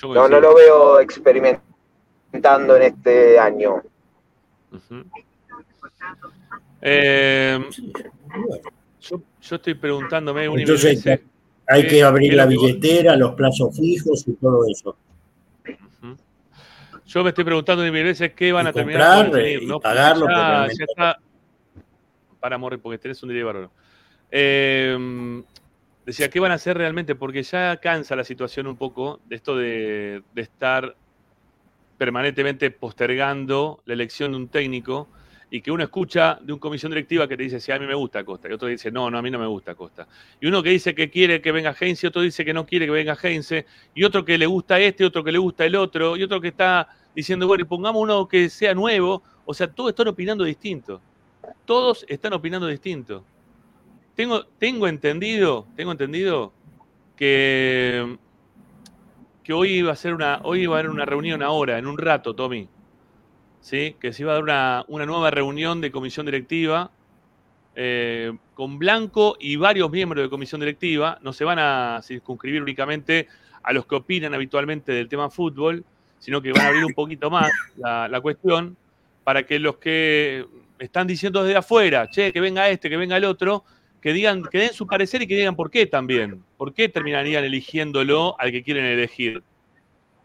Yo 0.00 0.14
no, 0.14 0.28
no 0.28 0.40
lo 0.40 0.54
veo 0.54 1.00
experimentando 1.00 2.76
en 2.76 2.82
este 2.82 3.38
año. 3.38 3.82
Eh, 6.80 7.58
yo, 9.00 9.20
yo 9.40 9.56
estoy 9.56 9.74
preguntándome 9.74 10.44
Entonces. 10.44 11.04
Hay 11.70 11.82
¿Qué- 11.82 11.88
que 11.88 12.02
abrir 12.02 12.34
la 12.34 12.46
billetera, 12.46 13.16
los 13.16 13.34
plazos 13.34 13.76
fijos 13.76 14.26
y 14.26 14.32
todo 14.34 14.62
eso. 14.70 14.96
Yo 17.06 17.22
me 17.24 17.30
estoy 17.30 17.44
preguntando 17.44 17.82
de 17.82 17.90
mil 17.90 18.04
veces 18.04 18.32
qué 18.34 18.52
van 18.52 18.66
Y 18.66 18.68
a 18.68 18.72
terminar 18.72 19.24
comprar, 19.24 19.30
por 19.30 19.40
eh, 19.40 19.60
¿no? 19.66 19.80
Pagarlo, 19.80 20.20
porque 20.26 20.34
Ya, 20.36 20.48
realmente- 20.50 20.76
ya 20.78 20.84
está. 20.84 21.18
Para 22.38 22.58
morir, 22.58 22.78
porque 22.80 22.98
tenés 22.98 23.22
un 23.22 23.30
delay 23.30 23.42
bárbaro. 23.42 23.70
Eh, 24.30 25.42
decía, 26.08 26.30
¿qué 26.30 26.40
van 26.40 26.52
a 26.52 26.54
hacer 26.54 26.78
realmente? 26.78 27.14
Porque 27.14 27.42
ya 27.42 27.76
cansa 27.76 28.16
la 28.16 28.24
situación 28.24 28.66
un 28.66 28.76
poco 28.76 29.20
de 29.26 29.36
esto 29.36 29.56
de, 29.56 30.22
estar 30.36 30.96
permanentemente 31.98 32.70
postergando 32.70 33.82
la 33.84 33.92
elección 33.92 34.32
de 34.32 34.38
un 34.38 34.48
técnico 34.48 35.08
y 35.50 35.60
que 35.60 35.70
uno 35.70 35.82
escucha 35.82 36.38
de 36.40 36.54
un 36.54 36.58
comisión 36.58 36.92
directiva 36.92 37.28
que 37.28 37.36
te 37.36 37.42
dice, 37.42 37.60
sí, 37.60 37.72
a 37.72 37.78
mí 37.78 37.86
me 37.86 37.94
gusta 37.94 38.24
Costa, 38.24 38.48
y 38.48 38.52
otro 38.52 38.68
dice, 38.68 38.90
no, 38.90 39.10
no, 39.10 39.18
a 39.18 39.22
mí 39.22 39.30
no 39.30 39.38
me 39.38 39.46
gusta 39.46 39.74
Costa. 39.74 40.06
Y 40.40 40.46
uno 40.46 40.62
que 40.62 40.70
dice 40.70 40.94
que 40.94 41.10
quiere 41.10 41.42
que 41.42 41.52
venga 41.52 41.74
Heinze, 41.78 42.06
otro 42.06 42.22
dice 42.22 42.42
que 42.42 42.54
no 42.54 42.64
quiere 42.64 42.86
que 42.86 42.92
venga 42.92 43.16
Heinze, 43.22 43.66
y 43.94 44.04
otro 44.04 44.24
que 44.24 44.38
le 44.38 44.46
gusta 44.46 44.80
este, 44.80 45.04
otro 45.04 45.22
que 45.22 45.32
le 45.32 45.38
gusta 45.38 45.66
el 45.66 45.76
otro, 45.76 46.16
y 46.16 46.22
otro 46.22 46.40
que 46.40 46.48
está 46.48 46.88
diciendo, 47.14 47.46
bueno, 47.46 47.62
y 47.62 47.66
pongamos 47.66 48.00
uno 48.00 48.28
que 48.28 48.48
sea 48.48 48.72
nuevo. 48.74 49.22
O 49.44 49.52
sea, 49.52 49.66
todos 49.66 49.90
están 49.90 50.08
opinando 50.08 50.44
distinto. 50.44 51.02
Todos 51.66 52.06
están 52.08 52.32
opinando 52.32 52.66
distinto. 52.66 53.24
Tengo, 54.18 54.44
tengo 54.58 54.88
entendido, 54.88 55.68
tengo 55.76 55.92
entendido 55.92 56.52
que, 57.14 58.18
que 59.44 59.52
hoy 59.52 59.74
iba 59.74 59.92
a 59.92 59.94
ser 59.94 60.12
una, 60.12 60.40
hoy 60.42 60.62
iba 60.62 60.74
a 60.74 60.80
haber 60.80 60.90
una 60.90 61.04
reunión 61.04 61.40
ahora, 61.40 61.78
en 61.78 61.86
un 61.86 61.96
rato, 61.96 62.34
Tommy 62.34 62.68
¿sí? 63.60 63.94
que 64.00 64.12
se 64.12 64.24
iba 64.24 64.32
a 64.32 64.34
dar 64.34 64.42
una, 64.42 64.84
una 64.88 65.06
nueva 65.06 65.30
reunión 65.30 65.80
de 65.80 65.92
comisión 65.92 66.26
directiva 66.26 66.90
eh, 67.76 68.36
con 68.54 68.80
Blanco 68.80 69.36
y 69.38 69.54
varios 69.54 69.88
miembros 69.88 70.24
de 70.24 70.28
comisión 70.28 70.62
directiva. 70.62 71.20
No 71.22 71.32
se 71.32 71.44
van 71.44 71.60
a 71.60 72.00
circunscribir 72.02 72.60
únicamente 72.60 73.28
a 73.62 73.72
los 73.72 73.86
que 73.86 73.94
opinan 73.94 74.34
habitualmente 74.34 74.90
del 74.90 75.08
tema 75.08 75.30
fútbol, 75.30 75.84
sino 76.18 76.42
que 76.42 76.50
van 76.50 76.62
a 76.62 76.66
abrir 76.70 76.84
un 76.84 76.92
poquito 76.92 77.30
más 77.30 77.52
la, 77.76 78.08
la 78.08 78.20
cuestión 78.20 78.76
para 79.22 79.44
que 79.44 79.60
los 79.60 79.76
que 79.76 80.44
están 80.80 81.06
diciendo 81.06 81.44
desde 81.44 81.58
afuera, 81.58 82.08
che, 82.10 82.32
que 82.32 82.40
venga 82.40 82.68
este, 82.68 82.90
que 82.90 82.96
venga 82.96 83.16
el 83.16 83.24
otro, 83.24 83.62
que 84.00 84.12
digan, 84.12 84.42
que 84.44 84.58
den 84.58 84.72
su 84.72 84.86
parecer 84.86 85.22
y 85.22 85.26
que 85.26 85.36
digan 85.36 85.56
por 85.56 85.70
qué 85.70 85.86
también. 85.86 86.42
¿Por 86.56 86.72
qué 86.72 86.88
terminarían 86.88 87.44
eligiéndolo 87.44 88.36
al 88.38 88.52
que 88.52 88.62
quieren 88.62 88.84
elegir? 88.84 89.42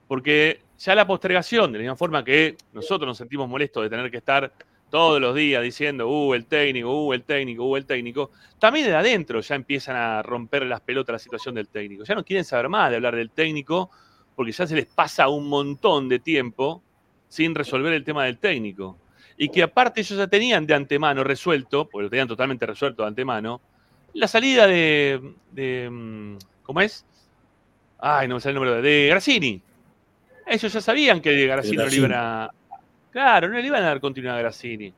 Porque 0.07 0.61
ya 0.77 0.95
la 0.95 1.07
postergación, 1.07 1.71
de 1.71 1.79
la 1.79 1.83
misma 1.83 1.95
forma 1.95 2.23
que 2.23 2.57
nosotros 2.73 3.07
nos 3.07 3.17
sentimos 3.17 3.47
molestos 3.49 3.83
de 3.83 3.89
tener 3.89 4.11
que 4.11 4.17
estar 4.17 4.51
todos 4.89 5.19
los 5.19 5.33
días 5.33 5.63
diciendo, 5.63 6.07
uh, 6.07 6.35
el 6.35 6.45
técnico, 6.45 7.07
uh, 7.07 7.13
el 7.13 7.23
técnico, 7.23 7.65
uh, 7.65 7.77
el 7.77 7.85
técnico, 7.85 8.29
también 8.59 8.85
de 8.85 8.95
adentro 8.95 9.41
ya 9.41 9.55
empiezan 9.55 9.95
a 9.95 10.21
romper 10.21 10.67
las 10.67 10.81
pelotas 10.81 11.13
la 11.13 11.19
situación 11.19 11.55
del 11.55 11.67
técnico. 11.67 12.03
Ya 12.03 12.13
no 12.13 12.23
quieren 12.23 12.45
saber 12.45 12.69
más 12.69 12.91
de 12.91 12.97
hablar 12.97 13.15
del 13.15 13.31
técnico 13.31 13.89
porque 14.35 14.51
ya 14.51 14.67
se 14.67 14.75
les 14.75 14.85
pasa 14.85 15.29
un 15.29 15.47
montón 15.47 16.09
de 16.09 16.19
tiempo 16.19 16.83
sin 17.27 17.55
resolver 17.55 17.91
el 17.93 18.03
tema 18.03 18.25
del 18.25 18.37
técnico. 18.37 18.97
Y 19.37 19.49
que 19.49 19.63
aparte 19.63 20.01
ellos 20.01 20.17
ya 20.17 20.27
tenían 20.27 20.65
de 20.65 20.73
antemano 20.73 21.23
resuelto, 21.23 21.89
porque 21.89 22.03
lo 22.03 22.09
tenían 22.09 22.27
totalmente 22.27 22.65
resuelto 22.65 23.03
de 23.03 23.07
antemano, 23.07 23.61
la 24.13 24.27
salida 24.27 24.67
de, 24.67 25.33
de 25.51 25.89
mm, 25.89 26.37
¿cómo 26.63 26.81
es? 26.81 27.05
Ay, 27.99 28.27
no 28.27 28.35
me 28.35 28.41
sale 28.41 28.51
el 28.51 28.55
número, 28.55 28.81
de 28.81 29.07
Grassini. 29.09 29.61
Ellos 30.45 30.73
ya 30.73 30.81
sabían 30.81 31.21
que 31.21 31.47
Grassini 31.47 31.77
no 31.77 31.85
le 31.85 31.95
iban 31.95 32.13
a. 32.13 32.49
Claro, 33.11 33.47
no 33.47 33.57
le 33.57 33.65
iban 33.65 33.83
a 33.83 33.87
dar 33.87 33.99
continuidad 33.99 34.37
a 34.37 34.39
Grassini. 34.39 34.93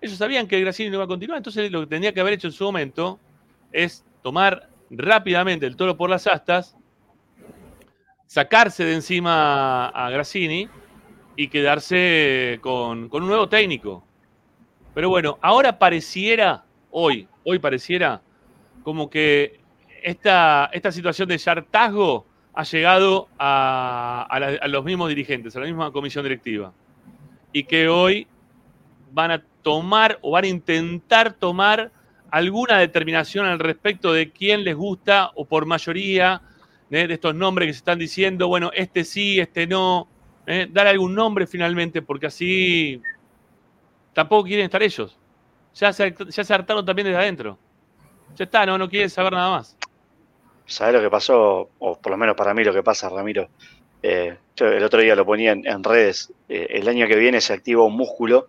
Ellos 0.00 0.18
sabían 0.18 0.46
que 0.46 0.60
Grassini 0.60 0.90
no 0.90 0.96
iba 0.96 1.04
a 1.04 1.08
continuar, 1.08 1.38
entonces 1.38 1.70
lo 1.70 1.80
que 1.80 1.86
tendría 1.86 2.12
que 2.12 2.20
haber 2.20 2.34
hecho 2.34 2.48
en 2.48 2.52
su 2.52 2.64
momento 2.64 3.18
es 3.72 4.04
tomar 4.22 4.68
rápidamente 4.90 5.64
el 5.64 5.76
toro 5.76 5.96
por 5.96 6.10
las 6.10 6.26
astas, 6.26 6.76
sacarse 8.26 8.84
de 8.84 8.94
encima 8.94 9.88
a 9.88 10.10
Grassini 10.10 10.68
y 11.36 11.48
quedarse 11.48 12.58
con, 12.60 13.08
con 13.08 13.22
un 13.22 13.28
nuevo 13.28 13.48
técnico. 13.48 14.04
Pero 14.94 15.08
bueno, 15.08 15.38
ahora 15.40 15.78
pareciera, 15.78 16.64
hoy, 16.90 17.26
hoy 17.44 17.58
pareciera 17.58 18.20
como 18.82 19.08
que 19.08 19.60
esta, 20.02 20.68
esta 20.72 20.92
situación 20.92 21.28
de 21.28 21.40
hartazgo 21.44 22.26
ha 22.54 22.64
llegado 22.64 23.28
a, 23.38 24.26
a, 24.28 24.68
los 24.68 24.84
mismos 24.84 25.08
dirigentes, 25.08 25.56
a 25.56 25.60
la 25.60 25.66
misma 25.66 25.90
comisión 25.90 26.24
directiva. 26.24 26.72
Y 27.52 27.64
que 27.64 27.88
hoy 27.88 28.26
van 29.12 29.30
a 29.30 29.42
tomar 29.62 30.18
o 30.22 30.32
van 30.32 30.44
a 30.44 30.48
intentar 30.48 31.32
tomar 31.32 31.90
alguna 32.30 32.78
determinación 32.78 33.46
al 33.46 33.58
respecto 33.58 34.12
de 34.12 34.30
quién 34.30 34.64
les 34.64 34.74
gusta 34.74 35.30
o 35.34 35.46
por 35.46 35.64
mayoría 35.66 36.42
de 36.90 37.12
estos 37.12 37.34
nombres 37.34 37.68
que 37.68 37.72
se 37.72 37.78
están 37.78 37.98
diciendo, 37.98 38.48
bueno, 38.48 38.70
este 38.74 39.04
sí, 39.04 39.40
este 39.40 39.66
no, 39.66 40.08
¿eh? 40.46 40.68
dar 40.70 40.86
algún 40.86 41.14
nombre 41.14 41.46
finalmente, 41.46 42.02
porque 42.02 42.26
así 42.26 43.00
tampoco 44.12 44.44
quieren 44.44 44.66
estar 44.66 44.82
ellos. 44.82 45.18
Ya 45.74 45.92
se, 45.92 46.14
ya 46.28 46.44
se 46.44 46.54
hartaron 46.54 46.84
también 46.84 47.06
desde 47.06 47.18
adentro. 47.18 47.58
Ya 48.36 48.44
está, 48.44 48.66
no, 48.66 48.78
no 48.78 48.88
quieren 48.88 49.10
saber 49.10 49.32
nada 49.32 49.50
más. 49.50 49.76
¿Sabes 50.66 50.94
lo 50.94 51.00
que 51.00 51.10
pasó? 51.10 51.70
O 51.78 51.98
por 51.98 52.12
lo 52.12 52.18
menos 52.18 52.36
para 52.36 52.54
mí 52.54 52.64
lo 52.64 52.72
que 52.72 52.82
pasa, 52.82 53.08
Ramiro. 53.08 53.48
Eh, 54.02 54.36
yo 54.56 54.66
el 54.66 54.82
otro 54.82 55.00
día 55.00 55.14
lo 55.14 55.24
ponía 55.24 55.52
en, 55.52 55.66
en 55.66 55.84
redes. 55.84 56.32
Eh, 56.48 56.66
el 56.70 56.88
año 56.88 57.06
que 57.06 57.16
viene 57.16 57.40
se 57.40 57.52
activa 57.52 57.84
un 57.84 57.96
músculo 57.96 58.48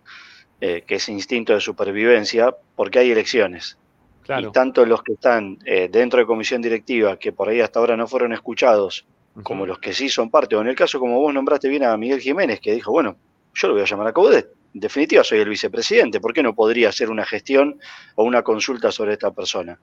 eh, 0.60 0.82
que 0.86 0.96
es 0.96 1.08
instinto 1.08 1.52
de 1.52 1.60
supervivencia 1.60 2.54
porque 2.74 2.98
hay 2.98 3.10
elecciones. 3.10 3.78
Claro. 4.22 4.48
Y 4.48 4.52
tanto 4.52 4.86
los 4.86 5.02
que 5.02 5.12
están 5.12 5.58
dentro 5.90 6.18
de 6.18 6.24
comisión 6.24 6.62
directiva, 6.62 7.18
que 7.18 7.30
por 7.30 7.50
ahí 7.50 7.60
hasta 7.60 7.78
ahora 7.78 7.94
no 7.94 8.08
fueron 8.08 8.32
escuchados. 8.32 9.04
Como 9.42 9.66
los 9.66 9.78
que 9.78 9.92
sí 9.92 10.08
son 10.08 10.30
parte, 10.30 10.54
o 10.54 10.60
en 10.60 10.68
el 10.68 10.76
caso 10.76 11.00
como 11.00 11.20
vos 11.20 11.34
nombraste 11.34 11.68
bien 11.68 11.84
a 11.84 11.96
Miguel 11.96 12.20
Jiménez, 12.20 12.60
que 12.60 12.72
dijo, 12.72 12.92
bueno, 12.92 13.16
yo 13.54 13.68
lo 13.68 13.74
voy 13.74 13.82
a 13.82 13.86
llamar 13.86 14.08
a 14.08 14.12
Coudet. 14.12 14.48
En 14.74 14.80
definitiva, 14.80 15.22
soy 15.22 15.38
el 15.38 15.48
vicepresidente. 15.48 16.20
¿Por 16.20 16.32
qué 16.32 16.42
no 16.42 16.54
podría 16.54 16.88
hacer 16.88 17.08
una 17.08 17.24
gestión 17.24 17.78
o 18.16 18.24
una 18.24 18.42
consulta 18.42 18.90
sobre 18.90 19.12
esta 19.12 19.30
persona? 19.30 19.78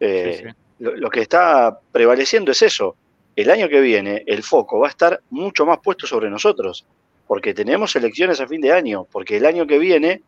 Eh, 0.00 0.40
sí, 0.42 0.48
sí. 0.48 0.54
Lo, 0.80 0.96
lo, 0.96 1.10
que 1.10 1.22
está 1.22 1.78
prevaleciendo 1.92 2.52
es 2.52 2.60
eso. 2.60 2.96
El 3.36 3.50
año 3.50 3.68
que 3.68 3.80
viene, 3.80 4.22
el 4.26 4.42
foco 4.42 4.80
va 4.80 4.88
a 4.88 4.90
estar 4.90 5.22
mucho 5.30 5.64
más 5.64 5.78
puesto 5.82 6.06
sobre 6.06 6.28
nosotros, 6.28 6.86
porque 7.26 7.54
tenemos 7.54 7.96
elecciones 7.96 8.40
a 8.40 8.46
fin 8.46 8.60
de 8.60 8.72
año, 8.72 9.06
porque 9.10 9.38
el 9.38 9.46
año 9.46 9.66
que 9.66 9.78
viene, 9.78 10.22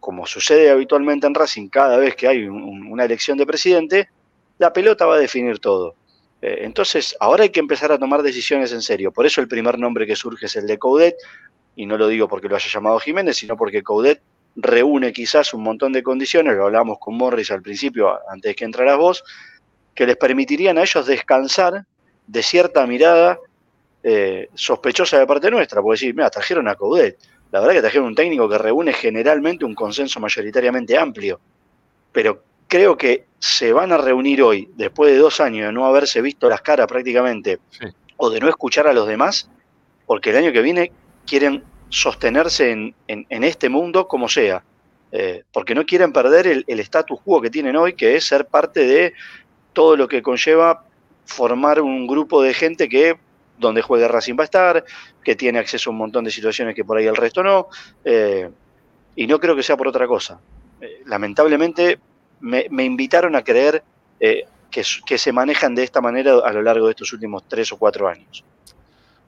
como 0.00 0.26
sucede 0.26 0.70
habitualmente 0.70 1.26
en 1.26 1.34
Racing 1.34 1.68
cada 1.68 1.96
vez 1.96 2.16
que 2.16 2.26
hay 2.26 2.46
un, 2.46 2.88
una 2.88 3.04
elección 3.04 3.38
de 3.38 3.46
presidente, 3.46 4.08
la 4.58 4.72
pelota 4.72 5.06
va 5.06 5.14
a 5.14 5.18
definir 5.18 5.58
todo. 5.58 5.94
Eh, 6.42 6.58
entonces, 6.62 7.16
ahora 7.20 7.44
hay 7.44 7.50
que 7.50 7.60
empezar 7.60 7.92
a 7.92 7.98
tomar 7.98 8.22
decisiones 8.22 8.72
en 8.72 8.82
serio. 8.82 9.12
Por 9.12 9.26
eso 9.26 9.40
el 9.40 9.48
primer 9.48 9.78
nombre 9.78 10.06
que 10.06 10.16
surge 10.16 10.46
es 10.46 10.56
el 10.56 10.66
de 10.66 10.78
Coudet, 10.78 11.16
y 11.76 11.86
no 11.86 11.96
lo 11.96 12.08
digo 12.08 12.28
porque 12.28 12.48
lo 12.48 12.56
haya 12.56 12.68
llamado 12.68 12.98
Jiménez, 12.98 13.36
sino 13.36 13.56
porque 13.56 13.82
Coudet 13.82 14.20
reúne 14.56 15.12
quizás 15.12 15.54
un 15.54 15.62
montón 15.62 15.92
de 15.92 16.02
condiciones, 16.02 16.56
lo 16.56 16.64
hablamos 16.64 16.98
con 16.98 17.16
Morris 17.16 17.50
al 17.50 17.62
principio, 17.62 18.18
antes 18.28 18.56
que 18.56 18.64
entraras 18.64 18.98
vos, 18.98 19.24
que 19.94 20.06
les 20.06 20.16
permitirían 20.16 20.78
a 20.78 20.82
ellos 20.82 21.06
descansar 21.06 21.84
de 22.26 22.42
cierta 22.42 22.86
mirada 22.86 23.38
eh, 24.02 24.48
sospechosa 24.54 25.18
de 25.18 25.26
parte 25.26 25.50
nuestra, 25.50 25.80
porque 25.80 26.00
decir, 26.00 26.14
mira, 26.14 26.30
trajeron 26.30 26.68
a 26.68 26.74
Coudet, 26.74 27.18
la 27.52 27.60
verdad 27.60 27.74
que 27.74 27.80
trajeron 27.80 28.08
un 28.08 28.14
técnico 28.14 28.48
que 28.48 28.58
reúne 28.58 28.92
generalmente 28.92 29.64
un 29.64 29.74
consenso 29.74 30.20
mayoritariamente 30.20 30.96
amplio, 30.96 31.40
pero 32.12 32.42
creo 32.70 32.96
que 32.96 33.26
se 33.40 33.72
van 33.72 33.90
a 33.90 33.98
reunir 33.98 34.42
hoy, 34.42 34.70
después 34.76 35.12
de 35.12 35.18
dos 35.18 35.40
años 35.40 35.66
de 35.66 35.72
no 35.72 35.84
haberse 35.86 36.22
visto 36.22 36.48
las 36.48 36.62
caras 36.62 36.86
prácticamente, 36.86 37.58
sí. 37.70 37.86
o 38.16 38.30
de 38.30 38.38
no 38.38 38.48
escuchar 38.48 38.86
a 38.86 38.92
los 38.92 39.08
demás, 39.08 39.50
porque 40.06 40.30
el 40.30 40.36
año 40.36 40.52
que 40.52 40.62
viene 40.62 40.92
quieren 41.26 41.64
sostenerse 41.88 42.70
en, 42.70 42.94
en, 43.08 43.26
en 43.28 43.44
este 43.44 43.68
mundo 43.68 44.06
como 44.06 44.28
sea, 44.28 44.62
eh, 45.10 45.42
porque 45.52 45.74
no 45.74 45.84
quieren 45.84 46.12
perder 46.12 46.46
el, 46.46 46.64
el 46.68 46.78
status 46.80 47.20
quo 47.22 47.40
que 47.40 47.50
tienen 47.50 47.74
hoy, 47.74 47.94
que 47.94 48.14
es 48.14 48.24
ser 48.24 48.46
parte 48.46 48.86
de 48.86 49.14
todo 49.72 49.96
lo 49.96 50.06
que 50.06 50.22
conlleva 50.22 50.84
formar 51.26 51.80
un 51.80 52.06
grupo 52.06 52.40
de 52.40 52.54
gente 52.54 52.88
que 52.88 53.18
donde 53.58 53.82
juegue 53.82 54.06
Racing 54.06 54.36
va 54.38 54.44
a 54.44 54.44
estar, 54.44 54.84
que 55.24 55.34
tiene 55.34 55.58
acceso 55.58 55.90
a 55.90 55.92
un 55.92 55.98
montón 55.98 56.24
de 56.24 56.30
situaciones 56.30 56.74
que 56.74 56.84
por 56.84 56.96
ahí 56.96 57.06
el 57.06 57.16
resto 57.16 57.42
no, 57.42 57.68
eh, 58.04 58.48
y 59.16 59.26
no 59.26 59.40
creo 59.40 59.56
que 59.56 59.62
sea 59.62 59.76
por 59.76 59.88
otra 59.88 60.06
cosa. 60.06 60.40
Eh, 60.80 61.02
lamentablemente 61.06 61.98
me, 62.40 62.66
me, 62.70 62.84
invitaron 62.84 63.36
a 63.36 63.42
creer 63.42 63.82
eh, 64.18 64.44
que, 64.70 64.82
que, 65.06 65.18
se 65.18 65.32
manejan 65.32 65.74
de 65.74 65.82
esta 65.82 66.00
manera 66.00 66.38
a 66.44 66.52
lo 66.52 66.62
largo 66.62 66.86
de 66.86 66.92
estos 66.92 67.12
últimos 67.12 67.44
tres 67.48 67.72
o 67.72 67.78
cuatro 67.78 68.08
años. 68.08 68.44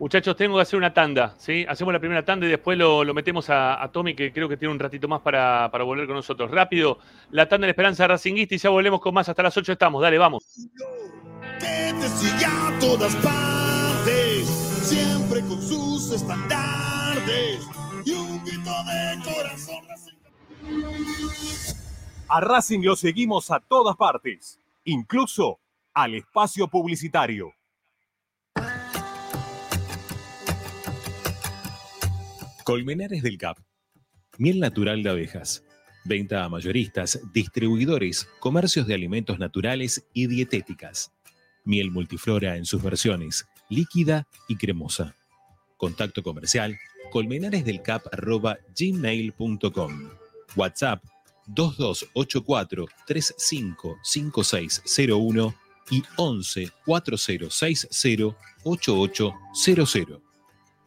Muchachos, 0.02 0.34
tengo 0.36 0.56
que 0.56 0.62
hacer 0.62 0.76
una 0.76 0.92
tanda, 0.92 1.36
¿sí? 1.38 1.64
Hacemos 1.68 1.92
la 1.92 2.00
primera 2.00 2.24
tanda 2.24 2.44
y 2.44 2.48
después 2.48 2.76
lo, 2.76 3.04
lo 3.04 3.14
metemos 3.14 3.48
a, 3.50 3.80
a, 3.80 3.92
Tommy, 3.92 4.16
que 4.16 4.32
creo 4.32 4.48
que 4.48 4.56
tiene 4.56 4.74
un 4.74 4.80
ratito 4.80 5.06
más 5.06 5.20
para, 5.20 5.68
para, 5.70 5.84
volver 5.84 6.06
con 6.06 6.16
nosotros. 6.16 6.50
Rápido, 6.50 6.98
la 7.30 7.48
tanda 7.48 7.66
de 7.66 7.68
la 7.68 7.70
Esperanza 7.70 8.08
Racinguista 8.08 8.56
y 8.56 8.58
ya 8.58 8.70
volvemos 8.70 9.00
con 9.00 9.14
más. 9.14 9.28
Hasta 9.28 9.44
las 9.44 9.56
8 9.56 9.70
estamos, 9.70 10.02
dale, 10.02 10.18
vamos. 10.18 10.44
A 12.44 12.78
todas 12.80 13.14
partes, 13.16 14.48
siempre 14.82 15.40
con 15.42 15.62
sus 15.62 16.10
estandartes 16.10 17.60
y 18.04 18.10
un 18.12 18.44
grito 18.44 18.72
de 18.84 19.22
corazón. 19.22 19.82
A 22.34 22.40
Racing 22.40 22.80
lo 22.80 22.96
seguimos 22.96 23.50
a 23.50 23.60
todas 23.60 23.94
partes, 23.94 24.58
incluso 24.84 25.60
al 25.92 26.14
espacio 26.14 26.66
publicitario. 26.66 27.52
Colmenares 32.64 33.22
del 33.22 33.36
Cap. 33.36 33.58
Miel 34.38 34.60
natural 34.60 35.02
de 35.02 35.10
abejas. 35.10 35.62
Venta 36.06 36.42
a 36.42 36.48
mayoristas, 36.48 37.20
distribuidores, 37.34 38.26
comercios 38.40 38.86
de 38.86 38.94
alimentos 38.94 39.38
naturales 39.38 40.08
y 40.14 40.26
dietéticas. 40.26 41.12
Miel 41.64 41.90
multiflora 41.90 42.56
en 42.56 42.64
sus 42.64 42.82
versiones, 42.82 43.46
líquida 43.68 44.26
y 44.48 44.56
cremosa. 44.56 45.14
Contacto 45.76 46.22
comercial 46.22 46.78
colmenaresdelcap.gmail.com 47.10 50.10
WhatsApp 50.56 51.02
2284 51.46 52.86
355601 53.06 55.54
y 55.90 56.02
11 56.16 56.70
4060 56.84 58.36
8800. 58.64 60.20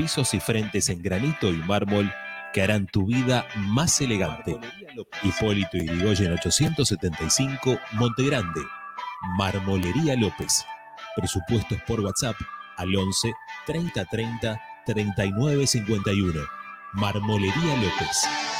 pisos 0.00 0.32
y 0.32 0.40
frentes 0.40 0.88
en 0.88 1.02
granito 1.02 1.50
y 1.50 1.56
mármol 1.58 2.10
que 2.54 2.62
harán 2.62 2.86
tu 2.86 3.04
vida 3.04 3.46
más 3.54 4.00
elegante. 4.00 4.58
Hipólito 5.22 5.76
Yrigoyen 5.76 6.32
875, 6.32 7.78
Montegrande. 7.92 8.62
Marmolería 9.36 10.16
López. 10.16 10.64
Presupuestos 11.14 11.78
por 11.86 12.00
WhatsApp 12.00 12.34
al 12.78 12.96
11 12.96 13.30
30 13.66 14.04
30 14.06 14.60
39 14.86 15.66
51. 15.66 16.40
Marmolería 16.94 17.76
López. 17.76 18.59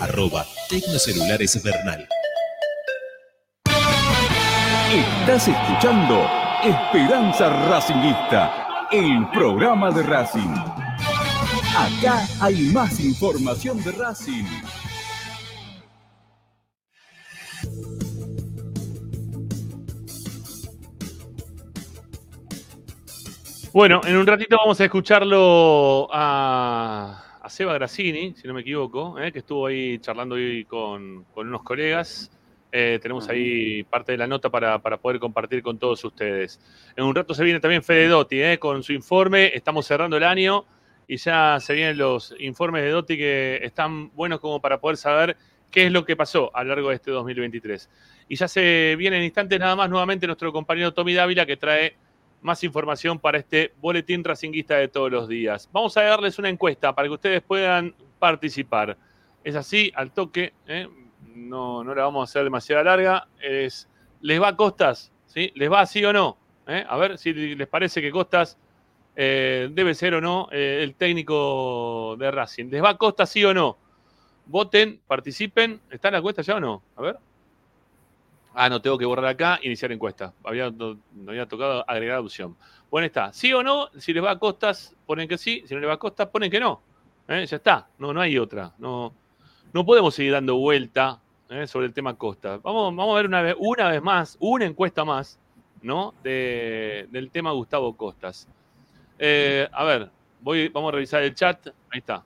Arroba 0.00 0.46
Tecnocelulares 0.68 1.62
Bernal. 1.62 2.08
Estás 4.92 5.48
escuchando 5.48 6.28
Esperanza 6.62 7.48
Racingista, 7.68 8.88
el 8.92 9.28
programa 9.30 9.90
de 9.90 10.02
Racing. 10.02 10.54
Acá 11.76 12.26
hay 12.40 12.70
más 12.72 13.00
información 13.00 13.82
de 13.82 13.92
Racing. 13.92 14.44
Bueno, 23.72 24.00
en 24.04 24.16
un 24.16 24.26
ratito 24.26 24.56
vamos 24.56 24.80
a 24.80 24.84
escucharlo 24.84 26.08
a, 26.10 27.25
a 27.46 27.48
Seba 27.48 27.74
Grassini, 27.74 28.34
si 28.34 28.48
no 28.48 28.54
me 28.54 28.62
equivoco, 28.62 29.20
eh, 29.20 29.30
que 29.30 29.38
estuvo 29.38 29.66
ahí 29.66 30.00
charlando 30.00 30.34
hoy 30.34 30.64
con, 30.64 31.24
con 31.32 31.46
unos 31.46 31.62
colegas. 31.62 32.28
Eh, 32.72 32.98
tenemos 33.00 33.28
ahí 33.28 33.84
parte 33.84 34.10
de 34.10 34.18
la 34.18 34.26
nota 34.26 34.50
para, 34.50 34.80
para, 34.80 34.96
poder 34.96 35.20
compartir 35.20 35.62
con 35.62 35.78
todos 35.78 36.04
ustedes. 36.04 36.58
En 36.96 37.04
un 37.04 37.14
rato 37.14 37.34
se 37.34 37.44
viene 37.44 37.60
también 37.60 37.84
Fede 37.84 38.08
Dotti 38.08 38.42
eh, 38.42 38.58
con 38.58 38.82
su 38.82 38.92
informe. 38.92 39.52
Estamos 39.54 39.86
cerrando 39.86 40.16
el 40.16 40.24
año 40.24 40.64
y 41.06 41.18
ya 41.18 41.58
se 41.60 41.74
vienen 41.74 41.98
los 41.98 42.34
informes 42.40 42.82
de 42.82 42.90
Dotti 42.90 43.16
que 43.16 43.60
están 43.62 44.12
buenos 44.16 44.40
como 44.40 44.60
para 44.60 44.80
poder 44.80 44.96
saber 44.96 45.36
qué 45.70 45.86
es 45.86 45.92
lo 45.92 46.04
que 46.04 46.16
pasó 46.16 46.50
a 46.52 46.64
lo 46.64 46.70
largo 46.70 46.88
de 46.88 46.96
este 46.96 47.12
2023. 47.12 47.88
Y 48.28 48.34
ya 48.34 48.48
se 48.48 48.96
viene 48.98 49.18
en 49.18 49.22
instantes 49.22 49.60
nada 49.60 49.76
más 49.76 49.88
nuevamente 49.88 50.26
nuestro 50.26 50.52
compañero 50.52 50.92
Tommy 50.92 51.14
Dávila 51.14 51.46
que 51.46 51.56
trae 51.56 51.94
más 52.42 52.62
información 52.64 53.18
para 53.18 53.38
este 53.38 53.72
boletín 53.80 54.22
racinguista 54.24 54.76
de 54.76 54.88
todos 54.88 55.10
los 55.10 55.28
días. 55.28 55.68
Vamos 55.72 55.96
a 55.96 56.02
darles 56.02 56.38
una 56.38 56.48
encuesta 56.48 56.94
para 56.94 57.08
que 57.08 57.14
ustedes 57.14 57.42
puedan 57.42 57.94
participar. 58.18 58.96
Es 59.44 59.54
así, 59.56 59.92
al 59.94 60.12
toque, 60.12 60.52
¿eh? 60.66 60.88
no, 61.34 61.84
no 61.84 61.94
la 61.94 62.04
vamos 62.04 62.28
a 62.28 62.30
hacer 62.30 62.44
demasiado 62.44 62.82
larga. 62.84 63.28
Es, 63.40 63.88
¿Les 64.20 64.40
va 64.40 64.48
a 64.48 64.56
Costas? 64.56 65.12
¿Sí? 65.26 65.52
¿Les 65.54 65.70
va 65.70 65.80
así 65.80 66.04
o 66.04 66.12
no? 66.12 66.36
¿Eh? 66.66 66.84
A 66.88 66.96
ver 66.96 67.18
si 67.18 67.32
les 67.32 67.68
parece 67.68 68.00
que 68.00 68.10
Costas 68.10 68.58
eh, 69.14 69.68
debe 69.72 69.94
ser 69.94 70.14
o 70.14 70.20
no 70.20 70.48
el 70.50 70.94
técnico 70.94 72.16
de 72.18 72.30
Racing. 72.30 72.66
¿Les 72.70 72.82
va 72.82 72.90
a 72.90 72.96
Costas 72.96 73.30
sí 73.30 73.44
o 73.44 73.54
no? 73.54 73.78
Voten, 74.46 75.00
participen. 75.06 75.80
¿Está 75.90 76.08
en 76.08 76.12
la 76.12 76.18
encuesta 76.18 76.42
ya 76.42 76.56
o 76.56 76.60
no? 76.60 76.82
A 76.96 77.02
ver. 77.02 77.16
Ah, 78.58 78.70
no, 78.70 78.80
tengo 78.80 78.96
que 78.96 79.04
borrar 79.04 79.26
acá, 79.26 79.60
iniciar 79.62 79.92
encuesta. 79.92 80.32
Había, 80.42 80.70
no, 80.70 80.98
había 81.28 81.44
tocado 81.44 81.84
agregar 81.86 82.20
opción. 82.20 82.56
Bueno, 82.90 83.04
está. 83.04 83.30
¿Sí 83.34 83.52
o 83.52 83.62
no? 83.62 83.90
Si 83.98 84.14
les 84.14 84.24
va 84.24 84.30
a 84.30 84.38
costas, 84.38 84.96
ponen 85.04 85.28
que 85.28 85.36
sí. 85.36 85.62
Si 85.66 85.74
no 85.74 85.80
les 85.80 85.90
va 85.90 85.92
a 85.92 85.98
costas, 85.98 86.28
ponen 86.28 86.50
que 86.50 86.58
no. 86.58 86.80
¿Eh? 87.28 87.44
Ya 87.44 87.56
está. 87.58 87.86
No, 87.98 88.14
no 88.14 88.20
hay 88.22 88.38
otra. 88.38 88.72
No, 88.78 89.12
no 89.74 89.84
podemos 89.84 90.14
seguir 90.14 90.32
dando 90.32 90.56
vuelta 90.56 91.20
¿eh? 91.50 91.66
sobre 91.66 91.84
el 91.84 91.92
tema 91.92 92.16
costas. 92.16 92.62
Vamos, 92.62 92.96
vamos 92.96 93.12
a 93.12 93.16
ver 93.16 93.26
una 93.26 93.42
vez, 93.42 93.56
una 93.58 93.90
vez 93.90 94.02
más, 94.02 94.38
una 94.40 94.64
encuesta 94.64 95.04
más, 95.04 95.38
¿no? 95.82 96.14
del 96.22 97.28
tema 97.30 97.52
Gustavo 97.52 97.94
Costas. 97.94 98.48
Eh, 99.18 99.68
a 99.70 99.84
ver, 99.84 100.08
voy, 100.40 100.70
vamos 100.70 100.88
a 100.88 100.92
revisar 100.94 101.22
el 101.22 101.34
chat. 101.34 101.66
Ahí 101.90 101.98
está. 101.98 102.24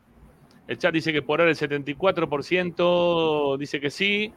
El 0.68 0.78
chat 0.78 0.94
dice 0.94 1.12
que 1.12 1.22
por 1.22 1.40
ahora 1.40 1.50
el 1.50 1.56
74% 1.56 3.58
dice 3.58 3.80
que 3.80 3.90
sí, 3.90 4.32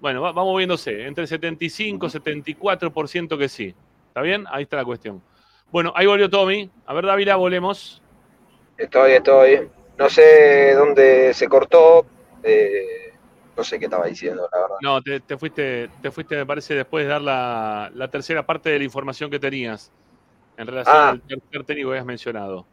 bueno, 0.00 0.20
vamos 0.20 0.56
viéndose. 0.56 1.06
Entre 1.06 1.26
75 1.26 2.06
y 2.06 2.10
74% 2.10 3.38
que 3.38 3.48
sí. 3.48 3.74
¿Está 4.08 4.20
bien? 4.22 4.44
Ahí 4.50 4.64
está 4.64 4.76
la 4.76 4.84
cuestión. 4.84 5.22
Bueno, 5.70 5.92
ahí 5.96 6.06
volvió 6.06 6.30
Tommy. 6.30 6.70
A 6.86 6.94
ver, 6.94 7.06
Dávila, 7.06 7.36
volvemos. 7.36 8.02
Estoy, 8.76 9.12
estoy. 9.12 9.68
No 9.98 10.08
sé 10.08 10.74
dónde 10.74 11.32
se 11.34 11.48
cortó. 11.48 12.06
Eh, 12.42 13.12
no 13.56 13.64
sé 13.64 13.78
qué 13.78 13.86
estaba 13.86 14.06
diciendo, 14.06 14.48
la 14.52 14.60
verdad. 14.60 14.76
No, 14.82 15.02
te, 15.02 15.38
fuiste, 15.38 15.88
te 16.02 16.10
fuiste, 16.10 16.36
me 16.36 16.46
parece, 16.46 16.74
después 16.74 17.04
de 17.04 17.10
dar 17.10 17.22
la, 17.22 18.08
tercera 18.10 18.44
parte 18.44 18.70
de 18.70 18.78
la 18.78 18.84
información 18.84 19.30
que 19.30 19.38
tenías 19.38 19.90
en 20.58 20.66
relación 20.66 20.96
ah. 20.96 21.08
al 21.10 21.22
tercer 21.22 21.64
técnico 21.64 21.88
que 21.88 21.94
habías 21.94 22.06
mencionado. 22.06 22.66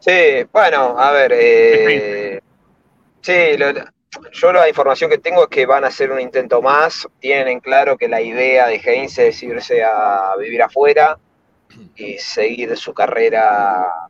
Sí, 0.00 0.44
bueno, 0.52 0.98
a 0.98 1.12
ver. 1.12 1.32
Eh, 1.34 2.40
sí, 3.20 3.56
lo, 3.56 3.66
yo 4.32 4.52
la 4.52 4.68
información 4.68 5.10
que 5.10 5.18
tengo 5.18 5.44
es 5.44 5.48
que 5.48 5.66
van 5.66 5.84
a 5.84 5.88
hacer 5.88 6.10
un 6.10 6.20
intento 6.20 6.62
más. 6.62 7.06
Tienen 7.20 7.48
en 7.48 7.60
claro 7.60 7.96
que 7.96 8.08
la 8.08 8.20
idea 8.20 8.66
de 8.66 8.76
Heinz 8.76 9.18
es 9.18 9.42
irse 9.42 9.82
a 9.82 10.34
vivir 10.38 10.62
afuera 10.62 11.18
y 11.96 12.18
seguir 12.18 12.76
su 12.76 12.94
carrera 12.94 14.08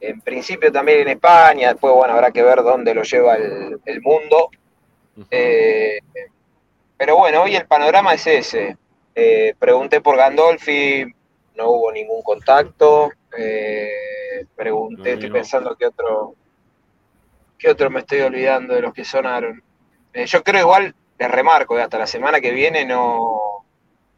en 0.00 0.20
principio 0.20 0.70
también 0.70 1.00
en 1.00 1.08
España. 1.08 1.72
Después, 1.72 1.94
bueno, 1.94 2.14
habrá 2.14 2.30
que 2.30 2.42
ver 2.42 2.62
dónde 2.62 2.94
lo 2.94 3.02
lleva 3.02 3.36
el, 3.36 4.00
mundo. 4.02 4.50
Eh, 5.30 5.98
pero 6.96 7.16
bueno, 7.16 7.42
hoy 7.42 7.56
el 7.56 7.66
panorama 7.66 8.14
es 8.14 8.26
ese. 8.26 8.76
Eh, 9.14 9.54
pregunté 9.58 10.00
por 10.00 10.16
Gandolfi, 10.16 11.06
no 11.56 11.70
hubo 11.70 11.92
ningún 11.92 12.22
contacto. 12.22 13.10
Eh, 13.36 14.44
pregunté, 14.54 15.14
estoy 15.14 15.30
pensando 15.30 15.74
que 15.76 15.86
otro 15.86 16.34
¿Qué 17.58 17.70
otro 17.70 17.90
me 17.90 18.00
estoy 18.00 18.20
olvidando 18.20 18.74
de 18.74 18.82
los 18.82 18.92
que 18.92 19.04
sonaron? 19.04 19.62
Eh, 20.12 20.26
yo 20.26 20.42
creo 20.42 20.62
igual, 20.62 20.94
les 21.18 21.30
remarco, 21.30 21.74
que 21.74 21.82
hasta 21.82 21.98
la 21.98 22.06
semana 22.06 22.40
que 22.40 22.50
viene 22.50 22.84
no, 22.84 23.64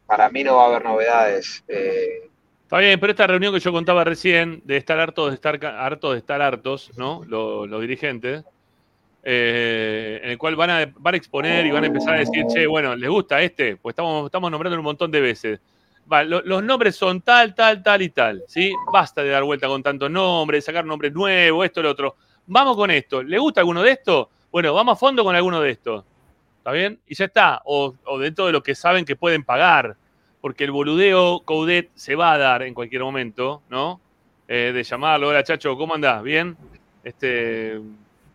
para 0.05 0.29
mí 0.29 0.43
no 0.43 0.57
va 0.57 0.63
a 0.63 0.67
haber 0.67 0.83
novedades. 0.83 1.63
Eh. 1.67 2.29
Está 2.63 2.79
bien, 2.79 2.99
pero 2.99 3.11
esta 3.11 3.27
reunión 3.27 3.53
que 3.53 3.59
yo 3.59 3.71
contaba 3.71 4.03
recién, 4.03 4.61
de 4.65 4.77
estar 4.77 4.99
hartos, 4.99 5.29
de 5.29 5.35
estar 5.35 5.65
hartos, 5.65 6.11
de 6.13 6.17
estar 6.19 6.41
hartos, 6.41 6.91
¿no? 6.97 7.23
Los, 7.25 7.81
dirigentes, 7.81 8.43
eh, 9.23 10.19
en 10.23 10.31
el 10.31 10.37
cual 10.37 10.55
van 10.55 10.69
a, 10.69 10.93
van 10.97 11.13
a 11.13 11.17
exponer 11.17 11.65
y 11.65 11.71
van 11.71 11.83
a 11.83 11.87
empezar 11.87 12.15
a 12.15 12.19
decir, 12.19 12.45
che, 12.47 12.67
bueno, 12.67 12.95
¿les 12.95 13.09
gusta 13.09 13.41
este? 13.41 13.77
Pues 13.77 13.93
estamos, 13.93 14.25
estamos 14.25 14.51
nombrando 14.51 14.77
un 14.77 14.83
montón 14.83 15.09
de 15.11 15.21
veces. 15.21 15.59
los 16.25 16.63
nombres 16.63 16.95
son 16.95 17.21
tal, 17.21 17.55
tal, 17.55 17.81
tal 17.81 18.01
y 18.01 18.09
tal, 18.09 18.43
¿sí? 18.47 18.73
Basta 18.91 19.23
de 19.23 19.29
dar 19.29 19.43
vuelta 19.43 19.67
con 19.67 19.81
tantos 19.81 20.11
nombres, 20.11 20.65
sacar 20.65 20.85
nombres 20.85 21.13
nuevos, 21.13 21.65
esto, 21.65 21.81
lo 21.81 21.91
otro 21.91 22.15
vamos 22.49 22.75
con 22.75 22.91
esto. 22.91 23.23
¿Le 23.23 23.37
gusta 23.39 23.61
alguno 23.61 23.81
de 23.81 23.91
estos? 23.91 24.27
Bueno, 24.51 24.73
vamos 24.73 24.93
a 24.93 24.99
fondo 24.99 25.23
con 25.23 25.35
alguno 25.35 25.61
de 25.61 25.71
estos. 25.71 26.03
¿Está 26.57 26.71
bien? 26.71 26.99
Y 27.07 27.15
ya 27.15 27.25
está. 27.25 27.61
O, 27.65 27.93
dentro 28.19 28.47
de 28.47 28.51
lo 28.51 28.61
que 28.61 28.75
saben 28.75 29.05
que 29.05 29.15
pueden 29.15 29.43
pagar. 29.43 29.95
Porque 30.41 30.63
el 30.63 30.71
boludeo 30.71 31.41
Coudet 31.41 31.91
se 31.95 32.15
va 32.15 32.33
a 32.33 32.37
dar 32.37 32.63
en 32.63 32.73
cualquier 32.73 33.03
momento, 33.03 33.61
¿no? 33.69 33.99
Eh, 34.47 34.71
de 34.73 34.83
llamarlo, 34.83 35.27
hola 35.27 35.43
chacho, 35.43 35.77
¿cómo 35.77 35.93
andás? 35.93 36.23
¿Bien? 36.23 36.57
Este, 37.03 37.79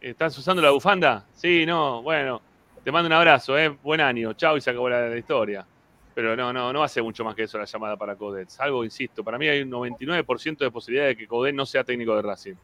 ¿Estás 0.01 0.37
usando 0.37 0.61
la 0.61 0.71
bufanda? 0.71 1.25
Sí, 1.33 1.65
no, 1.67 2.03
bueno, 2.03 2.43
te 2.85 2.93
mando 2.93 3.07
un 3.07 3.15
abrazo, 3.15 3.59
¿eh? 3.59 3.71
Buen 3.83 4.03
año, 4.03 4.35
chao 4.35 4.57
y 4.57 4.61
se 4.61 4.71
acabó 4.71 4.91
la, 4.91 5.17
historia. 5.17 5.67
Pero 6.15 6.37
no, 6.37 6.53
no, 6.53 6.73
no 6.73 6.85
hace 6.85 7.01
mucho 7.01 7.25
más 7.25 7.35
que 7.35 7.45
eso 7.45 7.59
la 7.59 7.65
llamada 7.65 7.97
para 7.97 8.15
Coudet. 8.15 8.51
Algo, 8.59 8.85
insisto, 8.85 9.25
para 9.25 9.39
mí 9.39 9.49
hay 9.49 9.63
un 9.63 9.71
99% 9.71 10.59
de 10.59 10.71
posibilidad 10.71 11.07
de 11.07 11.17
que 11.17 11.27
Coudet 11.27 11.55
no 11.55 11.65
sea 11.65 11.83
técnico 11.83 12.15
de 12.15 12.23
Racing. 12.23 12.55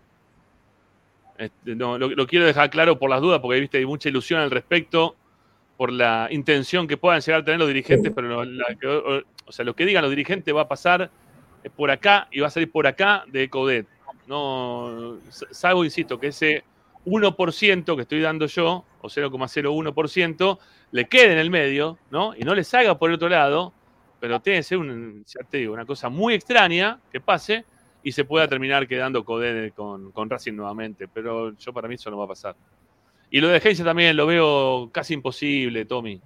Este, 1.41 1.75
no, 1.75 1.97
lo, 1.97 2.27
quiero 2.27 2.45
dejar 2.45 2.69
claro 2.69 2.99
por 2.99 3.09
las 3.09 3.23
dudas, 3.23 3.41
porque 3.41 3.61
¿viste? 3.61 3.79
hay 3.79 3.87
mucha 3.87 4.11
ilusión 4.11 4.41
al 4.41 4.51
respecto, 4.51 5.17
por 5.79 5.91
la 5.91 6.29
intención 6.31 6.87
que 6.87 6.99
puedan 6.99 7.23
llegar 7.23 7.41
a 7.41 7.45
tener 7.47 7.59
los 7.59 7.69
dirigentes, 7.69 8.13
pero 8.15 8.43
o, 9.47 9.53
sea, 9.53 9.65
lo 9.65 9.75
que 9.75 9.87
digan 9.87 10.03
los 10.03 10.11
dirigentes 10.11 10.55
va 10.55 10.61
a 10.61 10.69
pasar 10.69 11.11
por 11.75 11.91
acá 11.91 12.29
y 12.31 12.41
va 12.41 12.49
a 12.49 12.51
salir 12.51 12.71
por 12.71 12.87
acá 12.87 13.25
de 13.27 13.49
Codet. 13.49 13.87
No, 14.27 15.17
salvo, 15.31 15.83
insisto, 15.83 16.21
que 16.21 16.27
ese 16.27 16.63
1% 17.07 17.97
que 17.97 18.03
estoy 18.03 18.21
dando 18.21 18.45
yo, 18.45 18.85
o 19.01 19.09
0,01%, 19.09 20.59
le 20.93 21.05
quede 21.07 21.33
en 21.33 21.39
el 21.39 21.49
medio, 21.49 21.97
¿no? 22.11 22.35
Y 22.37 22.41
no 22.41 22.55
le 22.55 22.65
salga 22.65 22.99
por 22.99 23.09
el 23.09 23.15
otro 23.15 23.31
lado, 23.31 23.73
pero 24.21 24.39
tiene 24.41 24.59
que 24.59 24.65
ser 24.65 24.77
una 24.77 25.87
cosa 25.87 26.11
muy 26.11 26.35
extraña 26.35 27.01
que 27.11 27.21
pase 27.21 27.65
y 28.03 28.13
se 28.13 28.25
pueda 28.25 28.49
terminar 28.49 28.87
quedando 28.87 29.25
Codé 29.25 29.73
con, 29.73 30.13
con, 30.13 30.31
Racing 30.31 30.55
nuevamente. 30.55 31.09
Pero 31.09 31.57
yo 31.57 31.73
para 31.73 31.89
mí 31.89 31.95
eso 31.95 32.11
no 32.11 32.19
va 32.19 32.25
a 32.25 32.29
pasar. 32.29 32.57
Y 33.31 33.41
lo 33.41 33.49
de 33.49 33.59
Heinze 33.59 33.85
también 33.85 34.17
lo 34.17 34.27
veo 34.27 34.91
casi 34.93 35.15
imposible, 35.15 35.85
Tommy. 35.85 36.21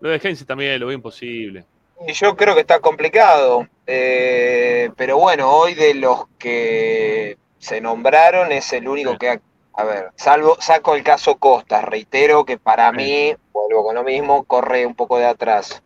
Lo 0.00 0.10
de 0.10 0.20
Heinze 0.22 0.44
también 0.44 0.78
lo 0.80 0.86
veo 0.86 0.96
imposible. 0.96 1.64
Y 2.06 2.12
yo 2.12 2.36
creo 2.36 2.54
que 2.54 2.60
está 2.60 2.80
complicado. 2.80 3.68
Eh, 3.86 4.90
pero 4.96 5.18
bueno, 5.18 5.50
hoy 5.50 5.74
de 5.74 5.94
los 5.94 6.26
que 6.38 7.38
se 7.58 7.80
nombraron 7.80 8.52
es 8.52 8.72
el 8.72 8.88
único 8.88 9.16
que 9.16 9.30
ha, 9.30 9.40
a 9.74 9.84
ver, 9.84 10.10
salvo, 10.16 10.56
saco 10.60 10.94
el 10.94 11.02
caso 11.02 11.36
Costas, 11.36 11.84
reitero 11.84 12.44
que 12.44 12.58
para 12.58 12.90
mí, 12.92 13.34
vuelvo 13.52 13.84
con 13.84 13.94
lo 13.94 14.02
mismo, 14.02 14.44
corre 14.44 14.86
un 14.86 14.94
poco 14.94 15.18
de 15.18 15.26
atrás. 15.26 15.82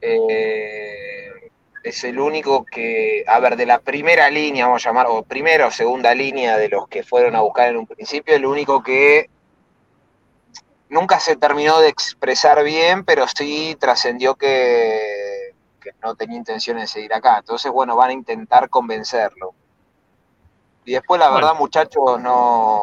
Eh, 0.00 1.17
es 1.82 2.04
el 2.04 2.18
único 2.18 2.64
que, 2.64 3.24
a 3.26 3.38
ver, 3.40 3.56
de 3.56 3.66
la 3.66 3.78
primera 3.80 4.30
línea, 4.30 4.66
vamos 4.66 4.84
a 4.84 4.88
llamar, 4.90 5.06
o 5.08 5.22
primera 5.22 5.66
o 5.66 5.70
segunda 5.70 6.14
línea 6.14 6.56
de 6.56 6.68
los 6.68 6.88
que 6.88 7.02
fueron 7.02 7.36
a 7.36 7.40
buscar 7.40 7.68
en 7.68 7.76
un 7.76 7.86
principio, 7.86 8.34
el 8.34 8.46
único 8.46 8.82
que 8.82 9.30
nunca 10.88 11.20
se 11.20 11.36
terminó 11.36 11.78
de 11.80 11.88
expresar 11.88 12.62
bien, 12.64 13.04
pero 13.04 13.26
sí 13.28 13.76
trascendió 13.78 14.34
que, 14.34 15.54
no 16.02 16.14
tenía 16.14 16.36
intenciones 16.36 16.82
de 16.82 16.88
seguir 16.88 17.14
acá. 17.14 17.38
Entonces, 17.38 17.72
bueno, 17.72 17.96
van 17.96 18.10
a 18.10 18.12
intentar 18.12 18.68
convencerlo. 18.68 19.54
Y 20.84 20.92
después, 20.92 21.18
la 21.18 21.30
verdad, 21.30 21.54
muchachos, 21.54 22.20
no, 22.20 22.82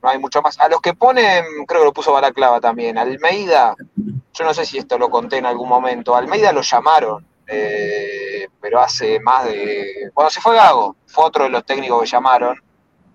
no 0.00 0.08
hay 0.08 0.18
mucho 0.18 0.42
más. 0.42 0.58
A 0.60 0.68
los 0.68 0.80
que 0.80 0.94
ponen, 0.94 1.44
creo 1.66 1.80
que 1.80 1.86
lo 1.86 1.92
puso 1.92 2.12
Balaclava 2.12 2.60
también, 2.60 2.98
Almeida, 2.98 3.74
yo 3.96 4.44
no 4.44 4.54
sé 4.54 4.64
si 4.64 4.78
esto 4.78 4.96
lo 4.96 5.10
conté 5.10 5.38
en 5.38 5.46
algún 5.46 5.68
momento, 5.68 6.14
Almeida 6.14 6.52
lo 6.52 6.62
llamaron 6.62 7.26
eh, 7.46 8.48
pero 8.60 8.80
hace 8.80 9.20
más 9.20 9.44
de... 9.44 10.10
Cuando 10.12 10.30
se 10.30 10.40
fue 10.40 10.56
Gago, 10.56 10.96
fue 11.06 11.24
otro 11.24 11.44
de 11.44 11.50
los 11.50 11.64
técnicos 11.64 12.02
que 12.02 12.08
llamaron 12.08 12.60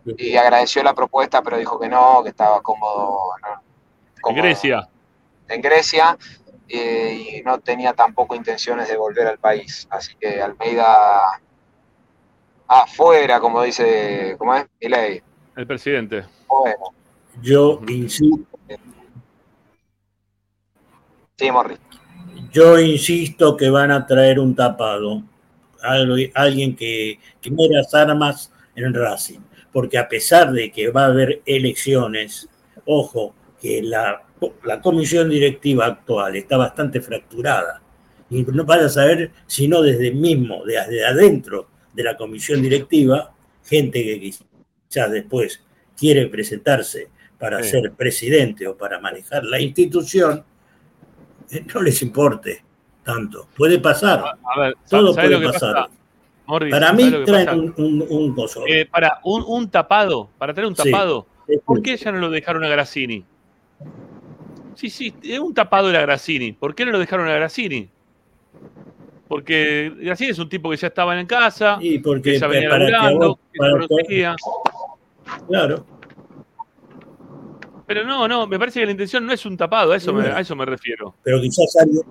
y 0.06 0.36
agradeció 0.36 0.82
la 0.84 0.94
propuesta, 0.94 1.42
pero 1.42 1.58
dijo 1.58 1.80
que 1.80 1.90
no, 1.90 2.22
que 2.24 2.30
estaba 2.30 2.62
cómodo. 2.62 3.34
en 4.28 4.36
Grecia. 4.36 4.88
En 5.48 5.62
Grecia 5.62 6.18
eh, 6.68 7.38
y 7.38 7.42
no 7.44 7.60
tenía 7.60 7.94
tampoco 7.94 8.34
intenciones 8.34 8.88
de 8.88 8.98
volver 8.98 9.28
al 9.28 9.38
país. 9.38 9.88
Así 9.90 10.16
que 10.16 10.42
Almeida 10.42 11.20
afuera, 12.68 13.40
como 13.40 13.62
dice, 13.62 14.36
¿cómo 14.38 14.56
es? 14.56 14.66
Milei. 14.80 15.22
El 15.56 15.68
presidente. 15.68 16.26
Bueno. 16.48 16.86
Yo 17.42 17.82
insisto. 17.88 18.58
Sí, 21.38 21.52
Morris. 21.52 21.80
Yo 22.52 22.80
insisto 22.80 23.56
que 23.56 23.70
van 23.70 23.92
a 23.92 24.06
traer 24.06 24.40
un 24.40 24.56
tapado, 24.56 25.24
alguien 26.34 26.76
que, 26.76 27.20
que 27.42 27.52
las 27.70 27.94
armas 27.94 28.52
en 28.76 28.94
Racing, 28.94 29.40
porque 29.72 29.98
a 29.98 30.08
pesar 30.08 30.52
de 30.52 30.72
que 30.72 30.90
va 30.90 31.04
a 31.04 31.08
haber 31.08 31.42
elecciones, 31.46 32.50
ojo, 32.86 33.34
que 33.62 33.82
la, 33.82 34.24
la 34.64 34.82
comisión 34.82 35.30
directiva 35.30 35.86
actual 35.86 36.36
está 36.36 36.58
bastante 36.58 37.00
fracturada. 37.00 37.82
Y 38.30 38.44
no 38.44 38.66
vaya 38.66 38.86
a 38.86 38.90
saber, 38.90 39.32
sino 39.46 39.82
desde 39.82 40.12
mismo, 40.12 40.64
desde 40.66 41.06
adentro 41.06 41.68
de 41.94 42.04
la 42.04 42.18
comisión 42.18 42.62
directiva, 42.62 43.34
gente 43.66 44.04
que 44.04 44.20
quizás 44.20 45.12
después 45.12 45.62
quiere 45.98 46.28
presentarse 46.28 47.10
para 47.38 47.62
Sí. 47.64 47.72
ser 47.72 47.92
presidente 47.94 48.68
o 48.68 48.78
para 48.78 49.00
manejar 49.00 49.44
la 49.44 49.60
institución, 49.60 50.44
no 51.74 51.82
les 51.82 52.02
importe 52.02 52.64
tanto. 53.04 53.48
Puede 53.58 53.80
pasar, 53.80 54.24
A 54.44 54.60
ver, 54.60 54.76
todo 54.90 55.14
¿sabes 55.14 55.32
puede 55.32 55.52
pasar. 55.52 55.74
pasa? 55.76 55.90
Morris, 56.46 56.72
Para 56.72 56.88
¿sabes 56.90 57.06
mí 57.06 57.26
traen 57.26 57.50
un, 57.60 57.74
un, 57.78 58.06
un 58.10 58.36
coso. 58.36 58.64
Eh, 58.68 58.86
para 58.86 59.20
un, 59.24 59.44
un 59.48 59.70
tapado, 59.70 60.30
para 60.38 60.54
tener 60.54 60.68
un 60.68 60.76
Sí. 60.76 60.92
tapado, 60.92 61.26
¿por 61.66 61.82
qué 61.82 61.96
ya 61.98 62.12
no 62.12 62.20
lo 62.20 62.30
dejaron 62.30 62.64
a 62.64 62.68
Grassini? 62.70 63.24
Sí, 64.76 64.90
sí, 64.90 65.14
es 65.24 65.40
un 65.40 65.54
tapado 65.54 65.90
era 65.90 66.02
Grassini. 66.02 66.54
¿Por 66.54 66.74
qué 66.76 66.86
no 66.86 66.92
lo 66.92 67.00
dejaron 67.00 67.28
a 67.28 67.34
Grassini? 67.34 67.88
Porque 69.28 69.92
Grassini 69.98 70.32
es 70.32 70.40
un 70.40 70.50
tipo 70.50 70.70
que 70.70 70.78
ya 70.78 70.88
estaba 70.88 71.18
en 71.20 71.26
casa, 71.26 71.78
Y 71.80 72.00
porque 72.00 72.34
que 72.34 72.40
ya 72.40 72.48
venía 72.48 72.70
para 72.70 72.86
que 72.88 73.16
vos- 73.16 73.38
para. 73.58 74.36
Claro. 75.48 75.86
Pero 77.94 78.06
no, 78.06 78.26
no, 78.26 78.48
me 78.48 78.58
parece 78.58 78.80
que 78.80 78.86
la 78.86 78.94
intención 78.94 79.26
no 79.26 79.34
es 79.34 79.46
un 79.46 79.58
tapado, 79.58 79.92
a 79.92 79.98
eso, 79.98 80.14
me, 80.14 80.26
a 80.26 80.40
eso 80.40 80.56
me 80.56 80.66
refiero. 80.66 81.14
pero 81.24 81.42
quizás 81.42 81.76
alguien. 81.82 82.02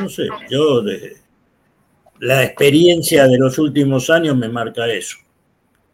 No 0.00 0.08
sé, 0.08 0.26
yo 0.50 0.82
de, 0.82 1.16
la 2.18 2.42
experiencia 2.42 3.28
de 3.28 3.38
los 3.38 3.56
últimos 3.60 4.10
años 4.10 4.36
me 4.36 4.48
marca 4.48 4.88
eso. 4.88 5.18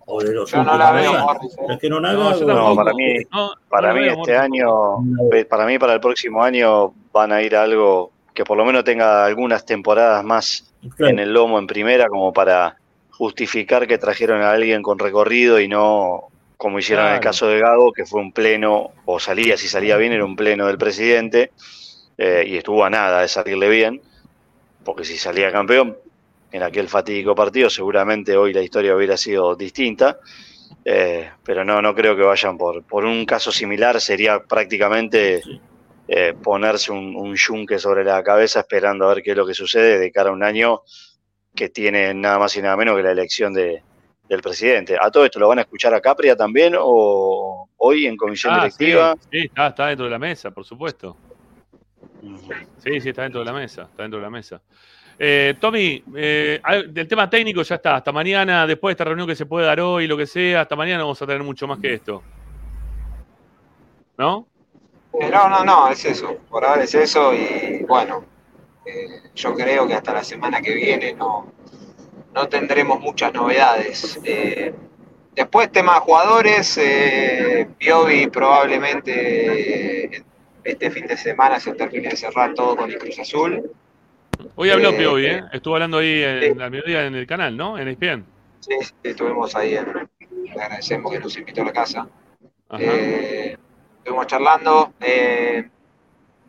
O 0.06 0.22
de 0.22 0.32
los 0.32 0.50
Yo 0.50 0.62
no 0.64 0.72
últimos 0.72 0.78
la 0.78 0.92
veo, 0.92 1.10
años. 1.10 1.24
Morris, 1.24 1.52
¿eh? 1.58 1.72
Es 1.74 1.78
que 1.78 1.90
no, 1.90 2.00
No, 2.00 2.12
No, 2.40 2.74
para 2.74 2.94
mí, 2.94 3.14
No, 3.30 3.50
para 3.68 3.88
no 3.88 3.94
mí 3.96 4.00
veo, 4.00 4.10
este 4.12 4.32
Morris, 4.32 4.38
año, 4.38 5.46
para 5.50 5.66
mí 5.66 5.78
para 5.78 5.92
el 5.92 6.00
próximo 6.00 6.42
año 6.42 6.94
van 7.12 7.32
a 7.32 7.42
ir 7.42 7.54
a 7.54 7.64
algo 7.64 8.12
que 8.32 8.44
por 8.46 8.56
lo 8.56 8.64
menos 8.64 8.82
tenga 8.84 9.26
algunas 9.26 9.66
temporadas 9.66 10.24
más 10.24 10.72
claro, 10.96 11.12
en 11.12 11.18
el 11.18 11.34
lomo 11.34 11.58
en 11.58 11.66
primera 11.66 12.08
como 12.08 12.32
para 12.32 12.78
justificar 13.10 13.86
que 13.86 13.98
trajeron 13.98 14.40
a 14.40 14.52
alguien 14.52 14.80
con 14.80 14.98
recorrido 14.98 15.60
y 15.60 15.68
no 15.68 16.29
como 16.60 16.78
hicieron 16.78 17.06
en 17.06 17.14
el 17.14 17.20
caso 17.20 17.46
de 17.48 17.58
Gago, 17.58 17.90
que 17.90 18.04
fue 18.04 18.20
un 18.20 18.32
pleno, 18.32 18.90
o 19.06 19.18
salía, 19.18 19.56
si 19.56 19.66
salía 19.66 19.96
bien, 19.96 20.12
era 20.12 20.26
un 20.26 20.36
pleno 20.36 20.66
del 20.66 20.76
presidente, 20.76 21.52
eh, 22.18 22.44
y 22.46 22.58
estuvo 22.58 22.84
a 22.84 22.90
nada 22.90 23.22
de 23.22 23.28
salirle 23.28 23.70
bien, 23.70 24.02
porque 24.84 25.04
si 25.04 25.16
salía 25.16 25.50
campeón 25.50 25.96
en 26.52 26.62
aquel 26.62 26.86
fatídico 26.88 27.34
partido, 27.34 27.70
seguramente 27.70 28.36
hoy 28.36 28.52
la 28.52 28.60
historia 28.60 28.94
hubiera 28.94 29.16
sido 29.16 29.56
distinta. 29.56 30.18
Eh, 30.84 31.30
pero 31.42 31.64
no, 31.64 31.80
no 31.80 31.94
creo 31.94 32.14
que 32.14 32.22
vayan 32.22 32.58
por, 32.58 32.82
por 32.84 33.06
un 33.06 33.24
caso 33.24 33.50
similar, 33.50 33.98
sería 33.98 34.40
prácticamente 34.40 35.40
Sí. 35.42 35.60
eh, 36.08 36.34
ponerse 36.42 36.92
un, 36.92 37.16
un 37.16 37.34
yunque 37.36 37.78
sobre 37.78 38.04
la 38.04 38.22
cabeza 38.22 38.60
esperando 38.60 39.08
a 39.08 39.14
ver 39.14 39.22
qué 39.22 39.30
es 39.30 39.36
lo 39.38 39.46
que 39.46 39.54
sucede 39.54 39.98
de 39.98 40.12
cara 40.12 40.28
a 40.28 40.32
un 40.34 40.42
año 40.42 40.82
que 41.54 41.70
tiene 41.70 42.12
nada 42.12 42.38
más 42.38 42.54
y 42.56 42.60
nada 42.60 42.76
menos 42.76 42.96
que 42.96 43.02
la 43.02 43.12
elección 43.12 43.54
de, 43.54 43.82
del 44.30 44.40
presidente. 44.42 44.96
¿A 44.98 45.10
todo 45.10 45.24
esto 45.24 45.40
lo 45.40 45.48
van 45.48 45.58
a 45.58 45.62
escuchar 45.62 45.92
a 45.92 46.00
Capria 46.00 46.36
también 46.36 46.74
o 46.78 47.68
hoy 47.78 48.06
en 48.06 48.16
comisión 48.16 48.54
Ah, 48.54 48.58
directiva? 48.60 49.16
sí, 49.28 49.38
está, 49.46 49.66
está 49.66 49.86
dentro 49.88 50.04
de 50.04 50.10
la 50.12 50.20
mesa, 50.20 50.52
por 50.52 50.64
supuesto. 50.64 51.16
Sí, 52.78 53.00
sí, 53.00 53.08
está 53.08 53.22
dentro 53.22 53.40
de 53.40 53.46
la 53.46 53.52
mesa, 53.52 53.82
está 53.82 54.02
dentro 54.04 54.20
de 54.20 54.22
la 54.24 54.30
mesa. 54.30 54.62
Eh, 55.18 55.56
Tommy, 55.60 56.02
eh, 56.14 56.60
del 56.88 57.08
tema 57.08 57.28
técnico 57.28 57.62
ya 57.62 57.74
está. 57.74 57.96
Hasta 57.96 58.12
mañana, 58.12 58.66
después 58.68 58.90
de 58.90 58.92
esta 58.92 59.04
reunión 59.04 59.26
que 59.26 59.34
se 59.34 59.46
puede 59.46 59.66
dar 59.66 59.80
hoy, 59.80 60.06
lo 60.06 60.16
que 60.16 60.26
sea, 60.28 60.60
hasta 60.62 60.76
mañana 60.76 61.02
vamos 61.02 61.20
a 61.20 61.26
tener 61.26 61.42
mucho 61.42 61.66
más 61.66 61.80
que 61.80 61.94
esto. 61.94 62.22
¿No? 64.16 64.46
Eh, 65.20 65.28
No, 65.28 65.48
no, 65.48 65.64
no, 65.64 65.88
es 65.88 66.04
eso. 66.04 66.36
Por 66.48 66.64
ahora 66.64 66.84
es 66.84 66.94
eso 66.94 67.34
y 67.34 67.84
bueno, 67.88 68.24
eh, 68.86 69.22
yo 69.34 69.54
creo 69.54 69.88
que 69.88 69.94
hasta 69.94 70.12
la 70.14 70.22
semana 70.22 70.60
que 70.62 70.72
viene 70.74 71.14
no, 71.14 71.52
no 72.34 72.48
tendremos 72.48 73.00
muchas 73.00 73.32
novedades. 73.34 74.20
Eh, 74.24 74.72
después, 75.34 75.70
tema 75.72 75.94
de 75.94 76.00
jugadores, 76.00 76.78
eh, 76.78 77.68
Piovi 77.78 78.26
probablemente 78.28 80.22
este 80.64 80.90
fin 80.90 81.06
de 81.06 81.16
semana 81.16 81.58
se 81.58 81.72
termine 81.72 82.08
de 82.10 82.16
cerrar 82.16 82.54
todo 82.54 82.76
con 82.76 82.90
el 82.90 82.98
Cruz 82.98 83.18
Azul. 83.18 83.70
Hoy 84.56 84.70
habló 84.70 84.90
Eh, 84.90 84.94
Piovi, 84.94 85.26
¿eh? 85.26 85.42
Estuvo 85.52 85.74
hablando 85.74 85.98
ahí 85.98 86.22
en, 86.22 86.60
al 86.60 86.70
mediodía 86.70 87.06
en 87.06 87.14
el 87.14 87.26
canal, 87.26 87.56
¿no? 87.56 87.78
En 87.78 87.88
ESPN. 87.88 88.24
Sí, 88.60 88.74
sí, 88.80 88.92
estuvimos 89.02 89.54
ahí, 89.56 89.76
en, 89.76 90.08
le 90.44 90.52
agradecemos 90.62 91.12
que 91.12 91.18
nos 91.18 91.36
invitó 91.36 91.62
a 91.62 91.64
la 91.66 91.72
casa. 91.72 92.08
Eh, 92.78 93.56
estuvimos 93.98 94.26
charlando. 94.26 94.92
eh, 95.00 95.68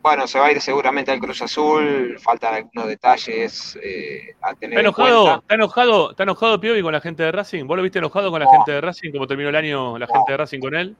bueno, 0.02 0.26
se 0.26 0.38
va 0.38 0.46
a 0.46 0.52
ir 0.52 0.60
seguramente 0.60 1.12
al 1.12 1.20
Cruz 1.20 1.40
Azul, 1.42 2.18
faltan 2.18 2.54
algunos 2.54 2.88
detalles 2.88 3.78
eh, 3.82 4.34
a 4.42 4.52
tener 4.54 4.78
¿Está 4.78 4.80
en 4.80 4.86
enojado, 4.86 5.22
cuenta. 5.22 5.40
está 5.42 5.54
enojado, 5.54 6.10
está 6.10 6.22
enojado 6.24 6.60
Piovi 6.60 6.82
con 6.82 6.92
la 6.92 7.00
gente 7.00 7.22
de 7.22 7.30
Racing? 7.32 7.66
¿Vos 7.66 7.76
lo 7.76 7.82
viste 7.84 7.98
enojado 8.00 8.30
con 8.30 8.40
la 8.40 8.46
No. 8.46 8.50
gente 8.52 8.72
de 8.72 8.80
Racing? 8.80 9.12
¿Cómo 9.12 9.26
terminó 9.28 9.48
el 9.50 9.56
año 9.56 9.96
la 9.98 10.06
gente 10.08 10.32
de 10.32 10.36
Racing 10.36 10.60
con 10.60 10.74
él? 10.74 10.96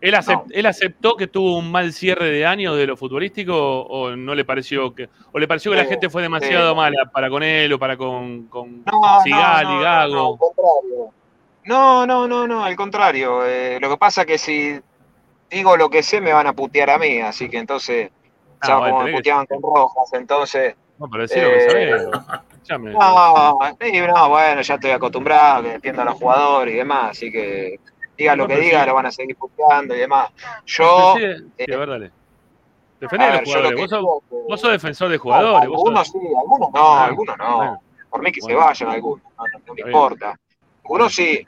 ¿Él, 0.00 0.14
acep- 0.14 0.42
No. 0.44 0.44
él 0.50 0.66
aceptó 0.66 1.16
que 1.16 1.26
tuvo 1.26 1.56
un 1.56 1.70
mal 1.70 1.92
cierre 1.92 2.30
de 2.30 2.44
año 2.44 2.74
de 2.74 2.86
lo 2.86 2.96
futbolístico 2.96 3.54
o 3.82 4.14
no 4.14 4.34
le 4.34 4.44
pareció 4.44 4.94
que 4.94 5.08
o 5.32 5.38
le 5.38 5.48
pareció 5.48 5.70
que 5.70 5.78
la 5.78 5.84
gente 5.86 6.10
fue 6.10 6.20
demasiado 6.20 6.74
mala 6.74 7.08
para 7.12 7.30
con 7.30 7.42
él 7.42 7.72
o 7.72 7.78
para 7.78 7.96
con, 7.96 8.46
con 8.48 8.84
no, 8.84 8.92
no, 8.92 9.80
Gago? 9.80 10.14
no, 10.14 10.32
al 10.32 10.38
contrario. 10.38 11.12
No, 11.64 12.06
no, 12.06 12.28
no, 12.28 12.46
no, 12.46 12.64
al 12.64 12.76
contrario. 12.76 13.46
Eh, 13.46 13.78
lo 13.80 13.88
que 13.88 13.96
pasa 13.96 14.20
es 14.22 14.26
que 14.26 14.38
si 14.38 14.78
digo 15.50 15.76
lo 15.76 15.88
que 15.90 16.02
sé 16.02 16.20
me 16.20 16.32
van 16.32 16.46
a 16.46 16.52
putear 16.52 16.90
a 16.90 16.98
mí, 16.98 17.20
así 17.20 17.48
que 17.48 17.58
entonces, 17.58 18.10
Ah, 18.60 18.68
ya 18.68 18.74
como 18.76 19.00
me 19.02 19.10
que- 19.10 19.16
puteaban 19.16 19.46
con 19.46 19.60
rojas, 19.62 20.12
entonces... 20.14 20.74
No, 20.98 21.08
pero 21.10 21.22
lo 21.24 21.28
que 21.28 21.34
Eh, 21.38 21.68
sabés. 21.70 22.06
No, 22.68 23.68
sí, 23.80 24.00
no, 24.00 24.28
bueno, 24.28 24.60
ya 24.62 24.74
estoy 24.74 24.90
acostumbrado, 24.90 25.62
que 25.62 25.74
entiendo 25.74 26.02
a 26.02 26.04
los 26.06 26.14
jugadores 26.14 26.74
y 26.74 26.78
demás, 26.78 27.10
así 27.10 27.30
que 27.30 27.78
diga 28.16 28.34
lo 28.34 28.44
No, 28.44 28.48
que 28.48 28.60
diga, 28.60 28.80
sí. 28.82 28.86
lo 28.88 28.94
van 28.94 29.06
a 29.06 29.10
seguir 29.12 29.36
puteando 29.36 29.94
y 29.94 29.98
demás. 29.98 30.30
Yo, 30.64 31.14
Sí, 31.16 31.22
eh, 31.58 31.74
a 31.74 31.76
ver, 31.78 31.88
dale. 31.88 32.10
Defendé 32.98 33.24
a 33.26 33.28
a 33.28 33.30
los 33.32 33.40
lo 33.40 33.46
jugadores. 33.46 33.70
que 33.70 33.80
Vos 33.82 33.90
sos, 33.90 34.00
que- 34.30 34.36
vos 34.48 34.60
sos 34.60 34.72
defensor 34.72 35.08
de 35.10 35.16
No, 35.16 35.22
jugadores. 35.22 35.52
sos- 35.54 35.62
algunos 35.76 36.08
sí, 36.08 36.18
algunos 36.36 36.72
no, 36.72 36.80
Ah, 36.94 37.04
algunos 37.04 37.38
no. 37.38 37.80
Por 38.10 38.22
mí 38.22 38.32
que 38.32 38.40
Bueno. 38.40 38.58
se 38.60 38.66
vayan 38.66 38.88
algunos, 38.90 39.22
no, 39.24 39.44
no- 39.52 39.58
no 39.66 39.74
me 39.74 39.80
importa. 39.82 40.36
Algunos 40.82 41.14
sí. 41.14 41.46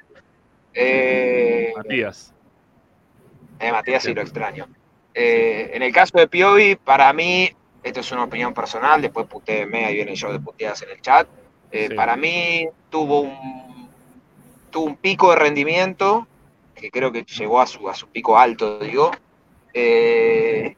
Eh, 0.75 1.73
Matías. 1.77 2.35
Eh, 3.59 3.73
Matías 3.73 4.03
sí 4.03 4.15
lo 4.15 4.23
extraño. 4.23 4.67
Eh, 5.15 5.71
en 5.75 5.83
el 5.83 5.93
caso 5.93 6.17
de 6.19 6.29
Piovi, 6.29 6.77
para 6.77 7.13
mí, 7.13 7.51
esto 7.83 8.01
es 8.01 8.13
una 8.13 8.25
opinión 8.25 8.55
personal, 8.55 9.03
después 9.03 9.27
putéenme, 9.27 9.85
ahí 9.85 9.95
viene 9.95 10.15
yo 10.15 10.33
de 10.33 10.39
puteadas 10.39 10.83
en 10.83 10.91
el 10.91 11.01
chat. 11.01 11.27
Eh, 11.71 11.89
Sí. 11.91 11.95
Para 11.95 12.17
mí 12.17 12.69
tuvo 12.89 13.21
un, 13.21 13.91
tuvo 14.71 14.85
un 14.87 14.97
pico 14.97 15.31
de 15.31 15.37
rendimiento, 15.37 16.27
que 16.75 16.91
creo 16.91 17.11
que 17.13 17.25
llegó 17.25 17.61
a 17.61 17.67
su, 17.67 17.89
a 17.89 17.95
su 17.95 18.09
pico 18.09 18.39
alto, 18.39 18.79
digo. 18.79 19.11
Eh, 19.75 20.77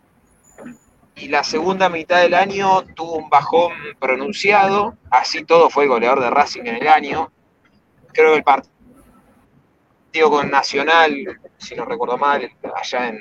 y 1.16 1.28
la 1.28 1.44
segunda 1.44 1.88
mitad 1.90 2.22
del 2.22 2.34
año 2.34 2.82
tuvo 2.94 3.16
un 3.16 3.28
bajón 3.28 3.72
pronunciado, 3.98 4.96
así 5.10 5.44
todo 5.44 5.68
fue 5.68 5.86
goleador 5.86 6.20
de 6.20 6.30
Racing 6.30 6.62
en 6.62 6.76
el 6.76 6.88
año. 6.88 7.30
Creo 8.12 8.30
que 8.30 8.38
el 8.38 8.42
partido 8.42 8.72
con 10.28 10.50
Nacional, 10.50 11.40
si 11.56 11.74
no 11.74 11.84
recuerdo 11.84 12.18
mal, 12.18 12.50
allá 12.74 13.08
en 13.08 13.18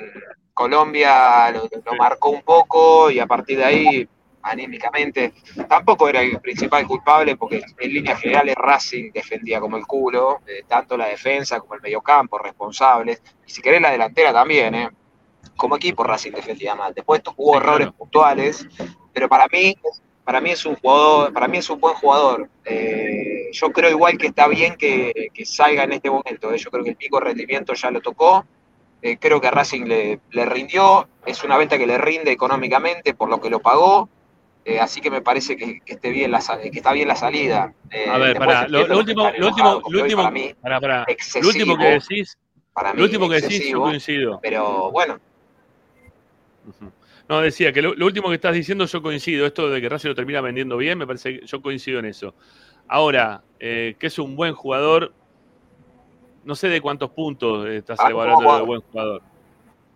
Colombia 0.52 1.50
lo, 1.52 1.68
lo 1.84 1.94
marcó 1.96 2.30
un 2.30 2.42
poco 2.42 3.10
y 3.10 3.18
a 3.18 3.26
partir 3.26 3.58
de 3.58 3.64
ahí, 3.64 4.08
anímicamente, 4.42 5.34
tampoco 5.68 6.08
era 6.08 6.20
el 6.20 6.40
principal 6.40 6.86
culpable 6.86 7.36
porque 7.36 7.62
en 7.78 7.92
líneas 7.92 8.20
generales 8.20 8.56
Racing 8.56 9.12
defendía 9.12 9.60
como 9.60 9.76
el 9.76 9.86
culo, 9.86 10.40
eh, 10.46 10.64
tanto 10.66 10.96
la 10.96 11.06
defensa 11.06 11.60
como 11.60 11.74
el 11.74 11.80
mediocampo, 11.80 12.38
responsables, 12.38 13.22
y 13.46 13.50
si 13.50 13.62
querés 13.62 13.80
la 13.80 13.90
delantera 13.90 14.32
también, 14.32 14.74
eh. 14.74 14.90
como 15.56 15.76
equipo 15.76 16.02
Racing 16.02 16.32
defendía 16.32 16.74
mal. 16.74 16.92
Después 16.94 17.22
hubo 17.36 17.56
errores 17.56 17.92
puntuales, 17.92 18.66
pero 19.12 19.28
para 19.28 19.46
mí, 19.48 19.76
para 20.30 20.40
mí 20.40 20.50
es 20.52 20.64
un 20.64 20.76
jugador, 20.76 21.32
para 21.32 21.48
mí 21.48 21.58
es 21.58 21.68
un 21.68 21.80
buen 21.80 21.96
jugador. 21.96 22.48
Eh, 22.64 23.48
yo 23.50 23.72
creo 23.72 23.90
igual 23.90 24.16
que 24.16 24.28
está 24.28 24.46
bien 24.46 24.76
que, 24.76 25.28
que 25.34 25.44
salga 25.44 25.82
en 25.82 25.94
este 25.94 26.08
momento. 26.08 26.54
eh. 26.54 26.56
Yo 26.56 26.70
creo 26.70 26.84
que 26.84 26.90
el 26.90 26.96
pico 26.96 27.18
de 27.18 27.24
rendimiento 27.24 27.74
ya 27.74 27.90
lo 27.90 28.00
tocó. 28.00 28.46
Eh, 29.02 29.16
creo 29.18 29.40
que 29.40 29.50
Racing 29.50 29.86
le, 29.86 30.20
le 30.30 30.44
rindió. 30.44 31.08
Es 31.26 31.42
una 31.42 31.56
venta 31.58 31.76
que 31.78 31.86
le 31.88 31.98
rinde 31.98 32.30
económicamente 32.30 33.12
por 33.12 33.28
lo 33.28 33.40
que 33.40 33.50
lo 33.50 33.58
pagó. 33.58 34.08
Así 34.80 35.00
que 35.00 35.10
me 35.10 35.20
parece 35.20 35.56
que, 35.56 35.80
que 35.80 35.94
esté 35.94 36.10
bien 36.10 36.30
la, 36.30 36.38
que 36.38 36.70
está 36.78 36.92
bien 36.92 37.08
la 37.08 37.16
salida. 37.16 37.74
A 38.08 38.18
ver, 38.18 38.38
pará, 38.38 38.68
lo, 38.68 38.86
lo 38.86 38.98
último, 38.98 39.28
lo 39.36 39.48
último, 39.48 39.82
lo 39.88 40.02
último, 40.02 40.22
para 40.22 40.30
mí, 40.30 40.54
pará, 40.62 40.80
pará. 40.80 41.04
Lo 41.08 41.12
excesivo. 41.12 41.48
último 41.48 41.76
que 41.76 41.86
decís, 41.86 42.38
para 42.72 42.92
mí 42.92 42.98
lo 42.98 43.04
último 43.04 43.28
que 43.28 43.40
decís, 43.40 43.68
yo 43.68 43.80
coincido. 43.80 44.38
Pero 44.40 44.92
bueno. 44.92 45.18
No, 47.30 47.40
decía 47.40 47.72
que 47.72 47.80
lo, 47.80 47.94
lo 47.94 48.06
último 48.06 48.28
que 48.28 48.34
estás 48.34 48.52
diciendo 48.54 48.86
yo 48.86 49.00
coincido. 49.02 49.46
Esto 49.46 49.70
de 49.70 49.80
que 49.80 49.88
Racing 49.88 50.08
lo 50.08 50.14
termina 50.16 50.40
vendiendo 50.40 50.76
bien, 50.76 50.98
me 50.98 51.06
parece 51.06 51.38
que 51.38 51.46
yo 51.46 51.62
coincido 51.62 52.00
en 52.00 52.06
eso. 52.06 52.34
Ahora, 52.88 53.42
eh, 53.60 53.94
que 54.00 54.08
es 54.08 54.18
un 54.18 54.34
buen 54.34 54.52
jugador, 54.52 55.14
No 56.42 56.54
sé 56.56 56.68
de 56.68 56.80
cuántos 56.80 57.10
puntos 57.10 57.68
estás 57.68 58.00
Ah, 58.00 58.08
evaluando 58.10 58.42
no, 58.50 58.56
de 58.56 58.62
buen 58.64 58.80
jugador. 58.80 59.22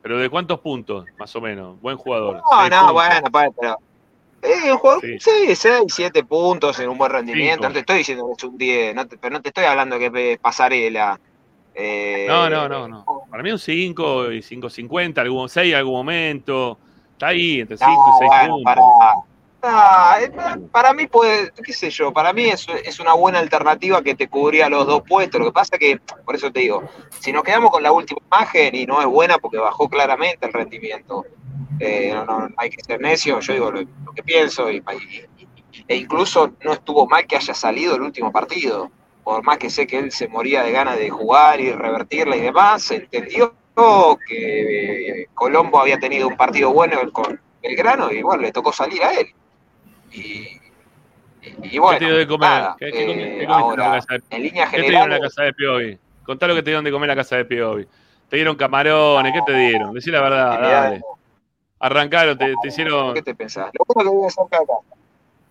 Pero 0.03 0.19
de 0.19 0.29
cuántos 0.29 0.61
puntos, 0.61 1.07
más 1.19 1.35
o 1.35 1.41
menos. 1.41 1.81
Buen 1.81 1.97
jugador. 1.97 2.35
No, 2.37 2.69
no, 2.69 2.77
puntos. 2.79 2.93
bueno, 2.93 3.21
pues, 3.33 3.49
pero. 3.59 3.77
Eh, 4.43 4.71
un 4.73 4.79
jugador, 4.79 5.01
Sí. 5.03 5.19
sí, 5.19 5.57
6, 5.57 5.81
7 5.89 6.23
puntos 6.23 6.79
en 6.79 6.91
un 6.91 6.99
buen 6.99 7.11
rendimiento. 7.11 7.55
Cinco. 7.63 7.69
No 7.69 7.73
te 7.73 7.79
estoy 7.81 7.97
diciendo 7.99 8.27
que 8.27 8.33
es 8.37 8.45
un 8.45 8.59
10, 8.59 8.95
no 8.95 9.09
te- 9.09 9.17
pero 9.17 9.33
no 9.33 9.41
te 9.43 9.49
estoy 9.49 9.65
hablando 9.65 9.99
que 9.99 10.33
es 10.35 10.39
pasarela. 10.39 11.19
Eh, 11.75 12.27
No, 12.29 12.49
no, 12.51 12.69
no, 12.69 12.87
no. 12.87 13.05
Para 13.31 13.43
mí 13.43 13.51
un 13.51 13.59
5 13.59 14.31
y 14.31 14.43
5.50, 14.43 15.19
algún 15.23 15.49
6 15.49 15.73
en 15.73 15.79
algún 15.79 15.95
momento. 15.95 16.79
Está 17.25 17.29
ahí, 17.29 17.61
entre 17.61 17.79
5 17.79 17.91
No, 17.91 18.09
y 18.09 18.19
6 18.19 18.31
bueno, 18.31 18.55
puntos. 18.57 18.65
para, 18.65 19.15
Ah, 19.67 20.19
eh, 20.21 20.31
para- 20.71 20.93
mí 20.93 21.07
puede, 21.07 21.51
qué 21.65 21.73
sé 21.73 21.89
yo, 21.89 22.13
para 22.13 22.35
mí 22.35 22.45
es, 22.51 22.67
es 22.85 23.01
una 23.01 23.15
buena 23.15 23.39
alternativa 23.39 24.03
que 24.03 24.15
te 24.15 24.29
cubría 24.29 24.69
los 24.69 24.87
dos 24.87 25.01
puestos. 25.09 25.41
Lo 25.41 25.47
que 25.47 25.53
pasa 25.53 25.79
que, 25.79 25.99
por 26.27 26.35
eso 26.35 26.53
te 26.53 26.61
digo, 26.61 26.83
si 27.19 27.33
nos 27.33 27.43
quedamos 27.45 27.71
con 27.71 27.83
la 27.83 27.91
última 27.91 28.21
imagen 28.31 28.75
y 28.75 28.85
no 28.85 29.01
es 29.01 29.07
buena 29.07 29.39
porque 29.39 29.57
bajó 29.57 29.89
claramente 29.89 30.45
el 30.47 30.53
rendimiento, 30.53 31.25
eh, 31.81 32.11
no, 32.13 32.27
no, 32.27 32.41
no 32.41 32.55
hay 32.59 32.69
que 32.69 32.85
ser 32.85 33.01
necio, 33.01 33.41
yo 33.41 33.53
digo 33.55 33.71
lo, 33.71 33.81
lo 33.81 34.13
que 34.15 34.23
pienso 34.23 34.71
y, 34.71 34.77
y- 35.33 35.83
e 35.89 35.97
incluso 35.97 36.53
no 36.63 36.75
estuvo 36.75 37.07
mal 37.07 37.27
que 37.27 37.37
haya 37.37 37.55
salido 37.55 37.97
el 37.97 38.03
último 38.03 38.31
partido, 38.31 38.91
por 39.25 39.43
más 39.45 39.57
que 39.57 39.71
sé 39.71 39.87
que 39.87 39.97
él 39.99 40.13
se 40.13 40.29
moría 40.29 40.63
de 40.63 40.73
ganas 40.73 40.99
de 40.99 41.09
jugar 41.09 41.59
y 41.61 41.73
revertirla 41.73 42.37
y 42.37 42.41
demás, 42.43 42.83
se 42.83 42.97
entendió 42.97 43.55
que 44.27 45.23
eh, 45.23 45.27
Colombo 45.35 45.81
había 45.81 45.99
tenido 45.99 46.29
un 46.29 46.37
partido 46.37 46.73
bueno 46.73 47.01
con 47.13 47.41
Belgrano 47.63 48.11
y 48.13 48.23
bueno, 48.23 48.43
le 48.43 48.53
tocó 48.53 48.73
salir 48.73 49.03
a 49.03 49.13
él. 49.13 49.27
Y, 50.13 50.47
y 51.63 51.79
bueno, 51.79 51.99
¿Qué 51.99 52.05
te 52.05 52.11
dio 52.11 52.17
de 52.17 52.27
comer? 52.27 52.49
nada, 52.49 52.77
¿Qué, 52.79 52.93
qué 52.93 53.07
comi- 53.07 53.23
eh, 53.23 53.37
qué 53.39 53.47
comiste 53.47 53.73
en 53.73 53.79
la 53.79 53.85
ahora, 53.85 54.01
casa 54.01 54.15
de 54.15 54.37
en 54.37 54.43
línea 54.43 54.71
¿Qué 54.71 54.77
te 54.77 54.83
dieron 54.83 55.05
en 55.05 55.11
la 55.11 55.17
general, 55.17 55.21
casa 55.21 55.43
de 55.43 55.53
Piovi? 55.55 55.99
Contá 56.25 56.47
lo 56.47 56.55
que 56.55 56.63
te 56.63 56.71
dieron 56.71 56.85
de 56.85 56.93
comer 56.93 57.11
en 57.11 57.17
la 57.17 57.23
casa 57.23 57.37
de 57.37 57.45
Piovi. 57.45 57.87
Te 58.29 58.37
dieron 58.37 58.57
camarones, 58.57 59.33
¿qué 59.33 59.43
te 59.43 59.55
dieron? 59.55 59.93
Decí 59.93 60.11
la 60.11 60.21
verdad, 60.21 60.61
dale. 60.61 61.03
Arrancaron, 61.81 62.39
te, 62.39 62.55
te 62.63 62.69
hicieron. 62.69 63.15
¿qué 63.15 63.23
te 63.23 63.35
pensás? 63.35 63.71
Lo 63.75 63.85
bueno 63.87 64.11
que 64.11 64.17
vive 64.17 64.31
cerca 64.31 64.61
de 64.61 64.67
casa. 64.67 64.81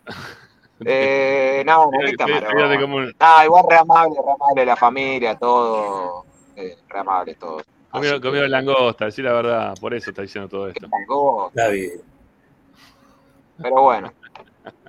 Eh, 0.86 1.64
no, 1.66 1.86
no, 1.86 2.00
qué 2.00 2.16
camarón. 2.18 3.14
Ah, 3.20 3.44
igual 3.46 3.64
re 3.70 3.78
amable, 3.78 4.16
re 4.22 4.32
amable 4.34 4.66
la 4.66 4.76
familia, 4.76 5.36
todo. 5.38 6.26
Eh, 6.58 6.76
re 6.90 7.00
amable 7.00 7.36
todo. 7.36 7.62
Comieron, 7.94 8.22
comieron 8.22 8.50
langosta, 8.50 9.06
decí 9.06 9.22
la 9.22 9.34
verdad, 9.34 9.76
por 9.80 9.94
eso 9.94 10.10
está 10.10 10.24
diciendo 10.24 10.50
todo 10.50 10.68
esto. 10.68 10.88
Está 11.50 11.70
bien. 11.70 12.02
Pero 13.62 13.82
bueno. 13.84 14.12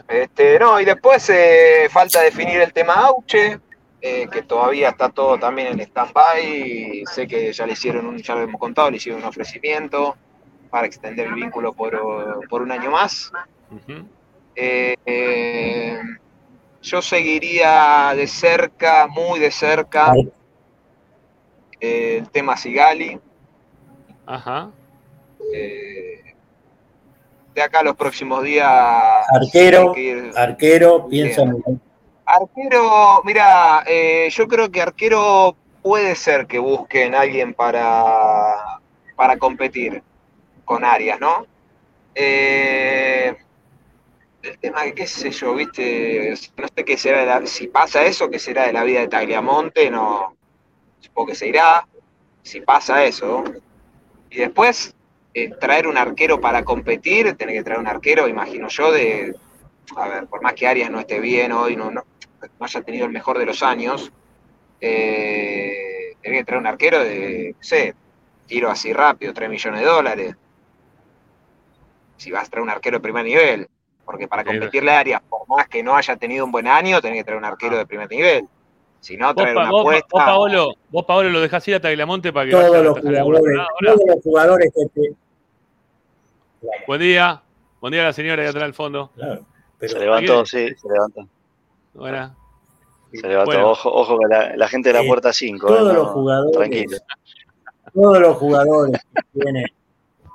Este, 0.08 0.58
no, 0.58 0.80
y 0.80 0.86
después 0.86 1.28
eh, 1.28 1.86
falta 1.90 2.22
definir 2.22 2.62
el 2.62 2.72
tema 2.72 2.94
Auche, 2.94 3.60
eh, 4.00 4.26
que 4.32 4.42
todavía 4.42 4.88
está 4.88 5.10
todo 5.10 5.38
también 5.38 5.68
en 5.68 5.80
stand-by. 5.80 7.04
Sé 7.12 7.28
que 7.28 7.52
ya 7.52 7.66
le 7.66 7.74
hicieron, 7.74 8.06
un, 8.06 8.16
ya 8.16 8.34
lo 8.36 8.40
hemos 8.40 8.58
contado, 8.58 8.90
le 8.90 8.96
hicieron 8.96 9.20
un 9.20 9.28
ofrecimiento 9.28 10.16
para 10.70 10.86
extender 10.86 11.26
el 11.26 11.34
vínculo 11.34 11.74
por, 11.74 12.48
por 12.48 12.62
un 12.62 12.72
año 12.72 12.90
más. 12.90 13.30
Eh, 14.56 14.96
eh, 15.04 15.98
yo 16.80 17.02
seguiría 17.02 18.14
de 18.16 18.26
cerca, 18.26 19.06
muy 19.08 19.40
de 19.40 19.50
cerca, 19.50 20.14
eh, 21.84 22.16
el 22.18 22.30
tema 22.30 22.56
Sigali. 22.56 23.20
Ajá. 24.26 24.70
Eh, 25.52 26.34
de 27.54 27.62
acá 27.62 27.80
a 27.80 27.82
los 27.84 27.94
próximos 27.96 28.42
días. 28.42 28.66
Arquero, 28.68 29.94
ir- 29.94 30.32
arquero, 30.36 31.06
piensa 31.08 31.42
en 31.42 31.80
Arquero, 32.26 33.22
mira, 33.24 33.84
eh, 33.86 34.28
yo 34.30 34.48
creo 34.48 34.70
que 34.70 34.80
arquero 34.80 35.54
puede 35.82 36.14
ser 36.14 36.46
que 36.46 36.58
busquen 36.58 37.14
alguien 37.14 37.52
para, 37.52 38.80
para 39.14 39.36
competir 39.36 40.02
con 40.64 40.84
Arias, 40.84 41.20
¿no? 41.20 41.46
Eh, 42.14 43.36
el 44.42 44.58
tema 44.58 44.84
que, 44.84 44.94
qué 44.94 45.06
sé 45.06 45.30
yo, 45.30 45.54
viste, 45.54 46.30
no 46.56 46.66
sé 46.74 46.84
qué 46.84 46.96
será, 46.96 47.20
de 47.20 47.26
la- 47.26 47.46
si 47.46 47.66
pasa 47.68 48.04
eso, 48.06 48.30
qué 48.30 48.38
será 48.38 48.66
de 48.66 48.72
la 48.72 48.84
vida 48.84 49.00
de 49.00 49.08
Tagliamonte, 49.08 49.90
no, 49.90 50.34
supongo 51.04 51.28
que 51.28 51.34
se 51.34 51.48
irá, 51.48 51.86
si 52.42 52.60
pasa 52.60 53.04
eso. 53.04 53.44
Y 54.30 54.38
después, 54.38 54.94
eh, 55.34 55.50
traer 55.60 55.86
un 55.86 55.96
arquero 55.96 56.40
para 56.40 56.64
competir, 56.64 57.34
tener 57.36 57.54
que 57.56 57.62
traer 57.62 57.80
un 57.80 57.86
arquero, 57.86 58.28
imagino 58.28 58.68
yo, 58.68 58.92
de, 58.92 59.34
a 59.96 60.08
ver, 60.08 60.26
por 60.26 60.42
más 60.42 60.54
que 60.54 60.66
Arias 60.66 60.90
no 60.90 61.00
esté 61.00 61.20
bien 61.20 61.52
hoy, 61.52 61.76
no, 61.76 61.90
no, 61.90 62.04
no 62.40 62.64
haya 62.64 62.82
tenido 62.82 63.06
el 63.06 63.12
mejor 63.12 63.38
de 63.38 63.46
los 63.46 63.62
años, 63.62 64.12
eh, 64.80 66.16
tener 66.22 66.40
que 66.40 66.44
traer 66.44 66.60
un 66.60 66.66
arquero 66.66 67.00
de, 67.00 67.54
no 67.56 67.62
sé, 67.62 67.94
tiro 68.46 68.70
así 68.70 68.92
rápido, 68.92 69.32
3 69.32 69.48
millones 69.48 69.80
de 69.80 69.86
dólares. 69.86 70.36
Si 72.16 72.30
vas 72.30 72.46
a 72.46 72.50
traer 72.50 72.62
un 72.62 72.70
arquero 72.70 72.98
de 72.98 73.02
primer 73.02 73.24
nivel, 73.24 73.68
porque 74.04 74.28
para 74.28 74.44
competirle 74.44 74.92
a 74.92 75.00
Arias, 75.00 75.22
por 75.22 75.48
más 75.48 75.68
que 75.68 75.82
no 75.82 75.96
haya 75.96 76.16
tenido 76.16 76.44
un 76.44 76.52
buen 76.52 76.66
año, 76.66 77.00
tenés 77.00 77.18
que 77.18 77.24
traer 77.24 77.38
un 77.38 77.44
arquero 77.44 77.76
de 77.76 77.86
primer 77.86 78.08
nivel. 78.08 78.48
Si 79.04 79.16
no, 79.18 79.34
traer 79.34 79.54
una 79.56 79.70
vos, 79.70 79.80
apuesta. 79.82 80.06
vos, 80.10 80.22
Paolo, 80.24 80.74
vos, 80.90 81.04
Paolo, 81.04 81.28
lo 81.28 81.40
dejás 81.40 81.68
ir 81.68 81.74
a 81.74 81.80
Tagliamonte 81.80 82.32
para 82.32 82.46
que 82.46 82.52
todos 82.52 82.70
vaya 82.70 82.78
a 82.80 82.82
los 82.84 82.98
jugadores, 83.00 83.58
todos 83.84 84.00
los 84.06 84.22
jugadores 84.22 84.72
que 84.74 84.86
te- 85.00 85.14
Buen 86.86 87.00
día. 87.00 87.42
Buen 87.80 87.92
día 87.92 88.00
a 88.02 88.04
la 88.06 88.12
señora 88.14 88.42
ahí 88.42 88.48
atrás 88.48 88.64
al 88.64 88.72
fondo. 88.74 89.10
claro, 89.14 89.44
Se 89.80 89.98
levantó, 89.98 90.46
sí, 90.46 90.68
se 90.74 90.88
levantó. 90.88 91.28
Buena. 91.92 92.34
Se 93.12 93.28
levantó. 93.28 93.50
Bueno. 93.52 93.70
Ojo, 93.70 93.92
ojo 93.92 94.16
con 94.16 94.30
la, 94.30 94.56
la 94.56 94.68
gente 94.68 94.88
de 94.88 94.94
la 94.94 95.02
Eh, 95.02 95.06
puerta 95.06 95.32
5. 95.32 95.66
todos 95.66 95.92
los 95.94 96.08
jugadores, 96.08 96.56
Tranquilo. 96.56 96.96
todos 97.92 98.18
los 98.20 98.36
jugadores 98.38 99.00
que 99.14 99.40
tienen, 99.40 99.66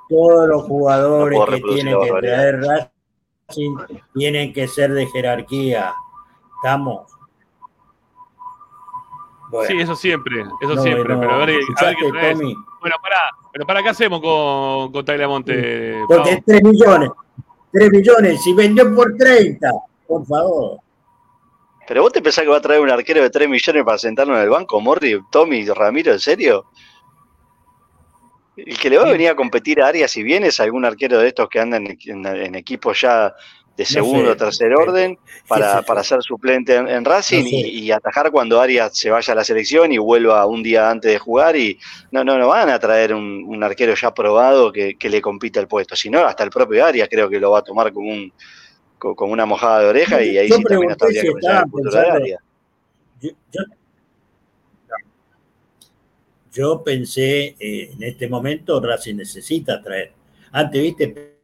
todos 0.08 0.48
los 0.48 0.62
jugadores 0.62 1.38
No 1.40 1.46
que 1.46 1.60
tienen 1.60 2.00
que 2.00 2.08
traer 2.20 2.60
Racing 2.60 3.76
tienen 4.14 4.52
que 4.52 4.68
ser 4.68 4.92
de 4.92 5.06
jerarquía. 5.08 5.92
¿Estamos? 6.62 7.10
Bueno, 9.50 9.66
Sí, 9.68 9.80
eso 9.80 9.96
siempre, 9.96 10.42
eso 10.60 10.74
no, 10.74 10.82
siempre. 10.82 11.14
no, 11.14 11.20
pero 11.20 11.32
a 11.32 11.38
ver, 11.38 11.42
a 11.42 11.46
ver 11.46 11.56
qué 11.56 11.60
escuchaste, 11.62 12.10
traes. 12.12 12.38
Tommy, 12.38 12.54
Bueno, 12.80 12.96
pará, 13.02 13.16
pero 13.52 13.66
para 13.66 13.82
qué 13.82 13.88
hacemos 13.88 14.20
con, 14.20 14.92
con 14.92 15.04
Tagliamonte, 15.04 16.04
porque 16.06 16.22
Pau? 16.22 16.38
es 16.38 16.44
3 16.44 16.62
millones. 16.62 17.10
3 17.72 17.90
millones, 17.90 18.42
si 18.42 18.52
vendió 18.54 18.94
por 18.94 19.14
30, 19.16 19.70
por 20.06 20.24
favor. 20.26 20.78
Pero 21.86 22.02
vos 22.02 22.12
te 22.12 22.22
pensás 22.22 22.44
que 22.44 22.50
va 22.50 22.58
a 22.58 22.60
traer 22.60 22.80
un 22.80 22.90
arquero 22.90 23.20
de 23.22 23.30
3 23.30 23.48
millones 23.48 23.84
para 23.84 23.98
sentarlo 23.98 24.36
en 24.36 24.42
el 24.42 24.48
banco, 24.50 24.80
Morri, 24.80 25.20
Tommy, 25.32 25.64
Ramiro, 25.66 26.12
¿en 26.12 26.20
serio? 26.20 26.66
El 28.56 28.78
que 28.78 28.90
le 28.90 28.98
va 28.98 29.08
a 29.08 29.12
venir 29.12 29.28
a 29.30 29.34
competir 29.34 29.80
a 29.82 29.88
Arias 29.88 30.10
si 30.10 30.22
viene 30.22 30.48
es 30.48 30.60
algún 30.60 30.84
arquero 30.84 31.18
de 31.18 31.28
estos 31.28 31.48
que 31.48 31.60
andan 31.60 31.86
en, 31.86 31.98
en- 32.04 32.26
en 32.26 32.54
equipos 32.56 33.00
ya 33.00 33.32
de 33.80 33.86
segundo 33.86 34.32
o 34.32 34.36
tercer 34.36 34.74
orden 34.74 35.18
para, 35.48 35.80
para 35.82 36.04
ser 36.04 36.22
suplente 36.22 36.76
en, 36.76 36.86
en 36.86 37.02
Racing 37.04 37.44
No 37.44 37.48
sé. 37.48 37.56
y, 37.56 37.78
y 37.86 37.92
atajar 37.92 38.30
cuando 38.30 38.60
Arias 38.60 38.96
se 38.96 39.08
vaya 39.10 39.32
a 39.32 39.36
la 39.36 39.42
selección 39.44 39.90
y 39.90 39.96
vuelva 39.98 40.44
un 40.46 40.62
día 40.62 40.90
antes 40.90 41.10
de 41.10 41.18
jugar 41.18 41.56
y 41.56 41.78
no, 42.10 42.22
no, 42.22 42.38
no 42.38 42.48
van 42.48 42.68
a 42.68 42.78
traer 42.78 43.14
un, 43.14 43.44
un 43.46 43.62
arquero 43.64 43.94
ya 43.94 44.12
probado 44.12 44.70
que, 44.70 44.96
que 44.98 45.08
le 45.08 45.22
compita 45.22 45.60
el 45.60 45.66
puesto, 45.66 45.96
sino 45.96 46.20
hasta 46.20 46.44
el 46.44 46.50
propio 46.50 46.84
Arias 46.84 47.08
creo 47.10 47.28
que 47.30 47.40
lo 47.40 47.52
va 47.52 47.60
a 47.60 47.62
tomar 47.62 47.90
como 47.92 48.10
un 48.10 48.32
co- 48.98 49.16
como 49.16 49.32
una 49.32 49.46
mojada 49.46 49.80
de 49.80 49.86
oreja 49.86 50.22
y 50.22 50.36
ahí 50.36 50.48
Yo 50.48 50.56
sí 50.56 50.64
también 50.64 50.90
si 50.90 51.14
que 51.14 51.32
pensar 51.32 51.64
en 51.64 51.90
de 51.90 52.10
Arias. 52.10 52.40
Yo, 53.22 53.30
yo- 53.52 53.64
yo 56.52 56.82
pensé 56.82 57.56
eh, 57.58 57.90
en 57.94 58.02
este 58.02 58.28
momento 58.28 58.80
Racing 58.80 59.16
necesita 59.16 59.80
traer. 59.80 60.12
Antes, 60.52 60.82
viste, 60.82 61.36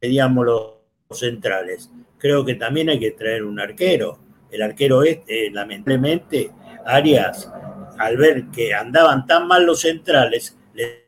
pedíamos 0.00 0.44
los 0.44 0.73
centrales. 1.10 1.90
Creo 2.18 2.44
que 2.44 2.54
también 2.54 2.88
hay 2.88 2.98
que 2.98 3.10
traer 3.12 3.44
un 3.44 3.60
arquero. 3.60 4.18
El 4.50 4.62
arquero 4.62 5.02
este, 5.02 5.50
lamentablemente, 5.50 6.50
Arias, 6.86 7.50
al 7.98 8.16
ver 8.16 8.46
que 8.52 8.72
andaban 8.74 9.26
tan 9.26 9.46
mal 9.46 9.66
los 9.66 9.80
centrales, 9.80 10.56
le 10.74 11.04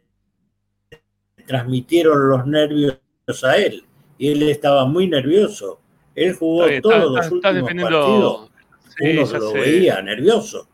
transmitieron 1.46 2.28
los 2.28 2.46
nervios 2.46 2.98
a 3.44 3.56
él. 3.56 3.84
Y 4.18 4.32
él 4.32 4.42
estaba 4.44 4.84
muy 4.86 5.08
nervioso. 5.08 5.80
Él 6.14 6.34
jugó 6.34 6.66
Está 6.66 6.80
todos 6.82 7.26
estás- 7.26 7.32
los 7.52 7.62
últimos 7.62 7.82
partidos. 7.82 8.50
Sí, 8.96 9.10
Uno 9.10 9.20
lo 9.38 9.50
sé. 9.50 9.60
veía 9.60 10.00
nervioso. 10.02 10.68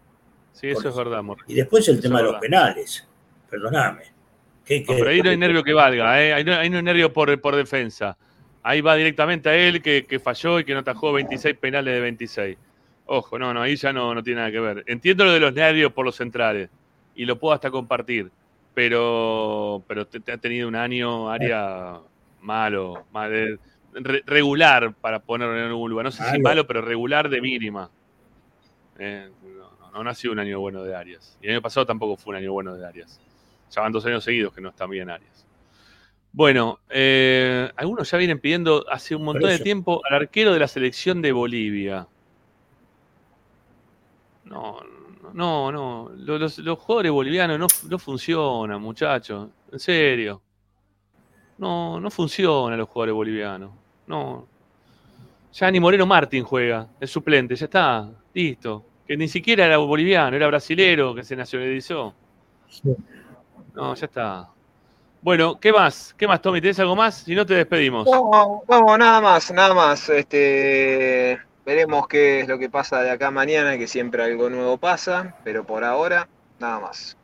Sí, 0.52 0.68
eso 0.68 0.88
es 0.88 0.96
verdad, 0.96 1.18
amor. 1.18 1.38
Y 1.48 1.54
después 1.54 1.88
el 1.88 1.94
Eso 1.94 2.02
tema 2.02 2.18
de 2.18 2.24
los 2.30 2.36
penales. 2.40 3.06
Perdóname. 3.50 4.02
¿Qué- 4.64 4.80
No, 4.80 4.86
qué- 4.86 4.94
pero 4.98 5.10
ahí 5.10 5.20
no 5.20 5.30
hay 5.30 5.36
nervio 5.36 5.64
que 5.64 5.72
valga, 5.72 6.22
¿eh? 6.22 6.32
ahí, 6.32 6.44
no, 6.44 6.54
ahí 6.54 6.70
no 6.70 6.76
hay 6.76 6.82
nervio 6.84 7.12
por, 7.12 7.38
por 7.40 7.56
defensa. 7.56 8.16
Ahí 8.62 8.80
va 8.80 8.94
directamente 8.94 9.48
a 9.48 9.56
él 9.56 9.82
que, 9.82 10.06
que 10.06 10.18
falló 10.20 10.60
y 10.60 10.64
que 10.64 10.72
no 10.74 10.80
atajó 10.80 11.12
26 11.12 11.56
penales 11.56 11.94
de 11.94 12.00
26. 12.00 12.58
Ojo, 13.06 13.38
no, 13.38 13.52
no, 13.52 13.60
ahí 13.62 13.74
ya 13.76 13.92
no, 13.92 14.14
no 14.14 14.22
tiene 14.22 14.40
nada 14.40 14.52
que 14.52 14.60
ver. 14.60 14.84
Entiendo 14.86 15.24
lo 15.24 15.32
de 15.32 15.40
los 15.40 15.52
nervios 15.52 15.92
por 15.92 16.04
los 16.04 16.14
centrales 16.16 16.70
y 17.14 17.24
lo 17.24 17.38
puedo 17.38 17.54
hasta 17.54 17.70
compartir, 17.70 18.30
pero, 18.74 19.82
pero 19.88 20.06
te, 20.06 20.20
te 20.20 20.32
ha 20.32 20.38
tenido 20.38 20.68
un 20.68 20.76
año 20.76 21.28
área 21.30 21.98
malo, 22.40 23.04
mal- 23.12 23.58
re- 23.94 24.22
regular 24.26 24.94
para 24.94 25.18
ponerlo 25.18 25.58
en 25.58 25.64
algún 25.64 25.90
lugar. 25.90 26.04
No 26.04 26.10
sé 26.12 26.22
si 26.24 26.30
Malo. 26.38 26.42
malo, 26.42 26.66
pero 26.66 26.80
regular 26.82 27.28
de 27.28 27.40
mínima. 27.40 27.90
¿eh? 28.98 29.28
No, 29.42 29.90
no, 29.92 30.04
no 30.04 30.10
ha 30.10 30.14
sido 30.14 30.32
un 30.32 30.38
año 30.38 30.60
bueno 30.60 30.82
de 30.84 30.94
Arias. 30.94 31.36
Y 31.40 31.46
el 31.46 31.52
año 31.54 31.62
pasado 31.62 31.84
tampoco 31.86 32.16
fue 32.16 32.30
un 32.32 32.36
año 32.42 32.52
bueno 32.52 32.74
de 32.74 32.86
Arias. 32.86 33.20
Ya 33.70 33.80
van 33.82 33.92
dos 33.92 34.04
años 34.06 34.22
seguidos 34.24 34.52
que 34.54 34.60
no 34.60 34.68
está 34.68 34.86
bien 34.86 35.10
Arias. 35.10 35.46
Bueno, 36.32 36.78
eh, 36.88 37.70
algunos 37.76 38.10
ya 38.10 38.16
vienen 38.18 38.38
pidiendo 38.40 38.84
hace 38.90 39.14
un 39.14 39.22
montón 39.24 39.42
de 39.50 39.56
tiempo 39.64 40.00
al 40.08 40.16
arquero 40.16 40.52
de 40.52 40.58
la 40.60 40.68
selección 40.68 41.20
de 41.20 41.30
Bolivia. 41.32 42.06
No, 44.44 44.78
no, 45.34 45.70
no. 45.72 46.10
Los, 46.16 46.40
los- 46.40 46.58
los 46.58 46.78
jugadores 46.78 47.12
bolivianos 47.12 47.58
no, 47.58 47.66
no 47.88 47.98
funcionan, 47.98 48.80
muchachos. 48.80 49.48
En 49.70 49.78
serio. 49.78 50.40
No, 51.58 52.00
no 52.00 52.10
funcionan 52.10 52.78
los 52.78 52.88
jugadores 52.88 53.14
bolivianos. 53.14 53.70
No. 54.06 54.46
Ya 55.52 55.70
ni 55.70 55.80
Moreno 55.80 56.06
Martín 56.06 56.44
juega, 56.44 56.88
es 56.98 57.10
suplente, 57.10 57.54
ya 57.54 57.66
está, 57.66 58.10
listo. 58.32 58.84
Que 59.06 59.16
ni 59.18 59.28
siquiera 59.28 59.66
era 59.66 59.76
boliviano, 59.76 60.34
era 60.34 60.46
brasilero 60.46 61.14
que 61.14 61.22
se 61.24 61.36
nacionalizó. 61.36 62.14
No, 63.74 63.94
ya 63.94 64.06
está. 64.06 64.48
Bueno, 65.22 65.58
¿qué 65.60 65.72
más? 65.72 66.14
¿Qué 66.18 66.26
más, 66.26 66.42
Tommy? 66.42 66.60
¿Tenés 66.60 66.80
algo 66.80 66.96
más? 66.96 67.14
Si 67.14 67.34
no, 67.34 67.46
te 67.46 67.54
despedimos. 67.54 68.06
No, 68.06 68.62
no, 68.68 68.98
nada 68.98 69.20
más, 69.20 69.52
nada 69.52 69.72
más. 69.72 70.08
Este, 70.08 71.38
veremos 71.64 72.08
qué 72.08 72.40
es 72.40 72.48
lo 72.48 72.58
que 72.58 72.68
pasa 72.68 73.00
de 73.02 73.10
acá 73.10 73.28
a 73.28 73.30
mañana, 73.30 73.78
que 73.78 73.86
siempre 73.86 74.24
algo 74.24 74.50
nuevo 74.50 74.78
pasa, 74.78 75.36
pero 75.44 75.64
por 75.64 75.84
ahora, 75.84 76.28
nada 76.58 76.80
más. 76.80 77.16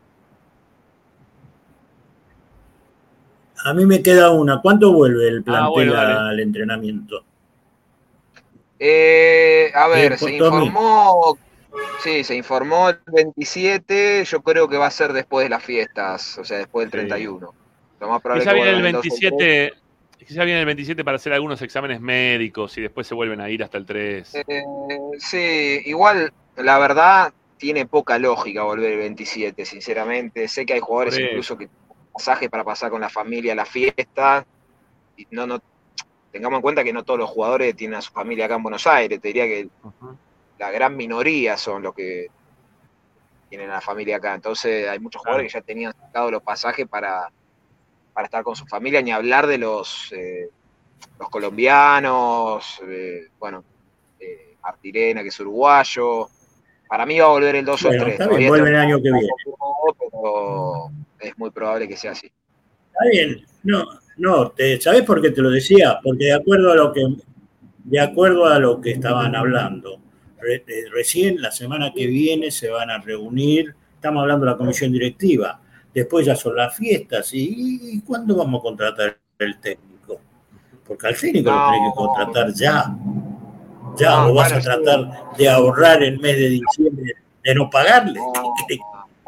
A 3.65 3.75
mí 3.75 3.85
me 3.85 4.01
queda 4.01 4.31
una. 4.31 4.61
¿Cuánto 4.63 4.93
vuelve 4.93 5.27
el 5.27 5.43
plantel 5.43 5.65
Ah, 5.65 5.69
bueno, 5.69 5.93
dale. 5.95 6.13
al 6.13 6.39
entrenamiento? 6.41 7.25
Eh, 8.79 9.73
a 9.75 9.89
ver, 9.89 10.11
Bien, 10.11 10.19
se 10.19 10.37
informó, 10.37 11.37
sí, 12.01 12.23
se 12.23 12.37
informó 12.37 12.91
el 12.91 13.01
27, 13.07 14.25
yo 14.25 14.41
creo 14.43 14.69
que 14.69 14.77
va 14.77 14.87
a 14.87 14.91
ser 14.93 15.13
después 15.13 15.45
de 15.45 15.51
las 15.51 15.65
fiestas, 15.65 16.39
o 16.39 16.45
sea, 16.45 16.59
después 16.59 16.85
del 16.85 16.93
31. 16.93 17.53
Lo 18.01 18.09
más 18.09 18.23
probable 18.23 18.45
Quizá 18.45 18.53
viene 18.53 18.71
el 18.71 18.83
vuelvan 18.83 18.93
dos 18.93 19.07
o 19.07 19.09
tres. 19.09 19.21
27, 19.21 19.75
quizá 20.29 20.45
viene 20.45 20.61
el 20.61 20.67
27 20.67 21.05
para 21.05 21.17
hacer 21.17 21.33
algunos 21.33 21.61
exámenes 21.63 22.01
médicos 22.01 22.77
y 22.79 22.83
después 22.83 23.07
se 23.07 23.15
vuelven 23.15 23.41
a 23.41 23.49
ir 23.51 23.63
hasta 23.63 23.79
el 23.79 23.87
3. 23.87 24.35
Eh, 24.35 24.65
sí, 25.19 25.81
igual, 25.87 26.33
la 26.57 26.79
verdad, 26.79 27.33
tiene 27.57 27.87
poca 27.87 28.19
lógica 28.19 28.63
volver 28.63 28.93
el 28.93 28.99
27, 28.99 29.65
sinceramente. 29.65 30.47
Sé 30.49 30.67
que 30.67 30.75
hay 30.75 30.81
jugadores 30.81 31.19
incluso 31.19 31.57
que 31.57 31.67
tienen 31.67 32.13
pasaje 32.13 32.51
para 32.51 32.65
pasar 32.65 32.91
con 32.91 33.01
la 33.01 33.09
familia 33.09 33.53
a 33.53 33.57
la 33.57 33.65
fiesta. 33.65 34.47
Y 35.17 35.27
no, 35.31 35.47
no, 35.47 35.61
tengamos 36.31 36.59
en 36.59 36.63
cuenta 36.63 36.85
que 36.85 36.93
no 36.93 37.05
todos 37.05 37.19
los 37.19 37.31
jugadores 37.31 37.75
tienen 37.75 37.99
a 37.99 38.03
su 38.03 38.13
familia 38.13 38.45
acá 38.45 38.57
en 38.57 38.63
Buenos 38.63 38.87
Aires. 38.87 39.21
Te 39.21 39.29
diría 39.29 39.47
que 39.47 39.69
la 40.59 40.71
gran 40.71 40.97
minoría 40.97 41.57
son 41.57 41.83
los 41.83 41.95
que 41.95 42.29
tienen 43.49 43.71
a 43.71 43.75
la 43.75 43.81
familia 43.81 44.17
acá. 44.17 44.35
Entonces 44.35 44.89
hay 44.89 44.99
muchos 44.99 45.21
jugadores 45.23 45.51
que 45.51 45.59
ya 45.59 45.65
tenían 45.65 45.95
sacado 45.95 46.31
los 46.31 46.43
pasajes 46.43 46.87
para, 46.87 47.31
para 48.19 48.27
estar 48.27 48.43
con 48.43 48.57
su 48.57 48.67
familia, 48.67 49.01
ni 49.01 49.13
hablar 49.13 49.47
de 49.47 49.59
los, 49.59 50.11
eh, 50.11 50.49
los 51.21 51.29
colombianos, 51.31 52.81
eh, 52.85 53.29
bueno, 53.39 53.63
eh, 54.19 54.57
Artirena, 54.61 55.23
que 55.23 55.29
es 55.29 55.39
uruguayo. 55.39 56.29
Para 56.89 57.07
mí 57.07 57.17
va 57.21 57.27
a 57.27 57.29
volver 57.29 57.55
el 57.55 57.65
2 57.65 57.81
Bueno, 57.85 58.03
o 58.03 58.05
3. 58.07 58.13
está 58.21 58.37
bien, 58.37 58.49
vuelve 58.49 58.71
el 58.71 58.75
año 58.75 58.97
que 58.97 59.13
viene. 59.13 59.29
Pero 60.11 60.91
es 61.21 61.39
muy 61.39 61.51
probable 61.51 61.87
que 61.87 61.97
sea 61.97 62.11
así. 62.11 62.27
Está 62.27 63.09
bien. 63.13 63.47
No, 63.63 63.85
no, 64.17 64.51
te, 64.51 64.81
¿sabés 64.81 65.03
por 65.03 65.23
qué 65.23 65.31
te 65.31 65.41
lo 65.41 65.51
decía? 65.51 66.01
Porque 66.03 66.25
de 66.25 66.33
acuerdo 66.35 66.73
a 66.73 66.75
lo 66.75 66.93
que, 66.93 67.03
de 67.85 68.01
acuerdo 68.01 68.47
a 68.47 68.59
lo 68.59 68.81
que 68.81 68.91
estaban 68.91 69.37
hablando, 69.37 70.01
re- 70.41 70.65
eh, 70.67 70.87
recién 70.93 71.41
la 71.41 71.53
semana 71.53 71.93
que 71.95 72.09
viene 72.09 72.51
se 72.51 72.69
van 72.69 72.91
a 72.91 72.99
reunir, 72.99 73.77
estamos 73.95 74.23
hablando 74.23 74.45
de 74.45 74.51
la 74.51 74.59
comisión 74.59 74.91
directiva, 74.91 75.61
después 75.99 76.27
ya 76.27 76.35
son 76.37 76.57
las 76.57 76.77
fiestas, 76.77 77.33
¿y, 77.35 77.97
y 77.97 78.01
cuándo 78.03 78.37
vamos 78.37 78.61
a 78.61 78.63
contratar 78.63 79.19
el 79.39 79.61
técnico? 79.61 80.21
Porque 80.87 81.07
al 81.09 81.17
técnico 81.19 81.51
lo 81.51 81.71
tenés 81.71 81.91
que 81.91 81.97
contratar 81.97 82.53
ya. 82.55 82.97
Ya, 83.97 84.11
No, 84.23 84.35
vas 84.35 84.53
a 84.53 84.61
tratar 84.61 85.35
de 85.37 85.49
ahorrar 85.49 86.03
el 86.03 86.19
mes 86.21 86.37
de 86.37 86.49
diciembre, 86.51 87.15
de 87.43 87.55
no 87.55 87.69
pagarle. 87.69 88.21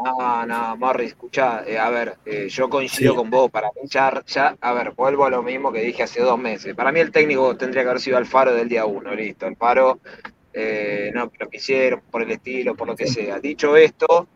No, 0.03 0.47
no, 0.47 0.77
Morris, 0.77 1.09
escucha, 1.09 1.63
eh, 1.67 1.79
a 1.79 1.91
ver, 1.91 2.17
eh, 2.25 2.49
yo 2.49 2.71
coincido 2.71 3.13
Sí. 3.13 3.17
con 3.19 3.29
vos, 3.29 3.51
para 3.51 3.69
mí 3.69 3.83
ya, 3.85 4.23
ya, 4.27 4.57
a 4.61 4.73
ver, 4.73 4.93
vuelvo 4.93 5.27
a 5.27 5.31
lo 5.31 5.43
mismo 5.43 5.71
que 5.71 5.83
dije 5.83 6.03
hace 6.05 6.23
dos 6.23 6.39
meses. 6.39 6.75
Para 6.75 6.91
mí 6.91 7.01
el 7.01 7.11
técnico 7.11 7.55
tendría 7.57 7.83
que 7.83 7.91
haber 7.91 8.01
sido 8.01 8.17
Alfaro 8.17 8.55
del 8.55 8.69
día 8.69 8.87
uno, 8.87 9.15
listo. 9.15 9.45
Alfaro, 9.47 9.99
eh, 10.55 11.11
no 11.15 11.31
lo 11.39 11.49
quisieron, 11.51 12.01
por 12.11 12.23
el 12.23 12.31
estilo, 12.31 12.75
por 12.75 12.89
lo 12.89 12.97
que 12.97 13.07
sea. 13.07 13.41
Dicho 13.41 13.77
esto, 13.77 14.29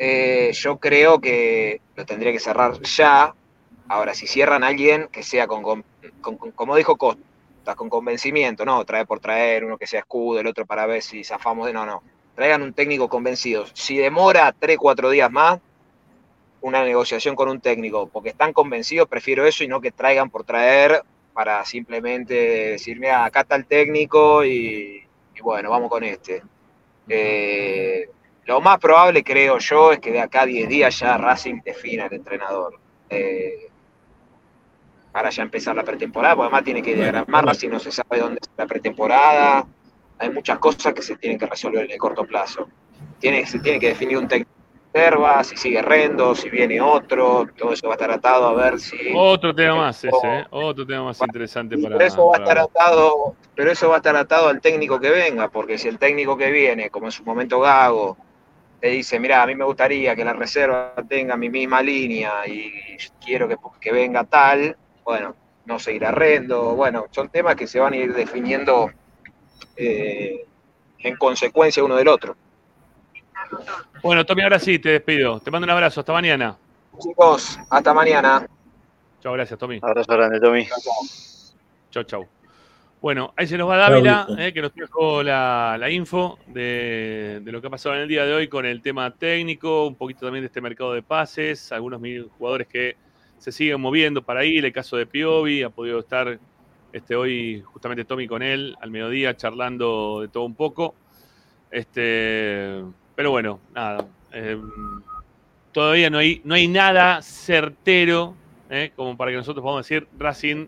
eh, 0.00 0.52
yo 0.54 0.78
creo 0.80 1.20
que 1.20 1.82
lo 1.96 2.06
tendría 2.06 2.32
que 2.32 2.40
cerrar 2.40 2.80
ya. 2.82 3.36
Ahora, 3.88 4.14
si 4.14 4.26
cierran 4.28 4.64
a 4.64 4.68
alguien, 4.68 5.08
que 5.12 5.22
sea 5.24 5.46
con, 5.48 5.62
con- 5.62 5.84
con- 6.22 6.38
con- 6.38 6.52
como 6.52 6.76
dijo 6.76 6.96
Costa, 6.98 7.22
con 7.76 7.90
convencimiento, 7.90 8.64
no, 8.66 8.84
trae 8.86 9.06
por 9.06 9.20
traer, 9.20 9.64
uno 9.66 9.78
que 9.78 9.86
sea 9.88 10.00
escudo, 10.00 10.40
el 10.40 10.48
otro 10.48 10.66
para 10.66 10.86
ver 10.86 11.02
si 11.02 11.24
zafamos 11.24 11.66
de, 11.68 11.74
no, 11.74 11.86
no. 11.86 12.04
Traigan 12.34 12.62
un 12.62 12.74
técnico 12.74 13.08
convencido. 13.10 13.66
Si 13.74 13.98
demora 13.98 14.54
3, 14.58 14.78
4 14.78 15.10
días 15.10 15.30
más, 15.32 15.60
una 16.60 16.84
negociación 16.84 17.34
con 17.36 17.48
un 17.48 17.60
técnico, 17.60 18.08
porque 18.10 18.30
están 18.30 18.52
convencidos, 18.52 19.08
prefiero 19.08 19.46
eso 19.46 19.64
y 19.64 19.68
no 19.68 19.80
que 19.80 19.92
traigan 19.92 20.30
por 20.30 20.44
traer 20.44 21.02
para 21.32 21.64
simplemente 21.64 22.34
decir, 22.72 22.98
mira, 23.00 23.24
acá 23.24 23.42
está 23.42 23.56
el 23.56 23.66
técnico 23.66 24.44
y, 24.44 25.02
y 25.34 25.40
bueno, 25.42 25.70
vamos 25.70 25.88
con 25.90 26.04
este. 26.04 26.42
Eh, 27.08 28.08
lo 28.50 28.60
más 28.60 28.78
probable, 28.78 29.22
creo 29.22 29.58
yo, 29.58 29.92
es 29.92 30.00
que 30.00 30.10
de 30.10 30.20
acá 30.20 30.42
a 30.42 30.46
10 30.46 30.68
días 30.68 30.98
ya 30.98 31.16
Racing 31.16 31.60
defina 31.64 32.06
el 32.06 32.14
entrenador. 32.14 32.80
Eh, 33.08 33.68
para 35.12 35.30
ya 35.30 35.44
empezar 35.44 35.76
la 35.76 35.84
pretemporada, 35.84 36.34
porque 36.34 36.46
además 36.46 36.64
tiene 36.64 36.82
que 36.82 36.96
diagramar, 36.96 37.46
Racing 37.46 37.68
no 37.68 37.78
se 37.78 37.92
sabe 37.92 38.18
dónde 38.18 38.40
es 38.42 38.50
la 38.56 38.66
pretemporada, 38.66 39.66
hay 40.18 40.30
muchas 40.30 40.58
cosas 40.58 40.92
que 40.92 41.00
se 41.00 41.16
tienen 41.16 41.38
que 41.38 41.46
resolver 41.46 41.84
en 41.84 41.92
el 41.92 41.98
corto 41.98 42.24
plazo. 42.24 42.68
Tiene, 43.20 43.46
se 43.46 43.60
tiene 43.60 43.78
que 43.78 43.86
definir 43.86 44.18
un 44.18 44.26
técnico 44.26 44.50
de 44.92 45.00
reserva, 45.00 45.44
si 45.44 45.56
sigue 45.56 45.80
Rendo, 45.80 46.34
si 46.34 46.50
viene 46.50 46.80
otro, 46.80 47.46
todo 47.56 47.72
eso 47.72 47.86
va 47.86 47.94
a 47.94 47.96
estar 47.96 48.10
atado 48.10 48.48
a 48.48 48.54
ver 48.54 48.80
si... 48.80 48.96
Otro 49.14 49.54
tema 49.54 49.76
más 49.76 50.04
ese, 50.04 50.16
¿eh? 50.24 50.44
Otro 50.50 50.84
tema 50.84 51.04
más 51.04 51.20
interesante 51.20 51.78
para. 51.78 51.96
Pero 51.96 52.08
eso 52.08 52.26
va 52.26 52.36
a 52.36 52.40
estar 52.40 52.58
atado, 52.58 53.36
pero 53.54 53.70
eso 53.70 53.88
va 53.88 53.94
a 53.94 53.98
estar 53.98 54.16
atado 54.16 54.48
al 54.48 54.60
técnico 54.60 54.98
que 54.98 55.10
venga, 55.10 55.48
porque 55.48 55.78
si 55.78 55.86
el 55.86 55.98
técnico 55.98 56.36
que 56.36 56.50
viene, 56.50 56.90
como 56.90 57.06
en 57.06 57.12
su 57.12 57.22
momento 57.22 57.60
Gago, 57.60 58.16
te 58.80 58.88
dice, 58.88 59.20
mira, 59.20 59.42
a 59.42 59.46
mí 59.46 59.54
me 59.54 59.64
gustaría 59.64 60.16
que 60.16 60.24
la 60.24 60.32
reserva 60.32 60.94
tenga 61.08 61.36
mi 61.36 61.50
misma 61.50 61.82
línea 61.82 62.46
y 62.46 62.72
quiero 63.24 63.46
que, 63.46 63.56
que 63.80 63.92
venga 63.92 64.24
tal, 64.24 64.76
bueno, 65.04 65.36
no 65.66 65.78
seguirá 65.78 66.10
Rendo, 66.10 66.74
bueno, 66.74 67.06
son 67.10 67.28
temas 67.28 67.56
que 67.56 67.66
se 67.66 67.78
van 67.78 67.92
a 67.92 67.96
ir 67.96 68.14
definiendo 68.14 68.90
eh, 69.76 70.46
en 70.98 71.16
consecuencia 71.16 71.84
uno 71.84 71.96
del 71.96 72.08
otro. 72.08 72.36
Bueno, 74.02 74.24
Tommy, 74.24 74.42
ahora 74.42 74.58
sí, 74.58 74.78
te 74.78 74.90
despido. 74.90 75.40
Te 75.40 75.50
mando 75.50 75.64
un 75.64 75.70
abrazo. 75.70 76.00
Hasta 76.00 76.12
mañana. 76.12 76.56
Chicos, 76.98 77.58
hasta 77.68 77.94
mañana. 77.94 78.46
Chao, 79.20 79.32
gracias, 79.32 79.58
Tommy. 79.58 79.78
Abrazo 79.82 80.12
grande, 80.12 80.40
Tommy. 80.40 80.66
Chau, 81.90 82.04
chau. 82.04 82.39
Bueno, 83.00 83.32
ahí 83.34 83.46
se 83.46 83.56
nos 83.56 83.68
va 83.68 83.78
Dávila, 83.78 84.26
eh, 84.38 84.52
que 84.52 84.60
nos 84.60 84.72
trajo 84.72 85.22
la, 85.22 85.76
la 85.80 85.90
info 85.90 86.38
de, 86.46 87.40
de 87.42 87.52
lo 87.52 87.60
que 87.60 87.68
ha 87.68 87.70
pasado 87.70 87.94
en 87.94 88.02
el 88.02 88.08
día 88.08 88.26
de 88.26 88.34
hoy 88.34 88.48
con 88.48 88.66
el 88.66 88.82
tema 88.82 89.10
técnico, 89.10 89.86
un 89.86 89.94
poquito 89.94 90.26
también 90.26 90.42
de 90.42 90.48
este 90.48 90.60
mercado 90.60 90.92
de 90.92 91.02
pases, 91.02 91.72
algunos 91.72 92.00
jugadores 92.36 92.68
que 92.68 92.96
se 93.38 93.52
siguen 93.52 93.80
moviendo 93.80 94.20
para 94.20 94.44
ir, 94.44 94.66
el 94.66 94.72
caso 94.72 94.98
de 94.98 95.06
Piovi, 95.06 95.62
ha 95.62 95.70
podido 95.70 96.00
estar 96.00 96.38
este, 96.92 97.16
hoy 97.16 97.62
justamente 97.62 98.04
Tommy 98.04 98.26
con 98.26 98.42
él 98.42 98.76
al 98.82 98.90
mediodía 98.90 99.34
charlando 99.34 100.20
de 100.20 100.28
todo 100.28 100.44
un 100.44 100.54
poco. 100.54 100.94
Este, 101.70 102.82
pero 103.14 103.30
bueno, 103.30 103.60
nada. 103.72 104.06
eh, 104.32 104.60
todavía 105.72 106.10
no 106.10 106.18
hay, 106.18 106.42
no 106.44 106.54
hay 106.54 106.68
nada 106.68 107.22
certero 107.22 108.34
eh, 108.68 108.92
como 108.94 109.16
para 109.16 109.30
que 109.30 109.38
nosotros 109.38 109.62
podamos 109.62 109.86
decir 109.86 110.06
Racing 110.18 110.66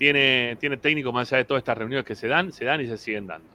tiene, 0.00 0.56
tiene 0.58 0.78
técnico 0.78 1.12
más 1.12 1.30
allá 1.30 1.40
de 1.40 1.44
todas 1.44 1.60
estas 1.60 1.76
reuniones 1.76 2.06
que 2.06 2.14
se 2.14 2.26
dan, 2.26 2.54
se 2.54 2.64
dan 2.64 2.80
y 2.80 2.86
se 2.86 2.96
siguen 2.96 3.26
dando. 3.26 3.50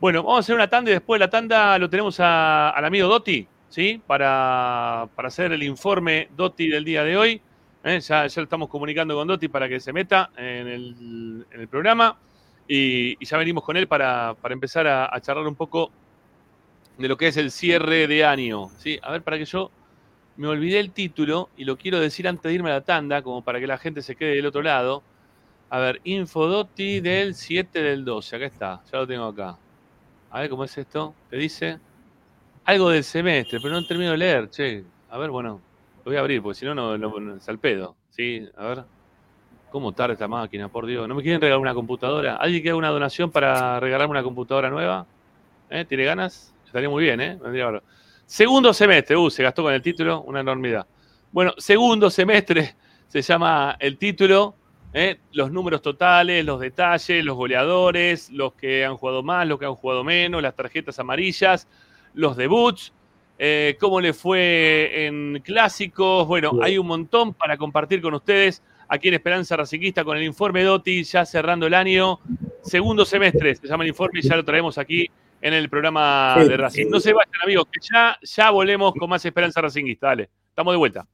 Bueno, 0.00 0.24
vamos 0.24 0.38
a 0.38 0.40
hacer 0.40 0.56
una 0.56 0.66
tanda 0.66 0.90
y 0.90 0.94
después 0.94 1.20
de 1.20 1.24
la 1.24 1.30
tanda 1.30 1.78
lo 1.78 1.88
tenemos 1.88 2.18
al 2.18 2.84
amigo 2.84 3.06
Dotti, 3.06 3.46
¿sí? 3.68 4.02
Para, 4.04 5.08
para 5.14 5.28
hacer 5.28 5.52
el 5.52 5.62
informe 5.62 6.30
Dotti 6.36 6.66
del 6.66 6.84
día 6.84 7.04
de 7.04 7.16
hoy. 7.16 7.40
¿eh? 7.84 8.00
Ya, 8.00 8.26
ya 8.26 8.40
lo 8.40 8.42
estamos 8.42 8.68
comunicando 8.68 9.14
con 9.14 9.28
Dotti 9.28 9.46
para 9.46 9.68
que 9.68 9.78
se 9.78 9.92
meta 9.92 10.30
en 10.36 10.66
el, 10.66 11.46
en 11.48 11.60
el 11.60 11.68
programa 11.68 12.18
y, 12.66 13.16
y 13.22 13.24
ya 13.24 13.38
venimos 13.38 13.62
con 13.62 13.76
él 13.76 13.86
para, 13.86 14.34
para 14.34 14.54
empezar 14.54 14.88
a, 14.88 15.14
a 15.14 15.20
charlar 15.20 15.46
un 15.46 15.54
poco 15.54 15.92
de 16.98 17.06
lo 17.06 17.16
que 17.16 17.28
es 17.28 17.36
el 17.36 17.52
cierre 17.52 18.08
de 18.08 18.24
año, 18.24 18.68
¿sí? 18.78 18.98
A 19.00 19.12
ver, 19.12 19.22
para 19.22 19.38
que 19.38 19.44
yo 19.44 19.70
me 20.36 20.48
olvidé 20.48 20.80
el 20.80 20.90
título 20.90 21.50
y 21.56 21.64
lo 21.66 21.76
quiero 21.76 22.00
decir 22.00 22.26
antes 22.26 22.42
de 22.42 22.52
irme 22.52 22.70
a 22.70 22.74
la 22.74 22.80
tanda, 22.80 23.22
como 23.22 23.42
para 23.42 23.60
que 23.60 23.68
la 23.68 23.78
gente 23.78 24.02
se 24.02 24.16
quede 24.16 24.34
del 24.34 24.46
otro 24.46 24.62
lado. 24.62 25.04
A 25.72 25.78
ver, 25.78 26.02
Infodotti 26.04 27.00
del 27.00 27.34
7 27.34 27.82
del 27.82 28.04
12, 28.04 28.36
acá 28.36 28.44
está, 28.44 28.82
ya 28.92 28.98
lo 28.98 29.06
tengo 29.06 29.24
acá. 29.24 29.56
A 30.30 30.40
ver 30.40 30.50
cómo 30.50 30.64
es 30.64 30.76
esto. 30.76 31.14
¿Qué 31.30 31.38
dice? 31.38 31.80
algo 32.64 32.90
del 32.90 33.02
semestre, 33.02 33.58
pero 33.58 33.74
no 33.74 33.86
termino 33.86 34.10
de 34.10 34.18
leer, 34.18 34.50
che. 34.50 34.84
A 35.08 35.16
ver, 35.16 35.30
bueno, 35.30 35.60
lo 36.04 36.10
voy 36.10 36.16
a 36.16 36.20
abrir, 36.20 36.42
porque 36.42 36.58
si 36.58 36.66
no, 36.66 36.74
no, 36.74 36.98
no, 36.98 37.36
es 37.36 37.48
al 37.48 37.58
pedo. 37.58 37.96
Sí, 38.10 38.46
a 38.54 38.66
ver. 38.66 38.84
¿Cómo 39.70 39.92
tarda 39.92 40.12
esta 40.12 40.28
máquina? 40.28 40.68
Por 40.68 40.84
Dios. 40.84 41.08
¿No 41.08 41.14
me 41.14 41.22
quieren 41.22 41.40
regalar 41.40 41.58
una 41.58 41.72
computadora? 41.72 42.36
¿Alguien 42.36 42.62
que 42.62 42.68
haga 42.68 42.76
una 42.76 42.90
donación 42.90 43.30
para 43.30 43.80
regalarme 43.80 44.10
una 44.10 44.22
computadora 44.22 44.68
nueva? 44.68 45.06
¿Eh? 45.70 45.86
¿Tiene 45.86 46.04
ganas? 46.04 46.52
Estaría 46.66 46.90
muy 46.90 47.04
bien, 47.04 47.18
¿eh? 47.22 47.38
Segundo 48.26 48.74
semestre, 48.74 49.16
uh, 49.16 49.30
se 49.30 49.42
gastó 49.42 49.62
con 49.62 49.72
el 49.72 49.80
título, 49.80 50.20
una 50.22 50.40
enormidad. 50.40 50.86
Bueno, 51.30 51.54
segundo 51.56 52.10
semestre 52.10 52.74
se 53.08 53.22
llama 53.22 53.76
el 53.78 53.96
título, 53.96 54.54
¿eh? 54.92 55.18
los 55.32 55.50
números 55.50 55.82
totales, 55.82 56.44
los 56.44 56.60
detalles, 56.60 57.24
los 57.24 57.36
goleadores, 57.36 58.30
los 58.30 58.54
que 58.54 58.84
han 58.84 58.96
jugado 58.96 59.22
más, 59.22 59.46
los 59.46 59.58
que 59.58 59.66
han 59.66 59.74
jugado 59.74 60.04
menos, 60.04 60.42
las 60.42 60.54
tarjetas 60.54 60.98
amarillas, 60.98 61.68
los 62.14 62.36
debuts, 62.36 62.92
eh, 63.38 63.76
cómo 63.80 64.00
le 64.00 64.12
fue 64.12 65.06
en 65.06 65.40
clásicos. 65.44 66.26
Bueno, 66.26 66.52
hay 66.62 66.78
un 66.78 66.86
montón 66.86 67.34
para 67.34 67.56
compartir 67.56 68.02
con 68.02 68.14
ustedes 68.14 68.62
aquí 68.88 69.08
en 69.08 69.14
Esperanza 69.14 69.56
Racinguista 69.56 70.04
con 70.04 70.16
el 70.16 70.22
informe 70.22 70.62
Doti, 70.62 71.02
ya 71.04 71.24
cerrando 71.24 71.66
el 71.66 71.74
año. 71.74 72.20
Segundo 72.62 73.04
semestre, 73.04 73.56
se 73.56 73.66
llama 73.66 73.84
el 73.84 73.88
informe 73.88 74.20
y 74.20 74.22
ya 74.22 74.36
lo 74.36 74.44
traemos 74.44 74.78
aquí 74.78 75.08
en 75.40 75.54
el 75.54 75.68
programa 75.68 76.36
de 76.38 76.56
Racing. 76.56 76.88
No 76.88 77.00
se 77.00 77.12
vayan, 77.12 77.32
amigos, 77.42 77.66
que 77.72 77.80
ya, 77.92 78.16
ya 78.22 78.50
volvemos 78.50 78.94
con 78.94 79.10
más 79.10 79.24
Esperanza 79.24 79.60
Racinguista. 79.60 80.08
Dale, 80.08 80.30
estamos 80.50 80.72
de 80.72 80.78
vuelta. 80.78 81.06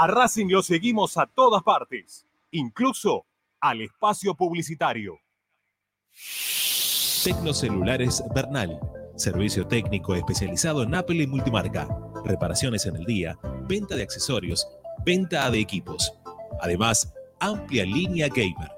A 0.00 0.06
Racing 0.06 0.46
lo 0.46 0.62
seguimos 0.62 1.16
a 1.16 1.26
todas 1.26 1.60
partes, 1.64 2.24
incluso 2.52 3.26
al 3.60 3.82
espacio 3.82 4.32
publicitario. 4.32 5.18
Tecnocelulares 7.24 8.22
Bernal. 8.32 8.78
Servicio 9.16 9.66
técnico 9.66 10.14
especializado 10.14 10.84
en 10.84 10.94
Apple 10.94 11.24
y 11.24 11.26
multimarca. 11.26 11.88
Reparaciones 12.24 12.86
en 12.86 12.94
el 12.94 13.06
día, 13.06 13.36
venta 13.68 13.96
de 13.96 14.04
accesorios, 14.04 14.68
venta 15.04 15.50
de 15.50 15.58
equipos. 15.58 16.12
Además, 16.60 17.12
amplia 17.40 17.84
línea 17.84 18.28
gamer. 18.28 18.77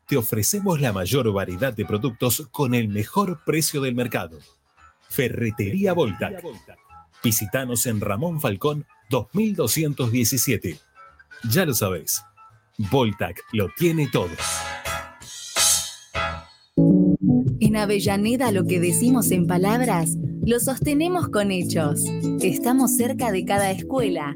te 0.11 0.17
ofrecemos 0.17 0.81
la 0.81 0.91
mayor 0.91 1.31
variedad 1.31 1.73
de 1.73 1.85
productos 1.85 2.45
con 2.51 2.75
el 2.75 2.89
mejor 2.89 3.45
precio 3.45 3.79
del 3.79 3.95
mercado. 3.95 4.39
Ferretería 5.07 5.93
Voltac. 5.93 6.43
Visítanos 7.23 7.85
en 7.85 8.01
Ramón 8.01 8.41
Falcón 8.41 8.85
2217. 9.09 10.77
Ya 11.49 11.65
lo 11.65 11.73
sabés, 11.73 12.21
Voltac 12.77 13.41
lo 13.53 13.69
tiene 13.77 14.09
todo. 14.11 14.31
En 17.61 17.77
Avellaneda 17.77 18.51
lo 18.51 18.65
que 18.65 18.81
decimos 18.81 19.31
en 19.31 19.47
palabras, 19.47 20.17
lo 20.45 20.59
sostenemos 20.59 21.29
con 21.29 21.51
hechos. 21.51 22.03
Estamos 22.41 22.97
cerca 22.97 23.31
de 23.31 23.45
cada 23.45 23.71
escuela, 23.71 24.35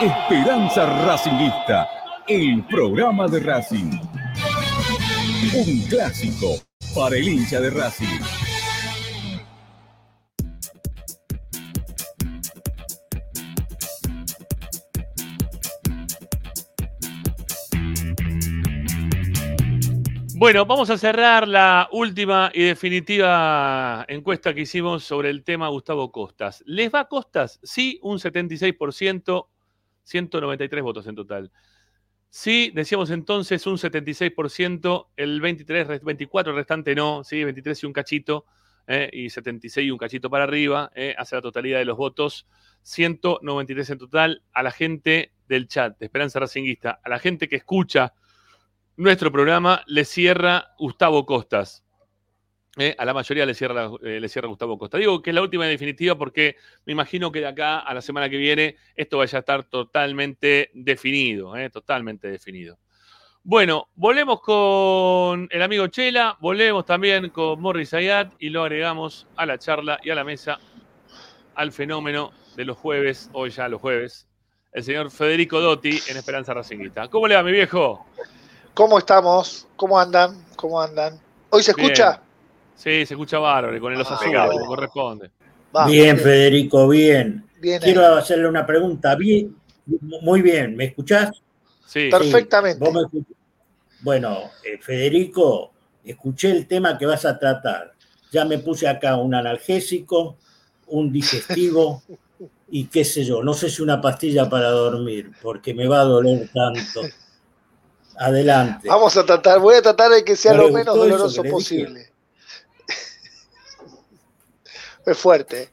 Esperanza 0.00 0.86
Racingista, 1.06 1.88
el 2.26 2.64
programa 2.66 3.28
de 3.28 3.38
Racing. 3.38 3.92
Un 5.54 5.82
clásico 5.88 6.56
para 6.96 7.16
el 7.16 7.28
hincha 7.28 7.60
de 7.60 7.70
Racing. 7.70 8.20
Bueno, 20.36 20.66
vamos 20.66 20.90
a 20.90 20.98
cerrar 20.98 21.46
la 21.46 21.88
última 21.92 22.50
y 22.52 22.64
definitiva 22.64 24.04
encuesta 24.08 24.52
que 24.52 24.62
hicimos 24.62 25.04
sobre 25.04 25.30
el 25.30 25.44
tema 25.44 25.68
Gustavo 25.68 26.10
Costas. 26.10 26.64
¿Les 26.66 26.92
va 26.92 27.08
Costas? 27.08 27.60
Sí, 27.62 28.00
un 28.02 28.18
76%, 28.18 29.46
193 30.04 30.82
votos 30.82 31.06
en 31.06 31.14
total. 31.14 31.52
Sí, 32.30 32.72
decíamos 32.74 33.10
entonces 33.10 33.66
un 33.66 33.76
76%, 33.76 35.06
el 35.16 35.40
23, 35.40 36.02
24 36.02 36.52
restante 36.52 36.94
no, 36.94 37.22
sí, 37.22 37.44
23 37.44 37.82
y 37.82 37.86
un 37.86 37.92
cachito, 37.92 38.44
eh, 38.86 39.08
y 39.12 39.30
76 39.30 39.86
y 39.86 39.90
un 39.90 39.98
cachito 39.98 40.28
para 40.28 40.44
arriba, 40.44 40.90
eh, 40.94 41.14
hace 41.16 41.36
la 41.36 41.42
totalidad 41.42 41.78
de 41.78 41.84
los 41.84 41.96
votos, 41.96 42.46
193 42.82 43.90
en 43.90 43.98
total, 43.98 44.42
a 44.52 44.62
la 44.62 44.72
gente 44.72 45.32
del 45.48 45.68
chat 45.68 45.96
de 45.98 46.06
Esperanza 46.06 46.40
Racinguista, 46.40 47.00
a 47.02 47.08
la 47.08 47.18
gente 47.18 47.48
que 47.48 47.56
escucha 47.56 48.14
nuestro 48.96 49.30
programa 49.30 49.82
le 49.86 50.04
cierra 50.04 50.74
Gustavo 50.78 51.24
Costas. 51.26 51.83
Eh, 52.76 52.94
a 52.98 53.04
la 53.04 53.14
mayoría 53.14 53.46
le 53.46 53.54
cierra, 53.54 53.88
eh, 54.02 54.18
le 54.20 54.28
cierra 54.28 54.48
Gustavo 54.48 54.76
Costa. 54.76 54.98
Digo 54.98 55.22
que 55.22 55.30
es 55.30 55.34
la 55.34 55.42
última 55.42 55.66
y 55.66 55.70
definitiva 55.70 56.16
porque 56.16 56.56
me 56.84 56.92
imagino 56.92 57.30
que 57.30 57.40
de 57.40 57.46
acá 57.46 57.78
a 57.78 57.94
la 57.94 58.02
semana 58.02 58.28
que 58.28 58.36
viene 58.36 58.76
esto 58.96 59.18
vaya 59.18 59.38
a 59.38 59.40
estar 59.40 59.64
totalmente 59.64 60.70
definido, 60.74 61.56
eh, 61.56 61.70
totalmente 61.70 62.28
definido. 62.28 62.78
Bueno, 63.44 63.88
volvemos 63.94 64.40
con 64.40 65.48
el 65.50 65.62
amigo 65.62 65.86
Chela, 65.86 66.36
volvemos 66.40 66.84
también 66.84 67.28
con 67.28 67.60
Morris 67.60 67.94
Ayat 67.94 68.32
y 68.40 68.48
lo 68.48 68.62
agregamos 68.62 69.28
a 69.36 69.46
la 69.46 69.58
charla 69.58 70.00
y 70.02 70.10
a 70.10 70.14
la 70.14 70.24
mesa 70.24 70.58
al 71.54 71.70
fenómeno 71.70 72.32
de 72.56 72.64
los 72.64 72.76
jueves, 72.76 73.30
hoy 73.34 73.50
ya 73.50 73.68
los 73.68 73.80
jueves, 73.80 74.26
el 74.72 74.82
señor 74.82 75.10
Federico 75.10 75.60
Dotti 75.60 76.00
en 76.08 76.16
Esperanza 76.16 76.54
Racinguista. 76.54 77.06
¿Cómo 77.08 77.28
le 77.28 77.36
va, 77.36 77.42
mi 77.42 77.52
viejo? 77.52 78.04
¿Cómo 78.72 78.98
estamos? 78.98 79.68
¿Cómo 79.76 80.00
andan? 80.00 80.44
¿Cómo 80.56 80.80
andan? 80.80 81.20
¿Hoy 81.50 81.62
se 81.62 81.70
escucha? 81.70 82.23
Sí, 82.76 83.06
se 83.06 83.14
escucha 83.14 83.38
bárbaro, 83.38 83.80
con 83.80 83.92
el 83.92 84.00
oso 84.00 84.14
Ah, 84.14 84.16
azul, 84.16 84.34
como 84.52 84.66
corresponde. 84.66 85.30
Va, 85.74 85.86
bien, 85.86 86.18
Federico, 86.18 86.88
bien. 86.88 87.44
Bien 87.60 87.80
Quiero 87.80 88.06
ahí. 88.06 88.18
hacerle 88.18 88.48
una 88.48 88.66
pregunta. 88.66 89.14
Bien, 89.14 89.54
muy 90.22 90.42
bien, 90.42 90.76
¿me 90.76 90.86
escuchás? 90.86 91.30
Sí. 91.86 92.08
Perfectamente. 92.10 92.78
¿Vos 92.84 92.92
me 92.94 93.00
escuchás? 93.02 93.36
Bueno, 94.00 94.50
eh, 94.64 94.78
Federico, 94.80 95.72
escuché 96.04 96.50
el 96.50 96.66
tema 96.66 96.98
que 96.98 97.06
vas 97.06 97.24
a 97.24 97.38
tratar. 97.38 97.92
Ya 98.30 98.44
me 98.44 98.58
puse 98.58 98.86
acá 98.88 99.16
un 99.16 99.34
analgésico, 99.34 100.36
un 100.88 101.10
digestivo 101.12 102.02
y 102.70 102.86
qué 102.86 103.04
sé 103.04 103.24
yo, 103.24 103.42
no 103.42 103.54
sé 103.54 103.70
si 103.70 103.80
una 103.82 104.00
pastilla 104.00 104.50
para 104.50 104.70
dormir, 104.70 105.30
porque 105.40 105.72
me 105.72 105.86
va 105.86 106.00
a 106.00 106.04
doler 106.04 106.50
tanto. 106.52 107.00
Adelante. 108.16 108.88
Vamos 108.88 109.16
a 109.16 109.24
tratar, 109.24 109.58
voy 109.60 109.76
a 109.76 109.82
tratar 109.82 110.10
de 110.10 110.24
que 110.24 110.36
sea 110.36 110.52
¿No 110.54 110.62
lo 110.64 110.70
menos 110.72 110.94
doloroso 110.94 111.42
posible. 111.44 112.10
Es 115.06 115.18
fuerte. 115.18 115.70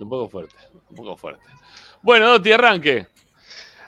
Un 0.00 0.08
poco 0.08 0.28
fuerte, 0.28 0.54
un 0.90 0.96
poco 0.96 1.16
fuerte. 1.16 1.44
Bueno, 2.00 2.28
Dotti, 2.30 2.52
arranque. 2.52 3.06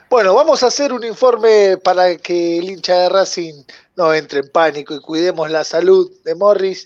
Bueno, 0.09 0.33
vamos 0.35 0.63
a 0.63 0.67
hacer 0.67 0.93
un 0.93 1.03
informe 1.03 1.77
para 1.77 2.15
que 2.17 2.59
el 2.59 2.69
hincha 2.69 2.95
de 2.95 3.09
Racing 3.09 3.63
no 3.95 4.13
entre 4.13 4.39
en 4.39 4.49
pánico 4.49 4.93
y 4.93 5.01
cuidemos 5.01 5.49
la 5.49 5.63
salud 5.63 6.11
de 6.23 6.35
Morris. 6.35 6.83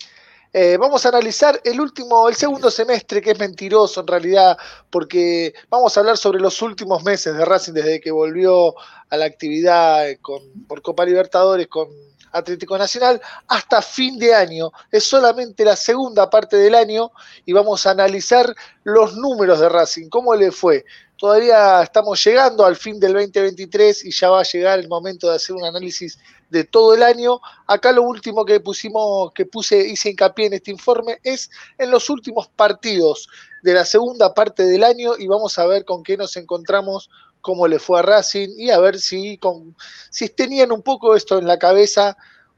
Eh, 0.52 0.76
vamos 0.78 1.06
a 1.06 1.10
analizar 1.10 1.60
el 1.62 1.80
último, 1.80 2.28
el 2.28 2.34
segundo 2.34 2.70
semestre, 2.70 3.20
que 3.20 3.30
es 3.32 3.38
mentiroso 3.38 4.00
en 4.00 4.08
realidad, 4.08 4.58
porque 4.90 5.54
vamos 5.68 5.96
a 5.96 6.00
hablar 6.00 6.16
sobre 6.16 6.40
los 6.40 6.60
últimos 6.62 7.04
meses 7.04 7.36
de 7.36 7.44
Racing 7.44 7.74
desde 7.74 8.00
que 8.00 8.10
volvió 8.10 8.74
a 9.10 9.16
la 9.16 9.26
actividad 9.26 10.06
con, 10.20 10.42
por 10.66 10.82
Copa 10.82 11.04
Libertadores 11.04 11.68
con 11.68 11.88
Atlético 12.32 12.78
Nacional 12.78 13.20
hasta 13.48 13.82
fin 13.82 14.18
de 14.18 14.34
año. 14.34 14.70
Es 14.90 15.04
solamente 15.04 15.64
la 15.64 15.76
segunda 15.76 16.28
parte 16.28 16.56
del 16.56 16.74
año 16.74 17.12
y 17.44 17.52
vamos 17.52 17.86
a 17.86 17.90
analizar 17.90 18.54
los 18.84 19.16
números 19.16 19.60
de 19.60 19.68
Racing, 19.68 20.08
cómo 20.08 20.34
le 20.34 20.50
fue. 20.50 20.84
Todavía 21.20 21.82
estamos 21.82 22.24
llegando 22.24 22.64
al 22.64 22.76
fin 22.76 22.98
del 22.98 23.12
2023 23.12 24.06
y 24.06 24.10
ya 24.10 24.30
va 24.30 24.40
a 24.40 24.44
llegar 24.44 24.78
el 24.78 24.88
momento 24.88 25.28
de 25.28 25.36
hacer 25.36 25.54
un 25.54 25.64
análisis 25.64 26.18
de 26.48 26.64
todo 26.64 26.94
el 26.94 27.02
año. 27.02 27.40
Acá 27.66 27.92
lo 27.92 28.04
último 28.04 28.46
que 28.46 28.58
pusimos, 28.60 29.30
que 29.34 29.44
puse, 29.44 29.86
hice 29.86 30.08
hincapié 30.08 30.46
en 30.46 30.54
este 30.54 30.70
informe 30.70 31.18
es 31.22 31.50
en 31.76 31.90
los 31.90 32.08
últimos 32.08 32.48
partidos 32.48 33.28
de 33.62 33.74
la 33.74 33.84
segunda 33.84 34.32
parte 34.32 34.64
del 34.64 34.82
año 34.82 35.12
y 35.18 35.26
vamos 35.26 35.58
a 35.58 35.66
ver 35.66 35.84
con 35.84 36.02
qué 36.02 36.16
nos 36.16 36.36
encontramos, 36.36 37.10
cómo 37.40 37.66
le 37.68 37.78
fue 37.78 37.98
a 37.98 38.02
Racing 38.02 38.50
y 38.56 38.70
a 38.70 38.78
ver 38.78 38.98
si, 38.98 39.38
con, 39.38 39.74
si 40.10 40.28
tenían 40.28 40.72
un 40.72 40.82
poco 40.82 41.16
esto 41.16 41.38
en 41.38 41.46
la 41.46 41.58
cabeza 41.58 42.16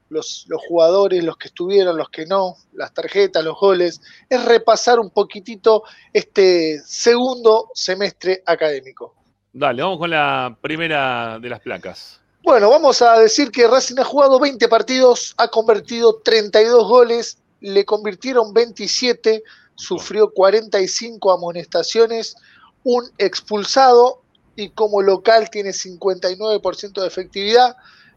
los, 0.09 0.45
los 0.47 0.61
jugadores, 0.67 1.23
los 1.23 1.37
que 1.37 1.47
estuvieron, 1.47 1.97
los 1.97 2.09
que 2.09 2.25
no, 2.25 2.55
las 2.73 2.93
tarjetas, 2.93 3.43
los 3.43 3.59
goles, 3.59 4.01
es 4.29 4.45
repasar 4.45 4.99
un 4.99 5.09
poquitito 5.09 5.83
este 6.13 6.79
segundo 6.85 7.69
semestre 7.73 8.43
académico. 8.45 9.15
Dale, 9.51 9.81
vamos 9.83 9.99
con 9.99 10.09
la 10.09 10.57
primera 10.61 11.39
de 11.39 11.49
las 11.49 11.59
placas. 11.59 12.19
Bueno, 12.43 12.69
vamos 12.69 13.01
a 13.01 13.19
decir 13.19 13.51
que 13.51 13.67
Racing 13.67 13.99
ha 13.99 14.03
jugado 14.03 14.39
20 14.39 14.67
partidos, 14.67 15.33
ha 15.37 15.47
convertido 15.47 16.21
32 16.23 16.87
goles, 16.87 17.37
le 17.61 17.85
convirtieron 17.85 18.53
27, 18.53 19.43
sufrió 19.75 20.31
45 20.31 21.31
amonestaciones, 21.31 22.35
un 22.83 23.09
expulsado 23.17 24.22
y 24.55 24.69
como 24.69 25.01
local 25.01 25.49
tiene 25.49 25.71
59% 25.71 27.01
de 27.01 27.07
efectividad, 27.07 27.75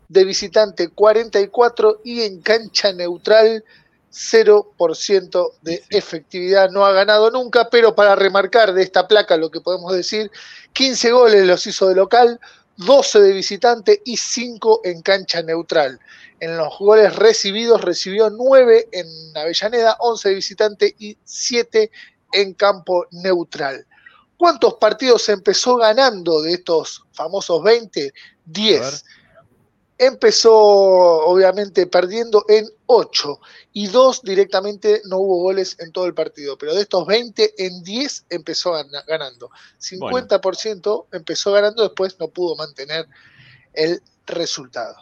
de 0.09 0.25
visitante 0.25 0.89
44 0.89 2.01
y 2.05 2.23
en 2.23 2.41
cancha 2.41 2.93
neutral 2.93 3.65
0% 4.13 5.53
de 5.63 5.83
efectividad. 5.91 6.71
No 6.71 6.87
ha 6.87 6.93
ganado 6.93 7.31
nunca, 7.31 7.69
pero 7.71 7.95
para 7.95 8.15
remarcar 8.15 8.73
de 8.73 8.83
esta 8.83 9.07
placa 9.07 9.37
lo 9.37 9.51
que 9.51 9.61
podemos 9.61 9.93
decir, 9.93 10.31
15 10.73 11.11
goles 11.13 11.47
los 11.47 11.67
hizo 11.67 11.89
de 11.89 11.97
local, 11.97 12.41
12 12.77 13.21
de 13.21 13.33
visitante 13.33 14.03
y 14.05 14.17
5 14.17 14.83
en 14.85 15.03
cancha 15.03 15.43
neutral. 15.43 16.01
En 16.41 16.57
los 16.57 16.79
goles 16.79 17.17
recibidos 17.17 17.83
recibió 17.83 18.31
9 18.31 18.89
en 18.93 19.07
Avellaneda, 19.35 19.97
11 20.01 20.29
de 20.29 20.35
visitante 20.35 20.95
y 20.99 21.17
7 21.25 21.91
en 22.33 22.55
campo 22.55 23.07
neutral. 23.11 23.87
¿Cuántos 24.37 24.75
partidos 24.75 25.29
empezó 25.29 25.77
ganando 25.77 26.43
de 26.43 26.53
estos 26.55 27.05
famosos 27.13 27.63
20? 27.63 28.13
10. 28.45 29.05
Empezó 29.99 30.53
obviamente 30.55 31.87
perdiendo 31.87 32.45
en 32.49 32.69
8 32.85 33.41
y 33.73 33.87
2 33.87 34.21
directamente 34.23 35.01
no 35.07 35.17
hubo 35.19 35.41
goles 35.43 35.77
en 35.81 35.91
todo 35.91 36.05
el 36.05 36.13
partido, 36.13 36.59
pero 36.59 36.75
de 36.75 36.83
estos 36.83 37.07
20 37.07 37.55
en 37.65 37.83
10 37.83 38.27
empezó 38.29 38.73
gana- 38.73 39.03
ganando. 39.07 39.51
50% 39.79 41.07
empezó 41.13 41.53
ganando, 41.53 41.83
después 41.83 42.19
no 42.21 42.29
pudo 42.29 42.57
mantener 42.57 43.07
el 43.73 44.03
resultado. 44.27 44.97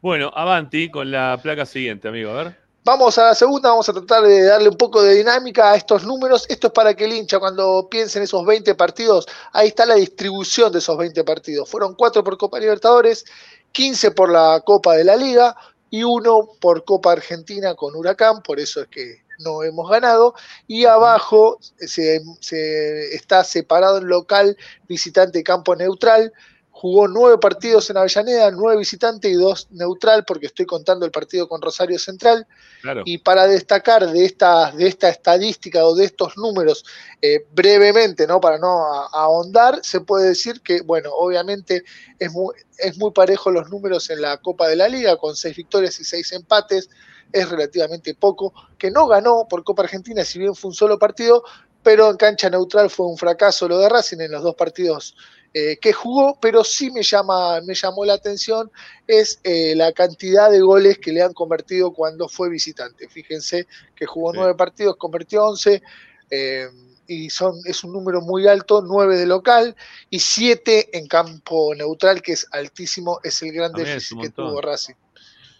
Bueno, 0.00 0.32
Avanti 0.34 0.90
con 0.90 1.12
la 1.12 1.38
placa 1.40 1.64
siguiente, 1.64 2.08
amigo, 2.08 2.30
a 2.30 2.42
ver. 2.42 2.60
Vamos 2.90 3.16
a 3.18 3.26
la 3.26 3.34
segunda, 3.36 3.68
vamos 3.68 3.88
a 3.88 3.92
tratar 3.92 4.24
de 4.24 4.42
darle 4.42 4.68
un 4.68 4.76
poco 4.76 5.00
de 5.00 5.14
dinámica 5.14 5.70
a 5.70 5.76
estos 5.76 6.02
números. 6.02 6.44
Esto 6.48 6.66
es 6.66 6.72
para 6.72 6.92
que 6.92 7.04
el 7.04 7.12
hincha, 7.12 7.38
cuando 7.38 7.86
piense 7.88 8.18
en 8.18 8.24
esos 8.24 8.44
20 8.44 8.74
partidos, 8.74 9.28
ahí 9.52 9.68
está 9.68 9.86
la 9.86 9.94
distribución 9.94 10.72
de 10.72 10.80
esos 10.80 10.98
20 10.98 11.22
partidos. 11.22 11.70
Fueron 11.70 11.94
4 11.94 12.24
por 12.24 12.36
Copa 12.36 12.58
Libertadores, 12.58 13.26
15 13.70 14.10
por 14.10 14.32
la 14.32 14.60
Copa 14.66 14.96
de 14.96 15.04
la 15.04 15.14
Liga 15.14 15.54
y 15.88 16.02
1 16.02 16.48
por 16.60 16.84
Copa 16.84 17.12
Argentina 17.12 17.76
con 17.76 17.94
Huracán, 17.94 18.42
por 18.42 18.58
eso 18.58 18.80
es 18.80 18.88
que 18.88 19.22
no 19.38 19.62
hemos 19.62 19.88
ganado. 19.88 20.34
Y 20.66 20.86
abajo 20.86 21.60
se, 21.78 22.20
se 22.40 23.14
está 23.14 23.44
separado 23.44 23.98
en 23.98 24.08
local, 24.08 24.56
visitante, 24.88 25.44
campo 25.44 25.76
neutral. 25.76 26.32
Jugó 26.80 27.08
nueve 27.08 27.36
partidos 27.36 27.90
en 27.90 27.98
Avellaneda, 27.98 28.50
nueve 28.52 28.78
visitante 28.78 29.28
y 29.28 29.34
dos 29.34 29.68
neutral, 29.70 30.24
porque 30.24 30.46
estoy 30.46 30.64
contando 30.64 31.04
el 31.04 31.12
partido 31.12 31.46
con 31.46 31.60
Rosario 31.60 31.98
Central. 31.98 32.46
Claro. 32.80 33.02
Y 33.04 33.18
para 33.18 33.46
destacar 33.46 34.10
de 34.10 34.24
esta, 34.24 34.72
de 34.72 34.86
esta 34.86 35.10
estadística 35.10 35.84
o 35.84 35.94
de 35.94 36.06
estos 36.06 36.38
números 36.38 36.86
eh, 37.20 37.44
brevemente, 37.52 38.26
¿no? 38.26 38.40
para 38.40 38.56
no 38.56 38.82
ahondar, 39.12 39.80
se 39.82 40.00
puede 40.00 40.28
decir 40.28 40.62
que, 40.62 40.80
bueno, 40.80 41.10
obviamente 41.12 41.84
es 42.18 42.32
muy, 42.32 42.54
es 42.78 42.96
muy 42.96 43.10
parejo 43.10 43.50
los 43.50 43.68
números 43.68 44.08
en 44.08 44.22
la 44.22 44.38
Copa 44.38 44.66
de 44.66 44.76
la 44.76 44.88
Liga, 44.88 45.18
con 45.18 45.36
seis 45.36 45.54
victorias 45.54 46.00
y 46.00 46.04
seis 46.04 46.32
empates, 46.32 46.88
es 47.30 47.46
relativamente 47.46 48.14
poco, 48.14 48.54
que 48.78 48.90
no 48.90 49.06
ganó 49.06 49.46
por 49.50 49.64
Copa 49.64 49.82
Argentina, 49.82 50.24
si 50.24 50.38
bien 50.38 50.54
fue 50.54 50.70
un 50.70 50.74
solo 50.74 50.98
partido, 50.98 51.44
pero 51.82 52.08
en 52.08 52.16
cancha 52.16 52.48
neutral 52.48 52.88
fue 52.88 53.06
un 53.06 53.18
fracaso 53.18 53.68
lo 53.68 53.78
de 53.78 53.90
Racing 53.90 54.20
en 54.20 54.32
los 54.32 54.42
dos 54.42 54.54
partidos 54.54 55.14
eh, 55.52 55.78
que 55.80 55.92
jugó, 55.92 56.38
pero 56.40 56.62
sí 56.62 56.92
me, 56.92 57.02
llama, 57.02 57.60
me 57.62 57.74
llamó 57.74 58.04
la 58.04 58.14
atención 58.14 58.70
es 59.06 59.40
eh, 59.42 59.74
la 59.74 59.92
cantidad 59.92 60.48
de 60.48 60.60
goles 60.60 60.98
que 60.98 61.12
le 61.12 61.22
han 61.22 61.32
convertido 61.32 61.92
cuando 61.92 62.28
fue 62.28 62.48
visitante. 62.48 63.08
Fíjense 63.08 63.66
que 63.96 64.06
jugó 64.06 64.30
Sí. 64.30 64.38
nueve 64.38 64.54
partidos, 64.54 64.96
convirtió 64.96 65.44
once, 65.44 65.82
eh, 66.30 66.68
y 67.08 67.28
son, 67.30 67.56
es 67.64 67.82
un 67.82 67.92
número 67.92 68.20
muy 68.20 68.46
alto, 68.46 68.80
nueve 68.86 69.18
de 69.18 69.26
local 69.26 69.74
y 70.08 70.20
siete 70.20 70.96
en 70.96 71.08
campo 71.08 71.74
neutral, 71.74 72.22
que 72.22 72.32
es 72.32 72.46
altísimo, 72.52 73.18
es 73.24 73.42
el 73.42 73.52
gran 73.52 73.72
También 73.72 73.96
déficit 73.96 74.20
que 74.20 74.30
tuvo 74.30 74.60
Racing. 74.60 74.94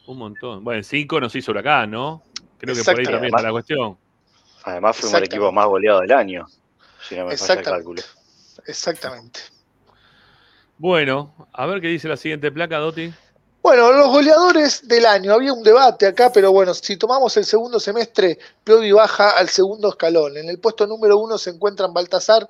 Un 0.07 0.19
montón. 0.19 0.63
Bueno, 0.63 0.79
el 0.79 0.85
5 0.85 1.21
nos 1.21 1.35
hizo 1.35 1.51
huracán, 1.51 1.91
¿no? 1.91 2.23
Creo 2.59 2.77
que 2.77 2.85
por 2.85 2.99
ahí 2.99 3.05
también 3.05 3.35
está 3.35 3.43
la 3.43 3.51
cuestión. 3.51 3.99
Además 4.63 4.97
fuimos 4.97 5.19
el 5.19 5.25
equipo 5.25 5.51
más 5.51 5.67
goleado 5.67 6.01
del 6.01 6.13
año, 6.13 6.47
si 7.09 7.17
no 7.17 7.27
me 7.27 7.37
falla 7.37 7.55
el 7.55 7.65
cálculo. 7.65 8.03
Exactamente. 8.67 9.41
Bueno, 10.81 11.35
a 11.53 11.67
ver 11.67 11.83
qué 11.83 11.89
dice 11.89 12.09
la 12.09 12.17
siguiente 12.17 12.51
placa, 12.51 12.79
Doti. 12.79 13.13
Bueno, 13.63 13.93
los 13.93 14.09
goleadores 14.09 14.89
del 14.89 15.05
año, 15.05 15.35
había 15.35 15.53
un 15.53 15.63
debate 15.63 16.07
acá, 16.07 16.33
pero 16.33 16.53
bueno, 16.53 16.73
si 16.73 16.97
tomamos 16.97 17.37
el 17.37 17.45
segundo 17.45 17.79
semestre, 17.79 18.39
Piovi 18.65 18.91
baja 18.91 19.33
al 19.33 19.51
segundo 19.51 19.91
escalón. 19.91 20.39
En 20.39 20.49
el 20.49 20.59
puesto 20.59 20.87
número 20.87 21.19
uno 21.19 21.37
se 21.37 21.51
encuentran 21.51 21.93
Baltasar 21.93 22.49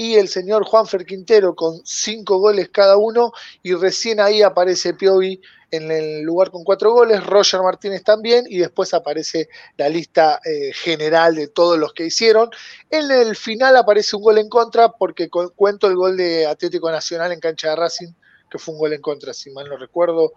y 0.00 0.14
el 0.14 0.28
señor 0.28 0.64
Juanfer 0.64 1.04
Quintero 1.04 1.54
con 1.54 1.82
cinco 1.84 2.38
goles 2.38 2.70
cada 2.70 2.96
uno, 2.96 3.32
y 3.62 3.74
recién 3.74 4.18
ahí 4.18 4.40
aparece 4.40 4.94
Piovi 4.94 5.38
en 5.70 5.90
el 5.90 6.22
lugar 6.22 6.50
con 6.50 6.64
cuatro 6.64 6.90
goles, 6.92 7.22
Roger 7.26 7.60
Martínez 7.60 8.02
también, 8.02 8.46
y 8.48 8.56
después 8.60 8.94
aparece 8.94 9.50
la 9.76 9.90
lista 9.90 10.40
eh, 10.42 10.72
general 10.72 11.34
de 11.34 11.48
todos 11.48 11.78
los 11.78 11.92
que 11.92 12.06
hicieron. 12.06 12.48
En 12.88 13.10
el 13.10 13.36
final 13.36 13.76
aparece 13.76 14.16
un 14.16 14.22
gol 14.22 14.38
en 14.38 14.48
contra, 14.48 14.88
porque 14.92 15.28
cu- 15.28 15.52
cuento 15.54 15.86
el 15.86 15.96
gol 15.96 16.16
de 16.16 16.46
Atlético 16.46 16.90
Nacional 16.90 17.32
en 17.32 17.40
cancha 17.40 17.68
de 17.68 17.76
Racing, 17.76 18.12
que 18.50 18.58
fue 18.58 18.72
un 18.72 18.80
gol 18.80 18.94
en 18.94 19.02
contra, 19.02 19.34
si 19.34 19.50
mal 19.50 19.68
no 19.68 19.76
recuerdo. 19.76 20.32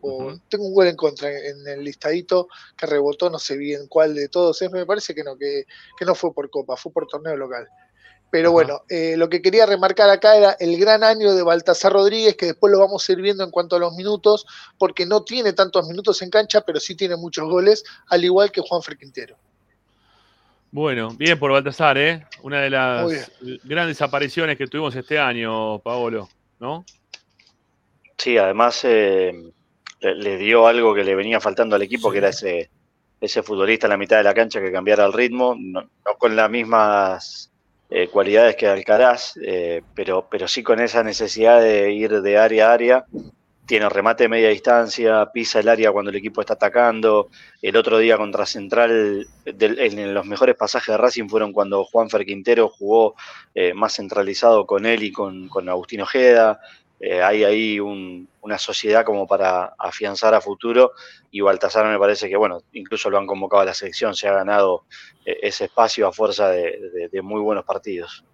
O 0.00 0.34
tengo 0.50 0.66
un 0.66 0.74
gol 0.74 0.88
en 0.88 0.96
contra 0.96 1.30
en 1.30 1.66
el 1.66 1.82
listadito 1.82 2.48
que 2.76 2.84
rebotó, 2.86 3.30
no 3.30 3.38
sé 3.38 3.56
bien 3.56 3.86
cuál 3.88 4.14
de 4.14 4.28
todos 4.28 4.60
es, 4.60 4.70
me 4.70 4.84
parece 4.84 5.14
que 5.14 5.24
no, 5.24 5.36
que, 5.38 5.64
que 5.98 6.04
no 6.04 6.14
fue 6.14 6.34
por 6.34 6.50
Copa, 6.50 6.76
fue 6.76 6.92
por 6.92 7.06
torneo 7.06 7.34
local. 7.34 7.66
Pero 8.36 8.52
bueno, 8.52 8.82
eh, 8.90 9.14
lo 9.16 9.30
que 9.30 9.40
quería 9.40 9.64
remarcar 9.64 10.10
acá 10.10 10.36
era 10.36 10.56
el 10.60 10.78
gran 10.78 11.02
año 11.02 11.32
de 11.32 11.42
Baltasar 11.42 11.90
Rodríguez, 11.90 12.36
que 12.36 12.44
después 12.44 12.70
lo 12.70 12.78
vamos 12.78 13.08
a 13.08 13.12
ir 13.12 13.22
viendo 13.22 13.42
en 13.42 13.50
cuanto 13.50 13.76
a 13.76 13.78
los 13.78 13.94
minutos, 13.94 14.44
porque 14.76 15.06
no 15.06 15.22
tiene 15.24 15.54
tantos 15.54 15.88
minutos 15.88 16.20
en 16.20 16.28
cancha, 16.28 16.60
pero 16.60 16.78
sí 16.78 16.94
tiene 16.94 17.16
muchos 17.16 17.48
goles, 17.48 17.82
al 18.08 18.22
igual 18.26 18.52
que 18.52 18.60
Juan 18.60 18.82
Quintero. 19.00 19.38
Bueno, 20.70 21.14
bien 21.16 21.38
por 21.38 21.50
Baltasar, 21.50 21.96
¿eh? 21.96 22.26
Una 22.42 22.60
de 22.60 22.68
las 22.68 23.30
grandes 23.64 24.02
apariciones 24.02 24.58
que 24.58 24.66
tuvimos 24.66 24.94
este 24.94 25.18
año, 25.18 25.78
Paolo, 25.78 26.28
¿no? 26.60 26.84
Sí, 28.18 28.36
además 28.36 28.84
eh, 28.84 29.32
le, 30.00 30.14
le 30.14 30.36
dio 30.36 30.66
algo 30.66 30.94
que 30.94 31.04
le 31.04 31.14
venía 31.14 31.40
faltando 31.40 31.74
al 31.74 31.80
equipo, 31.80 32.12
que 32.12 32.18
era 32.18 32.28
ese, 32.28 32.68
ese 33.18 33.42
futbolista 33.42 33.86
en 33.86 33.92
la 33.92 33.96
mitad 33.96 34.18
de 34.18 34.24
la 34.24 34.34
cancha 34.34 34.60
que 34.60 34.70
cambiara 34.70 35.06
el 35.06 35.14
ritmo, 35.14 35.56
no, 35.58 35.80
no 35.80 36.18
con 36.18 36.36
las 36.36 36.50
mismas 36.50 37.50
eh, 37.88 38.08
cualidades 38.08 38.56
que 38.56 38.66
Alcaraz, 38.66 39.34
eh, 39.42 39.82
pero, 39.94 40.28
pero 40.28 40.48
sí 40.48 40.62
con 40.62 40.80
esa 40.80 41.04
necesidad 41.04 41.60
de 41.60 41.92
ir 41.92 42.20
de 42.20 42.38
área 42.38 42.70
a 42.70 42.72
área. 42.72 43.04
Tiene 43.64 43.88
remate 43.88 44.24
de 44.24 44.28
media 44.28 44.48
distancia, 44.48 45.26
pisa 45.32 45.58
el 45.58 45.68
área 45.68 45.90
cuando 45.90 46.10
el 46.10 46.16
equipo 46.16 46.40
está 46.40 46.54
atacando. 46.54 47.28
El 47.60 47.76
otro 47.76 47.98
día 47.98 48.16
contra 48.16 48.46
Central, 48.46 49.26
en 49.44 50.14
los 50.14 50.24
mejores 50.24 50.54
pasajes 50.54 50.92
de 50.92 50.98
Racing 50.98 51.28
fueron 51.28 51.52
cuando 51.52 51.84
Juan 51.84 52.08
Quintero 52.08 52.68
jugó 52.68 53.16
eh, 53.54 53.74
más 53.74 53.94
centralizado 53.94 54.66
con 54.66 54.86
él 54.86 55.02
y 55.02 55.10
con, 55.10 55.48
con 55.48 55.68
Agustín 55.68 56.00
Ojeda. 56.00 56.60
Eh, 56.98 57.22
hay 57.22 57.44
ahí 57.44 57.78
un- 57.80 58.28
una 58.40 58.58
sociedad 58.58 59.04
como 59.04 59.26
para 59.26 59.74
afianzar 59.78 60.32
a 60.34 60.40
futuro 60.40 60.92
y 61.30 61.40
Baltasar 61.42 61.86
me 61.86 61.98
parece 61.98 62.28
que, 62.28 62.36
bueno, 62.36 62.60
incluso 62.72 63.10
lo 63.10 63.18
han 63.18 63.26
convocado 63.26 63.62
a 63.62 63.66
la 63.66 63.74
selección, 63.74 64.14
se 64.14 64.28
ha 64.28 64.32
ganado 64.32 64.84
eh, 65.26 65.38
ese 65.42 65.64
espacio 65.66 66.06
a 66.06 66.12
fuerza 66.12 66.48
de, 66.48 66.78
de- 66.94 67.08
de 67.12 67.22
muy 67.22 67.40
buenos 67.42 67.64
partidos. 67.64 68.24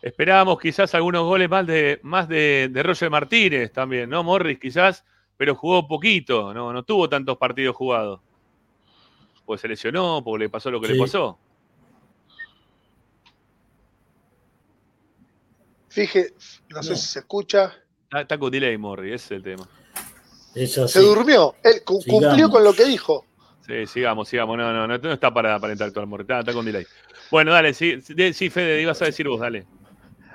Esperábamos 0.00 0.58
quizás 0.58 0.94
algunos 0.96 1.22
goles 1.24 1.48
más 1.48 1.64
de, 1.66 2.00
más 2.02 2.26
de, 2.28 2.68
de 2.72 2.82
Roger 2.82 3.08
Martínez 3.10 3.70
también, 3.72 4.10
¿no? 4.10 4.24
Morris 4.24 4.58
quizás, 4.58 5.04
pero 5.36 5.54
jugó 5.54 5.86
poquito, 5.86 6.52
no, 6.52 6.72
no 6.72 6.82
tuvo 6.82 7.08
tantos 7.08 7.36
partidos 7.38 7.76
jugados. 7.76 8.20
Pues 9.44 9.60
se 9.60 9.68
lesionó, 9.68 10.22
porque 10.24 10.44
le 10.44 10.50
pasó 10.50 10.70
lo 10.72 10.80
que 10.80 10.88
Sí. 10.88 10.94
le 10.94 10.98
pasó. 10.98 11.38
Fije, 15.88 16.32
no 16.70 16.82
sé 16.82 16.96
si 16.96 17.06
se 17.06 17.18
escucha. 17.20 17.74
Está, 18.12 18.20
está 18.20 18.38
con 18.38 18.50
delay, 18.50 18.76
Morris, 18.76 19.14
ese 19.14 19.24
es 19.24 19.30
el 19.38 19.42
tema. 19.42 19.66
Eso 20.54 20.86
Se 20.86 21.00
durmió, 21.00 21.54
él 21.62 21.82
cu- 21.82 22.04
cumplió 22.06 22.50
con 22.50 22.62
lo 22.62 22.74
que 22.74 22.84
dijo. 22.84 23.24
Sí, 23.66 23.86
sigamos, 23.86 24.28
sigamos. 24.28 24.58
No, 24.58 24.70
no, 24.70 24.86
no, 24.86 24.98
no 24.98 25.12
está 25.14 25.32
para, 25.32 25.58
para 25.58 25.72
interactuar, 25.72 26.06
Morris. 26.06 26.24
Está, 26.24 26.40
está 26.40 26.52
con 26.52 26.66
delay. 26.66 26.84
Bueno, 27.30 27.52
dale, 27.52 27.72
sí, 27.72 28.02
sí, 28.34 28.50
Fede, 28.50 28.82
ibas 28.82 29.00
a 29.00 29.06
decir 29.06 29.26
vos, 29.26 29.40
dale. 29.40 29.64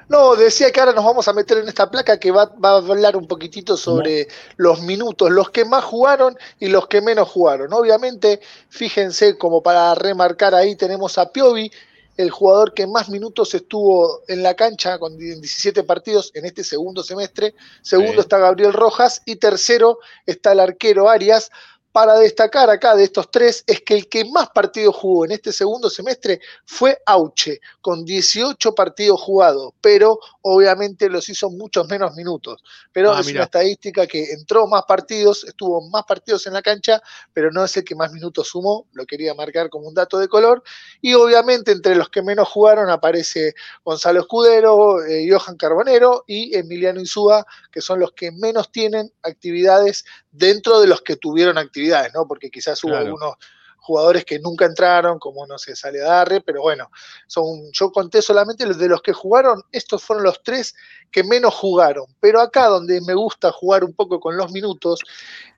No, 0.10 0.36
decía 0.36 0.72
que 0.72 0.80
ahora 0.80 0.94
nos 0.94 1.06
vamos 1.06 1.28
a 1.28 1.34
meter 1.34 1.60
en 1.60 1.68
esta 1.68 1.92
placa 1.92 2.20
que 2.20 2.32
va, 2.32 2.46
va 2.46 2.72
a 2.72 2.78
hablar 2.78 3.16
un 3.16 3.28
poquitito 3.28 3.78
sobre 3.78 4.28
los 4.56 4.82
minutos, 4.82 5.30
los 5.30 5.52
que 5.52 5.64
más 5.64 5.84
jugaron 5.84 6.36
y 6.60 6.70
los 6.70 6.88
que 6.88 7.02
menos 7.02 7.30
jugaron. 7.30 7.72
Obviamente, 7.74 8.40
fíjense, 8.70 9.38
como 9.38 9.62
para 9.62 9.94
remarcar 9.94 10.56
ahí, 10.56 10.76
tenemos 10.76 11.20
a 11.20 11.32
Piovi, 11.32 11.72
el 12.18 12.32
jugador 12.32 12.74
que 12.74 12.88
más 12.88 13.10
minutos 13.10 13.54
estuvo 13.54 14.22
en 14.28 14.44
la 14.44 14.56
cancha 14.56 14.98
con 14.98 15.18
17 15.18 15.84
partidos 15.84 16.32
en 16.34 16.46
este 16.46 16.64
segundo 16.64 17.04
semestre. 17.04 17.54
Segundo 17.82 18.14
Sí. 18.14 18.20
está 18.22 18.40
Gabriel 18.40 18.74
Rojas 18.74 19.22
y 19.26 19.36
tercero 19.38 20.00
está 20.26 20.52
el 20.52 20.60
arquero 20.60 21.10
Arias. 21.10 21.52
Para 21.92 22.20
destacar 22.20 22.70
acá 22.70 22.96
de 22.96 23.06
estos 23.06 23.32
tres 23.32 23.64
es 23.66 23.82
que 23.82 23.96
el 23.96 24.08
que 24.08 24.24
más 24.26 24.50
partidos 24.52 24.96
jugó 24.96 25.26
en 25.26 25.32
este 25.32 25.52
segundo 25.52 25.90
semestre 25.90 26.40
fue 26.64 26.96
Auche, 27.08 27.60
con 27.82 28.06
18 28.06 28.76
partidos 28.76 29.20
jugados, 29.20 29.74
pero 29.82 30.20
obviamente 30.42 31.10
los 31.10 31.28
hizo 31.30 31.50
muchos 31.50 31.88
menos 31.88 32.14
minutos. 32.14 32.62
Pero 32.92 33.14
Ah, 33.14 33.22
es 33.22 33.26
mirá. 33.26 33.40
una 33.40 33.46
estadística 33.46 34.06
que 34.06 34.32
entró 34.32 34.68
más 34.68 34.84
partidos, 34.88 35.44
estuvo 35.46 35.90
más 35.90 36.04
partidos 36.04 36.46
en 36.46 36.54
la 36.54 36.62
cancha, 36.62 37.02
pero 37.34 37.52
no 37.52 37.64
es 37.66 37.76
el 37.78 37.84
que 37.84 37.96
más 37.96 38.12
minutos 38.12 38.48
sumó, 38.50 38.86
lo 38.94 39.06
quería 39.08 39.34
marcar 39.34 39.70
como 39.70 39.88
un 39.88 39.96
dato 39.96 40.20
de 40.20 40.28
color. 40.28 40.62
Y 41.02 41.16
obviamente 41.16 41.72
entre 41.72 41.96
los 41.96 42.10
que 42.10 42.22
menos 42.22 42.48
jugaron 42.48 42.92
aparece 42.92 43.56
Gonzalo 43.84 44.20
Escudero, 44.20 45.04
eh, 45.04 45.28
Johan 45.32 45.58
Carbonero 45.58 46.26
y 46.28 46.56
Emiliano 46.56 47.00
Insúa, 47.00 47.44
que 47.72 47.82
son 47.82 48.00
los 48.00 48.12
que 48.12 48.32
menos 48.32 48.72
tienen 48.72 49.12
actividades 49.24 50.06
dentro 50.38 50.80
de 50.80 50.88
los 50.88 51.02
que 51.02 51.16
tuvieron 51.18 51.58
actividades, 51.58 52.14
¿no? 52.14 52.28
Porque 52.28 52.50
quizás 52.50 52.84
hubo 52.84 52.92
Claro. 52.92 53.06
algunos 53.06 53.36
jugadores 53.80 54.26
que 54.26 54.38
nunca 54.40 54.66
entraron, 54.66 55.18
como 55.18 55.48
no 55.48 55.58
sé, 55.58 55.74
Sale 55.74 56.00
Darre, 56.00 56.42
pero 56.42 56.62
bueno, 56.62 56.92
son, 57.26 57.72
yo 57.72 57.90
conté 57.90 58.22
solamente 58.22 58.66
los 58.66 58.78
de 58.78 58.90
los 58.90 59.02
que 59.02 59.14
jugaron, 59.14 59.64
estos 59.72 60.04
fueron 60.04 60.26
los 60.26 60.44
tres 60.44 60.76
que 61.10 61.24
menos 61.24 61.54
jugaron. 61.54 62.04
Pero 62.20 62.42
acá 62.42 62.66
donde 62.66 63.00
me 63.08 63.14
gusta 63.14 63.50
jugar 63.54 63.86
un 63.86 63.94
poco 63.94 64.20
con 64.20 64.36
los 64.36 64.52
minutos, 64.52 65.00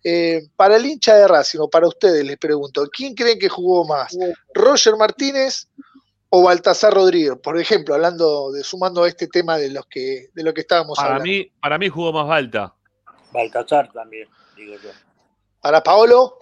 eh, 0.03 0.47
para 0.55 0.75
el 0.75 0.85
hincha 0.85 1.15
de 1.15 1.27
Racing, 1.27 1.57
o 1.59 1.69
para 1.71 1.87
ustedes 1.87 2.23
les 2.23 2.37
pregunto, 2.37 2.85
¿quién 2.95 3.15
creen 3.15 3.39
que 3.39 3.49
jugó 3.49 3.83
más? 3.85 4.15
¿Roger 4.53 4.95
Martínez 4.95 5.67
o 6.29 6.43
Baltasar 6.43 6.93
Rodríguez? 6.93 7.33
Por 7.41 7.59
ejemplo, 7.59 7.95
hablando 7.95 8.51
de, 8.51 8.63
sumando 8.63 9.05
a 9.05 9.07
este 9.07 9.25
tema 9.27 9.57
de 9.57 9.71
los 9.71 9.87
que, 9.87 10.29
de 10.35 10.43
lo 10.43 10.53
que 10.53 10.61
estábamos 10.61 10.97
Para 10.99 11.15
hablando. 11.15 11.23
mí, 11.31 11.51
para 11.59 11.79
mí 11.79 11.89
jugó 11.89 12.13
más 12.13 12.27
Balta. 12.27 12.75
Baltasar 13.31 13.91
también, 13.91 14.27
digo 14.59 14.75
yo. 14.83 14.89
Para 15.61 15.81
Paolo, 15.83 16.37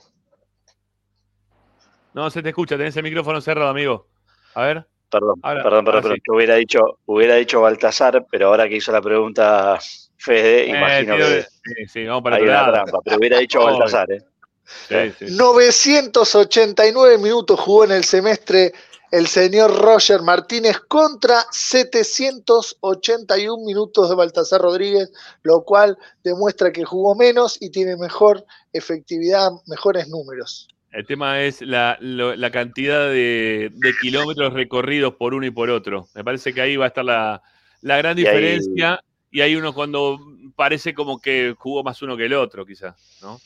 No 2.14 2.30
se 2.32 2.42
te 2.42 2.50
escucha, 2.50 2.78
tenés 2.78 2.96
el 2.98 3.04
micrófono 3.04 3.40
cerrado, 3.42 3.70
amigo. 3.70 4.08
A 4.56 4.64
ver. 4.64 4.88
Perdón, 5.10 5.40
Ahora- 5.44 5.64
perdón, 5.64 5.86
perdón, 5.86 5.96
ahora 5.96 6.02
perdón, 6.02 6.18
sí. 6.26 6.32
hubiera 6.32 6.56
dicho, 6.56 6.80
hubiera 7.06 7.36
dicho 7.36 7.62
Baltasar, 7.62 8.26
pero 8.30 8.48
ahora 8.48 8.68
que 8.68 8.76
hizo 8.78 8.92
la 8.92 9.02
pregunta 9.02 9.80
Fede, 10.18 10.64
Eh, 10.64 10.70
imagino 10.70 11.16
tío, 11.16 11.26
que 11.28 11.42
sí, 11.44 11.88
sí, 11.88 12.06
vamos 12.06 12.24
para 12.24 12.38
hay 12.38 12.42
una 12.44 12.72
trampa, 12.72 13.00
pero 13.06 13.18
hubiera 13.18 13.38
dicho. 13.38 13.60
Baltasar, 13.66 14.12
¿eh? 14.12 14.22
Sí, 14.66 15.28
sí. 15.28 15.38
989 15.38 17.18
minutos 17.20 17.58
jugó 17.60 17.86
en 17.86 17.92
el 17.92 18.04
semestre 18.04 18.74
el 19.12 19.28
señor 19.28 19.76
Roger 19.82 20.22
Martínez 20.22 20.80
contra 20.88 21.42
781 21.52 23.66
minutos 23.66 24.10
de 24.10 24.16
Baltasar 24.16 24.62
Rodríguez, 24.62 25.12
lo 25.44 25.64
cual 25.64 25.98
demuestra 26.24 26.72
que 26.72 26.84
jugó 26.84 27.16
menos 27.16 27.58
y 27.62 27.70
tiene 27.70 27.96
mejor 27.98 28.46
efectividad, 28.74 29.50
mejores 29.68 30.08
números. 30.10 30.68
El 30.92 31.06
tema 31.06 31.42
es 31.42 31.62
la, 31.62 31.98
lo- 32.00 32.36
la 32.36 32.52
cantidad 32.52 33.10
de, 33.10 33.70
de 33.74 33.94
kilómetros 34.02 34.54
recorridos 34.54 35.16
por 35.16 35.34
uno 35.34 35.46
y 35.46 35.52
por 35.52 35.70
otro. 35.70 36.08
Me 36.16 36.24
parece 36.24 36.54
que 36.54 36.62
ahí 36.62 36.78
va 36.78 36.86
a 36.86 36.88
estar 36.90 37.06
la, 37.06 37.42
la 37.82 37.98
gran 37.98 38.16
diferencia. 38.16 39.00
Y 39.30 39.42
hay 39.42 39.56
uno 39.58 39.74
cuando 39.74 40.18
parece 40.56 40.94
como 40.94 41.20
que 41.20 41.54
jugó 41.60 41.84
más 41.84 42.02
uno 42.02 42.16
que 42.16 42.26
el 42.26 42.34
otro, 42.34 42.66
quizás, 42.66 42.96
¿no? 43.22 43.40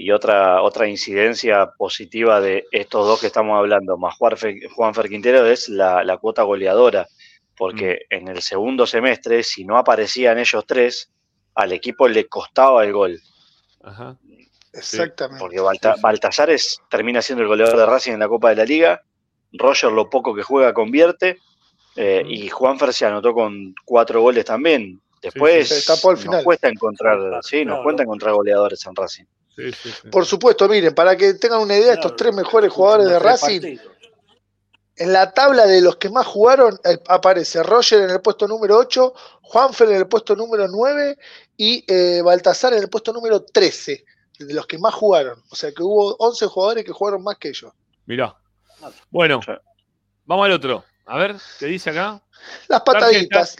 Y 0.00 0.12
otra, 0.12 0.62
otra 0.62 0.86
incidencia 0.86 1.72
positiva 1.76 2.40
de 2.40 2.64
estos 2.70 3.04
dos 3.04 3.20
que 3.20 3.26
estamos 3.26 3.58
hablando, 3.58 3.98
más 3.98 4.14
Juanfer, 4.16 4.54
Juanfer 4.72 5.08
Quintero, 5.08 5.44
es 5.44 5.68
la, 5.68 6.04
la 6.04 6.18
cuota 6.18 6.44
goleadora. 6.44 7.08
Porque 7.56 8.02
Mm. 8.08 8.14
en 8.14 8.28
el 8.28 8.42
segundo 8.42 8.86
semestre, 8.86 9.42
si 9.42 9.64
no 9.64 9.76
aparecían 9.76 10.38
ellos 10.38 10.64
tres, 10.66 11.10
al 11.56 11.72
equipo 11.72 12.06
le 12.06 12.28
costaba 12.28 12.84
el 12.84 12.92
gol. 12.92 13.20
Ajá. 13.82 14.16
Exactamente. 14.72 15.40
Porque 15.40 15.58
Balta- 15.60 15.96
Baltasar 16.00 16.50
es- 16.50 16.80
termina 16.88 17.20
siendo 17.20 17.42
el 17.42 17.48
goleador 17.48 17.76
de 17.76 17.86
Racing 17.86 18.12
en 18.12 18.20
la 18.20 18.28
Copa 18.28 18.50
de 18.50 18.56
la 18.56 18.64
Liga. 18.64 19.02
Roger 19.52 19.90
lo 19.90 20.08
poco 20.08 20.32
que 20.34 20.42
juega 20.42 20.72
convierte. 20.72 21.38
eh, 22.00 22.22
y 22.28 22.48
Juanfer 22.48 22.92
se 22.94 23.06
anotó 23.06 23.34
con 23.34 23.74
cuatro 23.84 24.20
goles 24.20 24.44
también. 24.44 25.00
Después 25.20 25.68
sí, 25.68 25.80
se 25.80 25.86
tapó 25.86 26.10
al 26.10 26.24
nos 26.24 26.44
cuesta 26.44 26.68
encontrar, 26.68 27.18
sí, 27.42 27.64
nos 27.64 27.82
cuesta 27.82 28.04
encontrar 28.04 28.34
goleadores 28.34 28.86
en 28.86 28.94
Racing. 28.94 29.24
Sí, 29.58 29.72
sí, 29.72 29.90
sí. 29.90 30.08
Por 30.08 30.24
supuesto, 30.24 30.68
miren, 30.68 30.94
para 30.94 31.16
que 31.16 31.34
tengan 31.34 31.60
una 31.60 31.76
idea, 31.76 31.94
estos 31.94 32.14
tres 32.14 32.32
mejores 32.32 32.72
jugadores 32.72 33.08
de 33.08 33.18
Racing, 33.18 33.76
en 34.94 35.12
la 35.12 35.32
tabla 35.32 35.66
de 35.66 35.80
los 35.80 35.96
que 35.96 36.10
más 36.10 36.26
jugaron 36.26 36.78
eh, 36.84 36.96
aparece 37.08 37.64
Roger 37.64 38.02
en 38.02 38.10
el 38.10 38.20
puesto 38.20 38.46
número 38.46 38.78
8, 38.78 39.14
Juanfer 39.42 39.88
en 39.88 39.96
el 39.96 40.06
puesto 40.06 40.36
número 40.36 40.68
9 40.68 41.18
y 41.56 41.84
eh, 41.92 42.22
Baltasar 42.22 42.72
en 42.74 42.84
el 42.84 42.88
puesto 42.88 43.12
número 43.12 43.42
13, 43.42 44.04
de 44.38 44.54
los 44.54 44.64
que 44.68 44.78
más 44.78 44.94
jugaron. 44.94 45.42
O 45.50 45.56
sea 45.56 45.72
que 45.72 45.82
hubo 45.82 46.14
11 46.20 46.46
jugadores 46.46 46.84
que 46.84 46.92
jugaron 46.92 47.24
más 47.24 47.36
que 47.38 47.48
ellos. 47.48 47.72
Mirá. 48.06 48.36
Bueno, 49.10 49.40
vamos 50.24 50.46
al 50.46 50.52
otro. 50.52 50.84
A 51.04 51.18
ver, 51.18 51.34
¿qué 51.58 51.66
dice 51.66 51.90
acá? 51.90 52.22
Las 52.68 52.82
pataditas, 52.82 53.56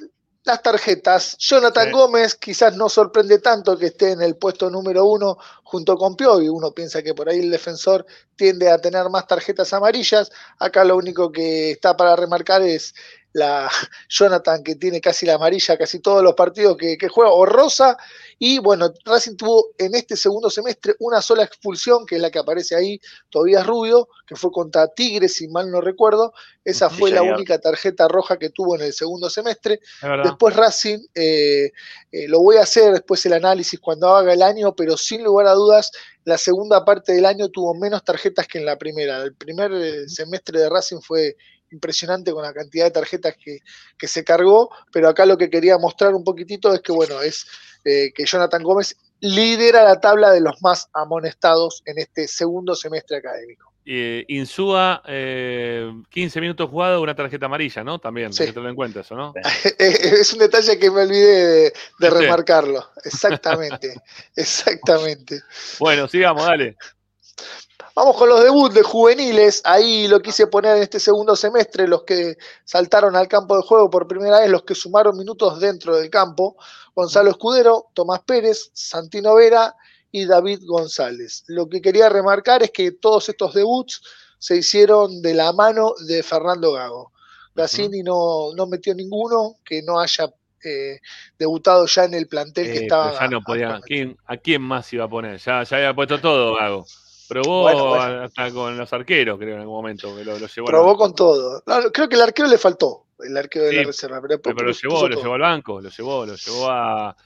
las 0.48 0.62
tarjetas. 0.62 1.36
Jonathan 1.38 1.86
Sí. 1.86 1.92
Gómez 1.92 2.34
quizás 2.34 2.76
no 2.76 2.88
sorprende 2.88 3.38
tanto 3.38 3.78
que 3.78 3.86
esté 3.86 4.12
en 4.12 4.22
el 4.22 4.36
puesto 4.36 4.68
número 4.70 5.04
uno 5.04 5.38
junto 5.62 5.96
con 5.96 6.16
Piovi. 6.16 6.48
Uno 6.48 6.72
piensa 6.72 7.02
que 7.02 7.14
por 7.14 7.28
ahí 7.28 7.38
el 7.40 7.50
defensor 7.50 8.04
tiende 8.34 8.70
a 8.70 8.80
tener 8.80 9.08
más 9.10 9.26
tarjetas 9.26 9.72
amarillas. 9.72 10.30
Acá 10.58 10.84
lo 10.84 10.96
único 10.96 11.30
que 11.30 11.70
está 11.72 11.96
para 11.96 12.16
remarcar 12.16 12.62
es 12.62 12.94
la 13.38 13.70
Jonathan 14.08 14.62
que 14.62 14.74
tiene 14.74 15.00
casi 15.00 15.24
la 15.26 15.34
amarilla 15.34 15.76
casi 15.78 16.00
todos 16.00 16.22
los 16.22 16.34
partidos 16.34 16.76
que, 16.76 16.96
que 16.98 17.08
juega, 17.08 17.32
o 17.32 17.46
rosa. 17.46 17.96
Y 18.40 18.58
bueno, 18.58 18.92
Racing 19.04 19.36
tuvo 19.36 19.68
en 19.78 19.94
este 19.94 20.16
segundo 20.16 20.48
semestre 20.50 20.94
una 21.00 21.20
sola 21.20 21.42
expulsión, 21.42 22.06
que 22.06 22.16
es 22.16 22.20
la 22.22 22.30
que 22.30 22.38
aparece 22.38 22.76
ahí, 22.76 23.00
Tobías 23.30 23.66
Rubio, 23.66 24.08
que 24.26 24.36
fue 24.36 24.52
contra 24.52 24.86
Tigres, 24.88 25.34
si 25.34 25.48
mal 25.48 25.70
no 25.70 25.80
recuerdo. 25.80 26.32
Esa 26.64 26.88
Sí, 26.90 26.96
fue 26.98 27.10
la 27.10 27.20
señor. 27.20 27.36
única 27.36 27.58
tarjeta 27.58 28.06
roja 28.06 28.36
que 28.38 28.50
tuvo 28.50 28.76
en 28.76 28.82
el 28.82 28.92
segundo 28.92 29.28
semestre. 29.30 29.80
Después 30.22 30.54
Racing, 30.54 30.98
eh, 31.14 31.72
eh, 32.12 32.28
lo 32.28 32.40
voy 32.40 32.56
a 32.58 32.62
hacer 32.62 32.92
después 32.92 33.24
el 33.26 33.32
análisis 33.32 33.80
cuando 33.80 34.14
haga 34.14 34.32
el 34.32 34.42
año, 34.42 34.74
pero 34.76 34.96
sin 34.96 35.24
lugar 35.24 35.46
a 35.46 35.52
dudas, 35.54 35.90
la 36.24 36.38
segunda 36.38 36.84
parte 36.84 37.12
del 37.14 37.24
año 37.26 37.48
tuvo 37.48 37.74
menos 37.74 38.04
tarjetas 38.04 38.46
que 38.46 38.58
en 38.58 38.66
la 38.66 38.76
primera. 38.76 39.22
El 39.22 39.34
primer 39.34 39.72
eh, 39.72 40.08
semestre 40.08 40.60
de 40.60 40.68
Racing 40.68 41.00
fue 41.00 41.36
impresionante 41.70 42.32
con 42.32 42.42
la 42.42 42.52
cantidad 42.52 42.84
de 42.86 42.90
tarjetas 42.90 43.34
que, 43.42 43.58
que 43.98 44.08
se 44.08 44.24
cargó, 44.24 44.70
pero 44.92 45.08
acá 45.08 45.26
lo 45.26 45.36
que 45.36 45.50
quería 45.50 45.78
mostrar 45.78 46.14
un 46.14 46.24
poquitito 46.24 46.72
es 46.74 46.80
que, 46.80 46.92
bueno, 46.92 47.20
es 47.22 47.46
eh, 47.84 48.12
que 48.14 48.24
Jonathan 48.26 48.62
Gómez 48.62 48.96
lidera 49.20 49.84
la 49.84 50.00
tabla 50.00 50.30
de 50.30 50.40
los 50.40 50.60
más 50.62 50.88
amonestados 50.92 51.82
en 51.86 51.98
este 51.98 52.28
segundo 52.28 52.74
semestre 52.74 53.16
académico. 53.18 53.72
Eh, 53.90 54.24
Insúa, 54.28 55.02
eh, 55.06 55.90
15 56.10 56.40
minutos 56.42 56.68
jugado, 56.68 57.00
una 57.00 57.14
tarjeta 57.14 57.46
amarilla, 57.46 57.82
¿no? 57.82 57.98
También, 57.98 58.32
Sí. 58.34 58.44
que 58.44 58.52
te 58.52 58.60
lo 58.60 58.68
en 58.68 58.74
cuenta 58.74 59.00
eso, 59.00 59.14
¿no? 59.14 59.32
es 59.78 60.32
un 60.34 60.40
detalle 60.40 60.78
que 60.78 60.90
me 60.90 61.02
olvidé 61.02 61.46
de, 61.46 61.72
de 61.98 62.10
remarcarlo. 62.10 62.86
Exactamente, 63.02 63.94
exactamente. 64.36 65.40
Bueno, 65.80 66.06
sigamos, 66.06 66.44
dale. 66.44 66.76
Vamos 67.98 68.16
con 68.16 68.28
los 68.28 68.44
debuts 68.44 68.76
de 68.76 68.84
juveniles. 68.84 69.60
Ahí 69.64 70.06
lo 70.06 70.20
quise 70.20 70.46
poner 70.46 70.76
en 70.76 70.84
este 70.84 71.00
segundo 71.00 71.34
semestre, 71.34 71.88
los 71.88 72.04
que 72.04 72.38
saltaron 72.64 73.16
al 73.16 73.26
campo 73.26 73.56
de 73.56 73.62
juego 73.64 73.90
por 73.90 74.06
primera 74.06 74.38
vez, 74.38 74.48
los 74.48 74.62
que 74.62 74.76
sumaron 74.76 75.16
minutos 75.18 75.58
dentro 75.58 75.96
del 75.96 76.08
campo. 76.08 76.56
Gonzalo 76.94 77.30
Escudero, 77.30 77.86
Tomás 77.94 78.20
Pérez, 78.20 78.70
Santino 78.72 79.34
Vera 79.34 79.74
y 80.12 80.26
David 80.26 80.60
González. 80.64 81.42
Lo 81.48 81.68
que 81.68 81.82
quería 81.82 82.08
remarcar 82.08 82.62
es 82.62 82.70
que 82.70 82.92
todos 82.92 83.28
estos 83.30 83.52
debuts 83.52 84.00
se 84.38 84.56
hicieron 84.58 85.20
de 85.20 85.34
la 85.34 85.52
mano 85.52 85.92
de 86.06 86.22
Fernando 86.22 86.70
Gago. 86.74 87.10
Gazzini 87.56 88.04
no, 88.04 88.54
no 88.54 88.68
metió 88.68 88.94
ninguno 88.94 89.56
que 89.64 89.82
no 89.82 89.98
haya 89.98 90.32
eh, 90.62 91.00
debutado 91.36 91.84
ya 91.86 92.04
en 92.04 92.14
el 92.14 92.28
plantel 92.28 92.66
que 92.66 92.78
Eh, 92.78 92.82
estaba. 92.82 93.18
ya 93.18 93.26
no 93.26 93.42
podía. 93.42 93.74
¿a 93.74 93.80
quién, 93.80 94.16
¿A 94.24 94.36
quién 94.36 94.62
más 94.62 94.92
iba 94.92 95.06
a 95.06 95.08
poner? 95.08 95.40
Ya, 95.40 95.64
ya 95.64 95.76
había 95.78 95.92
puesto 95.94 96.20
todo, 96.20 96.54
Gago. 96.54 96.86
Probó 97.28 97.62
Bueno, 97.62 97.88
bueno. 97.88 98.22
hasta 98.22 98.50
con 98.52 98.76
los 98.76 98.92
arqueros, 98.92 99.38
creo, 99.38 99.54
en 99.54 99.60
algún 99.60 99.76
momento. 99.76 100.16
Que 100.16 100.24
lo, 100.24 100.38
lo 100.38 100.46
llevó 100.46 100.66
Probó 100.66 100.96
con 100.96 101.14
todo. 101.14 101.62
No, 101.66 101.92
creo 101.92 102.08
que 102.08 102.16
el 102.16 102.22
arquero 102.22 102.48
le 102.48 102.58
faltó, 102.58 103.06
el 103.20 103.36
arquero 103.36 103.66
de 103.66 103.72
la 103.74 103.82
reserva. 103.84 104.20
Pero, 104.22 104.40
Pero, 104.40 104.62
lo 104.66 104.72
llevó, 104.72 105.08
lo 105.08 105.14
todo. 105.14 105.22
llevó 105.22 105.34
al 105.34 105.40
banco, 105.40 105.80
lo 105.80 105.88
llevó, 105.90 106.24
lo 106.26 106.34
llevó 106.34 106.70
a, 106.70 107.16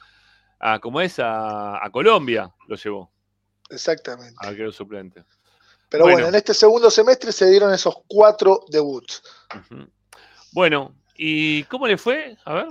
a 0.58 0.78
¿cómo 0.80 1.00
es? 1.00 1.18
A, 1.18 1.84
a 1.84 1.90
Colombia, 1.90 2.52
lo 2.66 2.76
llevó, 2.76 3.10
Exactamente. 3.70 4.34
al 4.38 4.48
arquero 4.50 4.72
suplente. 4.72 5.24
Pero 5.88 6.04
bueno. 6.04 6.16
Bueno. 6.16 6.28
en 6.28 6.34
este 6.36 6.54
segundo 6.54 6.90
semestre 6.90 7.32
se 7.32 7.48
dieron 7.50 7.72
esos 7.72 7.94
cuatro 8.08 8.64
debuts. 8.70 9.22
Bueno, 10.52 10.94
¿y 11.16 11.64
cómo 11.64 11.86
le 11.86 11.96
fue? 11.98 12.36
A 12.44 12.54
ver. 12.54 12.68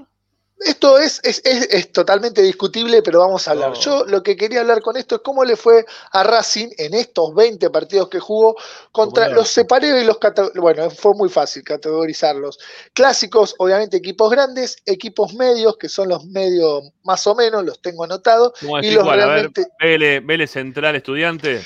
Esto 0.64 0.98
es, 1.00 1.20
es, 1.24 1.42
es- 1.44 1.68
es 1.72 1.92
totalmente 1.92 2.42
discutible, 2.42 3.02
pero 3.02 3.20
vamos 3.20 3.48
a 3.48 3.52
hablar. 3.52 3.72
No. 3.72 3.80
Yo 3.80 4.06
lo 4.06 4.22
que 4.22 4.36
quería 4.36 4.62
hablar 4.62 4.82
con 4.82 4.96
esto 4.98 5.16
es 5.16 5.22
cómo 5.24 5.44
le 5.44 5.56
fue 5.56 5.86
a 6.12 6.24
Racing 6.24 6.70
en 6.78 6.94
estos 6.94 7.34
20 7.34 7.70
partidos 7.70 8.10
que 8.10 8.20
jugó 8.20 8.56
contra 8.92 9.24
¿Cómo 9.26 9.36
le 9.36 9.42
los 9.42 9.50
separé 9.50 10.02
y 10.02 10.06
los 10.06 10.18
bueno, 10.56 10.90
fue 10.92 11.14
muy 11.16 11.30
fácil 11.30 11.64
categorizarlos. 11.64 12.60
Clásicos, 12.94 13.56
obviamente 13.58 13.98
equipos 13.98 14.30
grandes, 14.30 14.78
equipos 14.86 15.34
medios, 15.34 15.78
que 15.78 15.90
son 15.90 16.10
los 16.10 16.26
medios 16.26 16.84
más 17.04 17.26
o 17.28 17.36
menos, 17.36 17.66
los 17.66 17.82
tengo 17.82 18.04
anotados, 18.04 18.54
¿Cómo 18.60 18.80
y 18.80 18.92
los 18.92 19.04
cuál? 19.04 19.22
A 19.22 19.26
ver, 19.26 19.34
realmente 19.36 19.68
Vélez, 19.80 20.26
Vélez 20.26 20.52
Central 20.52 20.96
Estudiante. 20.96 21.62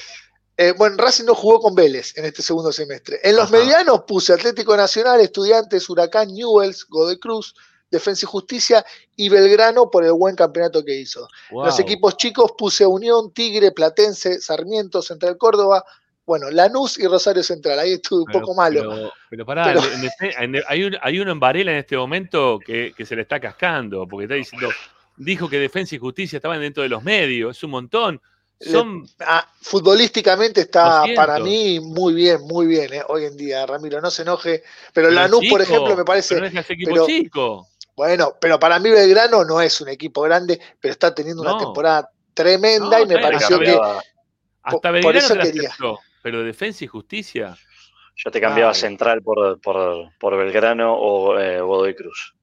Eh, 0.57 0.73
bueno, 0.77 0.95
Racing 0.97 1.25
no 1.25 1.35
jugó 1.35 1.59
con 1.59 1.75
Vélez 1.75 2.17
en 2.17 2.23
este 2.23 2.41
segundo 2.41 2.71
semestre. 2.71 3.19
En 3.23 3.35
los 3.35 3.51
Ajá. 3.51 3.57
medianos 3.57 4.03
puse 4.07 4.31
Atlético 4.31 4.77
Nacional, 4.77 5.19
Estudiantes, 5.19 5.89
Huracán, 5.89 6.29
Newells, 6.33 6.85
Godoy 6.87 7.19
Cruz, 7.19 7.53
Defensa 7.95 8.25
y 8.25 8.29
Justicia 8.29 8.85
y 9.15 9.29
Belgrano 9.29 9.89
por 9.89 10.05
el 10.05 10.13
buen 10.13 10.35
campeonato 10.35 10.83
que 10.85 10.95
hizo. 10.95 11.27
Wow. 11.51 11.65
Los 11.65 11.79
equipos 11.79 12.15
chicos 12.17 12.53
puse 12.57 12.85
Unión, 12.85 13.31
Tigre, 13.33 13.71
Platense, 13.71 14.39
Sarmiento, 14.39 15.01
Central 15.01 15.37
Córdoba, 15.37 15.83
bueno, 16.25 16.49
Lanús 16.49 16.97
y 16.97 17.05
Rosario 17.07 17.43
Central. 17.43 17.77
Ahí 17.79 17.93
estuve 17.93 18.19
un 18.21 18.25
Pero- 18.25 18.39
poco 18.41 18.55
malo. 18.55 18.81
Pero, 18.81 19.13
pero 19.29 19.45
pará, 19.45 19.65
Pero- 19.65 19.81
en 20.39 20.55
hay, 20.67 20.83
un- 20.83 20.97
hay 21.01 21.19
uno 21.19 21.31
en 21.31 21.39
Varela 21.39 21.71
en 21.71 21.77
este 21.77 21.95
momento 21.97 22.59
que, 22.65 22.93
que 22.97 23.05
se 23.05 23.15
le 23.15 23.21
está 23.23 23.39
cascando, 23.39 24.07
porque 24.07 24.23
está 24.25 24.35
diciendo, 24.35 24.69
dijo 25.17 25.47
que 25.49 25.59
Defensa 25.59 25.95
y 25.95 25.99
Justicia 25.99 26.37
estaban 26.37 26.59
dentro 26.59 26.81
de 26.83 26.89
los 26.89 27.03
medios, 27.03 27.55
es 27.57 27.63
un 27.63 27.71
montón. 27.71 28.21
Son, 28.59 29.05
Ah, 29.19 29.45
futbolísticamente 29.61 30.61
está 30.61 30.99
200. 30.99 31.15
para 31.25 31.39
mí 31.39 31.79
muy 31.81 32.13
bien, 32.13 32.41
muy 32.41 32.65
bien 32.67 32.93
eh, 32.93 33.03
hoy 33.09 33.25
en 33.25 33.35
día, 33.35 33.65
Ramiro, 33.65 33.99
no 34.01 34.09
se 34.09 34.21
enoje. 34.21 34.63
Pero, 34.93 35.09
pero 35.09 35.11
Lanús, 35.11 35.45
por 35.49 35.61
ejemplo, 35.61 35.95
me 35.95 36.05
parece... 36.05 36.35
pero 36.35 36.49
no 36.49 36.59
es 36.61 36.69
equipo 36.69 36.91
pero- 36.91 37.05
chico. 37.05 37.67
Bueno, 37.95 38.33
pero 38.41 38.59
para 38.59 38.77
mí 38.79 38.89
Belgrano 38.89 39.45
no 39.45 39.61
es 39.61 39.79
un 39.79 39.87
equipo 39.89 40.21
grande, 40.21 40.59
pero 40.81 40.91
está 40.91 41.13
teniendo 41.15 41.41
una 41.41 41.51
No. 41.51 41.57
temporada 41.59 42.09
tremenda 42.33 42.97
No, 42.97 43.03
y 43.03 43.07
me 43.07 43.19
pareció 43.19 43.57
que 43.59 43.71
Hasta 44.63 44.81
por 44.81 44.91
Belgrano 44.91 45.17
eso 45.19 45.29
te 45.33 45.35
la 45.35 45.43
quería. 45.45 45.69
aceptó, 45.69 45.99
pero 46.21 46.43
Defensa 46.43 46.83
y 46.83 46.87
Justicia. 46.87 47.57
Yo 48.17 48.31
te 48.31 48.41
cambiaba 48.41 48.71
Ay. 48.71 48.79
Central 48.79 49.21
por, 49.21 49.59
por, 49.61 50.09
por 50.19 50.37
Belgrano 50.37 50.93
o 50.93 51.37
eh, 51.39 51.59
Godoy 51.61 51.93
Cruz. 51.95 52.33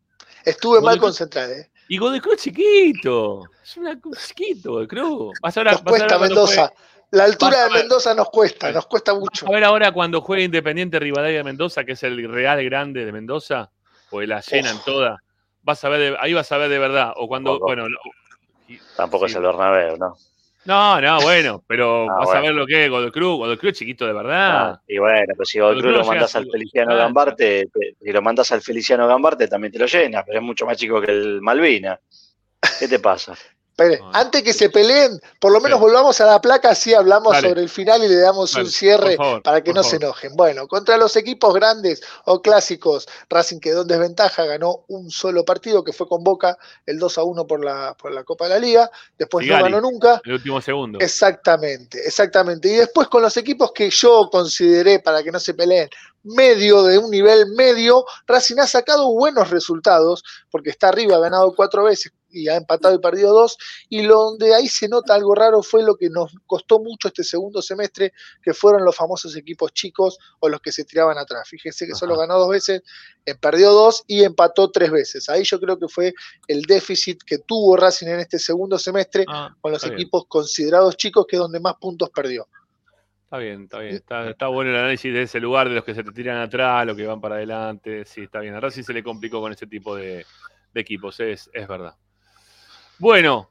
estuve 0.44 0.76
mal 0.80 0.96
Godoy 0.96 0.98
con 1.00 1.08
Cruz- 1.10 1.16
Central. 1.18 1.50
¿eh? 1.50 1.70
Y 1.88 1.98
Godoy 1.98 2.20
Cruz 2.20 2.36
chiquito. 2.42 3.42
Es 3.62 3.76
una 3.76 3.98
chiquito, 4.26 4.72
Godoy 4.72 4.86
Cruz. 4.88 5.38
Vas 5.42 5.56
a 5.56 5.60
ver, 5.62 5.72
Nos 5.72 5.82
vas 5.84 5.94
a 5.94 5.98
ver 5.98 6.08
cuesta 6.08 6.18
Mendoza. 6.18 6.66
juegue- 6.68 6.74
La 7.10 7.24
altura 7.24 7.64
de. 7.64 7.70
Mendoza 7.70 8.14
nos 8.14 8.30
cuesta, 8.30 8.72
nos 8.72 8.86
cuesta 8.86 9.14
mucho. 9.14 9.46
A 9.46 9.50
ver 9.50 9.64
ahora 9.64 9.92
cuando 9.92 10.20
juegue 10.22 10.44
Independiente 10.44 10.98
Rivadavia 10.98 11.38
de 11.38 11.44
Mendoza, 11.44 11.84
que 11.84 11.92
es 11.92 12.02
el 12.04 12.26
Real 12.30 12.64
Grande 12.64 13.04
de 13.04 13.12
Mendoza, 13.12 13.70
pues 14.08 14.26
la 14.28 14.40
llenan 14.40 14.76
Uf. 14.76 14.84
toda. 14.84 15.22
Vas 15.62 15.84
a 15.84 15.88
ver 15.90 16.00
de- 16.12 16.16
ahí 16.20 16.32
vas 16.32 16.50
a 16.50 16.56
ver 16.56 16.70
de 16.70 16.78
verdad. 16.78 17.12
O 17.16 17.28
cuando, 17.28 17.50
Tampoco. 17.52 17.66
bueno, 17.66 17.88
lo- 17.88 17.98
Tampoco 18.96 19.26
Sí. 19.26 19.32
es 19.32 19.36
el 19.36 19.42
Bernabéu, 19.42 19.98
¿no? 19.98 20.16
No, 20.64 21.00
no, 21.00 21.20
bueno, 21.22 21.62
pero 21.66 22.04
Ah, 22.10 22.16
vas 22.20 22.34
a 22.34 22.40
ver 22.40 22.52
lo 22.54 22.66
que 22.66 22.84
es 22.84 22.90
Godoy 22.90 23.10
Cruz. 23.10 23.36
Godoy 23.38 23.56
Cruz 23.56 23.72
es 23.72 23.78
chiquito 23.78 24.06
de 24.06 24.12
verdad. 24.12 24.70
Ah, 24.72 24.80
y 24.86 24.98
bueno, 24.98 25.26
pero 25.28 25.44
si 25.44 25.58
Godoy 25.58 25.74
Godoy 25.74 25.82
Cruz 25.82 25.92
Cruz 25.94 26.06
lo 26.06 26.12
mandas 26.12 26.36
al 26.36 26.50
Feliciano 26.50 26.96
Gambarte, 26.96 27.66
te- 27.72 27.96
si 28.00 28.12
lo 28.12 28.22
mandas 28.22 28.52
al 28.52 28.62
Feliciano 28.62 29.06
Gambarte 29.08 29.48
también 29.48 29.72
te 29.72 29.78
lo 29.78 29.86
llena, 29.86 30.24
pero 30.24 30.38
es 30.38 30.44
mucho 30.44 30.66
más 30.66 30.76
chico 30.76 31.00
que 31.00 31.10
el 31.10 31.40
Malvina. 31.42 31.98
¿Qué 32.78 32.86
te 32.88 32.98
pasa? 32.98 33.34
Antes 34.12 34.42
que 34.42 34.52
se 34.52 34.70
peleen, 34.70 35.20
por 35.40 35.50
lo 35.50 35.60
menos 35.60 35.80
volvamos 35.80 36.20
a 36.20 36.26
la 36.26 36.40
placa, 36.40 36.70
así 36.70 36.94
hablamos 36.94 37.32
Dale. 37.32 37.48
sobre 37.48 37.62
el 37.62 37.68
final 37.68 38.04
y 38.04 38.08
le 38.08 38.16
damos 38.16 38.52
Dale, 38.52 38.64
un 38.64 38.70
cierre 38.70 39.16
favor, 39.16 39.42
para 39.42 39.62
que 39.62 39.72
no 39.72 39.82
se 39.82 39.96
enojen. 39.96 40.36
Bueno, 40.36 40.68
contra 40.68 40.96
los 40.96 41.16
equipos 41.16 41.54
grandes 41.54 42.02
o 42.26 42.42
clásicos, 42.42 43.08
Racing 43.28 43.60
quedó 43.60 43.82
en 43.82 43.88
desventaja, 43.88 44.44
ganó 44.44 44.84
un 44.88 45.10
solo 45.10 45.44
partido 45.44 45.82
que 45.82 45.92
fue 45.92 46.06
con 46.06 46.22
Boca, 46.22 46.58
el 46.86 46.98
2 46.98 47.18
a 47.18 47.24
1 47.24 47.46
por 47.46 47.64
la, 47.64 47.94
por 47.94 48.12
la 48.12 48.24
Copa 48.24 48.44
de 48.44 48.50
la 48.50 48.58
Liga, 48.58 48.90
después 49.18 49.44
Sigali, 49.44 49.64
no 49.64 49.76
ganó 49.76 49.80
nunca. 49.80 50.20
El 50.24 50.34
último 50.34 50.60
segundo. 50.60 50.98
Exactamente, 51.00 52.06
exactamente. 52.06 52.68
Y 52.68 52.76
después 52.76 53.08
con 53.08 53.22
los 53.22 53.36
equipos 53.36 53.72
que 53.72 53.90
yo 53.90 54.28
consideré, 54.30 55.00
para 55.00 55.22
que 55.22 55.32
no 55.32 55.40
se 55.40 55.54
peleen, 55.54 55.88
medio 56.24 56.82
de 56.84 56.98
un 56.98 57.10
nivel 57.10 57.46
medio, 57.56 58.04
Racing 58.26 58.58
ha 58.58 58.66
sacado 58.66 59.10
buenos 59.12 59.50
resultados, 59.50 60.22
porque 60.50 60.70
está 60.70 60.88
arriba, 60.88 61.16
ha 61.16 61.20
ganado 61.20 61.52
cuatro 61.54 61.84
veces 61.84 62.12
y 62.32 62.48
ha 62.48 62.56
empatado 62.56 62.94
y 62.94 62.98
perdido 62.98 63.32
dos, 63.32 63.58
y 63.88 64.02
lo 64.02 64.14
donde 64.16 64.54
ahí 64.54 64.68
se 64.68 64.88
nota 64.88 65.14
algo 65.14 65.34
raro 65.34 65.62
fue 65.62 65.82
lo 65.82 65.96
que 65.96 66.08
nos 66.10 66.34
costó 66.46 66.80
mucho 66.80 67.08
este 67.08 67.24
segundo 67.24 67.62
semestre, 67.62 68.12
que 68.42 68.54
fueron 68.54 68.84
los 68.84 68.96
famosos 68.96 69.36
equipos 69.36 69.72
chicos 69.72 70.18
o 70.40 70.48
los 70.48 70.60
que 70.60 70.72
se 70.72 70.84
tiraban 70.84 71.18
atrás. 71.18 71.48
Fíjese 71.48 71.86
que 71.86 71.94
solo 71.94 72.16
ganó 72.16 72.38
dos 72.38 72.50
veces, 72.50 72.82
eh, 73.26 73.34
perdió 73.34 73.72
dos 73.72 74.04
y 74.06 74.24
empató 74.24 74.70
tres 74.70 74.90
veces. 74.90 75.28
Ahí 75.28 75.44
yo 75.44 75.60
creo 75.60 75.78
que 75.78 75.88
fue 75.88 76.14
el 76.48 76.62
déficit 76.62 77.22
que 77.24 77.38
tuvo 77.38 77.76
Racing 77.76 78.08
en 78.08 78.20
este 78.20 78.38
segundo 78.38 78.78
semestre 78.78 79.24
con 79.60 79.72
los 79.72 79.82
bien. 79.82 79.94
equipos 79.94 80.24
considerados 80.26 80.96
chicos, 80.96 81.26
que 81.28 81.36
es 81.36 81.40
donde 81.40 81.60
más 81.60 81.74
puntos 81.80 82.10
perdió. 82.10 82.48
Está 83.24 83.38
bien, 83.38 83.62
está 83.62 83.78
bien. 83.78 83.94
Está, 83.94 84.28
está 84.28 84.46
bueno 84.48 84.70
el 84.72 84.76
análisis 84.76 85.10
de 85.10 85.22
ese 85.22 85.40
lugar, 85.40 85.66
de 85.66 85.74
los 85.74 85.84
que 85.84 85.94
se 85.94 86.04
te 86.04 86.12
tiran 86.12 86.36
atrás, 86.36 86.84
los 86.86 86.94
que 86.94 87.06
van 87.06 87.18
para 87.18 87.36
adelante. 87.36 88.04
Sí, 88.04 88.24
está 88.24 88.40
bien. 88.40 88.54
A 88.54 88.60
Racing 88.60 88.82
se 88.82 88.92
le 88.92 89.02
complicó 89.02 89.40
con 89.40 89.50
ese 89.50 89.66
tipo 89.66 89.96
de, 89.96 90.26
de 90.74 90.80
equipos, 90.80 91.18
es, 91.18 91.48
es 91.54 91.66
verdad. 91.66 91.94
Bueno, 93.02 93.50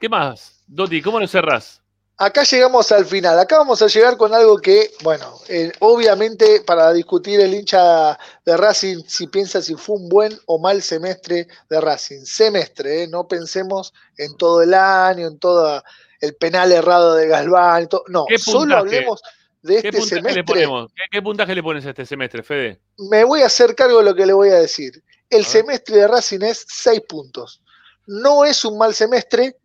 ¿qué 0.00 0.08
más? 0.08 0.62
Doti, 0.68 1.02
¿cómo 1.02 1.18
lo 1.18 1.26
cerrás? 1.26 1.82
Acá 2.16 2.44
llegamos 2.44 2.92
al 2.92 3.04
final. 3.04 3.36
Acá 3.36 3.58
vamos 3.58 3.82
a 3.82 3.88
llegar 3.88 4.16
con 4.16 4.32
algo 4.32 4.58
que, 4.58 4.92
bueno, 5.02 5.40
eh, 5.48 5.72
obviamente 5.80 6.60
para 6.64 6.92
discutir 6.92 7.40
el 7.40 7.52
hincha 7.52 8.16
de 8.46 8.56
Racing 8.56 9.02
si 9.08 9.26
piensa 9.26 9.60
si 9.60 9.74
fue 9.74 9.96
un 9.96 10.08
buen 10.08 10.38
o 10.46 10.60
mal 10.60 10.82
semestre 10.82 11.48
de 11.68 11.80
Racing. 11.80 12.20
Semestre, 12.24 13.02
¿eh? 13.02 13.08
no 13.08 13.26
pensemos 13.26 13.92
en 14.16 14.36
todo 14.36 14.62
el 14.62 14.72
año, 14.72 15.26
en 15.26 15.40
todo 15.40 15.82
el 16.20 16.36
penal 16.36 16.70
errado 16.70 17.16
de 17.16 17.26
Galván. 17.26 17.88
todo. 17.88 18.04
No, 18.06 18.26
¿Qué 18.28 18.38
solo 18.38 18.76
hablemos 18.76 19.20
de 19.62 19.82
¿Qué 19.82 19.88
este 19.88 20.00
le 20.00 20.06
semestre. 20.06 20.44
ponemos? 20.44 20.92
¿Qué, 20.94 21.02
qué 21.10 21.22
puntaje 21.22 21.56
le 21.56 21.62
pones 21.64 21.84
a 21.86 21.90
este 21.90 22.06
semestre, 22.06 22.44
Fede? 22.44 22.80
Me 22.98 23.24
voy 23.24 23.42
a 23.42 23.46
hacer 23.46 23.74
cargo 23.74 23.98
de 23.98 24.04
lo 24.04 24.14
que 24.14 24.26
le 24.26 24.32
voy 24.32 24.50
a 24.50 24.60
decir. 24.60 24.92
El 25.28 25.44
semestre 25.44 25.96
de 25.96 26.06
Racing 26.06 26.42
es 26.42 26.64
6 26.68 27.00
puntos. 27.08 27.62
No 28.06 28.44
es 28.44 28.64
un 28.64 28.78
mal 28.78 28.94
semestre, 28.94 29.56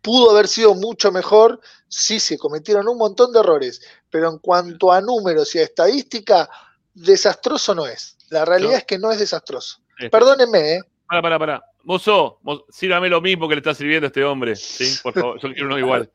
pudo 0.00 0.30
haber 0.30 0.48
sido 0.48 0.74
mucho 0.74 1.10
mejor, 1.12 1.60
sí 1.88 2.18
se 2.20 2.38
cometieron 2.38 2.88
un 2.88 2.98
montón 2.98 3.32
de 3.32 3.40
errores, 3.40 3.80
pero 4.10 4.28
en 4.30 4.38
cuanto 4.38 4.92
a 4.92 5.00
números 5.00 5.54
y 5.54 5.58
a 5.58 5.62
estadística, 5.64 6.48
desastroso 6.94 7.74
no 7.74 7.86
es. 7.86 8.16
La 8.30 8.44
realidad 8.44 8.74
es 8.78 8.84
que 8.84 8.98
no 8.98 9.10
es 9.10 9.18
desastroso. 9.18 9.78
Este- 9.98 10.10
Perdónenme, 10.10 10.74
¿eh? 10.76 10.80
Para, 11.06 11.22
para, 11.22 11.38
para. 11.38 11.62
Mozo, 11.84 12.38
mo- 12.42 12.64
sírvame 12.70 13.08
lo 13.08 13.20
mismo 13.20 13.48
que 13.48 13.56
le 13.56 13.58
está 13.60 13.74
sirviendo 13.74 14.06
a 14.06 14.08
este 14.08 14.24
hombre. 14.24 14.54
¿sí? 14.56 14.98
Por 15.02 15.12
favor, 15.12 15.40
yo 15.40 15.48
quiero 15.52 15.66
uno 15.66 15.78
igual. 15.78 16.10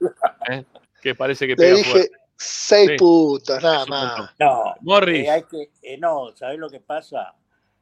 ¿eh? 0.49 0.63
Que 1.01 1.13
parece 1.13 1.45
que 1.45 1.51
Le 1.51 1.57
pega 1.57 1.75
dije 1.75 1.91
fuerte. 1.91 2.11
6 2.39 2.89
Sí. 2.91 2.95
puntos, 2.97 3.63
nada 3.63 3.85
más. 3.87 4.29
No, 4.39 4.75
Morris. 4.81 5.25
eh, 5.25 5.29
hay 5.29 5.43
que, 5.43 5.71
eh, 5.81 5.97
no, 5.97 6.31
¿sabés 6.35 6.57
lo 6.59 6.69
que 6.69 6.79
pasa? 6.79 7.33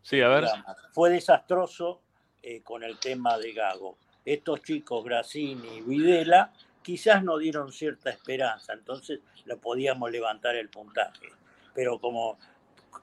Sí, 0.02 0.20
a 0.22 0.28
ver. 0.30 0.46
Fue 0.94 1.10
desastroso 1.10 2.02
eh, 2.48 2.62
con 2.62 2.84
el 2.84 3.00
tema 3.00 3.40
de 3.40 3.54
Gago. 3.54 3.98
Estos 4.24 4.62
chicos, 4.62 5.04
Grassini 5.04 5.78
y 5.78 5.82
Videla, 5.82 6.54
quizás 6.84 7.24
nos 7.24 7.40
dieron 7.40 7.72
cierta 7.72 8.12
esperanza, 8.12 8.74
entonces 8.74 9.22
lo 9.46 9.58
podíamos 9.58 10.12
levantar 10.12 10.56
el 10.56 10.70
puntaje. 10.70 11.32
Pero 11.74 11.98
como 11.98 12.38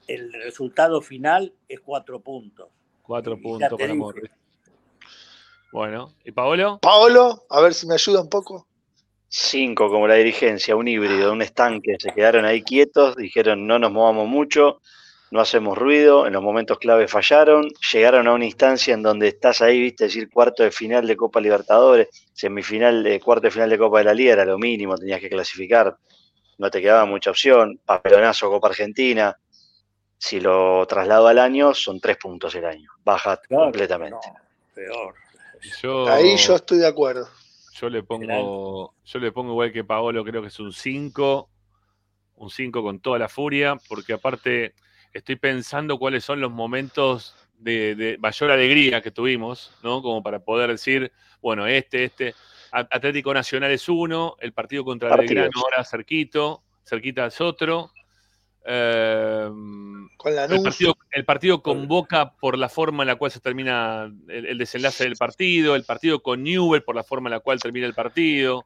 el 0.07 0.31
resultado 0.31 1.01
final 1.01 1.51
es 1.67 1.81
cuatro 1.81 2.21
puntos. 2.21 2.69
Cuatro 3.01 3.37
puntos 3.37 3.71
para 3.71 3.87
dije. 3.87 3.97
Morris. 3.97 4.31
Bueno, 5.73 6.13
¿y 6.23 6.31
Paolo? 6.31 6.79
Paolo, 6.81 7.43
a 7.49 7.59
ver 7.59 7.73
si 7.73 7.85
me 7.85 7.95
ayuda 7.95 8.21
un 8.21 8.29
poco. 8.29 8.65
Cinco 9.27 9.89
como 9.89 10.07
la 10.07 10.15
dirigencia, 10.15 10.73
un 10.77 10.87
híbrido, 10.87 11.33
un 11.33 11.41
estanque, 11.41 11.97
se 11.99 12.13
quedaron 12.13 12.45
ahí 12.45 12.63
quietos, 12.63 13.17
dijeron 13.17 13.67
no 13.67 13.77
nos 13.77 13.91
movamos 13.91 14.25
mucho, 14.25 14.79
no 15.33 15.41
hacemos 15.41 15.75
ruido, 15.75 16.27
en 16.27 16.33
los 16.33 16.43
momentos 16.43 16.77
clave 16.77 17.07
fallaron, 17.07 17.67
llegaron 17.91 18.27
a 18.27 18.33
una 18.33 18.45
instancia 18.45 18.93
en 18.93 19.01
donde 19.01 19.29
estás 19.29 19.63
ahí, 19.63 19.81
viste, 19.81 20.03
decir 20.03 20.29
cuarto 20.29 20.61
de 20.61 20.69
final 20.69 21.07
de 21.07 21.17
Copa 21.17 21.41
Libertadores, 21.41 22.07
semifinal, 22.33 23.01
de 23.01 23.19
cuarto 23.19 23.47
de 23.47 23.51
final 23.51 23.67
de 23.67 23.79
Copa 23.79 23.97
de 23.97 24.03
la 24.03 24.13
Liga 24.13 24.33
era 24.33 24.45
lo 24.45 24.59
mínimo, 24.59 24.95
tenías 24.95 25.19
que 25.19 25.29
clasificar, 25.29 25.97
no 26.59 26.69
te 26.69 26.79
quedaba 26.79 27.05
mucha 27.05 27.31
opción, 27.31 27.79
papelonazo 27.83 28.47
Copa 28.47 28.67
Argentina, 28.67 29.35
si 30.19 30.39
lo 30.39 30.85
traslado 30.85 31.27
al 31.27 31.39
año 31.39 31.73
son 31.73 31.99
tres 31.99 32.17
puntos 32.17 32.53
el 32.53 32.65
año, 32.65 32.91
baja 33.03 33.41
completamente. 33.49 34.31
Peor. 34.75 35.15
Yo, 35.81 36.07
Ahí 36.09 36.37
yo 36.37 36.57
estoy 36.57 36.77
de 36.77 36.87
acuerdo. 36.87 37.27
yo 37.71 37.89
le 37.89 38.03
pongo, 38.03 38.93
yo 39.03 39.19
le 39.19 39.31
pongo 39.31 39.53
igual 39.53 39.73
que 39.73 39.83
Paolo, 39.83 40.23
creo 40.23 40.43
que 40.43 40.49
es 40.49 40.59
un 40.59 40.71
5, 40.71 41.49
un 42.35 42.49
5 42.51 42.83
con 42.83 42.99
toda 42.99 43.17
la 43.17 43.29
furia, 43.29 43.79
porque 43.89 44.13
aparte 44.13 44.75
estoy 45.13 45.35
pensando 45.35 45.97
cuáles 45.97 46.23
son 46.23 46.41
los 46.41 46.51
momentos 46.51 47.35
de, 47.57 47.95
de 47.95 48.17
mayor 48.17 48.51
alegría 48.51 49.01
que 49.01 49.11
tuvimos, 49.11 49.71
¿no? 49.83 50.01
Como 50.01 50.21
para 50.21 50.39
poder 50.39 50.69
decir, 50.71 51.11
bueno, 51.41 51.65
este, 51.67 52.05
este, 52.05 52.35
Atlético 52.71 53.33
Nacional 53.33 53.71
es 53.71 53.87
uno, 53.87 54.35
el 54.39 54.51
partido 54.53 54.83
contra 54.83 55.09
Partidos. 55.09 55.29
Belgrano 55.29 55.61
ahora 55.63 55.83
cerquito, 55.85 56.63
cerquita 56.83 57.27
es 57.27 57.39
otro. 57.39 57.91
eh, 58.65 59.47
Con 60.17 60.35
la 60.35 60.45
el 60.45 60.61
partido, 60.63 60.97
el 61.11 61.25
partido 61.25 61.61
con 61.61 61.87
Boca 61.87 62.33
por 62.33 62.57
la 62.57 62.69
forma 62.69 63.03
en 63.03 63.07
la 63.07 63.15
cual 63.15 63.31
se 63.31 63.39
termina 63.39 64.11
el, 64.27 64.45
el 64.47 64.57
desenlace 64.57 65.03
del 65.03 65.15
partido, 65.15 65.75
el 65.75 65.85
partido 65.85 66.21
con 66.21 66.43
Newell 66.43 66.83
por 66.83 66.95
la 66.95 67.03
forma 67.03 67.29
en 67.29 67.33
la 67.33 67.39
cual 67.39 67.59
termina 67.59 67.85
el 67.85 67.93
partido. 67.93 68.65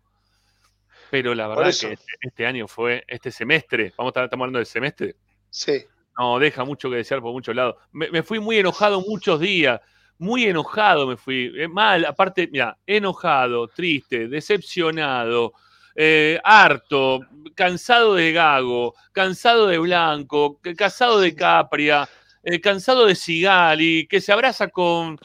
Pero 1.10 1.36
la 1.36 1.48
verdad 1.48 1.66
que 1.66 1.94
este, 1.94 2.14
este 2.22 2.46
año 2.46 2.68
fue, 2.68 3.04
este 3.08 3.32
semestre, 3.32 3.94
vamos 3.98 4.10
a 4.10 4.12
estar 4.12 4.24
estamos 4.26 4.44
hablando 4.44 4.60
del 4.60 4.66
semestre, 4.66 5.16
Sí. 5.50 5.86
No, 6.18 6.40
deja 6.40 6.64
mucho 6.66 6.90
que 6.90 6.98
desear 6.98 7.22
por 7.22 7.32
muchos 7.32 7.56
lados. 7.56 7.76
Me, 7.92 8.24
fui 8.24 8.40
muy 8.40 8.58
enojado 8.58 9.02
muchos 9.02 9.40
días, 9.40 9.80
muy 10.18 10.46
enojado 10.46 11.06
me 11.08 11.16
fui, 11.18 11.54
eh, 11.56 11.68
mal, 11.68 12.06
aparte, 12.06 12.48
mira, 12.52 12.78
enojado, 12.88 13.68
triste, 13.68 14.28
decepcionado, 14.28 15.54
eh, 15.96 16.40
harto, 16.44 17.22
cansado 17.56 18.16
de 18.16 18.32
Gago, 18.32 18.96
cansado 19.12 19.68
de 19.68 19.78
Blanco, 19.78 20.60
cansado 20.76 21.20
de 21.20 21.36
Capria, 21.36 22.08
eh, 22.44 22.60
cansado 22.60 23.06
de 23.06 23.16
Sigali, 23.16 24.08
que 24.08 24.22
se 24.22 24.32
abraza 24.32 24.68
con... 24.70 25.20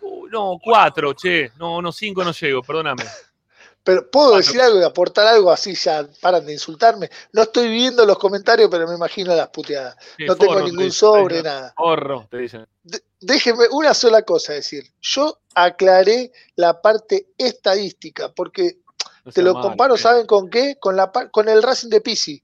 uh, 0.00 0.26
no, 0.28 0.58
cuatro, 0.62 1.14
che, 1.14 1.50
no, 1.58 1.80
no, 1.82 1.92
cinco 1.92 2.24
no 2.24 2.32
llego, 2.32 2.62
perdóname. 2.62 3.04
Pero 3.84 4.10
puedo 4.10 4.36
decir 4.36 4.60
algo 4.60 4.80
y 4.80 4.84
aportar 4.84 5.26
algo 5.26 5.50
así, 5.50 5.74
ya 5.74 6.06
paran 6.20 6.44
de 6.44 6.52
insultarme. 6.52 7.08
No 7.32 7.42
estoy 7.42 7.70
viendo 7.70 8.04
los 8.04 8.18
comentarios, 8.18 8.68
pero 8.70 8.86
me 8.86 8.94
imagino 8.94 9.34
las 9.34 9.48
puteadas. 9.48 9.96
Sí, 10.16 10.26
No 10.26 10.36
tengo 10.36 10.56
te 10.56 10.64
ningún 10.64 10.84
dicen, 10.84 10.92
sobre, 10.92 11.42
nada. 11.42 11.72
Forro, 11.76 12.26
te 12.30 12.36
dicen. 12.36 12.66
Déjeme 13.20 13.64
una 13.70 13.94
sola 13.94 14.22
cosa 14.22 14.52
decir. 14.52 14.84
Yo 15.00 15.38
aclaré 15.54 16.32
la 16.56 16.82
parte 16.82 17.28
estadística, 17.38 18.30
porque 18.32 18.78
No 19.24 19.32
te 19.32 19.42
lo 19.42 19.54
comparo, 19.54 19.94
eh. 19.94 19.98
¿saben 19.98 20.26
con 20.26 20.50
qué? 20.50 20.76
Con, 20.78 20.94
la, 20.94 21.10
con 21.10 21.48
el 21.48 21.62
Racing 21.62 21.88
de 21.88 22.02
Pisi, 22.02 22.42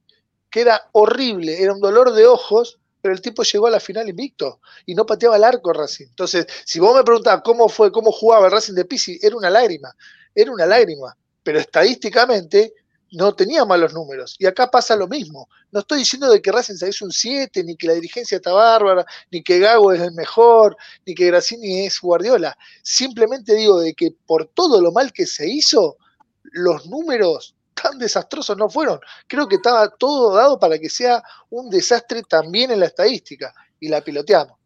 que 0.48 0.62
era 0.62 0.88
horrible, 0.92 1.62
era 1.62 1.74
un 1.74 1.80
dolor 1.80 2.12
de 2.12 2.26
ojos, 2.26 2.78
pero 3.02 3.12
el 3.12 3.20
tipo 3.20 3.42
llegó 3.42 3.66
a 3.66 3.70
la 3.70 3.80
final 3.80 4.08
invicto 4.08 4.60
y 4.86 4.94
no 4.94 5.04
pateaba 5.04 5.36
el 5.36 5.44
arco 5.44 5.74
Racing. 5.74 6.06
Entonces, 6.06 6.46
si 6.64 6.80
vos 6.80 6.96
me 6.96 7.04
preguntás 7.04 7.42
cómo 7.44 7.68
fue, 7.68 7.92
cómo 7.92 8.10
jugaba 8.10 8.46
el 8.46 8.52
Racing 8.52 8.72
de 8.72 8.86
Pisi, 8.86 9.18
era 9.20 9.36
una 9.36 9.50
lágrima, 9.50 9.94
era 10.34 10.50
una 10.50 10.64
lágrima, 10.64 11.14
pero 11.44 11.60
estadísticamente 11.60 12.74
no 13.12 13.34
tenía 13.34 13.64
malos 13.64 13.94
números. 13.94 14.34
Y 14.38 14.46
acá 14.46 14.68
pasa 14.68 14.96
lo 14.96 15.06
mismo. 15.06 15.48
No 15.70 15.80
estoy 15.80 16.00
diciendo 16.00 16.28
de 16.30 16.42
que 16.42 16.50
Racing 16.50 16.74
hizo 16.88 17.04
un 17.04 17.12
7, 17.12 17.62
ni 17.62 17.76
que 17.76 17.86
la 17.86 17.94
dirigencia 17.94 18.36
está 18.36 18.52
bárbara, 18.52 19.04
ni 19.30 19.42
que 19.42 19.60
Gago 19.60 19.92
es 19.92 20.00
el 20.00 20.12
mejor, 20.12 20.76
ni 21.06 21.14
que 21.14 21.26
Grassini 21.26 21.86
es 21.86 22.00
Guardiola. 22.00 22.56
Simplemente 22.82 23.54
digo 23.54 23.80
de 23.80 23.94
que 23.94 24.10
por 24.26 24.46
todo 24.48 24.80
lo 24.80 24.90
mal 24.90 25.12
que 25.12 25.26
se 25.26 25.48
hizo, 25.48 25.96
los 26.42 26.86
números 26.86 27.54
tan 27.74 27.98
desastrosos 27.98 28.56
no 28.56 28.68
fueron. 28.68 28.98
Creo 29.28 29.46
que 29.46 29.56
estaba 29.56 29.88
todo 29.90 30.34
dado 30.34 30.58
para 30.58 30.78
que 30.78 30.90
sea 30.90 31.22
un 31.50 31.70
desastre 31.70 32.22
también 32.22 32.70
en 32.70 32.80
la 32.80 32.86
estadística. 32.86 33.54
Y 33.78 33.88
la 33.88 34.00
piloteamos. 34.00 34.63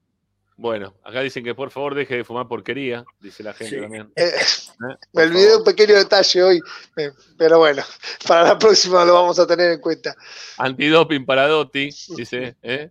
Bueno, 0.59 0.95
acá 1.05 1.21
dicen 1.21 1.45
que 1.45 1.55
por 1.55 1.71
favor 1.71 1.95
deje 1.95 2.17
de 2.17 2.25
fumar 2.25 2.49
porquería, 2.49 3.05
dice 3.21 3.45
la 3.45 3.55
gente 3.55 3.81
también. 3.81 4.13
Eh, 4.17 4.33
¿Eh? 4.35 4.77
me 5.13 5.23
olvidé 5.23 5.51
de 5.51 5.57
un 5.57 5.65
pequeño 5.65 5.95
detalle 5.95 6.43
hoy, 6.43 6.61
eh, 6.97 7.13
pero 7.39 7.59
bueno, 7.59 7.85
para 8.27 8.43
la 8.43 8.59
próxima 8.59 9.05
lo 9.05 9.15
vamos 9.15 9.39
a 9.39 9.47
tener 9.47 9.71
en 9.71 9.81
cuenta. 9.81 10.17
Antidoping 10.57 11.25
para 11.25 11.47
Dotti, 11.47 11.91
dice. 12.17 12.57
¿eh? 12.61 12.91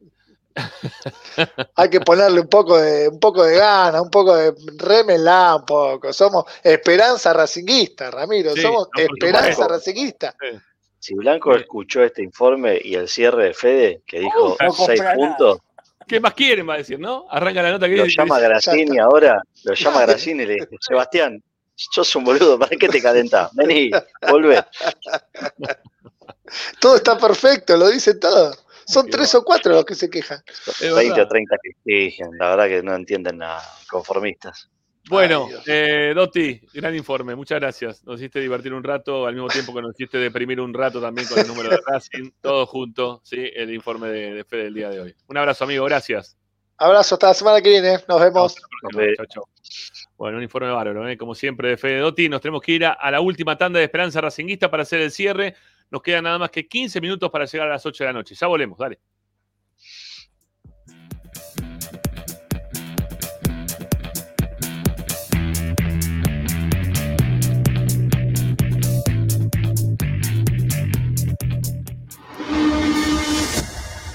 Hay 1.76 1.90
que 1.90 2.00
ponerle 2.00 2.40
un 2.40 2.48
poco 2.48 2.78
de, 2.78 3.10
un 3.10 3.20
poco 3.20 3.44
de 3.44 3.58
gana, 3.58 4.02
un 4.02 4.10
poco 4.10 4.34
de 4.34 4.54
remelá 4.78 5.58
un 5.58 5.66
poco. 5.66 6.14
Somos 6.14 6.46
esperanza 6.64 7.34
racinguista, 7.34 8.10
Ramiro, 8.10 8.54
Sí, 8.56 8.62
somos 8.62 8.88
no, 8.96 9.04
esperanza 9.04 9.52
supuesto. 9.52 9.74
racinguista. 9.74 10.36
Si 11.00 11.14
Blanco 11.16 11.54
escuchó 11.54 12.02
este 12.02 12.24
informe 12.24 12.80
y 12.82 12.96
el 12.96 13.10
cierre 13.10 13.48
de 13.48 13.54
Fede, 13.54 14.02
que 14.08 14.22
dijo 14.22 14.56
no 14.60 14.72
seis 14.72 15.02
puntos, 15.16 15.60
¿Qué 16.08 16.20
más 16.20 16.34
quieren? 16.34 16.68
Va 16.70 16.76
a 16.76 16.78
decir, 16.78 17.00
¿no? 17.00 17.26
Arranca 17.30 17.62
la 17.62 17.72
nota 17.72 17.88
que 17.88 17.98
lo 17.98 18.04
dice- 18.06 18.16
llama 18.18 18.40
Grassini 18.40 18.98
ahora, 18.98 19.42
lo 19.64 19.74
llama 19.74 20.02
Grassini 20.06 20.44
y 20.44 20.46
le 20.46 20.54
dice, 20.56 20.70
Sebastián, 20.80 21.44
sos 21.76 22.16
un 22.16 22.24
boludo, 22.24 22.58
¿para 22.58 22.76
qué 22.78 22.88
te 22.90 23.02
calentás? 23.02 23.54
Vení, 23.54 23.92
volvé. 24.30 24.64
Todo 26.80 26.96
está 26.96 27.18
perfecto, 27.18 27.76
lo 27.76 27.90
dice 27.90 28.16
todo. 28.16 28.56
Son 28.86 29.10
tres 29.10 29.36
o 29.36 29.44
cuatro 29.44 29.74
los 29.74 29.84
que 29.86 29.96
se 29.96 30.10
quejan. 30.10 30.42
20 30.80 31.22
o 31.22 31.28
30 31.28 31.56
que 31.62 31.70
exigen, 31.72 32.30
la 32.40 32.52
verdad 32.56 32.68
que 32.68 32.84
no 32.84 32.96
entienden 32.96 33.40
nada, 33.40 33.62
conformistas. 33.90 34.70
Bueno, 35.10 35.48
eh, 35.66 36.14
Dotti, 36.16 36.60
gran 36.74 36.96
informe, 36.96 37.36
muchas 37.36 37.60
gracias. 37.60 38.04
Nos 38.04 38.20
hiciste 38.20 38.40
divertir 38.40 38.74
un 38.74 38.84
rato, 38.84 39.26
al 39.26 39.34
mismo 39.34 39.48
tiempo 39.48 39.74
que 39.74 39.82
nos 39.82 39.92
hiciste 39.96 40.18
deprimir 40.18 40.60
un 40.60 40.74
rato 40.74 41.00
también 41.00 41.28
con 41.28 41.40
el 41.40 41.48
número 41.48 41.70
de 41.70 41.80
Racing, 41.86 42.32
todo 42.42 42.66
junto, 42.66 43.22
¿sí? 43.24 43.50
El 43.56 43.74
informe 43.74 44.10
de, 44.10 44.34
de 44.34 44.44
Fede 44.44 44.64
del 44.66 44.74
día 44.74 44.90
de 44.90 45.00
hoy. 45.00 45.16
Un 45.28 45.38
abrazo, 45.38 45.64
amigo, 45.64 45.86
gracias. 45.86 46.38
Abrazo, 46.78 47.16
hasta 47.16 47.28
la 47.28 47.34
semana 47.34 47.62
que 47.62 47.70
viene. 47.70 47.98
Nos 48.08 48.22
vemos. 48.22 48.56
Chau, 49.16 49.26
chau. 49.28 49.44
Bueno, 50.18 50.38
un 50.38 50.44
informe 50.44 50.70
bárbaro, 50.70 51.08
¿eh? 51.08 51.18
como 51.18 51.34
siempre, 51.34 51.70
de 51.70 51.78
Fede 51.78 52.00
Dotti. 52.00 52.30
Nos 52.30 52.42
tenemos 52.42 52.62
que 52.62 52.74
ir 52.74 52.86
a, 52.86 52.92
a 52.92 53.10
la 53.10 53.20
última 53.20 53.58
tanda 53.58 53.80
de 53.80 53.86
Esperanza 53.86 54.22
Racinguista 54.22 54.70
para 54.70 54.84
hacer 54.84 55.02
el 55.02 55.12
cierre. 55.12 55.56
Nos 55.90 56.02
quedan 56.02 56.26
nada 56.26 56.38
más 56.38 56.52
que 56.52 56.68
15 56.68 57.02
minutos 57.02 57.32
para 57.32 57.46
llegar 57.46 57.68
a 57.68 57.72
las 57.72 57.86
8 57.86 58.04
de 58.04 58.10
la 58.10 58.14
noche. 58.14 58.36
Ya 58.36 58.48
volvemos, 58.48 58.78
dale. 58.78 59.00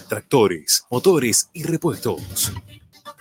Tractores, 0.08 0.86
motores 0.90 1.50
y 1.52 1.64
repuestos. 1.64 2.52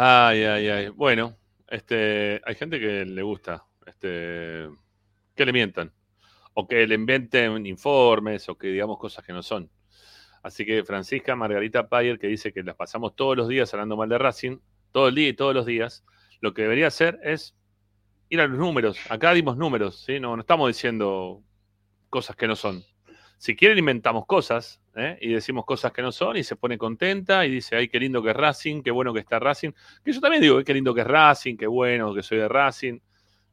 Ay, 0.00 0.44
ay, 0.44 0.68
ay. 0.68 0.88
Bueno, 0.90 1.36
este, 1.66 2.40
hay 2.44 2.54
gente 2.54 2.78
que 2.78 3.04
le 3.04 3.20
gusta 3.22 3.64
este, 3.84 4.68
que 5.34 5.44
le 5.44 5.52
mientan. 5.52 5.92
O 6.54 6.68
que 6.68 6.86
le 6.86 6.94
inventen 6.94 7.66
informes 7.66 8.48
o 8.48 8.56
que 8.56 8.68
digamos 8.68 8.96
cosas 8.98 9.24
que 9.24 9.32
no 9.32 9.42
son. 9.42 9.68
Así 10.44 10.64
que 10.64 10.84
Francisca 10.84 11.34
Margarita 11.34 11.88
Payer, 11.88 12.16
que 12.20 12.28
dice 12.28 12.52
que 12.52 12.62
las 12.62 12.76
pasamos 12.76 13.16
todos 13.16 13.36
los 13.36 13.48
días 13.48 13.74
hablando 13.74 13.96
mal 13.96 14.08
de 14.08 14.18
Racing, 14.18 14.58
todo 14.92 15.08
el 15.08 15.16
día 15.16 15.30
y 15.30 15.32
todos 15.32 15.52
los 15.52 15.66
días, 15.66 16.04
lo 16.40 16.54
que 16.54 16.62
debería 16.62 16.86
hacer 16.86 17.18
es 17.24 17.56
ir 18.28 18.40
a 18.40 18.46
los 18.46 18.56
números. 18.56 19.00
Acá 19.10 19.32
dimos 19.34 19.56
números, 19.56 20.04
¿sí? 20.04 20.20
No, 20.20 20.36
no 20.36 20.42
estamos 20.42 20.68
diciendo 20.68 21.42
cosas 22.08 22.36
que 22.36 22.46
no 22.46 22.54
son. 22.54 22.84
Si 23.38 23.54
quieren, 23.54 23.78
inventamos 23.78 24.26
cosas 24.26 24.80
¿eh? 24.96 25.16
y 25.20 25.32
decimos 25.32 25.64
cosas 25.64 25.92
que 25.92 26.02
no 26.02 26.10
son 26.10 26.36
y 26.36 26.42
se 26.42 26.56
pone 26.56 26.76
contenta 26.76 27.46
y 27.46 27.50
dice, 27.50 27.76
ay, 27.76 27.88
qué 27.88 28.00
lindo 28.00 28.20
que 28.20 28.30
es 28.30 28.36
Racing, 28.36 28.82
qué 28.82 28.90
bueno 28.90 29.14
que 29.14 29.20
está 29.20 29.38
Racing. 29.38 29.70
Que 30.04 30.12
yo 30.12 30.20
también 30.20 30.42
digo, 30.42 30.62
qué 30.64 30.74
lindo 30.74 30.92
que 30.92 31.02
es 31.02 31.06
Racing, 31.06 31.56
qué 31.56 31.68
bueno 31.68 32.12
que 32.12 32.24
soy 32.24 32.38
de 32.38 32.48
Racing, 32.48 32.98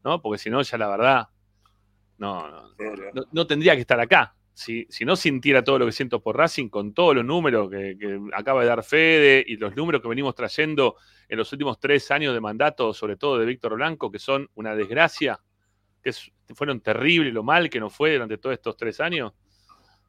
¿no? 0.04 0.22
Porque 0.22 0.40
si 0.40 0.50
no, 0.50 0.62
ya 0.64 0.78
la 0.80 0.90
verdad, 0.90 1.28
no, 2.18 2.50
no, 2.50 2.74
no, 3.14 3.24
no 3.32 3.48
tendría 3.48 3.76
que 3.76 3.82
estar 3.82 4.00
acá. 4.00 4.36
Si, 4.54 4.88
si, 4.90 5.04
no 5.04 5.18
sintiera 5.18 5.64
todo 5.64 5.78
lo 5.80 5.86
que 5.86 5.92
siento 5.92 6.22
por 6.22 6.38
Racing, 6.38 6.70
con 6.70 6.94
todos 6.94 7.14
los 7.14 7.26
números 7.26 7.70
que, 7.70 7.98
que, 8.00 8.20
acaba 8.34 8.62
de 8.62 8.68
dar 8.68 8.84
Fede 8.84 9.44
y 9.46 9.58
los 9.58 9.76
números 9.76 10.02
que 10.02 10.08
venimos 10.08 10.34
trayendo 10.34 10.96
en 11.28 11.38
los 11.38 11.52
últimos 11.52 11.80
tres 11.80 12.10
años 12.10 12.34
de 12.34 12.40
mandato, 12.40 12.94
sobre 12.94 13.18
todo 13.18 13.38
de 13.38 13.46
Víctor 13.46 13.76
Blanco, 13.76 14.10
que 14.10 14.18
son 14.18 14.50
una 14.56 14.74
desgracia, 14.74 15.40
que 16.02 16.12
es, 16.12 16.32
fueron 16.56 16.80
terribles 16.80 17.34
lo 17.34 17.44
mal 17.44 17.70
que 17.70 17.80
nos 17.82 17.94
fue 17.94 18.14
durante 18.14 18.38
todos 18.38 18.54
estos 18.54 18.78
tres 18.78 19.02
años, 19.02 19.34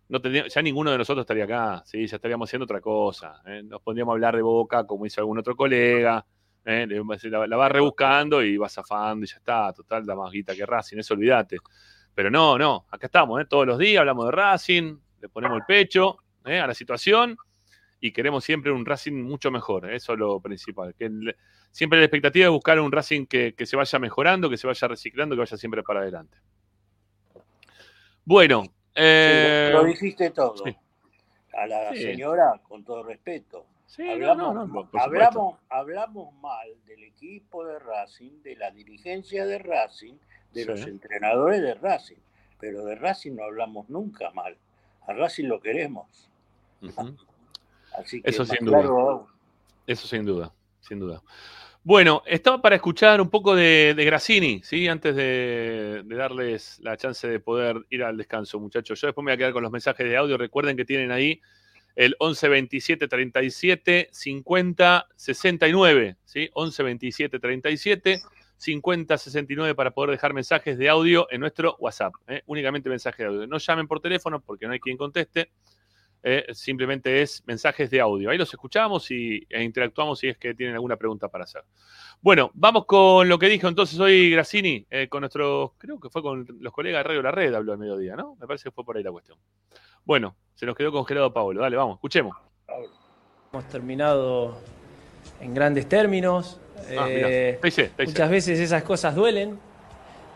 no 0.09 0.21
tendría, 0.21 0.47
ya 0.47 0.63
ninguno 0.63 0.91
de 0.91 0.99
nosotros 0.99 1.25
estaría 1.25 1.45
acá, 1.45 1.83
¿sí? 1.85 2.07
ya 2.07 2.17
estaríamos 2.17 2.49
haciendo 2.49 2.65
otra 2.65 2.81
cosa. 2.81 3.43
¿eh? 3.47 3.63
Nos 3.65 3.83
pondríamos 3.83 4.13
a 4.13 4.15
hablar 4.15 4.37
de 4.37 4.43
boca 4.43 4.87
como 4.87 5.07
hizo 5.07 5.21
algún 5.21 5.39
otro 5.39 5.57
colega, 5.57 6.25
¿eh? 6.65 6.87
la, 6.87 7.47
la, 7.47 7.57
va 7.57 7.69
rebuscando 7.69 8.43
y 8.43 8.57
va 8.57 8.69
zafando 8.69 9.25
y 9.25 9.29
ya 9.29 9.37
está, 9.37 9.73
total, 9.73 10.07
da 10.07 10.15
más 10.15 10.31
guita 10.31 10.55
que 10.55 10.65
Racing, 10.65 10.99
eso 10.99 11.15
olvídate. 11.15 11.59
Pero 12.15 12.31
no, 12.31 12.57
no, 12.57 12.87
acá 12.91 13.07
estamos, 13.07 13.41
¿eh? 13.41 13.47
todos 13.47 13.67
los 13.67 13.79
días 13.79 14.01
hablamos 14.01 14.27
de 14.27 14.33
Racing, 14.33 14.97
le 15.21 15.29
ponemos 15.29 15.59
el 15.59 15.65
pecho 15.67 16.19
a 16.45 16.67
la 16.67 16.75
situación 16.75 17.37
y 18.01 18.13
queremos 18.13 18.45
siempre 18.45 18.71
un 18.71 18.87
Racing 18.87 19.15
mucho 19.15 19.51
mejor, 19.51 19.91
eso 19.91 20.13
es 20.13 20.19
lo 20.19 20.41
principal. 20.41 20.95
Que 20.97 21.11
siempre 21.73 21.99
la 21.99 22.05
expectativa 22.05 22.47
es 22.47 22.53
buscar 22.53 22.79
un 22.79 22.93
Racing 22.93 23.27
que, 23.27 23.55
que, 23.55 23.67
se 23.67 23.77
vaya 23.77 23.99
mejorando, 23.99 24.49
que 24.49 24.57
se 24.57 24.69
vaya 24.69 24.87
reciclando, 24.87 25.35
que 25.35 25.41
vaya 25.41 25.57
siempre 25.57 25.83
para 25.83 26.01
adelante. 26.01 26.39
Bueno. 28.25 28.65
Eh, 28.97 29.67
sí, 29.67 29.73
lo, 29.73 29.83
lo, 29.83 29.89
dijiste 29.89 30.31
todo. 30.31 30.65
Sí. 30.65 30.77
A 31.53 31.67
la 31.67 31.93
sí. 31.93 32.03
señora, 32.03 32.61
con 32.67 32.85
todo 32.85 33.03
respeto. 33.03 33.67
hablamos, 33.99 34.55
no, 34.55 34.67
no, 34.67 34.91
hablamos, 34.95 35.59
hablamos 35.69 36.35
mal 36.41 36.69
del 36.87 37.05
equipo 37.05 37.65
de 37.65 37.79
Racing, 37.79 38.43
de 38.43 38.57
la 38.57 38.71
dirigencia 38.71 39.45
de 39.47 39.59
Racing, 39.59 40.15
de 40.53 40.65
los 40.65 40.87
entrenadores 40.87 41.61
de 41.63 41.75
Racing, 41.75 42.21
pero 42.59 42.85
de 42.85 42.95
Racing 42.95 43.33
no 43.37 43.45
hablamos 43.45 43.89
nunca 43.89 44.31
mal. 44.31 44.57
A 45.07 45.13
Racing 45.13 45.45
lo 45.45 45.61
queremos. 45.61 46.31
Uh 46.83 46.87
-huh. 46.87 47.17
Así 47.99 48.21
que 48.21 48.31
Eso 48.31 48.45
sin 48.45 48.65
duda. 48.65 48.81
Claro, 48.81 49.29
Eso 49.87 50.07
sin 50.07 50.25
duda, 50.25 50.53
sin 50.81 50.99
duda. 50.99 51.23
Bueno, 51.87 52.25
estaba 52.27 52.61
para 52.61 52.75
escuchar 52.75 53.21
un 53.21 53.31
poco 53.31 53.55
de, 53.55 53.95
de 53.95 54.05
Grassini, 54.05 54.61
¿sí? 54.65 54.89
Antes 54.89 55.15
de, 55.15 56.03
darles 56.05 56.81
la 56.81 56.97
chance 56.97 57.29
de 57.29 57.39
poder 57.39 57.77
ir 57.91 58.03
al 58.03 58.17
descanso, 58.17 58.59
muchachos. 58.59 59.01
Yo 59.01 59.07
después 59.07 59.25
me 59.25 59.31
voy 59.31 59.35
a 59.35 59.37
quedar 59.37 59.53
con 59.53 59.63
los 59.63 59.71
mensajes 59.71 60.05
de 60.05 60.17
audio. 60.17 60.37
Recuerden 60.37 60.77
que 60.77 60.85
tienen 60.85 61.13
ahí 61.13 61.41
el 61.95 62.17
11 62.19 62.49
27 62.49 63.07
37 63.07 64.09
50 64.11 65.07
69, 65.15 66.17
¿sí? 66.25 66.51
11 66.55 66.83
27 66.83 67.39
37 67.39 68.21
5069 68.57 69.77
para 69.77 69.93
poder 69.93 70.11
dejar 70.11 70.35
mensajes 70.35 70.79
de 70.79 70.89
audio 70.89 71.29
en 71.31 71.39
nuestro 71.39 71.77
WhatsApp. 71.79 72.15
¿eh? 72.27 72.43
Únicamente 72.47 72.89
mensajes 72.89 73.19
de 73.19 73.27
audio. 73.27 73.47
No 73.47 73.59
llamen 73.59 73.87
por 73.87 74.01
teléfono 74.01 74.41
porque 74.41 74.67
no 74.67 74.73
hay 74.73 74.81
quien 74.81 74.97
conteste. 74.97 75.51
Eh, 76.29 76.45
simplemente 76.55 77.23
es 77.23 77.45
mensajes 77.47 77.89
de 77.89 78.01
audio. 78.01 78.31
Ahí 78.31 78.37
los 78.37 78.53
escuchamos 78.53 79.09
y, 79.13 79.47
e 79.49 79.63
interactuamos 79.63 80.19
si 80.19 80.27
es 80.27 80.37
que 80.37 80.55
tienen 80.55 80.75
alguna 80.75 80.97
pregunta 80.97 81.29
para 81.29 81.45
hacer. 81.45 81.63
Bueno, 82.21 82.51
vamos 82.55 82.85
con 82.85 83.29
lo 83.29 83.39
que 83.39 83.47
dijo 83.47 83.69
entonces 83.69 84.01
hoy 84.01 84.33
Grassini, 84.33 84.85
eh, 84.91 85.07
con 85.09 85.21
nuestros, 85.21 85.71
creo 85.79 86.01
que 86.01 86.11
fue 86.11 86.23
con 86.23 86.45
los 86.59 86.73
colegas 86.73 86.99
de 86.99 87.03
Radio 87.05 87.23
La 87.23 87.31
Red, 87.31 87.55
habló 87.55 87.75
al 87.75 87.79
mediodía, 87.79 88.17
¿no? 88.17 88.35
Me 88.41 88.47
parece 88.49 88.65
que 88.65 88.71
fue 88.73 88.85
por 88.85 88.97
ahí 88.97 89.05
la 89.05 89.13
cuestión. 89.13 89.39
Bueno, 90.05 90.35
se 90.57 90.67
nos 90.67 90.75
quedó 90.75 90.91
congelado 90.91 91.33
Pablo. 91.33 91.61
Dale, 91.61 91.77
vamos, 91.77 91.99
escuchemos. 91.99 92.37
Hemos 93.53 93.69
terminado 93.69 94.59
en 95.41 95.55
grandes 95.55 95.89
términos, 95.89 96.61
Ah, 96.99 97.07
eh, 97.09 97.61
te 97.63 97.69
hice, 97.69 97.91
te 97.91 98.03
hice. 98.03 98.13
Muchas 98.13 98.31
veces 98.31 98.59
esas 98.59 98.83
cosas 98.83 99.15
duelen, 99.15 99.61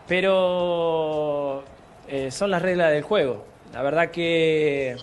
pero 0.07 1.65
son 2.29 2.49
las 2.49 2.61
reglas 2.61 2.93
del 2.93 3.03
juego. 3.03 3.45
La 3.73 3.83
verdad 3.83 4.09
que, 4.11 4.97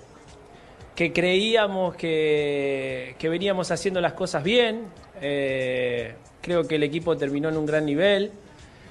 que 0.99 1.13
creíamos 1.13 1.95
que, 1.95 3.15
que, 3.21 3.29
veníamos 3.29 3.71
haciendo 3.71 4.01
las 4.01 4.15
cosas 4.15 4.43
bien. 4.43 4.87
Eh, 5.21 6.17
creo 6.41 6.67
que 6.67 6.75
el 6.75 6.83
equipo 6.83 7.17
terminó 7.17 7.49
en 7.49 7.57
un 7.57 7.67
gran 7.67 7.87
nivel. 7.87 8.33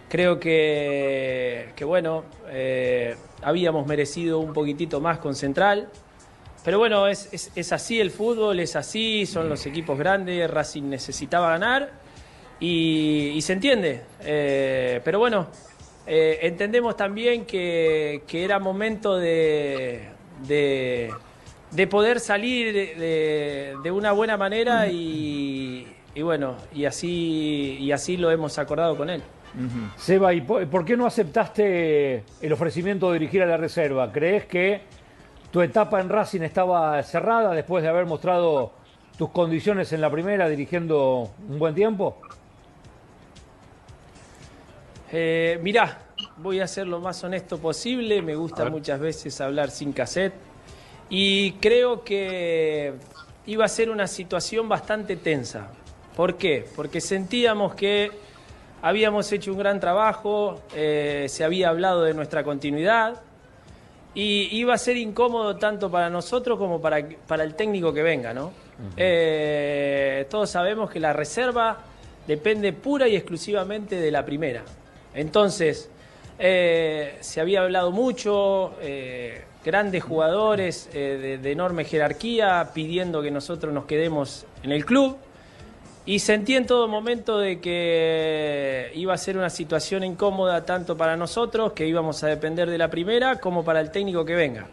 Creo 0.07 0.39
que, 0.39 1.73
que 1.75 1.83
bueno, 1.83 2.23
eh, 2.47 3.17
habíamos 3.41 3.85
merecido 3.87 4.39
un 4.39 4.53
poquitito 4.53 5.01
más 5.01 5.17
con 5.17 5.35
Central. 5.35 5.89
Pero 6.63 6.79
bueno, 6.79 7.07
es, 7.07 7.51
es, 7.53 7.73
así 7.73 7.99
el 7.99 8.09
fútbol, 8.11 8.61
es 8.61 8.77
así, 8.77 9.25
son 9.25 9.49
los 9.49 9.65
equipos 9.65 9.99
grandes. 9.99 10.49
Racing 10.49 10.83
necesitaba 10.83 11.49
ganar 11.49 11.91
y, 12.57 13.37
se 13.41 13.51
entiende. 13.51 14.03
Eh, 14.21 15.01
pero 15.03 15.19
bueno, 15.19 15.49
entendemos 16.05 16.95
también 16.95 17.43
que, 17.43 18.23
que 18.25 18.45
era 18.45 18.59
momento 18.59 19.17
de, 19.17 20.07
de 21.71 21.87
poder 21.87 22.19
salir 22.19 22.73
de, 22.73 23.75
de, 23.83 23.91
una 23.91 24.11
buena 24.11 24.37
manera 24.37 24.87
y, 24.87 25.87
y, 26.15 26.21
bueno, 26.21 26.55
y 26.73 26.85
así, 26.85 27.77
y 27.79 27.91
así 27.91 28.17
lo 28.17 28.31
hemos 28.31 28.57
acordado 28.57 28.95
con 28.95 29.09
él. 29.09 29.21
Uh 29.55 29.61
-huh. 29.61 29.91
Seba, 29.97 30.33
¿y 30.33 30.41
por, 30.41 30.67
por 30.67 30.85
qué 30.85 30.95
no 30.95 31.05
aceptaste 31.05 32.23
el 32.41 32.53
ofrecimiento 32.53 33.11
de 33.11 33.19
dirigir 33.19 33.41
a 33.43 33.45
la 33.45 33.57
reserva? 33.57 34.11
¿Crees 34.11 34.45
que 34.45 34.81
tu 35.51 35.61
etapa 35.61 35.99
en 35.99 36.09
Racing 36.09 36.41
estaba 36.41 37.01
cerrada 37.03 37.53
después 37.53 37.83
de 37.83 37.89
haber 37.89 38.05
mostrado 38.05 38.71
tus 39.17 39.29
condiciones 39.29 39.91
en 39.93 40.01
la 40.01 40.09
primera 40.09 40.47
dirigiendo 40.47 41.31
un 41.49 41.59
buen 41.59 41.73
tiempo? 41.73 42.19
Eh, 45.11 45.57
mirá, 45.61 45.99
voy 46.37 46.59
a 46.59 46.67
ser 46.67 46.87
lo 46.87 46.99
más 46.99 47.23
honesto 47.23 47.57
posible. 47.57 48.21
Me 48.21 48.35
gusta 48.35 48.69
muchas 48.69 48.99
veces 48.99 49.39
hablar 49.41 49.71
sin 49.71 49.93
cassette. 49.93 50.46
Y 51.09 51.53
creo 51.53 52.03
que 52.03 52.93
iba 53.45 53.65
a 53.65 53.67
ser 53.67 53.89
una 53.89 54.07
situación 54.07 54.67
bastante 54.67 55.15
tensa. 55.15 55.69
¿Por 56.15 56.35
qué? 56.35 56.65
Porque 56.75 56.99
sentíamos 56.99 57.75
que 57.75 58.11
habíamos 58.81 59.31
hecho 59.31 59.51
un 59.51 59.59
gran 59.59 59.79
trabajo, 59.79 60.61
eh, 60.75 61.25
se 61.29 61.43
había 61.43 61.69
hablado 61.69 62.03
de 62.03 62.13
nuestra 62.13 62.43
continuidad 62.43 63.21
y 64.13 64.49
iba 64.57 64.73
a 64.73 64.77
ser 64.77 64.97
incómodo 64.97 65.57
tanto 65.57 65.91
para 65.91 66.09
nosotros 66.09 66.57
como 66.57 66.81
para, 66.81 67.07
para 67.27 67.43
el 67.43 67.53
técnico 67.55 67.93
que 67.93 68.01
venga, 68.01 68.33
¿no? 68.33 68.47
Uh 68.47 68.49
-huh. 68.49 68.93
eh, 68.97 70.27
todos 70.29 70.49
sabemos 70.49 70.89
que 70.89 70.99
la 70.99 71.13
reserva 71.13 71.77
depende 72.27 72.73
pura 72.73 73.07
y 73.07 73.15
exclusivamente 73.15 73.95
de 73.95 74.11
la 74.11 74.25
primera. 74.25 74.63
Entonces, 75.13 75.89
eh, 76.39 77.17
se 77.21 77.41
había 77.41 77.61
hablado 77.61 77.91
mucho, 77.91 78.73
eh, 78.81 79.43
grandes 79.63 80.03
jugadores 80.03 80.89
eh, 80.93 81.39
de, 81.41 81.51
enorme 81.51 81.83
jerarquía 81.83 82.71
pidiendo 82.73 83.21
que 83.21 83.31
nosotros 83.31 83.73
nos 83.73 83.85
quedemos 83.85 84.45
en 84.63 84.71
el 84.71 84.85
club. 84.85 85.17
y 86.05 86.19
sentí 86.19 86.55
en 86.55 86.65
todo 86.65 86.87
momento 86.87 87.37
de 87.37 87.59
que 87.59 88.91
iba 88.95 89.13
a 89.13 89.17
ser 89.17 89.37
una 89.37 89.49
situación 89.49 90.05
incómoda 90.05 90.65
tanto 90.65 90.95
para 90.95 91.17
nosotros, 91.17 91.73
que 91.73 91.85
íbamos 91.85 92.23
a 92.23 92.27
depender 92.27 92.69
de 92.69 92.77
la 92.77 92.89
primera, 92.89 93.41
como 93.41 93.65
para 93.65 93.81
el 93.81 93.91
técnico 93.91 94.23
que 94.23 94.35
venga. 94.35 94.67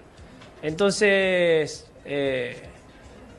Entonces, 0.63 1.91
eh, 2.05 2.57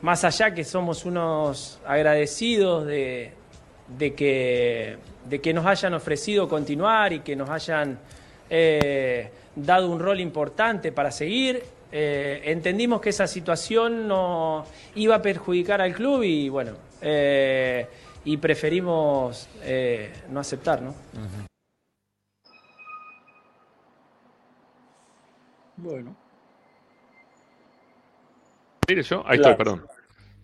más 0.02 0.24
allá 0.24 0.52
que 0.52 0.62
somos 0.62 1.04
unos 1.04 1.80
agradecidos 1.86 2.86
de, 2.86 3.32
de, 3.98 4.14
que, 4.14 4.98
de 5.28 5.40
que 5.40 5.54
nos 5.54 5.66
hayan 5.66 5.94
ofrecido 5.94 6.48
continuar 6.48 7.12
y 7.12 7.20
que 7.20 7.34
nos 7.34 7.48
hayan 7.50 7.98
eh, 8.50 9.30
dado 9.56 9.90
un 9.90 9.98
rol 9.98 10.20
importante 10.20 10.92
para 10.92 11.10
seguir, 11.10 11.62
eh, 11.90 12.42
entendimos 12.44 13.00
que 13.00 13.08
esa 13.08 13.26
situación 13.26 14.06
no 14.06 14.64
iba 14.94 15.16
a 15.16 15.22
perjudicar 15.22 15.80
al 15.80 15.94
club 15.94 16.22
y 16.22 16.48
bueno, 16.48 16.72
eh, 17.00 17.86
y 18.24 18.36
preferimos 18.36 19.48
eh, 19.62 20.12
no 20.30 20.40
aceptar, 20.40 20.82
¿no? 20.82 20.94
Bueno. 25.76 26.16
¿Mire 28.88 29.02
yo? 29.02 29.22
Ahí 29.26 29.38
Claro. 29.38 29.52
estoy, 29.52 29.54
perdón. 29.56 29.86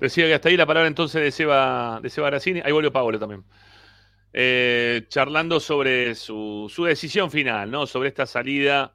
Decía 0.01 0.27
que 0.27 0.35
hasta 0.35 0.49
ahí 0.49 0.57
la 0.57 0.67
palabra 0.67 0.89
entonces 0.89 1.23
de 1.23 1.31
Seba, 1.31 2.01
de 2.03 2.11
Seba 2.11 2.29
Grassini. 2.29 2.61
Ahí 2.65 2.73
volvió 2.73 2.93
Pablo 2.93 3.19
también. 3.19 3.45
Eh, 4.33 5.05
charlando 5.09 5.61
sobre 5.61 6.15
su, 6.15 6.71
su 6.73 6.85
decisión 6.85 7.31
final, 7.31 7.71
¿no? 7.71 7.87
Sobre 7.87 8.09
esta 8.09 8.27
salida 8.27 8.95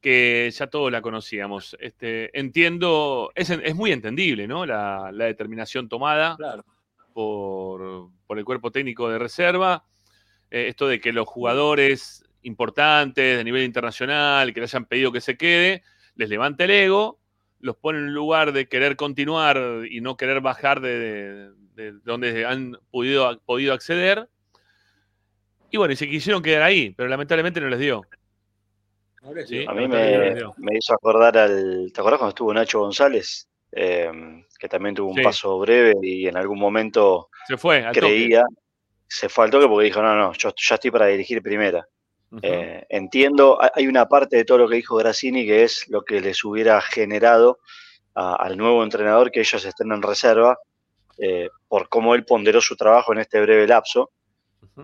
que 0.00 0.50
ya 0.52 0.66
todos 0.68 0.92
la 0.92 1.02
conocíamos. 1.02 1.76
Este, 1.80 2.36
entiendo, 2.38 3.30
es, 3.34 3.50
es 3.50 3.74
muy 3.74 3.92
entendible, 3.92 4.46
¿no? 4.46 4.64
La, 4.64 5.10
la 5.12 5.24
determinación 5.26 5.88
tomada 5.88 6.36
por, 7.12 8.10
por 8.26 8.38
el 8.38 8.44
cuerpo 8.44 8.70
técnico 8.70 9.08
de 9.08 9.18
reserva. 9.18 9.84
Eh, 10.50 10.68
esto 10.68 10.86
de 10.88 11.00
que 11.00 11.12
los 11.12 11.26
jugadores 11.26 12.24
importantes 12.42 13.36
de 13.36 13.44
nivel 13.44 13.64
internacional 13.64 14.54
que 14.54 14.60
le 14.60 14.64
hayan 14.64 14.86
pedido 14.86 15.12
que 15.12 15.20
se 15.20 15.36
quede, 15.36 15.82
les 16.14 16.28
levanta 16.28 16.64
el 16.64 16.70
ego, 16.70 17.18
los 17.60 17.76
pone 17.76 17.98
en 17.98 18.04
un 18.04 18.14
lugar 18.14 18.52
de 18.52 18.68
querer 18.68 18.94
continuar 18.96 19.82
y 19.90 20.00
no 20.00 20.16
querer 20.16 20.40
bajar 20.40 20.80
de, 20.80 20.98
de- 20.98 21.58
de 21.74 21.92
donde 22.04 22.44
han 22.44 22.76
podido, 22.90 23.38
podido 23.44 23.72
acceder. 23.72 24.28
Y 25.70 25.76
bueno, 25.76 25.92
y 25.92 25.96
se 25.96 26.08
quisieron 26.08 26.42
quedar 26.42 26.62
ahí, 26.62 26.90
pero 26.96 27.08
lamentablemente 27.08 27.60
no 27.60 27.68
les 27.68 27.78
dio. 27.78 28.02
Sí, 29.46 29.64
A 29.66 29.72
mí 29.72 29.86
me, 29.88 30.76
hizo 30.76 30.94
acordar 30.94 31.36
al. 31.38 31.90
¿Te 31.92 32.00
acuerdas 32.00 32.18
cuando 32.18 32.28
estuvo 32.30 32.54
Nacho 32.54 32.80
González? 32.80 33.48
Eh, 33.72 34.10
que 34.58 34.68
también 34.68 34.94
tuvo 34.94 35.10
un 35.10 35.16
Sí. 35.16 35.22
paso 35.22 35.58
breve 35.58 35.94
y 36.02 36.26
en 36.26 36.36
algún 36.36 36.58
momento 36.58 37.28
Se 37.46 37.56
fue, 37.56 37.78
al 37.84 37.94
toque. 37.94 38.00
creía. 38.00 38.44
Se 39.06 39.28
fue 39.28 39.44
al 39.44 39.50
toque 39.50 39.66
porque 39.68 39.86
dijo: 39.86 40.02
No, 40.02 40.14
no, 40.16 40.32
yo 40.32 40.52
ya 40.56 40.74
estoy 40.76 40.90
para 40.90 41.06
dirigir 41.06 41.42
primera. 41.42 41.86
Eh, 42.42 42.84
entiendo, 42.90 43.58
hay- 43.74 43.86
una 43.86 44.06
parte 44.06 44.36
de 44.36 44.44
todo 44.44 44.58
lo 44.58 44.68
que 44.68 44.76
dijo 44.76 44.96
Grassini 44.96 45.46
que 45.46 45.62
es 45.64 45.88
lo 45.88 46.02
que 46.02 46.20
les 46.20 46.44
hubiera 46.44 46.78
generado 46.82 47.58
a- 48.14 48.34
al 48.36 48.56
nuevo 48.58 48.82
entrenador 48.84 49.30
que 49.30 49.40
ellos 49.40 49.64
estén 49.64 49.92
en 49.92 50.02
reserva 50.02 50.58
eh, 51.20 51.48
por 51.68 51.88
cómo 51.88 52.14
él 52.14 52.24
ponderó 52.26 52.60
su 52.60 52.76
trabajo 52.76 53.12
en 53.12 53.18
este 53.20 53.40
breve 53.40 53.66
lapso. 53.66 54.10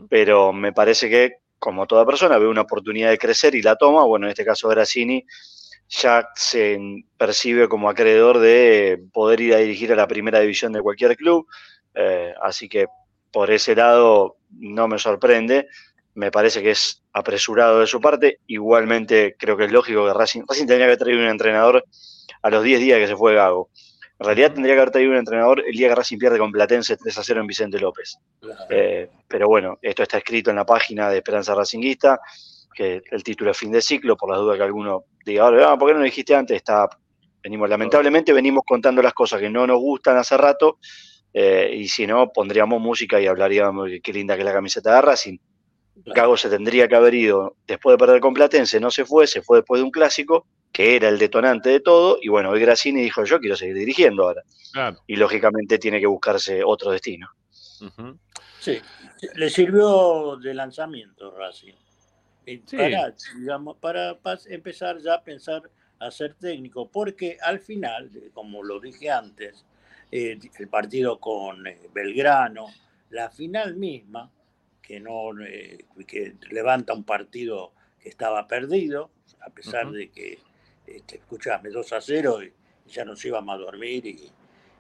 Pero 0.09 0.53
me 0.53 0.73
parece 0.73 1.09
que, 1.11 1.37
como 1.65 1.87
toda 1.87 2.05
persona, 2.05 2.37
ve 2.37 2.47
una 2.47 2.61
oportunidad 2.61 3.09
de 3.09 3.17
crecer 3.17 3.55
y 3.55 3.63
la 3.63 3.77
toma. 3.77 4.05
Bueno, 4.05 4.27
en 4.27 4.33
este 4.33 4.45
caso 4.45 4.69
Grassini 4.69 5.25
ya 5.89 6.29
se 6.35 6.79
percibe 7.17 7.71
como 7.71 7.89
acreedor 7.89 8.39
de 8.39 9.03
poder 9.15 9.41
ir 9.41 9.55
a 9.55 9.59
dirigir 9.59 9.91
a 9.91 9.97
la 9.97 10.07
primera 10.07 10.41
división 10.41 10.75
de 10.75 10.83
cualquier 10.83 11.17
club. 11.17 11.47
Eh, 11.95 12.35
así 12.43 12.69
que 12.69 12.85
por 13.33 13.51
ese 13.51 13.75
lado 13.75 14.37
no 14.51 14.89
me 14.89 14.99
sorprende. 14.99 15.69
Me 16.13 16.31
parece 16.31 16.63
que 16.63 16.73
es 16.73 17.03
apresurado 17.15 17.81
de 17.81 17.87
su 17.87 17.99
parte. 17.99 18.41
Igualmente 18.47 19.35
creo 19.39 19.57
que 19.57 19.65
es 19.65 19.73
lógico 19.73 20.05
que 20.05 20.13
Racing, 20.13 20.43
Racing 20.47 20.67
tendría 20.67 20.89
que 20.89 20.99
traído 20.99 21.21
un 21.21 21.29
entrenador 21.29 21.83
a 22.43 22.51
los 22.51 22.63
10 22.63 22.79
días 22.79 22.99
que 22.99 23.07
se 23.07 23.17
fue 23.17 23.37
Gago. 23.37 23.71
En 24.25 24.29
realidad 24.29 24.55
tendría 24.55 24.75
que 24.75 24.81
haber 24.81 24.91
traído 24.91 25.11
un 25.11 25.19
entrenador 25.19 25.63
el 25.67 25.77
día 25.77 25.89
que 25.89 25.95
Racing 25.97 26.17
pierde 26.17 26.39
con 26.39 26.51
Platense 26.51 26.97
3 26.97 27.19
a 27.19 27.23
0 27.23 27.41
en 27.43 27.47
Vicente 27.47 27.79
López. 27.79 28.17
Eh, 28.71 29.11
pero 29.29 29.49
bueno, 29.49 29.79
esto 29.83 30.03
está 30.03 30.17
escrito 30.17 30.49
en 30.49 30.57
la 30.57 30.65
página 30.65 31.11
de 31.11 31.19
Esperanza 31.19 31.55
Racinguista, 31.55 32.19
que 32.75 33.03
el 33.11 33.23
título 33.23 33.51
es 33.51 33.59
fin 33.59 33.71
de 33.71 33.83
ciclo, 33.83 34.17
por 34.17 34.31
las 34.31 34.39
dudas 34.39 34.57
que 34.57 34.63
alguno 34.63 35.05
diga, 35.27 35.45
ahora, 35.45 35.73
ah, 35.73 35.79
¿por 35.79 35.89
qué 35.89 35.93
no 35.93 35.99
lo 35.99 36.07
dijiste 36.07 36.35
antes? 36.35 36.57
Está, 36.57 36.89
venimos, 37.43 37.69
lamentablemente 37.69 38.33
venimos 38.33 38.65
contando 38.67 39.03
las 39.03 39.13
cosas 39.13 39.41
que 39.41 39.51
no 39.51 39.67
nos 39.67 39.79
gustan 39.79 40.17
hace 40.17 40.39
rato, 40.39 40.79
eh, 41.35 41.75
y 41.75 41.87
si 41.87 42.07
no, 42.07 42.33
pondríamos 42.33 42.81
música 42.81 43.21
y 43.21 43.27
hablaríamos 43.27 43.91
de 43.91 44.01
qué 44.01 44.11
linda 44.15 44.37
que 44.37 44.41
es 44.41 44.47
la 44.47 44.55
camiseta 44.55 44.95
de 44.95 45.03
Racing. 45.03 45.37
Gago 46.07 46.39
se 46.39 46.49
tendría 46.49 46.89
que 46.89 46.97
haber 46.97 47.13
ido 47.13 47.57
después 47.67 47.93
de 47.93 47.99
perder 47.99 48.21
con 48.23 48.33
Platense, 48.33 48.81
no 48.81 48.91
se 48.91 49.05
fue, 49.05 49.27
se 49.27 49.43
fue 49.43 49.59
después 49.59 49.81
de 49.81 49.85
un 49.85 49.91
clásico, 49.91 50.47
que 50.75 50.97
era 50.97 51.09
el 51.09 51.21
detonante 51.21 51.71
de 51.71 51.79
todo, 51.79 52.19
y 52.21 52.29
bueno, 52.29 52.51
hoy 52.51 52.61
Grassini 52.61 53.01
dijo, 53.01 53.25
yo 53.25 53.39
quiero 53.39 53.55
seguir 53.55 53.77
dirigiendo 53.77 54.25
ahora. 54.25 54.43
Claro. 54.73 54.99
Y 55.07 55.15
lógicamente 55.15 55.79
tiene 55.79 56.01
que 56.01 56.09
buscarse 56.09 56.65
otro 56.65 56.91
destino. 56.91 57.31
Sí, 58.59 58.81
le 59.37 59.51
sirvió 59.51 60.37
de 60.37 60.53
lanzamiento 60.53 61.31
Racing. 61.31 61.75
Sí. 62.45 62.77
Para, 62.77 63.15
digamos, 63.39 63.77
para 63.77 64.21
pas- 64.21 64.47
empezar 64.51 64.99
ya 64.99 65.15
a 65.15 65.23
pensar 65.23 65.63
a 66.01 66.11
ser 66.11 66.35
técnico, 66.35 66.91
porque 66.91 67.39
al 67.41 67.61
final, 67.61 68.11
como 68.33 68.65
lo 68.65 68.81
dije 68.81 69.11
antes, 69.11 69.65
eh, 70.11 70.37
el 70.59 70.69
partido 70.69 71.21
con 71.21 71.69
eh, 71.69 71.89
Belgrano, 71.95 72.67
la 73.11 73.31
final 73.31 73.77
misma, 73.77 74.29
que 74.83 74.99
no 74.99 75.31
eh, 75.47 75.85
que 76.05 76.35
levanta 76.51 76.93
un 76.95 77.05
partido 77.05 77.73
que 78.01 78.09
estaba 78.09 78.49
perdido, 78.49 79.11
a 79.41 79.51
pesar 79.51 79.93
de 79.93 80.11
que, 80.11 80.41
este, 80.87 81.17
escuchame, 81.19 81.71
2 81.71 81.93
a 81.93 82.01
0 82.01 82.39
y 82.43 82.53
ya 82.91 83.05
nos 83.05 83.25
íbamos 83.25 83.55
a 83.55 83.59
dormir 83.59 84.07
y 84.07 84.31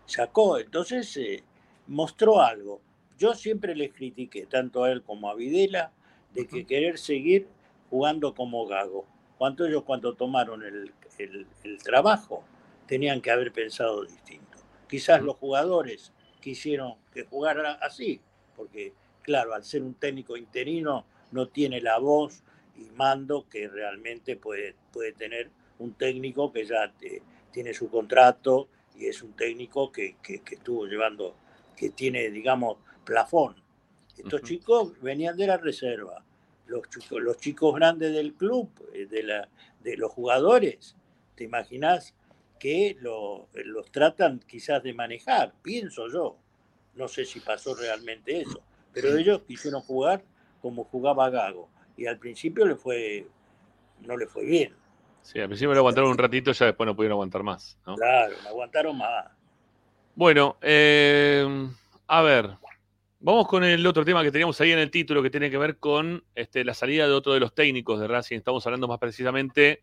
sacó. 0.06 0.58
Entonces 0.58 1.16
eh, 1.16 1.42
mostró 1.86 2.40
algo. 2.40 2.80
Yo 3.18 3.34
siempre 3.34 3.74
le 3.74 3.90
critiqué, 3.90 4.46
tanto 4.46 4.84
a 4.84 4.90
él 4.90 5.02
como 5.02 5.30
a 5.30 5.34
Videla, 5.34 5.92
de 6.32 6.46
que 6.46 6.66
querer 6.66 6.98
seguir 6.98 7.46
jugando 7.90 8.34
como 8.34 8.66
Gago. 8.66 9.06
Cuando 9.38 9.66
ellos 9.66 9.84
cuando 9.84 10.14
tomaron 10.14 10.62
el, 10.62 10.92
el- 11.18 11.46
el 11.62 11.78
trabajo 11.82 12.44
tenían 12.86 13.20
que 13.20 13.30
haber 13.30 13.52
pensado 13.52 14.04
distinto. 14.04 14.58
Quizás 14.88 15.22
los 15.22 15.36
jugadores 15.36 16.12
quisieron 16.40 16.94
que 17.12 17.24
jugara 17.24 17.72
así, 17.74 18.20
porque 18.56 18.92
claro, 19.22 19.54
al 19.54 19.64
ser 19.64 19.82
un 19.82 19.94
técnico 19.94 20.36
interino 20.36 21.06
no 21.30 21.48
tiene 21.48 21.80
la 21.80 21.98
voz 21.98 22.42
y 22.76 22.90
mando 22.90 23.48
que 23.48 23.68
realmente 23.68 24.36
puede, 24.36 24.74
puede 24.92 25.12
tener 25.12 25.50
un 25.78 25.94
técnico 25.94 26.52
que 26.52 26.64
ya 26.64 26.92
te- 26.92 27.22
tiene 27.50 27.72
su 27.74 27.88
contrato 27.90 28.68
y 28.96 29.06
es 29.06 29.22
un 29.22 29.32
técnico 29.34 29.90
que, 29.90 30.16
que- 30.22 30.40
que 30.42 30.54
estuvo 30.56 30.86
llevando, 30.86 31.36
que 31.76 31.90
tiene, 31.90 32.30
digamos, 32.30 32.78
plafón. 33.04 33.56
Estos 34.16 34.42
chicos 34.42 35.00
venían 35.00 35.36
de 35.36 35.46
la 35.48 35.56
reserva. 35.56 36.24
Los 36.66 36.88
chicos, 36.88 37.20
los 37.22 37.36
chicos 37.38 37.74
grandes 37.74 38.12
del 38.14 38.34
club, 38.34 38.70
eh, 38.94 39.06
de, 39.06 39.22
la, 39.24 39.48
de 39.80 39.96
los 39.96 40.10
jugadores, 40.12 40.96
¿te 41.34 41.44
imaginas 41.44 42.14
que 42.58 42.96
lo- 43.00 43.48
los 43.52 43.90
tratan 43.90 44.38
quizás 44.46 44.82
de 44.82 44.94
manejar? 44.94 45.52
Pienso 45.62 46.08
yo. 46.08 46.36
No 46.94 47.08
sé 47.08 47.24
si 47.24 47.40
pasó 47.40 47.74
realmente 47.74 48.40
eso. 48.40 48.62
Pero 48.92 49.16
ellos 49.16 49.42
quisieron 49.42 49.80
jugar 49.82 50.24
como 50.62 50.84
jugaba 50.84 51.28
Gago. 51.28 51.68
Y 51.96 52.06
al 52.06 52.18
principio 52.18 52.64
le 52.64 52.76
fue, 52.76 53.26
no 54.00 54.16
le 54.16 54.26
fue 54.26 54.44
bien. 54.44 54.74
Sí, 55.24 55.40
al 55.40 55.46
principio 55.46 55.72
lo 55.72 55.80
aguantaron 55.80 56.10
un 56.10 56.18
ratito, 56.18 56.52
ya 56.52 56.66
después 56.66 56.86
no 56.86 56.94
pudieron 56.94 57.16
aguantar 57.16 57.42
más. 57.42 57.78
¿no? 57.86 57.96
Claro, 57.96 58.34
no 58.42 58.48
aguantaron 58.50 58.98
más. 58.98 59.24
Bueno, 60.14 60.58
eh, 60.60 61.66
a 62.06 62.22
ver, 62.22 62.50
vamos 63.20 63.48
con 63.48 63.64
el 63.64 63.86
otro 63.86 64.04
tema 64.04 64.22
que 64.22 64.30
teníamos 64.30 64.60
ahí 64.60 64.72
en 64.72 64.78
el 64.78 64.90
título 64.90 65.22
que 65.22 65.30
tiene 65.30 65.50
que 65.50 65.56
ver 65.56 65.78
con 65.78 66.22
este, 66.34 66.62
la 66.62 66.74
salida 66.74 67.06
de 67.06 67.14
otro 67.14 67.32
de 67.32 67.40
los 67.40 67.54
técnicos 67.54 67.98
de 68.00 68.06
Racing. 68.06 68.36
Estamos 68.36 68.66
hablando 68.66 68.86
más 68.86 68.98
precisamente 68.98 69.82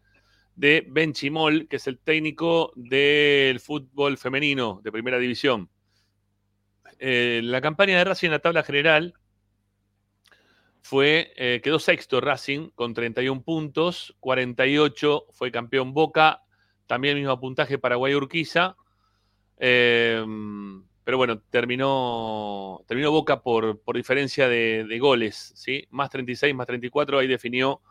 de 0.55 0.85
Ben 0.87 1.11
Chimol, 1.11 1.67
que 1.67 1.77
es 1.77 1.87
el 1.87 1.97
técnico 1.97 2.71
del 2.75 3.59
fútbol 3.59 4.19
femenino 4.19 4.79
de 4.83 4.91
primera 4.91 5.17
división. 5.17 5.69
Eh, 6.99 7.41
la 7.43 7.61
campaña 7.61 7.97
de 7.97 8.03
Racing 8.03 8.27
en 8.27 8.33
la 8.33 8.39
tabla 8.39 8.61
general 8.61 9.15
fue, 10.81 11.33
eh, 11.35 11.61
quedó 11.63 11.79
sexto 11.79 12.21
Racing 12.21 12.69
con 12.75 12.93
31 12.93 13.43
puntos, 13.43 14.15
48 14.19 15.27
fue 15.31 15.51
campeón 15.51 15.93
Boca, 15.93 16.41
también 16.87 17.17
el 17.17 17.23
mismo 17.23 17.39
puntaje 17.39 17.77
Paraguay 17.77 18.15
Urquiza. 18.15 18.75
Eh, 19.57 20.25
pero 21.03 21.17
bueno, 21.17 21.39
terminó, 21.49 22.83
terminó 22.87 23.11
Boca 23.11 23.41
por, 23.41 23.79
por 23.81 23.95
diferencia 23.95 24.47
de, 24.47 24.85
de 24.87 24.99
goles, 24.99 25.51
¿sí? 25.55 25.87
Más 25.89 26.09
36, 26.09 26.53
más 26.53 26.67
34, 26.67 27.19
ahí 27.19 27.27
definió, 27.27 27.81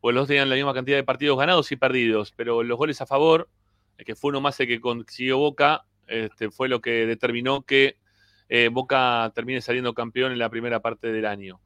pues 0.00 0.14
los 0.14 0.28
tenían 0.28 0.48
la 0.48 0.54
misma 0.54 0.72
cantidad 0.72 0.96
de 0.96 1.04
partidos 1.04 1.38
ganados 1.38 1.72
y 1.72 1.76
perdidos, 1.76 2.32
pero 2.32 2.62
los 2.62 2.78
goles 2.78 3.00
a 3.00 3.06
favor, 3.06 3.48
eh, 3.98 4.04
que 4.04 4.14
fue 4.14 4.30
uno 4.30 4.40
más 4.40 4.58
el 4.60 4.68
que 4.68 4.80
consiguió 4.80 5.38
Boca, 5.38 5.84
este, 6.06 6.50
fue 6.50 6.68
lo 6.68 6.80
que 6.80 7.06
determinó 7.06 7.62
que 7.62 7.96
eh, 8.48 8.68
Boca 8.68 9.30
termine 9.34 9.60
saliendo 9.60 9.94
campeón 9.94 10.32
en 10.32 10.38
la 10.38 10.48
primera 10.48 10.80
parte 10.80 11.12
del 11.12 11.26
año. 11.26 11.60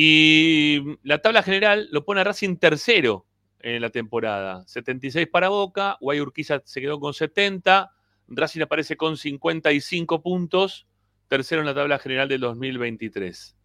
Y 0.00 0.78
la 1.02 1.18
tabla 1.18 1.42
general 1.42 1.88
lo 1.90 2.04
pone 2.04 2.20
a 2.20 2.24
Racing 2.24 2.58
tercero 2.58 3.26
en 3.58 3.82
la 3.82 3.90
temporada. 3.90 4.62
76 4.68 5.26
para 5.26 5.48
Boca, 5.48 5.96
Guay 6.00 6.20
Urquiza 6.20 6.62
se 6.64 6.80
quedó 6.80 7.00
con 7.00 7.14
70, 7.14 7.90
Racing 8.28 8.60
aparece 8.60 8.96
con 8.96 9.16
55 9.16 10.22
puntos, 10.22 10.86
tercero 11.26 11.62
en 11.62 11.66
la 11.66 11.74
tabla 11.74 11.98
general 11.98 12.28
del 12.28 12.42
2023. 12.42 13.56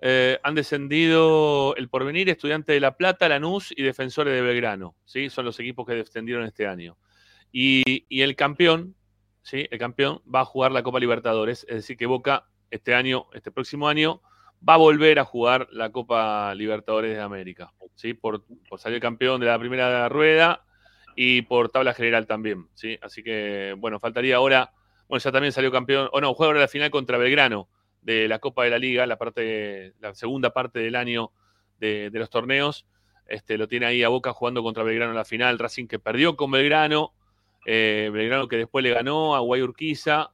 Eh, 0.00 0.40
han 0.42 0.56
descendido 0.56 1.76
el 1.76 1.88
Porvenir, 1.88 2.28
Estudiante 2.28 2.72
de 2.72 2.80
La 2.80 2.96
Plata, 2.96 3.28
Lanús 3.28 3.72
y 3.76 3.84
Defensores 3.84 4.34
de 4.34 4.42
Belgrano. 4.42 4.96
¿sí? 5.04 5.30
Son 5.30 5.44
los 5.44 5.60
equipos 5.60 5.86
que 5.86 5.94
descendieron 5.94 6.44
este 6.44 6.66
año. 6.66 6.98
Y, 7.52 8.04
y, 8.08 8.22
el 8.22 8.34
campeón, 8.34 8.96
¿sí? 9.42 9.68
el 9.70 9.78
campeón 9.78 10.22
va 10.22 10.40
a 10.40 10.44
jugar 10.44 10.72
la 10.72 10.82
Copa 10.82 10.98
Libertadores, 10.98 11.64
es 11.68 11.76
decir, 11.76 11.96
que 11.96 12.06
Boca 12.06 12.48
este 12.72 12.96
año, 12.96 13.28
este 13.32 13.52
próximo 13.52 13.86
año, 13.86 14.22
va 14.68 14.74
a 14.74 14.78
volver 14.78 15.18
a 15.18 15.24
jugar 15.24 15.68
la 15.72 15.90
Copa 15.90 16.54
Libertadores 16.54 17.14
de 17.16 17.20
América, 17.20 17.72
¿sí? 17.94 18.14
Por, 18.14 18.44
salir 18.78 19.00
campeón 19.00 19.40
de 19.40 19.46
la 19.46 19.58
primera 19.58 20.08
rueda 20.08 20.64
y 21.16 21.42
por 21.42 21.68
tabla 21.68 21.94
general 21.94 22.26
también, 22.26 22.68
¿sí? 22.74 22.98
Así 23.02 23.22
que, 23.22 23.74
bueno, 23.78 23.98
faltaría 23.98 24.36
ahora, 24.36 24.72
bueno, 25.08 25.20
ya 25.20 25.32
también 25.32 25.52
salió 25.52 25.70
campeón, 25.70 26.08
o 26.12 26.20
no, 26.20 26.34
juega 26.34 26.48
ahora 26.50 26.60
la 26.60 26.68
final 26.68 26.90
contra 26.90 27.18
Belgrano 27.18 27.68
de 28.00 28.28
la 28.28 28.38
Copa 28.38 28.64
de 28.64 28.70
la 28.70 28.78
Liga, 28.78 29.06
la 29.06 29.18
parte, 29.18 29.94
la 30.00 30.14
segunda 30.14 30.50
parte 30.50 30.78
del 30.80 30.96
año 30.96 31.32
de, 31.78 32.10
de 32.10 32.18
los 32.18 32.30
torneos, 32.30 32.86
este, 33.26 33.56
lo 33.56 33.68
tiene 33.68 33.86
ahí 33.86 34.02
a 34.02 34.08
Boca 34.08 34.32
jugando 34.32 34.62
contra 34.62 34.82
Belgrano 34.82 35.12
en 35.12 35.16
la 35.16 35.24
final, 35.24 35.58
Racing 35.58 35.86
que 35.86 35.98
perdió 35.98 36.36
con 36.36 36.50
Belgrano, 36.50 37.14
eh, 37.66 38.10
Belgrano 38.12 38.48
que 38.48 38.56
después 38.56 38.82
le 38.82 38.90
ganó 38.90 39.34
a 39.36 39.40
Guayurquiza, 39.40 40.32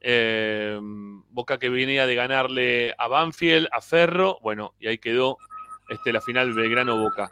eh, 0.00 0.78
Boca 0.80 1.58
que 1.58 1.68
venía 1.68 2.06
de 2.06 2.14
ganarle 2.14 2.94
a 2.98 3.08
Banfield, 3.08 3.68
a 3.70 3.80
Ferro, 3.80 4.38
bueno, 4.42 4.74
y 4.78 4.88
ahí 4.88 4.98
quedó 4.98 5.38
este, 5.88 6.12
la 6.12 6.20
final 6.20 6.52
Belgrano-Boca. 6.52 7.30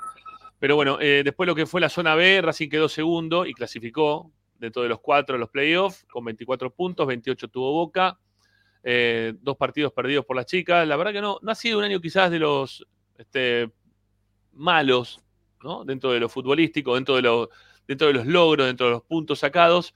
Pero 0.59 0.77
bueno, 0.77 0.99
eh, 1.01 1.23
después 1.25 1.47
lo 1.47 1.55
que 1.55 1.67
fue 1.67 1.81
la 1.81 1.89
zona 1.89 2.15
B, 2.15 2.41
Racing 2.43 2.69
quedó 2.69 2.89
segundo 2.89 3.47
y 3.47 3.55
clasificó 3.55 4.33
dentro 4.59 4.83
de 4.83 4.89
los 4.89 5.01
cuatro 5.01 5.39
los 5.39 5.51
playoffs 5.51 6.05
con 6.11 6.25
24 6.25 6.71
puntos, 6.75 7.07
28 7.07 7.49
tuvo 7.49 7.73
Boca, 7.73 8.19
eh, 8.83 9.35
dos 9.41 9.57
partidos 9.57 9.93
perdidos 9.93 10.25
por 10.25 10.37
las 10.37 10.47
chicas. 10.47 10.87
La 10.87 10.97
verdad 10.97 11.13
que 11.13 11.21
no, 11.21 11.39
no 11.43 11.53
ha 11.53 11.55
sido 11.55 11.79
un 11.79 11.85
año 11.85 12.01
quizás 12.01 12.31
de 12.31 12.39
los 12.39 12.87
este, 13.17 13.71
malos. 14.53 15.21
Dentro 15.85 16.13
de 16.13 16.21
lo 16.21 16.29
futbolístico, 16.29 16.95
dentro 16.95 17.17
de 17.17 17.23
los 17.23 18.27
logros, 18.27 18.69
dentro 18.69 18.87
de 18.87 18.93
los 18.93 19.03
puntos 19.03 19.41
sacados. 19.41 19.93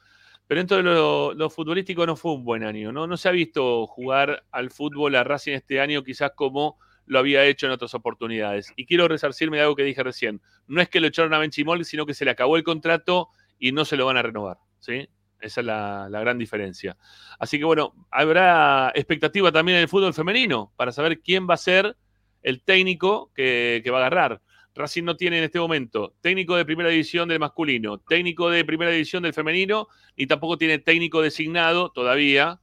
Pero 0.53 0.61
dentro 0.61 0.77
de 0.77 0.83
lo, 0.83 1.33
lo, 1.33 1.49
futbolístico 1.49 2.05
no 2.05 2.15
fue 2.15 2.33
un 2.33 2.45
buen 2.45 2.63
año, 2.63 2.93
¿no? 2.93 3.07
No 3.07 3.17
se 3.17 3.27
ha 3.27 3.33
visto 3.33 3.87
jugar 3.87 4.45
al 4.51 4.71
fútbol 4.71 5.17
a 5.17 5.25
Racing 5.25 5.55
este 5.55 5.81
año 5.81 6.05
quizás 6.05 6.33
como 6.35 6.79
lo 7.07 7.21
había 7.21 7.43
hecho 7.47 7.65
en 7.65 7.73
otras 7.73 7.95
oportunidades. 7.95 8.71
Y 8.77 8.85
quiero 8.85 9.09
resarcirme 9.09 9.57
de 9.57 9.63
algo 9.63 9.77
que 9.77 9.83
dije 9.83 10.03
recién. 10.03 10.43
No 10.67 10.83
es 10.83 10.91
que 10.91 11.01
lo 11.01 11.07
echaron 11.07 11.33
a 11.33 11.39
Benchimol, 11.39 11.87
sino 11.87 12.05
que 12.05 12.13
se 12.13 12.27
le 12.27 12.33
acabó 12.33 12.59
el 12.59 12.65
contrato 12.65 13.31
y 13.59 13.73
no 13.73 13.87
se 13.87 13.97
lo 13.97 14.05
van 14.05 14.19
a 14.19 14.23
renovar, 14.23 14.59
¿sí? 14.79 15.09
Esa 15.41 15.63
es 15.63 15.67
la, 15.67 16.09
la, 16.11 16.21
gran 16.21 16.37
diferencia. 16.37 16.99
Así 17.39 17.59
que 17.59 17.65
bueno, 17.65 17.95
habrá 18.11 18.93
expectativa 18.95 19.51
también 19.53 19.79
en 19.79 19.85
el 19.85 19.89
fútbol 19.89 20.13
femenino 20.13 20.71
para 20.77 20.93
saber 20.93 21.21
quién 21.21 21.49
va 21.49 21.55
a 21.55 21.57
ser 21.57 21.97
el 22.43 22.63
técnico 22.63 23.33
que, 23.35 23.81
que 23.83 23.91
va 23.91 24.01
a 24.01 24.07
agarrar. 24.07 24.43
Racing 24.75 25.05
no 25.05 25.17
tiene 25.17 25.39
en 25.39 25.45
este 25.45 25.59
momento 25.59 26.15
técnico 26.21 26.57
de 26.57 26.65
primera 26.65 26.89
división 26.89 27.29
del 27.29 27.39
masculino, 27.39 27.99
técnico 27.99 28.51
de 28.51 28.65
primera 28.65 28.91
división 28.91 29.23
del 29.23 29.35
femenino, 29.35 29.89
ni 30.17 30.27
tampoco 30.27 30.57
tiene 30.57 30.79
técnico 30.79 31.21
designado 31.21 31.91
todavía 31.91 32.61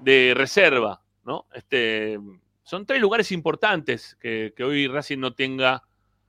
de 0.00 0.32
reserva, 0.36 1.02
¿no? 1.24 1.46
Este, 1.54 2.18
son 2.64 2.86
tres 2.86 3.00
lugares 3.00 3.30
importantes 3.30 4.16
que, 4.20 4.52
hoy 4.64 4.88
Racing 4.88 5.18
no 5.18 5.34
tenga, 5.34 5.82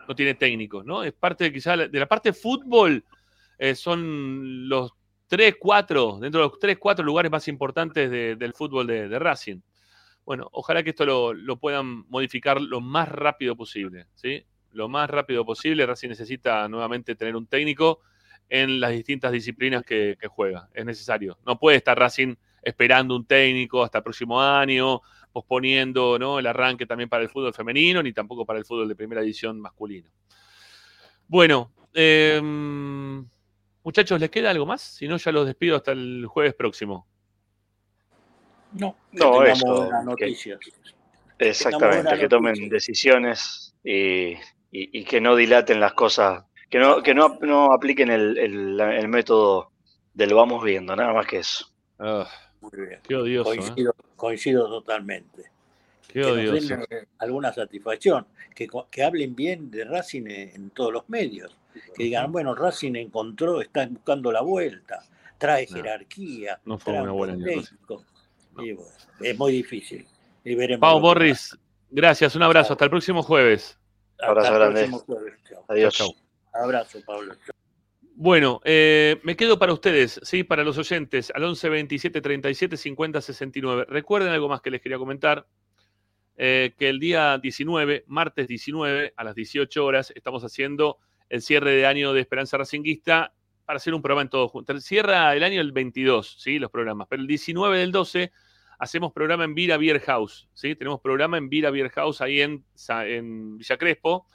no 0.08 0.16
tiene 0.16 0.36
técnicos, 0.36 0.86
¿no? 0.86 1.04
Es 1.04 1.14
parte 1.14 1.52
quizás 1.52 1.92
de 1.92 2.00
la 2.00 2.08
parte 2.08 2.30
de 2.30 2.34
fútbol, 2.34 3.04
eh, 3.58 3.74
son 3.74 4.70
los 4.70 4.92
tres, 5.28 5.56
cuatro, 5.60 6.20
dentro 6.20 6.42
de 6.42 6.50
los 6.50 6.60
tres, 6.60 6.78
cuatro 6.78 7.04
lugares 7.04 7.32
más 7.32 7.48
importantes 7.48 8.12
de, 8.12 8.36
del 8.36 8.54
fútbol 8.54 8.86
de, 8.86 9.08
de, 9.08 9.20
Racing. 9.20 9.62
Bueno, 10.24 10.50
ojalá 10.52 10.84
que 10.84 10.92
esto 10.92 11.06
lo, 11.06 11.34
lo 11.34 11.58
puedan 11.58 12.08
modificar 12.10 12.62
lo 12.62 12.82
más 12.82 13.10
rápido 13.10 13.56
posible, 13.56 14.08
¿sí? 14.16 14.46
Lo 14.76 14.90
más 14.90 15.10
rápido 15.10 15.46
posible. 15.46 15.86
Racing 15.86 16.10
necesita 16.10 16.68
nuevamente 16.68 17.16
tener 17.16 17.36
un 17.36 17.48
técnico 17.48 18.02
en 18.50 18.80
las 18.80 18.92
distintas 18.92 19.32
disciplinas 19.32 19.84
que, 19.84 20.18
que, 20.20 20.28
juega. 20.28 20.70
Es 20.74 20.86
necesario. 20.86 21.38
No 21.46 21.58
puede 21.58 21.78
estar 21.78 21.98
Racing 21.98 22.36
esperando 22.62 23.16
un 23.16 23.26
técnico 23.26 23.84
hasta 23.84 24.00
el 24.00 24.04
próximo 24.04 24.42
año, 24.42 25.02
posponiendo 25.32 26.20
¿no? 26.20 26.40
el 26.40 26.48
arranque 26.48 26.86
también 26.86 27.10
para 27.10 27.24
el 27.24 27.30
fútbol 27.30 27.54
femenino, 27.54 28.04
ni 28.04 28.12
tampoco 28.14 28.46
para 28.46 28.60
el 28.60 28.66
fútbol 28.66 28.88
de 28.88 28.96
primera 28.96 29.22
división 29.22 29.60
masculino. 29.60 30.10
Bueno, 31.28 31.72
eh, 31.94 32.42
muchachos, 33.84 34.20
¿les 34.20 34.30
queda 34.30 34.52
algo 34.52 34.66
más? 34.66 34.82
Si 34.82 35.08
no, 35.08 35.18
ya 35.18 35.32
los 35.32 35.46
despido 35.46 35.78
hasta 35.78 35.92
el 35.92 36.26
jueves 36.28 36.54
próximo. 36.54 37.08
No, 38.74 38.98
no 39.14 39.44
eso, 39.44 39.66
buenas 39.66 40.06
noticias. 40.06 40.60
Que, 41.38 41.50
exactamente, 41.50 42.14
que, 42.14 42.20
que 42.22 42.28
tomen 42.28 42.70
decisiones 42.70 43.76
y, 43.84 44.36
y, 44.76 45.00
y, 45.00 45.06
que 45.06 45.22
no 45.22 45.38
dilaten 45.38 45.80
las 45.80 45.94
cosas, 45.94 46.44
que 46.70 46.80
no, 46.80 47.02
que 47.02 47.14
no, 47.14 47.38
no 47.42 47.72
apliquen 47.72 48.12
el, 48.12 48.38
el, 48.38 48.80
el, 48.82 49.08
método 49.08 49.72
del 50.14 50.34
vamos 50.34 50.62
viendo, 50.66 50.94
nada 50.94 51.14
más 51.14 51.26
que 51.26 51.38
eso. 51.38 51.68
Oh, 51.98 52.26
Muy 52.60 52.72
bien. 52.86 53.00
Qué 53.08 53.16
odioso. 53.16 53.46
Coincido, 53.52 53.92
¿eh? 53.92 54.04
coincido 54.18 54.68
totalmente. 54.68 55.44
Qué 56.10 56.20
que 56.20 56.26
odioso. 56.26 56.76
alguna 57.20 57.54
satisfacción, 57.54 58.28
que, 58.54 58.68
que, 58.92 59.04
hablen 59.04 59.34
bien 59.34 59.72
de 59.72 59.86
Racing 59.86 60.24
en, 60.28 60.50
en, 60.56 60.70
todos 60.72 60.92
los 60.92 61.10
medios, 61.10 61.56
que 61.96 62.04
digan, 62.04 62.34
bueno, 62.34 62.54
Racing 62.54 62.96
encontró, 62.96 63.62
está 63.62 63.88
buscando 63.88 64.30
la 64.30 64.42
vuelta, 64.42 65.06
trae 65.38 65.68
no, 65.70 65.78
jerarquía, 65.78 66.60
no 66.66 66.78
fue 66.78 67.00
una 67.00 67.12
buena. 67.14 67.36
No. 67.38 68.04
Y 68.62 68.74
bueno, 68.74 68.92
es 69.22 69.38
muy 69.38 69.54
difícil. 69.54 70.06
Y 70.44 70.54
veremos 70.54 70.82
Pau 70.82 71.00
Borris, 71.00 71.58
gracias, 71.90 72.36
un 72.36 72.44
abrazo, 72.44 72.74
hasta 72.74 72.84
el 72.84 72.92
próximo 72.92 73.24
jueves. 73.24 73.80
Abrazo 74.20 74.54
grande. 74.54 74.90
Adiós. 75.68 75.94
Chau. 75.94 76.16
Abrazo, 76.54 77.00
Pablo. 77.06 77.36
Bueno, 78.18 78.62
eh, 78.64 79.20
me 79.24 79.36
quedo 79.36 79.60
para 79.60 79.74
ustedes, 79.74 80.22
¿sí? 80.24 80.44
para 80.44 80.64
los 80.64 80.78
oyentes, 80.78 81.34
al 81.36 81.44
11 81.44 81.68
27 81.68 82.22
37 82.22 82.78
50 82.78 83.20
69. 83.20 83.86
Recuerden 83.90 84.32
algo 84.32 84.48
más 84.48 84.62
que 84.62 84.72
les 84.72 84.82
quería 84.82 84.98
comentar, 84.98 85.46
eh, 86.38 86.74
que 86.78 86.88
el 86.88 87.00
día 87.00 87.38
19, 87.38 88.06
martes 88.08 88.48
19, 88.48 89.14
a 89.18 89.24
las 89.26 89.36
18 89.36 89.86
horas, 89.86 90.14
estamos 90.16 90.46
haciendo 90.46 91.00
el 91.28 91.42
cierre 91.42 91.72
de 91.72 91.86
año 91.86 92.14
de 92.14 92.22
Esperanza 92.22 92.58
Racinguista 92.58 93.34
para 93.66 93.78
hacer 93.78 93.94
un 93.94 94.02
programa 94.02 94.22
en 94.22 94.30
todo 94.30 94.48
junto. 94.48 94.80
Cierra 94.80 95.36
el 95.36 95.44
año 95.44 95.60
el 95.60 95.74
22, 95.74 96.38
¿sí? 96.40 96.58
los 96.58 96.72
programas, 96.72 97.08
pero 97.10 97.22
el 97.22 97.28
19 97.28 97.80
del 97.80 97.92
12 97.92 98.32
hacemos 98.80 99.14
programa 99.14 99.44
en 99.44 99.56
Vira 99.56 99.78
Beer 99.78 100.00
House, 100.02 100.50
¿sí? 100.54 100.76
Tenemos 100.76 101.02
programa 101.02 101.38
en 101.38 101.50
Vira 101.50 101.72
Beer 101.72 101.90
House 101.90 102.22
ahí 102.22 102.42
en, 102.42 102.64
Villa 103.58 103.78
Crespo, 103.78 104.28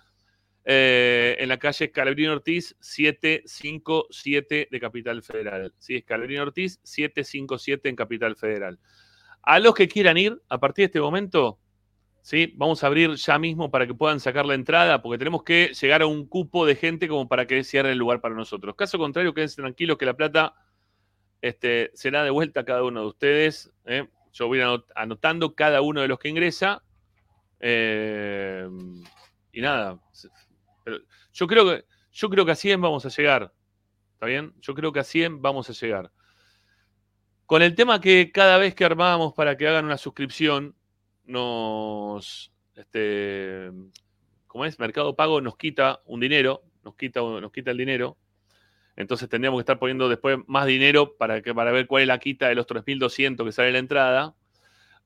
eh, 0.64 1.36
en 1.38 1.48
la 1.48 1.58
calle 1.58 1.90
Calabrín 1.90 2.28
Ortiz 2.28 2.76
757 2.80 4.68
de 4.70 4.80
Capital 4.80 5.22
Federal. 5.22 5.74
Sí, 5.78 6.02
Calabrín 6.02 6.40
Ortiz 6.40 6.80
757 6.82 7.88
en 7.88 7.96
Capital 7.96 8.36
Federal. 8.36 8.78
A 9.42 9.58
los 9.58 9.74
que 9.74 9.88
quieran 9.88 10.18
ir, 10.18 10.40
a 10.48 10.58
partir 10.58 10.82
de 10.82 10.86
este 10.86 11.00
momento, 11.00 11.58
¿sí? 12.22 12.52
vamos 12.56 12.84
a 12.84 12.86
abrir 12.86 13.14
ya 13.14 13.38
mismo 13.38 13.70
para 13.70 13.86
que 13.86 13.94
puedan 13.94 14.20
sacar 14.20 14.44
la 14.44 14.54
entrada, 14.54 15.02
porque 15.02 15.18
tenemos 15.18 15.42
que 15.42 15.72
llegar 15.80 16.02
a 16.02 16.06
un 16.06 16.26
cupo 16.26 16.66
de 16.66 16.76
gente 16.76 17.08
como 17.08 17.28
para 17.28 17.46
que 17.46 17.64
cierre 17.64 17.92
el 17.92 17.98
lugar 17.98 18.20
para 18.20 18.34
nosotros. 18.34 18.74
Caso 18.76 18.98
contrario, 18.98 19.32
quédense 19.32 19.56
tranquilos 19.56 19.96
que 19.96 20.06
la 20.06 20.14
plata 20.14 20.54
este, 21.40 21.90
será 21.94 22.22
de 22.22 22.30
vuelta 22.30 22.60
a 22.60 22.64
cada 22.64 22.84
uno 22.84 23.00
de 23.00 23.06
ustedes. 23.06 23.72
¿eh? 23.86 24.06
Yo 24.32 24.46
voy 24.46 24.60
anotando 24.94 25.54
cada 25.54 25.80
uno 25.82 26.00
de 26.00 26.08
los 26.08 26.18
que 26.18 26.28
ingresa. 26.28 26.82
Eh, 27.58 28.68
y 29.52 29.60
nada. 29.60 29.98
Pero 30.84 30.98
yo 31.32 31.46
creo 31.46 31.66
que 31.66 31.84
yo 32.12 32.28
creo 32.28 32.44
que 32.44 32.52
a 32.52 32.56
100 32.56 32.80
vamos 32.80 33.06
a 33.06 33.08
llegar. 33.08 33.52
¿Está 34.14 34.26
bien? 34.26 34.52
Yo 34.60 34.74
creo 34.74 34.92
que 34.92 35.00
a 35.00 35.04
100 35.04 35.40
vamos 35.40 35.70
a 35.70 35.72
llegar. 35.72 36.10
Con 37.46 37.62
el 37.62 37.74
tema 37.74 38.00
que 38.00 38.30
cada 38.32 38.58
vez 38.58 38.74
que 38.74 38.84
armamos 38.84 39.32
para 39.34 39.56
que 39.56 39.66
hagan 39.66 39.84
una 39.84 39.96
suscripción, 39.96 40.76
nos. 41.24 42.52
Este, 42.74 43.70
¿Cómo 44.46 44.64
es? 44.64 44.78
Mercado 44.78 45.14
Pago 45.16 45.40
nos 45.40 45.56
quita 45.56 46.00
un 46.06 46.20
dinero, 46.20 46.62
nos 46.82 46.96
quita, 46.96 47.20
nos 47.20 47.52
quita 47.52 47.70
el 47.70 47.76
dinero. 47.76 48.16
Entonces 48.96 49.28
tendríamos 49.28 49.58
que 49.58 49.62
estar 49.62 49.78
poniendo 49.78 50.08
después 50.08 50.38
más 50.46 50.66
dinero 50.66 51.16
para, 51.16 51.42
que, 51.42 51.54
para 51.54 51.72
ver 51.72 51.86
cuál 51.86 52.02
es 52.02 52.08
la 52.08 52.18
quita 52.18 52.48
de 52.48 52.54
los 52.54 52.66
3.200 52.66 53.44
que 53.44 53.52
sale 53.52 53.72
la 53.72 53.78
entrada. 53.78 54.34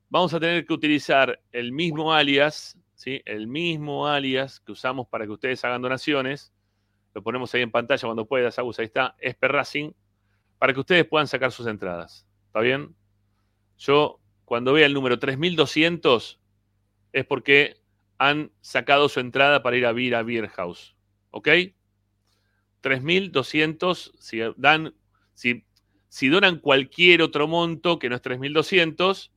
Vamos 0.09 0.33
a 0.33 0.39
tener 0.39 0.65
que 0.65 0.73
utilizar 0.73 1.41
el 1.51 1.71
mismo 1.71 2.13
alias, 2.13 2.77
¿sí? 2.95 3.21
el 3.25 3.47
mismo 3.47 4.07
alias 4.07 4.59
que 4.59 4.71
usamos 4.71 5.07
para 5.07 5.25
que 5.25 5.31
ustedes 5.31 5.63
hagan 5.63 5.81
donaciones. 5.81 6.53
Lo 7.13 7.23
ponemos 7.23 7.53
ahí 7.53 7.61
en 7.61 7.71
pantalla 7.71 8.01
cuando 8.01 8.25
puedas, 8.25 8.59
Agus, 8.59 8.79
ahí 8.79 8.85
está, 8.85 9.15
Esper 9.19 9.51
Racing, 9.51 9.91
para 10.57 10.73
que 10.73 10.79
ustedes 10.79 11.05
puedan 11.05 11.27
sacar 11.27 11.51
sus 11.51 11.67
entradas. 11.67 12.27
¿Está 12.47 12.59
bien? 12.59 12.95
Yo 13.77 14.19
cuando 14.45 14.73
vea 14.73 14.85
el 14.85 14.93
número 14.93 15.17
3200, 15.19 16.39
es 17.13 17.25
porque 17.25 17.77
han 18.17 18.51
sacado 18.61 19.09
su 19.09 19.19
entrada 19.19 19.63
para 19.63 19.77
ir 19.77 19.85
a 19.85 19.91
Beer 19.91 20.15
a 20.15 20.23
Beer 20.23 20.47
House. 20.49 20.95
¿Ok? 21.31 21.49
3200, 22.85 24.13
si 24.19 24.41
dan, 24.57 24.93
si, 25.33 25.65
si 26.07 26.27
donan 26.27 26.59
cualquier 26.59 27.23
otro 27.23 27.47
monto 27.47 27.97
que 27.97 28.09
no 28.09 28.15
es 28.15 28.21
3200, 28.21 29.33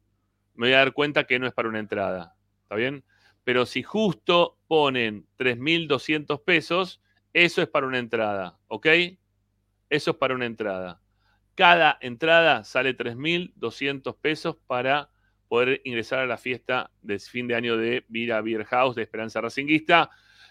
me 0.53 0.67
voy 0.67 0.75
a 0.75 0.81
dar 0.81 0.93
cuenta 0.93 1.25
que 1.25 1.39
no 1.39 1.47
es 1.47 1.55
para 1.55 1.71
una 1.71 1.79
entrada. 1.79 2.37
¿Está 2.65 2.75
bien? 2.75 3.07
Pero 3.45 3.65
si 3.65 3.83
justo 3.83 4.59
ponen 4.67 5.27
3.200 5.39 6.45
pesos, 6.45 7.01
eso 7.33 7.63
es 7.63 7.69
para 7.69 7.87
una 7.87 7.97
entrada. 7.97 8.59
¿Ok? 8.67 8.87
Eso 9.89 10.11
es 10.11 10.17
para 10.19 10.35
una 10.35 10.45
entrada. 10.45 11.01
Cada 11.55 11.97
entrada 12.03 12.65
sale 12.65 12.95
3.200 12.95 14.15
pesos 14.21 14.59
para 14.67 15.09
poder 15.49 15.81
ingresar 15.85 16.19
a 16.19 16.27
la 16.27 16.37
fiesta 16.37 16.91
de 17.01 17.19
fin 17.19 17.49
de 17.49 17.55
año 17.55 17.79
de 17.79 18.05
Vira 18.09 18.43
Beer 18.43 18.67
House 18.67 18.95
de 18.95 19.05
Esperanza 19.05 19.41
Racinguista. 19.41 20.11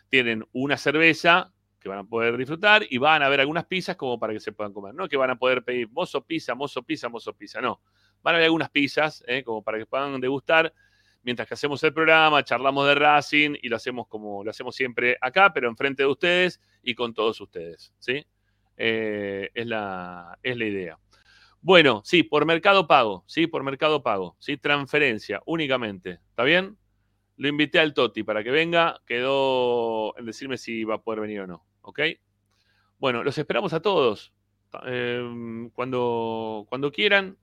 Tienen 0.09 0.47
una 0.51 0.77
cerveza 0.77 1.53
van 1.87 1.99
a 1.99 2.03
poder 2.03 2.37
disfrutar 2.37 2.85
y 2.89 2.97
van 2.97 3.21
a 3.23 3.27
haber 3.27 3.39
algunas 3.39 3.65
pizzas 3.65 3.95
como 3.95 4.19
para 4.19 4.33
que 4.33 4.39
se 4.39 4.51
puedan 4.51 4.73
comer. 4.73 4.93
No 4.93 5.07
que 5.07 5.17
van 5.17 5.29
a 5.29 5.35
poder 5.37 5.63
pedir 5.63 5.89
mozo 5.89 6.25
pizza, 6.25 6.55
mozo 6.55 6.83
pizza, 6.83 7.09
mozo 7.09 7.33
pizza. 7.33 7.61
No. 7.61 7.81
Van 8.21 8.35
a 8.35 8.37
haber 8.37 8.45
algunas 8.45 8.69
pizzas 8.69 9.23
¿eh? 9.27 9.43
como 9.43 9.63
para 9.63 9.77
que 9.77 9.85
puedan 9.85 10.19
degustar 10.19 10.73
mientras 11.23 11.47
que 11.47 11.55
hacemos 11.55 11.83
el 11.83 11.93
programa, 11.93 12.41
charlamos 12.43 12.87
de 12.87 12.95
Racing 12.95 13.55
y 13.61 13.67
lo 13.67 13.75
hacemos 13.75 14.07
como 14.07 14.45
lo 14.45 14.49
hacemos 14.49 14.75
siempre 14.75 15.17
acá, 15.19 15.51
pero 15.53 15.67
enfrente 15.67 16.03
de 16.03 16.07
ustedes 16.07 16.61
y 16.81 16.95
con 16.95 17.13
todos 17.13 17.41
ustedes. 17.41 17.93
¿sí? 17.99 18.25
Eh, 18.77 19.49
es, 19.53 19.67
la, 19.67 20.39
es 20.41 20.55
la 20.55 20.65
idea. 20.65 20.99
Bueno, 21.59 22.01
sí, 22.05 22.23
por 22.23 22.45
mercado 22.45 22.87
pago, 22.87 23.25
sí, 23.27 23.45
por 23.45 23.63
mercado 23.63 24.03
pago, 24.03 24.37
sí, 24.39 24.55
transferencia 24.55 25.41
únicamente. 25.45 26.19
¿Está 26.29 26.43
bien? 26.43 26.77
Lo 27.35 27.49
invité 27.49 27.79
al 27.79 27.93
Toti 27.93 28.23
para 28.23 28.41
que 28.41 28.51
venga, 28.51 29.01
quedó 29.05 30.17
en 30.17 30.25
decirme 30.25 30.57
si 30.57 30.85
va 30.85 30.95
a 30.95 31.01
poder 31.01 31.19
venir 31.19 31.41
o 31.41 31.47
no. 31.47 31.65
¿Ok? 31.87 32.01
Bueno, 32.99 33.23
los 33.23 33.37
esperamos 33.37 33.71
a 33.71 33.79
todos. 33.79 34.33
Eh, 34.85 35.69
cuando, 35.73 36.65
cuando 36.67 36.91
quieran 36.91 37.37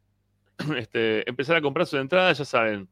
este, 0.77 1.29
empezar 1.29 1.57
a 1.57 1.63
comprar 1.63 1.87
sus 1.87 1.99
entradas, 1.99 2.37
ya 2.37 2.45
saben, 2.45 2.87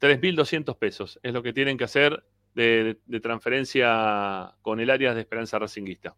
3.200 0.00 0.76
pesos 0.76 1.18
es 1.22 1.32
lo 1.32 1.42
que 1.42 1.54
tienen 1.54 1.78
que 1.78 1.84
hacer 1.84 2.22
de, 2.54 2.98
transferencia 3.22 4.54
con 4.60 4.80
el 4.80 4.90
área 4.90 5.14
de 5.14 5.22
Esperanza 5.22 5.58
Racinguista. 5.58 6.14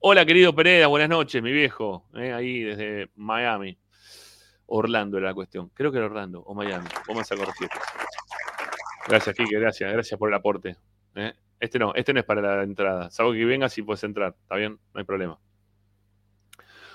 Hola, 0.00 0.26
querido 0.26 0.54
Pereira, 0.54 0.88
buenas 0.88 1.08
noches, 1.08 1.42
mi 1.42 1.50
viejo, 1.50 2.06
eh, 2.14 2.34
ahí 2.34 2.60
desde 2.60 3.10
Miami. 3.14 3.78
Orlando 4.66 5.16
era 5.16 5.28
la 5.28 5.34
cuestión. 5.34 5.70
Creo 5.70 5.90
que 5.90 5.96
era 5.96 6.06
Orlando 6.06 6.40
o 6.40 6.54
Miami. 6.54 6.88
Vamos 7.08 7.32
a 7.32 7.36
corregir. 7.36 7.68
Gracias, 9.08 9.34
Kike, 9.34 9.58
gracias, 9.58 9.90
gracias 9.90 10.18
por 10.18 10.28
el 10.28 10.34
aporte. 10.34 10.76
Eh. 11.14 11.32
Este 11.58 11.78
no, 11.78 11.94
este 11.94 12.12
no 12.12 12.20
es 12.20 12.26
para 12.26 12.40
la 12.40 12.62
entrada. 12.62 13.10
Salvo 13.10 13.32
que 13.32 13.44
vengas 13.44 13.76
y 13.78 13.82
puedes 13.82 14.04
entrar, 14.04 14.34
¿está 14.42 14.56
bien? 14.56 14.78
No 14.92 14.98
hay 14.98 15.04
problema. 15.04 15.38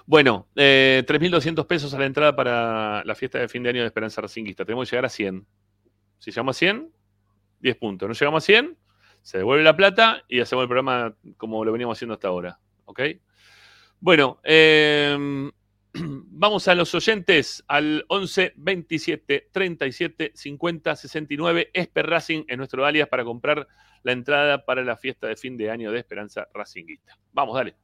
Bueno, 0.05 0.47
eh, 0.55 1.03
3.200 1.07 1.65
pesos 1.67 1.93
a 1.93 1.99
la 1.99 2.05
entrada 2.05 2.35
para 2.35 3.03
la 3.05 3.15
fiesta 3.15 3.39
de 3.39 3.47
fin 3.47 3.63
de 3.63 3.69
año 3.69 3.81
de 3.81 3.87
Esperanza 3.87 4.21
Racinguista. 4.21 4.65
Tenemos 4.65 4.89
que 4.89 4.95
llegar 4.95 5.05
a 5.05 5.09
100. 5.09 5.45
Si 6.19 6.31
llegamos 6.31 6.57
a 6.57 6.59
100, 6.59 6.91
10 7.59 7.77
puntos. 7.77 8.07
No 8.07 8.13
llegamos 8.13 8.43
a 8.43 8.45
100, 8.45 8.77
se 9.21 9.37
devuelve 9.37 9.63
la 9.63 9.75
plata 9.75 10.23
y 10.27 10.39
hacemos 10.39 10.63
el 10.63 10.67
programa 10.67 11.15
como 11.37 11.63
lo 11.63 11.71
veníamos 11.71 11.97
haciendo 11.97 12.13
hasta 12.13 12.27
ahora. 12.27 12.59
¿Ok? 12.85 13.01
Bueno, 13.99 14.39
em, 14.43 15.51
vamos 15.93 16.67
a 16.67 16.75
los 16.75 16.93
oyentes 16.95 17.63
al 17.67 18.05
11 18.07 18.53
27 18.55 19.49
37 19.51 20.31
50 20.33 20.95
69. 20.95 21.69
Esper 21.73 22.05
Racing 22.07 22.43
en 22.47 22.57
nuestro 22.57 22.85
alias 22.85 23.09
para 23.09 23.23
comprar 23.23 23.67
la 24.03 24.11
entrada 24.11 24.65
para 24.65 24.83
la 24.83 24.95
fiesta 24.95 25.27
de 25.27 25.35
fin 25.35 25.57
de 25.57 25.69
año 25.69 25.91
de 25.91 25.99
Esperanza 25.99 26.47
Racinguista. 26.53 27.17
Vamos, 27.33 27.55
dale. 27.55 27.75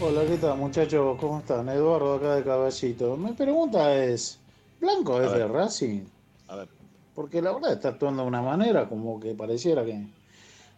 Hola, 0.00 0.24
¿qué 0.26 0.36
tal 0.36 0.58
muchachos? 0.58 1.18
¿Cómo 1.18 1.40
están? 1.40 1.68
Eduardo 1.68 2.14
acá 2.14 2.36
de 2.36 2.44
Caballito. 2.44 3.16
Mi 3.16 3.32
pregunta 3.32 3.96
es, 3.96 4.38
¿Blanco 4.80 5.20
es 5.20 5.32
de 5.32 5.48
Racing? 5.48 6.04
A 6.48 6.56
ver. 6.56 6.68
Porque 7.14 7.42
la 7.42 7.52
verdad 7.52 7.72
está 7.72 7.88
actuando 7.88 8.22
de 8.22 8.28
una 8.28 8.42
manera 8.42 8.88
como 8.88 9.18
que 9.18 9.34
pareciera 9.34 9.84
que 9.84 10.06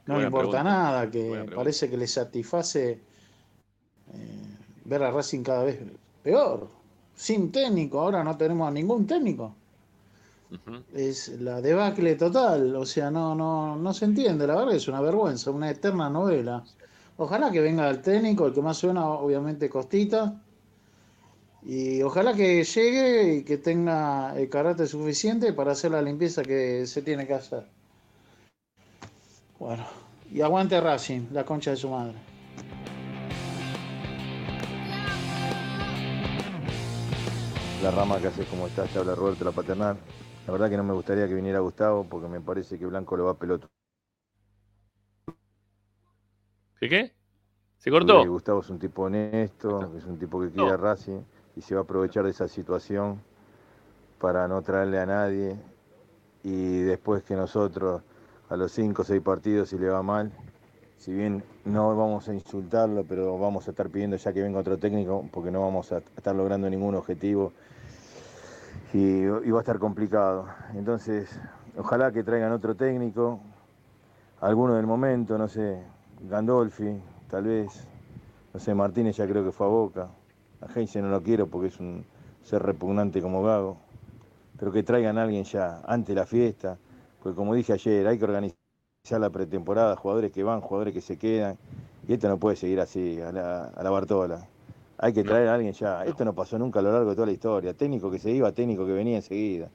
no 0.09 0.19
le 0.19 0.25
importa 0.25 0.63
pregunta. 0.63 0.63
nada, 0.65 1.11
que 1.11 1.47
parece 1.55 1.91
que 1.91 1.97
le 1.99 2.07
satisface 2.07 3.01
eh, 4.15 4.57
ver 4.85 5.03
a 5.03 5.11
Racing 5.11 5.43
cada 5.43 5.65
vez 5.65 5.79
peor. 6.23 6.69
Sin 7.15 7.53
técnico, 7.53 8.01
ahora 8.01 8.25
no 8.25 8.37
tenemos 8.37 8.69
a 8.69 8.71
ningún 8.71 9.07
técnico. 9.07 9.55
Es 10.95 11.29
la 11.41 11.61
debacle 11.61 12.15
total, 12.15 12.75
o 12.75 12.87
sea, 12.87 13.11
no, 13.11 13.35
no, 13.35 13.77
no 13.77 13.93
se 13.93 14.07
entiende, 14.07 14.47
la 14.47 14.57
verdad 14.57 14.75
es 14.75 14.89
una 14.89 15.03
vergüenza, 15.03 15.51
una 15.51 15.71
eterna 15.71 16.09
novela. 16.09 16.65
Ojalá 17.19 17.51
que 17.51 17.61
venga 17.61 17.91
el 17.91 18.01
técnico, 18.01 18.47
el 18.47 18.55
que 18.55 18.63
más 18.63 18.79
suena, 18.79 19.07
obviamente, 19.09 19.69
Costita. 19.69 20.41
Y 21.63 22.03
ojalá 22.03 22.35
que 22.35 22.65
llegue 22.65 23.35
y 23.37 23.45
que 23.45 23.59
tenga 23.59 24.35
el 24.39 24.49
carácter 24.49 24.89
suficiente 24.89 25.53
para 25.53 25.73
hacer 25.73 25.91
la 25.91 26.01
limpieza 26.03 26.43
que 26.43 26.87
se 26.87 27.03
tiene 27.03 27.27
que 27.27 27.35
hacer. 27.35 27.69
Bueno, 29.59 29.85
y 30.31 30.41
aguante 30.41 30.81
Racing, 30.81 31.29
la 31.33 31.45
concha 31.45 31.73
de 31.73 31.77
su 31.77 31.89
madre. 31.91 32.15
La 37.83 37.91
rama 37.91 38.21
que 38.21 38.29
haces 38.29 38.47
como 38.49 38.67
está, 38.67 38.85
te 38.85 38.99
habla 38.99 39.15
Roberto 39.15 39.45
La 39.45 39.53
Paternal. 39.53 39.97
La 40.47 40.53
verdad 40.53 40.71
que 40.71 40.77
no 40.77 40.85
me 40.85 40.93
gustaría 40.95 41.27
que 41.27 41.35
viniera 41.35 41.59
Gustavo 41.59 42.05
porque 42.05 42.29
me 42.29 42.41
parece 42.41 42.79
que 42.79 42.87
Blanco 42.87 43.17
lo 43.17 43.25
va 43.27 43.33
a 43.33 43.35
peloto. 43.35 43.69
¿Qué 46.81 46.89
qué? 46.89 47.13
¿Se 47.79 47.91
cortó? 47.91 48.25
Gustavo 48.27 48.61
es 48.61 48.71
un 48.71 48.79
tipo 48.79 49.03
honesto, 49.03 49.93
es 49.97 50.05
un 50.05 50.19
tipo 50.19 50.41
que 50.41 50.51
quiere 50.51 50.71
a 50.71 50.77
Racing 50.77 51.21
y 51.57 51.63
se 51.63 51.75
va 51.75 51.81
a 51.81 51.85
aprovechar 51.85 52.25
de 52.25 52.31
esa 52.31 52.47
situación 52.47 53.21
para 54.21 54.47
no 54.47 54.63
traerle 54.63 55.01
a 55.01 55.07
nadie 55.07 55.57
y 56.43 56.79
después 56.81 57.23
que 57.23 57.35
nosotros 57.35 58.03
a 58.49 58.57
los 58.57 58.73
5 58.73 59.03
o 59.03 59.05
6 59.05 59.23
partidos 59.23 59.69
si 59.71 59.79
le 59.79 59.89
va 59.89 60.03
mal, 60.03 60.33
si 60.99 61.13
bien 61.13 61.45
no 61.65 61.97
vamos 61.97 62.29
a 62.29 62.35
insultarlo, 62.35 63.05
pero 63.05 63.39
vamos 63.39 63.67
a 63.69 63.71
estar 63.71 63.89
pidiendo 63.89 64.17
ya 64.17 64.33
que 64.33 64.43
venga 64.43 64.59
otro 64.59 64.79
técnico 64.79 65.27
porque 65.33 65.51
no 65.51 65.61
vamos 65.61 65.93
a 65.93 65.99
estar 65.99 66.35
logrando 66.35 66.69
ningún 66.69 66.95
objetivo. 66.97 67.53
Y, 68.93 69.27
va 69.27 69.59
a 69.59 69.61
estar 69.61 69.79
complicado. 69.79 70.47
Entonces, 70.75 71.29
ojalá 71.77 72.11
que 72.11 72.25
traigan 72.25 72.53
otro 72.53 72.75
técnico, 72.75 73.39
alguno 74.41 74.75
del 74.75 74.87
momento, 74.87 75.37
no 75.37 75.47
sé, 75.47 75.83
Gandolfi, 76.29 76.99
tal 77.29 77.45
vez, 77.45 77.87
no 78.55 78.61
sé, 78.61 78.75
Martínez 78.75 79.17
ya 79.17 79.27
creo 79.27 79.45
que 79.45 79.53
fue 79.53 79.67
a 79.67 79.71
Boca, 79.71 80.09
a 80.61 80.73
Heinze 80.75 81.03
no 81.03 81.11
lo 81.11 81.23
quiero 81.23 81.47
porque 81.47 81.69
es 81.69 81.79
un 81.79 82.05
ser 82.43 82.63
repugnante 82.63 83.21
como 83.21 83.43
Gago, 83.43 83.77
pero 84.59 84.73
que 84.73 84.83
traigan 84.83 85.19
a 85.19 85.23
alguien 85.25 85.45
ya 85.45 85.83
antes 85.87 86.15
de 86.15 86.21
la 86.21 86.27
fiesta, 86.27 86.79
porque 87.23 87.37
como 87.37 87.55
dije 87.55 87.73
ayer, 87.73 88.07
hay 88.07 88.19
que 88.19 88.25
organizar 88.25 88.57
la 89.11 89.31
pretemporada, 89.31 89.97
jugadores 89.97 90.33
que 90.33 90.43
van, 90.43 90.61
jugadores 90.61 90.95
que 90.95 91.01
se 91.01 91.17
quedan, 91.17 91.57
y 92.07 92.15
esto 92.15 92.29
no 92.29 92.39
puede 92.39 92.57
seguir 92.57 92.81
así, 92.81 93.21
a 93.21 93.33
la, 93.33 93.65
a 93.67 93.83
la 93.83 93.91
Bartola. 93.91 94.47
Hay 94.99 95.13
que 95.13 95.23
traer 95.23 95.49
a 95.49 95.55
alguien 95.55 95.73
ya. 95.73 96.05
Esto 96.05 96.25
no 96.25 96.33
pasó 96.33 96.59
nunca 96.59 96.81
a 96.81 96.83
lo 96.83 96.91
largo 96.91 97.11
de 97.11 97.15
toda 97.15 97.27
la 97.27 97.33
historia. 97.33 97.73
Técnico 97.73 98.11
que 98.11 98.19
se 98.19 98.33
iba, 98.33 98.51
técnico 98.51 98.85
que 98.85 98.93
venía 98.93 99.17
enseguida. 99.17 99.69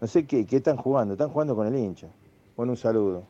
No 0.00 0.06
sé 0.06 0.26
qué, 0.26 0.44
qué 0.44 0.56
están 0.56 0.76
jugando. 0.76 1.14
Están 1.14 1.30
jugando 1.30 1.56
con 1.56 1.66
el 1.66 1.74
hincha. 1.74 2.08
Bueno, 2.56 2.72
un 2.72 2.76
saludo. 2.76 3.22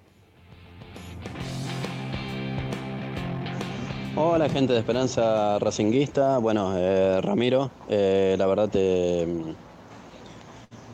Hola 4.18 4.48
gente 4.48 4.72
de 4.72 4.78
Esperanza 4.78 5.58
Racinguista, 5.58 6.38
bueno, 6.38 6.72
eh, 6.74 7.20
Ramiro, 7.20 7.70
eh, 7.86 8.34
la 8.38 8.46
verdad 8.46 8.70
te, 8.70 9.26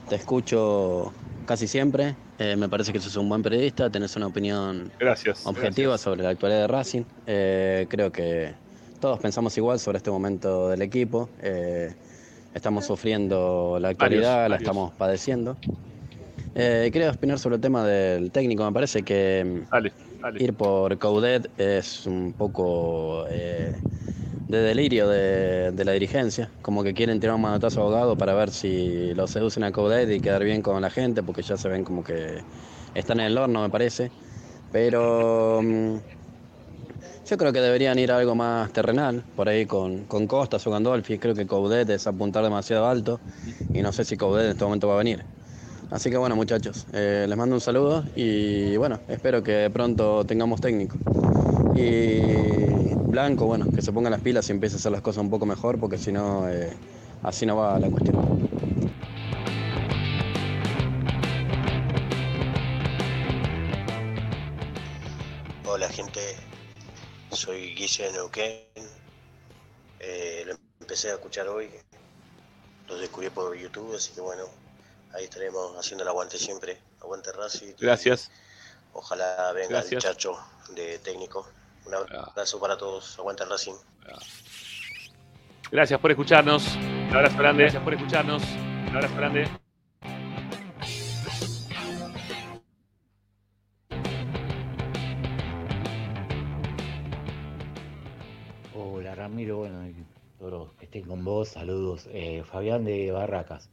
te 0.08 0.16
escucho 0.16 1.12
casi 1.46 1.68
siempre, 1.68 2.16
eh, 2.42 2.56
me 2.56 2.68
parece 2.68 2.92
que 2.92 2.98
sos 2.98 3.14
un 3.16 3.28
buen 3.28 3.40
periodista, 3.42 3.88
tenés 3.88 4.16
una 4.16 4.26
opinión 4.26 4.90
Gracias. 4.98 5.46
objetiva 5.46 5.96
sobre 5.96 6.22
la 6.24 6.30
actualidad 6.30 6.62
de 6.62 6.66
Racing, 6.66 7.04
Eh, 7.26 7.86
creo 7.88 8.10
que 8.10 8.52
todos 9.00 9.20
pensamos 9.20 9.56
igual 9.56 9.78
sobre 9.78 9.98
este 9.98 10.10
momento 10.10 10.68
del 10.68 10.82
equipo, 10.82 11.28
Eh, 11.40 11.94
estamos 12.52 12.84
sufriendo 12.86 13.78
la 13.80 13.90
actualidad, 13.90 14.34
la 14.44 14.48
varios. 14.48 14.60
estamos 14.62 14.92
padeciendo. 14.94 15.56
Quería 16.54 17.10
opinar 17.10 17.38
sobre 17.38 17.56
el 17.56 17.62
tema 17.62 17.86
del 17.86 18.30
técnico, 18.30 18.64
me 18.64 18.72
parece 18.72 19.02
que 19.02 19.62
ir 20.38 20.54
por 20.54 20.98
Coudet 20.98 21.48
es 21.58 22.06
un 22.06 22.32
poco 22.32 23.24
de 24.52 24.62
delirio 24.62 25.08
de, 25.08 25.72
de 25.72 25.84
la 25.84 25.92
dirigencia, 25.92 26.52
como 26.62 26.82
que 26.84 26.94
quieren 26.94 27.20
tirar 27.20 27.36
un 27.36 27.42
manotazo 27.42 27.80
abogado 27.80 28.16
para 28.16 28.34
ver 28.34 28.50
si 28.52 29.14
lo 29.14 29.26
seducen 29.26 29.64
a 29.64 29.72
Coudet 29.72 30.10
y 30.10 30.20
quedar 30.20 30.44
bien 30.44 30.62
con 30.62 30.80
la 30.82 30.90
gente, 30.90 31.22
porque 31.22 31.42
ya 31.42 31.56
se 31.56 31.68
ven 31.68 31.84
como 31.84 32.04
que 32.04 32.46
están 32.94 33.20
en 33.20 33.26
el 33.26 33.38
horno, 33.38 33.62
me 33.62 33.70
parece. 33.70 34.12
Pero 34.70 35.60
mm, 35.62 35.98
Yo 37.24 37.36
creo 37.36 37.52
que 37.52 37.60
deberían 37.60 37.98
ir 37.98 38.10
a 38.12 38.18
algo 38.18 38.34
más 38.34 38.72
terrenal, 38.72 39.24
por 39.34 39.48
ahí 39.48 39.66
con, 39.66 40.06
con 40.06 40.26
Costas 40.26 40.66
o 40.66 40.70
Gandolfi. 40.70 41.18
Creo 41.18 41.34
que 41.34 41.46
Coudet 41.46 41.88
es 41.90 42.06
apuntar 42.06 42.42
demasiado 42.42 42.86
alto 42.86 43.22
y 43.72 43.82
no 43.82 43.92
sé 43.92 44.04
si 44.04 44.16
Coudet 44.16 44.44
en 44.44 44.50
este 44.52 44.64
momento 44.64 44.88
va 44.88 44.94
a 44.94 44.98
venir. 44.98 45.26
Así 45.90 46.10
que 46.10 46.16
bueno 46.16 46.36
muchachos, 46.36 46.86
eh, 46.92 47.26
les 47.28 47.38
mando 47.38 47.56
un 47.56 47.60
saludo 47.60 48.10
y 48.14 48.76
bueno, 48.76 49.02
espero 49.08 49.42
que 49.42 49.70
pronto 49.72 50.24
tengamos 50.26 50.60
técnico. 50.60 51.00
Y 51.72 53.01
Blanco, 53.12 53.44
bueno, 53.44 53.66
que 53.70 53.82
se 53.82 53.92
ponga 53.92 54.08
las 54.08 54.22
pilas 54.22 54.48
y 54.48 54.52
empiece 54.52 54.76
a 54.76 54.78
hacer 54.78 54.90
las 54.90 55.02
cosas 55.02 55.20
un 55.20 55.28
poco 55.28 55.44
mejor 55.44 55.78
porque 55.78 55.98
si 55.98 56.10
no, 56.10 56.48
eh, 56.48 56.74
así 57.22 57.44
no 57.44 57.56
va 57.56 57.78
la 57.78 57.90
cuestión. 57.90 58.16
Hola 65.66 65.90
gente, 65.90 66.20
soy 67.32 67.74
Guille 67.74 68.04
de 68.04 68.12
Neuquén. 68.12 68.64
Eh, 70.00 70.44
lo 70.46 70.54
empecé 70.80 71.10
a 71.10 71.12
escuchar 71.12 71.48
hoy, 71.48 71.68
lo 72.88 72.96
descubrí 72.96 73.28
por 73.28 73.54
YouTube, 73.54 73.94
así 73.94 74.12
que 74.14 74.22
bueno, 74.22 74.44
ahí 75.12 75.24
estaremos 75.24 75.76
haciendo 75.76 76.02
el 76.02 76.08
aguante 76.08 76.38
siempre. 76.38 76.78
Aguante 77.02 77.30
Racing. 77.30 77.74
Gracias. 77.78 78.30
Ojalá 78.94 79.52
venga 79.52 79.80
el 79.80 79.98
chacho 79.98 80.38
de 80.74 80.98
técnico. 81.00 81.46
Un 81.86 81.94
abrazo 81.94 82.60
para 82.60 82.76
todos. 82.76 83.18
Aguante 83.18 83.44
Racing. 83.44 83.74
Gracias 85.70 85.98
por 86.00 86.10
escucharnos. 86.10 86.76
Un 86.76 87.16
abrazo 87.16 87.38
grande. 87.38 87.62
Gracias 87.62 87.82
por 87.82 87.94
escucharnos. 87.94 88.42
Un 88.88 88.96
abrazo 88.96 89.16
grande. 89.16 89.48
Hola 98.74 99.14
Ramiro, 99.14 99.58
bueno, 99.58 99.82
todos 100.38 100.52
los 100.52 100.72
que 100.74 100.84
estén 100.86 101.04
con 101.04 101.24
vos, 101.24 101.48
saludos. 101.48 102.08
Eh, 102.12 102.42
Fabián 102.44 102.84
de 102.84 103.10
Barracas. 103.12 103.70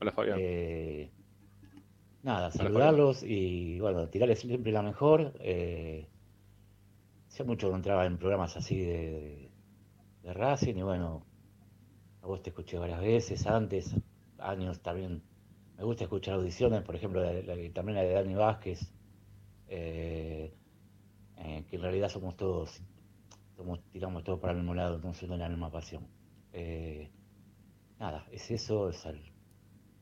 Hola 0.00 0.12
Fabián. 0.12 0.38
Eh, 0.40 1.10
nada, 2.22 2.50
saludarlos 2.50 3.22
y 3.22 3.78
bueno, 3.80 4.08
tirarles 4.08 4.40
siempre 4.40 4.72
la 4.72 4.82
mejor. 4.82 5.32
Eh, 5.40 6.06
hace 7.30 7.44
mucho 7.44 7.68
que 7.68 7.70
no 7.72 7.76
entraba 7.78 8.06
en 8.06 8.18
programas 8.18 8.56
así 8.58 8.78
de, 8.80 8.92
de, 9.10 9.52
de 10.22 10.34
Racing 10.34 10.76
y 10.76 10.82
bueno, 10.82 11.26
a 12.22 12.26
vos 12.26 12.42
te 12.42 12.50
escuché 12.50 12.78
varias 12.78 13.00
veces 13.00 13.46
antes, 13.46 13.94
años 14.38 14.82
también. 14.82 15.22
Me 15.76 15.84
gusta 15.84 16.04
escuchar 16.04 16.34
audiciones, 16.34 16.82
por 16.82 16.96
ejemplo, 16.96 17.22
la- 17.24 17.32
la- 17.42 17.72
también 17.74 17.96
la 17.96 18.02
de 18.04 18.12
Dani 18.14 18.34
Vázquez, 18.34 18.80
eh, 19.68 20.54
eh, 21.36 21.66
que 21.68 21.76
en 21.76 21.82
realidad 21.82 22.08
somos 22.10 22.36
todos 22.36 22.82
somos, 23.56 23.80
tiramos 23.90 24.24
todos 24.24 24.40
para 24.40 24.52
el 24.54 24.58
mismo 24.60 24.74
lado, 24.74 24.98
no 25.00 25.14
siendo 25.14 25.36
la 25.38 25.48
misma 25.48 25.70
pasión. 25.72 26.08
Eh, 26.52 27.10
nada, 27.98 28.26
es 28.32 28.50
eso, 28.50 28.90
es 28.90 29.06
al- 29.06 29.22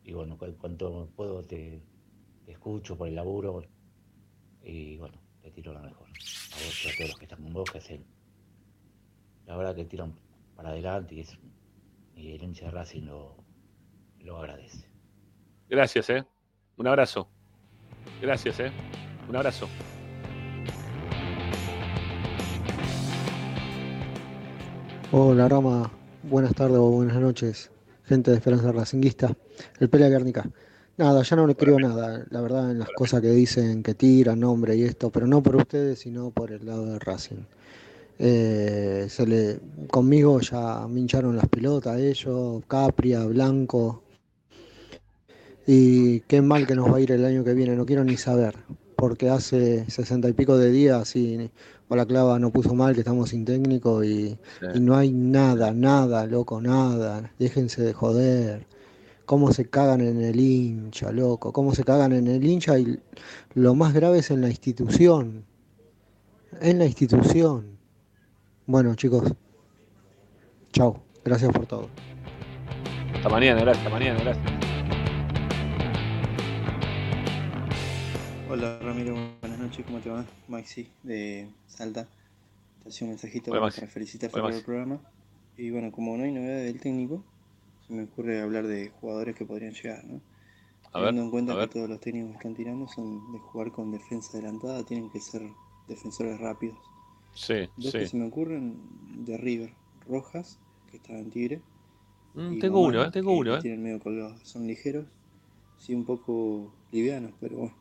y 0.04 0.12
bueno, 0.14 0.38
cu- 0.38 0.56
cuanto 0.58 1.10
puedo 1.16 1.44
te 1.46 1.82
escucho 2.46 2.96
por 2.98 3.08
el 3.08 3.16
laburo 3.16 3.62
y 4.62 4.96
bueno, 4.98 5.20
te 5.48 5.54
tiro 5.54 5.72
lo 5.72 5.80
mejor. 5.80 6.06
A 6.08 6.56
vos 6.56 6.84
y 6.84 6.88
a 6.88 6.96
todos 6.96 7.10
los 7.10 7.18
que 7.18 7.24
están 7.24 7.42
con 7.42 7.52
vos, 7.52 7.70
que 7.70 7.78
hacen, 7.78 8.04
la 9.46 9.56
verdad 9.56 9.74
que 9.74 9.84
tiran 9.84 10.14
para 10.54 10.70
adelante 10.70 11.14
y, 11.14 11.20
es, 11.20 11.38
y 12.16 12.32
el 12.32 12.42
hincha 12.42 12.66
de 12.66 12.70
Racing 12.72 13.02
lo, 13.06 13.36
lo 14.20 14.38
agradece. 14.38 14.88
Gracias, 15.68 16.10
eh. 16.10 16.24
Un 16.76 16.86
abrazo. 16.86 17.28
Gracias, 18.20 18.60
eh. 18.60 18.70
Un 19.28 19.36
abrazo. 19.36 19.68
Hola 25.10 25.48
Rama, 25.48 25.90
buenas 26.22 26.54
tardes 26.54 26.76
o 26.76 26.90
buenas 26.90 27.16
noches, 27.16 27.70
gente 28.04 28.30
de 28.30 28.36
Esperanza 28.36 28.70
Racinguista. 28.72 29.34
El 29.80 29.88
Pelea 29.88 30.10
Guernica. 30.10 30.50
Nada, 30.98 31.22
ya 31.22 31.36
no 31.36 31.46
le 31.46 31.54
creo 31.54 31.78
nada, 31.78 32.26
la 32.28 32.40
verdad, 32.40 32.72
en 32.72 32.80
las 32.80 32.88
cosas 32.90 33.20
que 33.20 33.30
dicen, 33.30 33.84
que 33.84 33.94
tiran, 33.94 34.40
nombre 34.40 34.74
y 34.74 34.82
esto, 34.82 35.10
pero 35.10 35.28
no 35.28 35.40
por 35.40 35.54
ustedes, 35.54 36.00
sino 36.00 36.30
por 36.32 36.50
el 36.50 36.66
lado 36.66 36.86
de 36.86 36.98
Racing. 36.98 37.44
Eh, 38.18 39.06
se 39.08 39.24
le, 39.24 39.60
conmigo 39.88 40.40
ya 40.40 40.88
me 40.88 40.98
hincharon 40.98 41.36
las 41.36 41.48
pelotas 41.48 42.00
ellos, 42.00 42.64
Capria, 42.66 43.24
Blanco. 43.26 44.02
Y 45.68 46.18
qué 46.22 46.42
mal 46.42 46.66
que 46.66 46.74
nos 46.74 46.92
va 46.92 46.96
a 46.96 47.00
ir 47.00 47.12
el 47.12 47.24
año 47.24 47.44
que 47.44 47.54
viene, 47.54 47.76
no 47.76 47.86
quiero 47.86 48.02
ni 48.02 48.16
saber, 48.16 48.56
porque 48.96 49.30
hace 49.30 49.88
sesenta 49.88 50.28
y 50.28 50.32
pico 50.32 50.58
de 50.58 50.72
días 50.72 51.14
y 51.14 51.48
Balaclava 51.88 52.40
no 52.40 52.50
puso 52.50 52.74
mal, 52.74 52.94
que 52.94 53.02
estamos 53.02 53.30
sin 53.30 53.44
técnico 53.44 54.02
y, 54.02 54.36
y 54.74 54.80
no 54.80 54.96
hay 54.96 55.12
nada, 55.12 55.72
nada, 55.72 56.26
loco, 56.26 56.60
nada. 56.60 57.30
Déjense 57.38 57.82
de 57.82 57.92
joder. 57.92 58.77
Cómo 59.28 59.52
se 59.52 59.68
cagan 59.68 60.00
en 60.00 60.22
el 60.22 60.40
hincha, 60.40 61.12
loco. 61.12 61.52
Cómo 61.52 61.74
se 61.74 61.84
cagan 61.84 62.12
en 62.12 62.28
el 62.28 62.42
hincha 62.42 62.78
y 62.78 62.98
lo 63.52 63.74
más 63.74 63.92
grave 63.92 64.20
es 64.20 64.30
en 64.30 64.40
la 64.40 64.48
institución. 64.48 65.44
En 66.62 66.78
la 66.78 66.86
institución. 66.86 67.76
Bueno, 68.64 68.94
chicos. 68.94 69.34
Chao. 70.72 71.02
Gracias 71.22 71.52
por 71.52 71.66
todo. 71.66 71.90
Hasta 73.16 73.28
mañana, 73.28 73.60
gracias. 73.60 73.84
Hasta 73.84 73.98
mañana, 73.98 74.18
gracias. 74.18 74.46
Hola 78.48 78.78
Ramiro, 78.78 79.14
buenas 79.42 79.58
noches, 79.58 79.84
¿cómo 79.84 79.98
te 79.98 80.08
va? 80.08 80.24
Maxi 80.48 80.88
de 81.02 81.50
Salta. 81.66 82.08
Te 82.82 82.88
hacía 82.88 83.04
un 83.04 83.10
mensajito 83.10 83.50
Hola, 83.50 83.60
para 83.60 83.76
Hola, 83.76 84.42
por 84.42 84.52
el 84.52 84.64
programa. 84.64 85.00
Y 85.58 85.70
bueno, 85.70 85.92
como 85.92 86.16
no 86.16 86.24
hay 86.24 86.32
novedad 86.32 86.62
del 86.62 86.80
técnico, 86.80 87.22
se 87.88 87.94
me 87.94 88.04
ocurre 88.04 88.42
hablar 88.42 88.68
de 88.68 88.90
jugadores 88.90 89.36
que 89.36 89.46
podrían 89.46 89.74
llegar, 89.74 90.04
¿no? 90.06 90.22
A 90.92 91.00
ver, 91.00 91.14
Teniendo 91.14 91.22
en 91.24 91.30
cuenta 91.32 91.54
a 91.54 91.56
que 91.56 91.66
ver. 91.66 91.68
todos 91.68 91.88
los 91.88 92.00
técnicos 92.00 92.32
que 92.32 92.36
están 92.38 92.54
tirando 92.56 92.88
son 92.88 93.32
de 93.32 93.40
jugar 93.40 93.72
con 93.72 93.92
defensa 93.92 94.38
adelantada, 94.38 94.84
tienen 94.84 95.10
que 95.10 95.20
ser 95.20 95.42
defensores 95.88 96.40
rápidos. 96.40 96.78
Sí, 97.34 97.68
Dos 97.76 97.94
sí. 97.94 97.98
que 97.98 98.06
se 98.06 98.16
me 98.18 98.26
ocurren 98.26 98.78
de 99.24 99.38
River, 99.38 99.74
Rojas, 100.06 100.60
que 100.86 100.98
está 100.98 101.18
en 101.18 101.30
Tigre. 101.30 101.64
Mm, 102.34 102.58
tengo 102.58 102.80
uno, 102.80 103.02
Momani, 103.02 103.04
eh, 103.04 103.10
tengo 103.10 103.32
uno, 103.36 103.56
eh. 103.56 103.62
tienen 103.62 103.82
medio 103.82 104.00
colgados. 104.00 104.40
Son 104.48 104.66
ligeros, 104.66 105.06
sí 105.76 105.94
un 105.94 106.04
poco 106.06 106.74
livianos, 106.92 107.34
pero 107.40 107.58
bueno, 107.58 107.76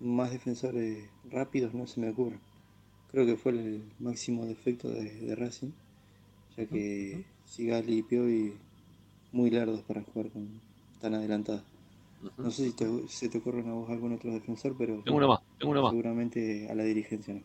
más 0.00 0.30
defensores 0.32 1.10
rápidos 1.24 1.74
no 1.74 1.86
se 1.86 2.00
me 2.00 2.10
ocurre. 2.10 2.40
Creo 3.08 3.26
que 3.26 3.36
fue 3.36 3.52
el 3.52 3.94
máximo 3.98 4.46
defecto 4.46 4.88
de, 4.90 5.10
de 5.20 5.36
Racing, 5.36 5.72
ya 6.56 6.66
que 6.66 7.26
Sigali 7.44 7.98
y 7.98 8.02
Piovi 8.02 8.60
muy 9.32 9.50
largos 9.50 9.82
para 9.82 10.02
jugar 10.02 10.30
con 10.30 10.60
tan 11.00 11.14
adelantados. 11.14 11.62
No 12.36 12.50
sé 12.50 12.66
si 12.66 12.72
te- 12.72 13.08
se 13.08 13.28
te 13.28 13.38
ocurre 13.38 13.60
a 13.66 13.72
vos 13.72 13.88
algún 13.88 14.12
otro 14.12 14.30
defensor, 14.32 14.74
pero 14.76 15.00
Tengo 15.04 15.16
uno 15.16 15.28
más, 15.28 15.40
tengo 15.58 15.70
uno 15.72 15.82
más. 15.82 15.90
seguramente 15.92 16.68
a 16.70 16.74
la 16.74 16.84
dirigencia 16.84 17.34
no. 17.34 17.40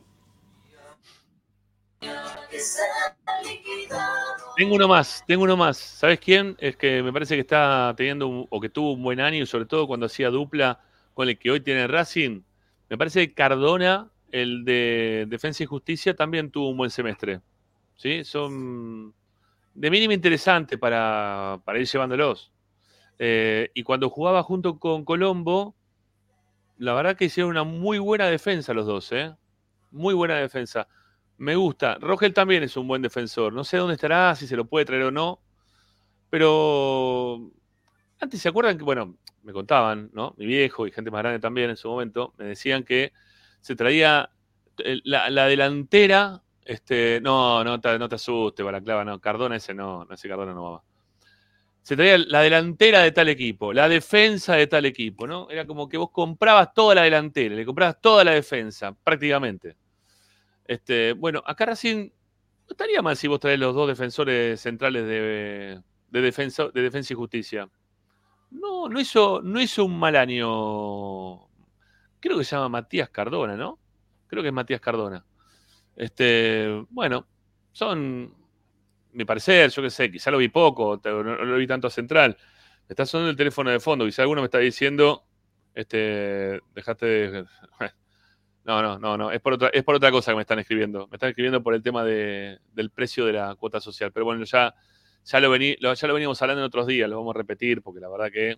Tengo 4.57 4.75
uno 4.75 4.87
más, 4.87 5.23
tengo 5.27 5.43
uno 5.43 5.57
más. 5.57 5.77
¿Sabes 5.77 6.19
quién? 6.19 6.55
Es 6.59 6.77
que 6.77 7.03
me 7.03 7.11
parece 7.11 7.35
que 7.35 7.41
está 7.41 7.93
teniendo 7.97 8.27
un- 8.27 8.47
o 8.49 8.61
que 8.61 8.69
tuvo 8.69 8.93
un 8.93 9.03
buen 9.03 9.19
año 9.19 9.45
sobre 9.45 9.65
todo 9.65 9.85
cuando 9.87 10.05
hacía 10.05 10.29
dupla 10.29 10.79
con 11.13 11.27
el 11.27 11.37
que 11.37 11.51
hoy 11.51 11.59
tiene 11.59 11.87
Racing. 11.87 12.41
Me 12.89 12.97
parece 12.97 13.27
que 13.27 13.33
Cardona, 13.33 14.09
el 14.31 14.63
de 14.63 15.25
Defensa 15.29 15.63
y 15.63 15.65
Justicia, 15.65 16.15
también 16.15 16.51
tuvo 16.51 16.69
un 16.69 16.77
buen 16.77 16.89
semestre. 16.89 17.41
¿Sí? 17.97 18.23
Son 18.23 19.13
de 19.75 19.91
mínimo 19.91 20.13
interesante 20.13 20.77
para, 20.77 21.61
para 21.63 21.79
ir 21.79 21.85
llevándolos. 21.85 22.51
Eh, 23.19 23.69
y 23.73 23.83
cuando 23.83 24.09
jugaba 24.09 24.43
junto 24.43 24.79
con 24.79 25.05
Colombo, 25.05 25.75
la 26.77 26.93
verdad 26.93 27.15
que 27.15 27.25
hicieron 27.25 27.51
una 27.51 27.63
muy 27.63 27.99
buena 27.99 28.25
defensa 28.27 28.73
los 28.73 28.85
dos, 28.85 29.11
¿eh? 29.11 29.33
Muy 29.91 30.13
buena 30.13 30.35
defensa. 30.35 30.87
Me 31.37 31.55
gusta. 31.55 31.97
Rogel 31.99 32.33
también 32.33 32.63
es 32.63 32.75
un 32.77 32.87
buen 32.87 33.01
defensor. 33.01 33.53
No 33.53 33.63
sé 33.63 33.77
dónde 33.77 33.95
estará, 33.95 34.35
si 34.35 34.47
se 34.47 34.55
lo 34.55 34.65
puede 34.65 34.85
traer 34.85 35.03
o 35.03 35.11
no. 35.11 35.41
Pero 36.29 37.51
antes 38.19 38.41
se 38.41 38.49
acuerdan 38.49 38.77
que, 38.77 38.83
bueno, 38.83 39.17
me 39.43 39.53
contaban, 39.53 40.09
¿no? 40.13 40.33
Mi 40.37 40.45
viejo 40.45 40.87
y 40.87 40.91
gente 40.91 41.11
más 41.11 41.21
grande 41.21 41.39
también 41.39 41.69
en 41.69 41.77
su 41.77 41.87
momento, 41.89 42.33
me 42.37 42.45
decían 42.45 42.83
que 42.83 43.13
se 43.61 43.75
traía 43.75 44.29
la, 45.03 45.29
la 45.29 45.47
delantera. 45.47 46.41
Este, 46.65 47.21
no, 47.21 47.63
no 47.63 47.79
te, 47.79 47.99
no 47.99 48.09
te 48.09 48.15
asustes, 48.15 48.65
Balaclava, 48.65 49.05
no. 49.05 49.21
Cardona 49.21 49.55
ese 49.55 49.75
no, 49.75 50.07
ese 50.11 50.27
Cardona 50.27 50.53
no 50.53 50.71
va. 50.71 50.83
Se 51.83 51.95
traía 51.95 52.17
la 52.17 52.41
delantera 52.41 53.01
de 53.01 53.11
tal 53.11 53.29
equipo, 53.29 53.71
la 53.71 53.87
defensa 53.87 54.55
de 54.55 54.65
tal 54.65 54.85
equipo, 54.85 55.27
¿no? 55.27 55.47
Era 55.51 55.67
como 55.67 55.87
que 55.87 55.97
vos 55.97 56.09
comprabas 56.09 56.73
toda 56.73 56.95
la 56.95 57.03
delantera, 57.03 57.53
le 57.53 57.63
comprabas 57.63 58.01
toda 58.01 58.23
la 58.23 58.31
defensa, 58.31 58.91
prácticamente. 59.03 59.77
Este, 60.65 61.13
bueno, 61.13 61.43
acá 61.45 61.67
Racing 61.67 62.07
no 62.07 62.71
estaría 62.71 63.03
mal 63.03 63.15
si 63.15 63.27
vos 63.27 63.39
traes 63.39 63.59
los 63.59 63.75
dos 63.75 63.87
defensores 63.87 64.59
centrales 64.59 65.05
de, 65.05 65.79
de 66.09 66.21
defensa, 66.21 66.69
de 66.73 66.81
defensa 66.81 67.13
y 67.13 67.15
justicia. 67.15 67.69
No, 68.49 68.89
no 68.89 68.99
hizo, 68.99 69.41
no 69.43 69.61
hizo 69.61 69.85
un 69.85 69.99
mal 69.99 70.15
año. 70.15 71.47
Creo 72.19 72.39
que 72.39 72.43
se 72.43 72.55
llama 72.55 72.69
Matías 72.69 73.09
Cardona, 73.09 73.55
¿no? 73.55 73.77
Creo 74.25 74.41
que 74.41 74.49
es 74.49 74.53
Matías 74.53 74.81
Cardona. 74.81 75.23
Este, 75.95 76.85
bueno, 76.89 77.27
son, 77.71 78.33
mi 79.13 79.25
parecer, 79.25 79.69
yo 79.71 79.81
qué 79.81 79.89
sé, 79.89 80.11
quizá 80.11 80.31
lo 80.31 80.37
vi 80.37 80.49
poco, 80.49 80.99
no, 81.03 81.23
lo 81.23 81.57
vi 81.57 81.67
tanto 81.67 81.87
a 81.87 81.89
central. 81.89 82.37
Me 82.87 82.93
está 82.93 83.05
sonando 83.05 83.31
el 83.31 83.37
teléfono 83.37 83.71
de 83.71 83.79
fondo, 83.79 84.05
quizá 84.05 84.21
alguno 84.21 84.41
me 84.41 84.45
está 84.45 84.59
diciendo, 84.59 85.25
este, 85.73 86.61
dejaste 86.73 87.05
de... 87.05 87.45
No, 88.65 88.81
no, 88.81 88.97
no, 88.97 89.15
no, 89.15 89.29
es 89.29 89.39
por, 89.41 89.53
otra, 89.53 89.69
es 89.71 89.83
por 89.83 89.93
otra 89.93 90.09
cosa 90.09 90.31
que 90.31 90.37
me 90.37 90.41
están 90.41 90.57
escribiendo. 90.57 91.07
Me 91.11 91.17
están 91.17 91.29
escribiendo 91.29 91.61
por 91.61 91.75
el 91.75 91.83
tema 91.83 92.03
de, 92.03 92.57
del 92.73 92.89
precio 92.89 93.23
de 93.23 93.33
la 93.33 93.53
cuota 93.53 93.79
social. 93.79 94.11
Pero 94.11 94.25
bueno, 94.25 94.43
ya, 94.43 94.73
ya, 95.23 95.39
lo 95.39 95.51
vení, 95.51 95.75
ya 95.79 96.07
lo 96.07 96.13
veníamos 96.15 96.41
hablando 96.41 96.61
en 96.63 96.65
otros 96.65 96.87
días, 96.87 97.07
lo 97.07 97.17
vamos 97.17 97.35
a 97.35 97.37
repetir 97.37 97.83
porque 97.83 97.99
la 97.99 98.09
verdad 98.09 98.31
que 98.31 98.57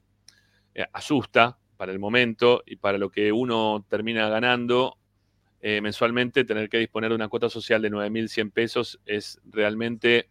eh, 0.75 0.85
asusta 0.93 1.57
para 1.75 1.91
el 1.91 1.99
momento 1.99 2.63
y 2.65 2.77
para 2.77 2.97
lo 2.97 3.09
que 3.09 3.33
uno 3.33 3.85
termina 3.89 4.29
ganando 4.29 4.97
eh, 5.61 5.81
mensualmente, 5.81 6.45
tener 6.45 6.69
que 6.69 6.77
disponer 6.77 7.09
de 7.09 7.15
una 7.15 7.29
cuota 7.29 7.49
social 7.49 7.81
de 7.81 7.91
9.100 7.91 8.51
pesos 8.51 8.99
es 9.05 9.39
realmente 9.45 10.29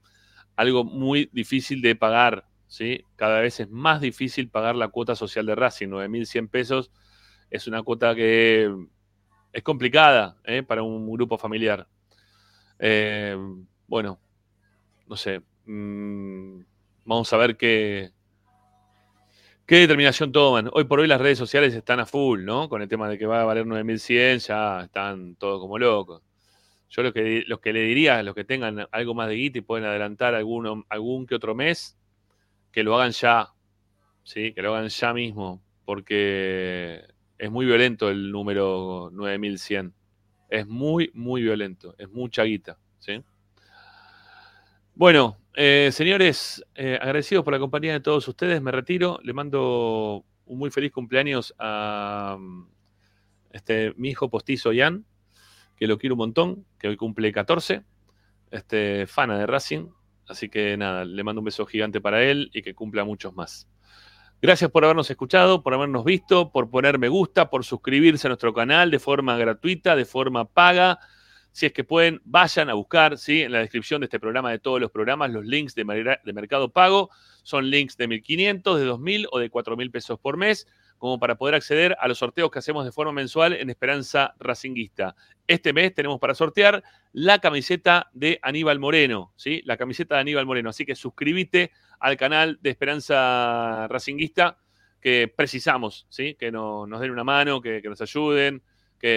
algo 0.54 0.84
muy 0.84 1.28
difícil 1.32 1.82
de 1.82 1.96
pagar. 1.96 2.46
¿sí? 2.66 3.04
Cada 3.16 3.40
vez 3.40 3.60
es 3.60 3.70
más 3.70 4.00
difícil 4.00 4.48
pagar 4.48 4.76
la 4.76 4.88
cuota 4.88 5.16
social 5.16 5.46
de 5.46 5.54
Racing. 5.54 5.88
9.100 5.88 6.48
pesos 6.48 6.90
es 7.50 7.66
una 7.66 7.82
cuota 7.82 8.14
que 8.14 8.72
es 9.52 9.62
complicada 9.62 10.36
¿eh? 10.44 10.62
para 10.62 10.82
un 10.82 11.10
grupo 11.10 11.38
familiar. 11.38 11.88
Eh, 12.78 13.36
bueno, 13.86 14.20
no 15.08 15.16
sé. 15.16 15.42
Mm, 15.64 16.60
vamos 17.04 17.32
a 17.32 17.36
ver 17.36 17.56
qué, 17.56 18.12
qué 19.66 19.76
determinación 19.76 20.32
toman. 20.32 20.70
Hoy 20.72 20.84
por 20.84 21.00
hoy 21.00 21.08
las 21.08 21.20
redes 21.20 21.38
sociales 21.38 21.74
están 21.74 22.00
a 22.00 22.06
full, 22.06 22.44
¿no? 22.44 22.68
Con 22.68 22.82
el 22.82 22.88
tema 22.88 23.08
de 23.08 23.18
que 23.18 23.26
va 23.26 23.42
a 23.42 23.44
valer 23.44 23.66
9100, 23.66 24.38
ya 24.38 24.82
están 24.82 25.34
todos 25.36 25.60
como 25.60 25.78
locos. 25.78 26.22
Yo 26.88 27.02
lo 27.02 27.12
que, 27.12 27.42
los 27.46 27.60
que 27.60 27.72
le 27.72 27.80
diría, 27.80 28.22
los 28.22 28.34
que 28.34 28.44
tengan 28.44 28.86
algo 28.92 29.14
más 29.14 29.28
de 29.28 29.34
guita 29.34 29.58
y 29.58 29.62
pueden 29.62 29.84
adelantar 29.84 30.34
alguno, 30.34 30.86
algún 30.88 31.26
que 31.26 31.34
otro 31.34 31.54
mes, 31.54 31.98
que 32.70 32.84
lo 32.84 32.96
hagan 32.96 33.10
ya. 33.10 33.52
¿Sí? 34.22 34.52
Que 34.52 34.62
lo 34.62 34.74
hagan 34.74 34.88
ya 34.88 35.12
mismo. 35.12 35.60
Porque 35.84 37.02
es 37.38 37.50
muy 37.50 37.66
violento 37.66 38.08
el 38.08 38.30
número 38.30 39.10
9100. 39.12 39.92
Es 40.48 40.66
muy, 40.66 41.10
muy 41.12 41.42
violento. 41.42 41.94
Es 41.98 42.08
mucha 42.08 42.44
guita. 42.44 42.78
¿sí? 42.98 43.22
Bueno, 44.94 45.36
eh, 45.56 45.90
señores, 45.90 46.62
eh, 46.74 46.98
agradecidos 47.00 47.42
por 47.42 47.54
la 47.54 47.58
compañía 47.58 47.94
de 47.94 48.00
todos 48.00 48.28
ustedes. 48.28 48.60
Me 48.60 48.70
retiro. 48.70 49.18
Le 49.22 49.32
mando 49.32 50.24
un 50.44 50.58
muy 50.58 50.70
feliz 50.70 50.92
cumpleaños 50.92 51.54
a 51.58 52.36
este, 53.50 53.94
mi 53.96 54.10
hijo 54.10 54.28
postizo 54.28 54.72
Ian, 54.72 55.06
que 55.76 55.86
lo 55.86 55.96
quiero 55.96 56.14
un 56.14 56.18
montón, 56.18 56.66
que 56.78 56.88
hoy 56.88 56.96
cumple 56.96 57.32
14. 57.32 57.82
Este, 58.50 59.06
fana 59.06 59.38
de 59.38 59.46
Racing. 59.46 59.88
Así 60.28 60.50
que 60.50 60.76
nada, 60.76 61.04
le 61.06 61.24
mando 61.24 61.40
un 61.40 61.46
beso 61.46 61.64
gigante 61.64 62.00
para 62.02 62.22
él 62.22 62.50
y 62.52 62.60
que 62.60 62.74
cumpla 62.74 63.04
muchos 63.04 63.34
más. 63.34 63.66
Gracias 64.42 64.70
por 64.70 64.84
habernos 64.84 65.10
escuchado, 65.10 65.62
por 65.62 65.72
habernos 65.72 66.04
visto, 66.04 66.52
por 66.52 66.68
poner 66.68 66.98
me 66.98 67.08
gusta, 67.08 67.48
por 67.48 67.64
suscribirse 67.64 68.26
a 68.26 68.30
nuestro 68.30 68.52
canal 68.52 68.90
de 68.90 68.98
forma 68.98 69.38
gratuita, 69.38 69.96
de 69.96 70.04
forma 70.04 70.44
paga. 70.44 70.98
Si 71.56 71.64
es 71.64 71.72
que 71.72 71.84
pueden, 71.84 72.20
vayan 72.26 72.68
a 72.68 72.74
buscar 72.74 73.16
¿sí? 73.16 73.40
en 73.40 73.50
la 73.50 73.60
descripción 73.60 74.02
de 74.02 74.04
este 74.04 74.20
programa, 74.20 74.50
de 74.50 74.58
todos 74.58 74.78
los 74.78 74.90
programas, 74.90 75.30
los 75.30 75.46
links 75.46 75.74
de, 75.74 76.18
de 76.22 76.32
Mercado 76.34 76.68
Pago. 76.68 77.08
Son 77.44 77.70
links 77.70 77.96
de 77.96 78.06
1.500, 78.06 78.76
de 78.76 78.86
2.000 78.86 79.26
o 79.32 79.38
de 79.38 79.50
4.000 79.50 79.90
pesos 79.90 80.18
por 80.18 80.36
mes, 80.36 80.68
como 80.98 81.18
para 81.18 81.36
poder 81.36 81.54
acceder 81.54 81.96
a 81.98 82.08
los 82.08 82.18
sorteos 82.18 82.50
que 82.50 82.58
hacemos 82.58 82.84
de 82.84 82.92
forma 82.92 83.12
mensual 83.12 83.54
en 83.54 83.70
Esperanza 83.70 84.34
Racinguista. 84.38 85.16
Este 85.46 85.72
mes 85.72 85.94
tenemos 85.94 86.20
para 86.20 86.34
sortear 86.34 86.84
la 87.14 87.38
camiseta 87.38 88.10
de 88.12 88.38
Aníbal 88.42 88.78
Moreno, 88.78 89.32
¿sí? 89.36 89.62
La 89.64 89.78
camiseta 89.78 90.16
de 90.16 90.20
Aníbal 90.20 90.44
Moreno. 90.44 90.68
Así 90.68 90.84
que 90.84 90.94
suscríbete 90.94 91.70
al 91.98 92.18
canal 92.18 92.58
de 92.60 92.68
Esperanza 92.68 93.88
Racinguista, 93.88 94.58
que 95.00 95.32
precisamos, 95.34 96.06
¿sí? 96.10 96.34
Que 96.34 96.52
nos 96.52 97.00
den 97.00 97.12
una 97.12 97.24
mano, 97.24 97.62
que, 97.62 97.80
nos 97.82 98.02
ayuden, 98.02 98.62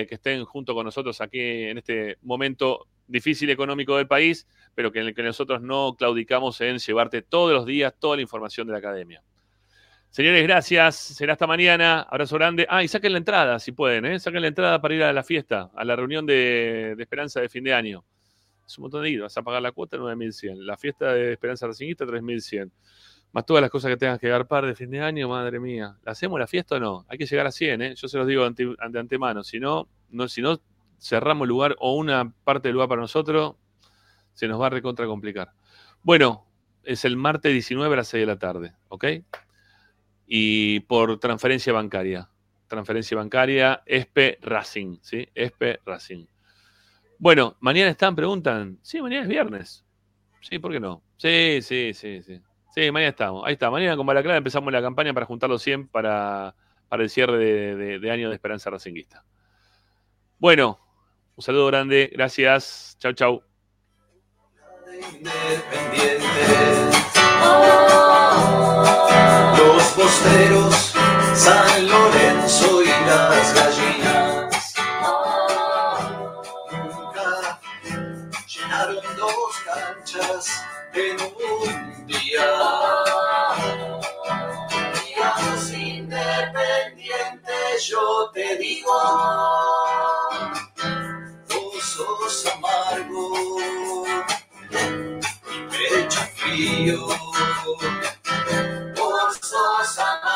que, 0.07 0.15
estén 0.15 0.45
junto 0.45 0.75
con 0.75 0.85
nosotros 0.85 1.19
aquí 1.21 1.39
en 1.39 1.79
este 1.79 2.17
momento 2.21 2.87
difícil 3.07 3.49
económico 3.49 3.97
del 3.97 4.07
país, 4.07 4.47
pero 4.75 4.91
que 4.91 4.99
en 4.99 5.07
el 5.07 5.15
que 5.15 5.23
nosotros 5.23 5.61
no 5.61 5.95
claudicamos 5.97 6.61
en 6.61 6.77
llevarte 6.77 7.23
todos 7.23 7.51
los 7.51 7.65
días 7.65 7.93
toda 7.97 8.17
la 8.17 8.21
información 8.21 8.67
de 8.67 8.73
la 8.73 8.79
academia. 8.79 9.23
Señores, 10.11 10.43
gracias. 10.43 10.95
Será 10.95 11.33
hasta 11.33 11.47
mañana. 11.47 12.01
Abrazo 12.01 12.35
grande. 12.35 12.65
Ah, 12.69 12.83
y 12.83 12.87
saquen 12.87 13.11
la 13.11 13.19
entrada, 13.19 13.59
si 13.59 13.71
pueden, 13.71 14.05
¿eh? 14.05 14.19
Saquen 14.19 14.41
la 14.41 14.47
entrada 14.47 14.81
para 14.81 14.95
ir 14.95 15.03
a 15.03 15.13
la 15.13 15.23
fiesta, 15.23 15.69
a 15.75 15.83
la 15.83 15.95
reunión 15.95 16.25
de, 16.25 16.95
Esperanza 16.99 17.41
de 17.41 17.49
fin 17.49 17.63
de 17.63 17.73
año. 17.73 18.03
Es 18.65 18.77
un 18.77 18.83
montón 18.83 19.03
de 19.03 19.09
ir. 19.09 19.21
Vas 19.21 19.37
a 19.37 19.41
pagar 19.41 19.61
la 19.61 19.71
cuota 19.71 19.97
9.100. 19.97 20.57
La 20.57 20.77
fiesta 20.77 21.13
de 21.13 21.33
Esperanza 21.33 21.67
Racingista 21.67 22.05
3.100. 22.05 22.71
Más 23.31 23.45
todas 23.45 23.61
las 23.61 23.69
cosas 23.69 23.89
que 23.91 23.97
tengas 23.97 24.19
que 24.19 24.27
garpar 24.27 24.65
de 24.65 24.75
fin 24.75 24.89
de 24.89 25.01
año, 25.01 25.29
madre 25.29 25.59
mía. 25.59 25.97
¿La 26.03 26.13
hacemos 26.13 26.39
la 26.39 26.47
fiesta 26.47 26.75
o 26.75 26.79
no? 26.79 27.05
Hay 27.07 27.17
que 27.17 27.25
llegar 27.25 27.45
a 27.45 27.51
100, 27.51 27.81
¿eh? 27.81 27.95
Yo 27.95 28.07
se 28.07 28.17
los 28.17 28.25
digo 28.25 28.49
de 28.49 28.75
antemano. 28.79 29.43
Si 29.43 29.59
no, 29.59 29.87
no, 30.09 30.27
si 30.27 30.41
no 30.41 30.59
cerramos 30.99 31.47
lugar 31.47 31.75
o 31.79 31.95
una 31.95 32.33
parte 32.43 32.69
del 32.69 32.73
lugar 32.73 32.89
para 32.89 33.01
nosotros, 33.01 33.55
se 34.33 34.47
nos 34.47 34.59
va 34.59 34.67
a 34.67 34.69
recontra 34.71 35.05
complicar. 35.05 35.53
Bueno, 36.01 36.45
es 36.83 37.05
el 37.05 37.17
martes 37.17 37.51
19 37.51 37.93
a 37.93 37.97
las 37.97 38.07
6 38.07 38.21
de 38.21 38.25
la 38.25 38.39
tarde, 38.39 38.73
¿ok? 38.87 39.05
Y 40.25 40.79
por 40.81 41.19
transferencia 41.19 41.71
bancaria. 41.71 42.29
Transferencia 42.67 43.17
bancaria, 43.17 43.83
ESPE 43.85 44.39
Racing, 44.41 44.97
¿sí? 45.01 45.27
ESPE 45.35 45.81
Racing. 45.85 46.25
Bueno, 47.17 47.57
mañana 47.59 47.89
están, 47.91 48.15
preguntan. 48.15 48.79
Sí, 48.81 49.01
mañana 49.01 49.23
es 49.23 49.27
viernes. 49.27 49.85
Sí, 50.41 50.57
¿por 50.57 50.71
qué 50.71 50.79
no? 50.79 51.03
Sí, 51.17 51.59
sí, 51.61 51.93
sí, 51.93 52.23
sí. 52.23 52.41
Sí, 52.73 52.91
mañana 52.91 53.09
estamos. 53.09 53.43
Ahí 53.45 53.53
está. 53.53 53.69
Mañana 53.69 53.95
con 53.97 54.05
Balaclava 54.05 54.37
empezamos 54.37 54.71
la 54.71 54.81
campaña 54.81 55.13
para 55.13 55.25
juntar 55.25 55.49
los 55.49 55.61
100 55.61 55.87
para, 55.87 56.55
para 56.87 57.03
el 57.03 57.09
cierre 57.09 57.37
de, 57.37 58.11
año 58.11 58.29
de 58.29 58.35
Esperanza 58.35 58.69
Racinguista. 58.69 59.23
Bueno, 60.37 60.79
un 61.35 61.43
saludo 61.43 61.67
grande. 61.67 62.09
Gracias. 62.13 62.95
Chau, 62.99 63.13
chau. 63.13 63.43
Los 69.57 69.83
posteros, 69.93 70.93
San 71.33 71.87
Lorenzo 71.87 72.83
y 72.83 72.87
las 72.87 73.55
gallinas. 73.55 74.29
en 80.93 81.21
un 81.21 81.28
yo 87.79 88.29
te 88.33 88.57
digo, 88.57 88.91
vos 91.47 91.83
sos 91.83 92.45
amargo 92.53 94.05
y 95.51 95.59
pecho 95.69 96.19
frío. 96.35 97.07
Vos 98.97 99.39
sos 99.41 99.99
amargo 99.99 100.28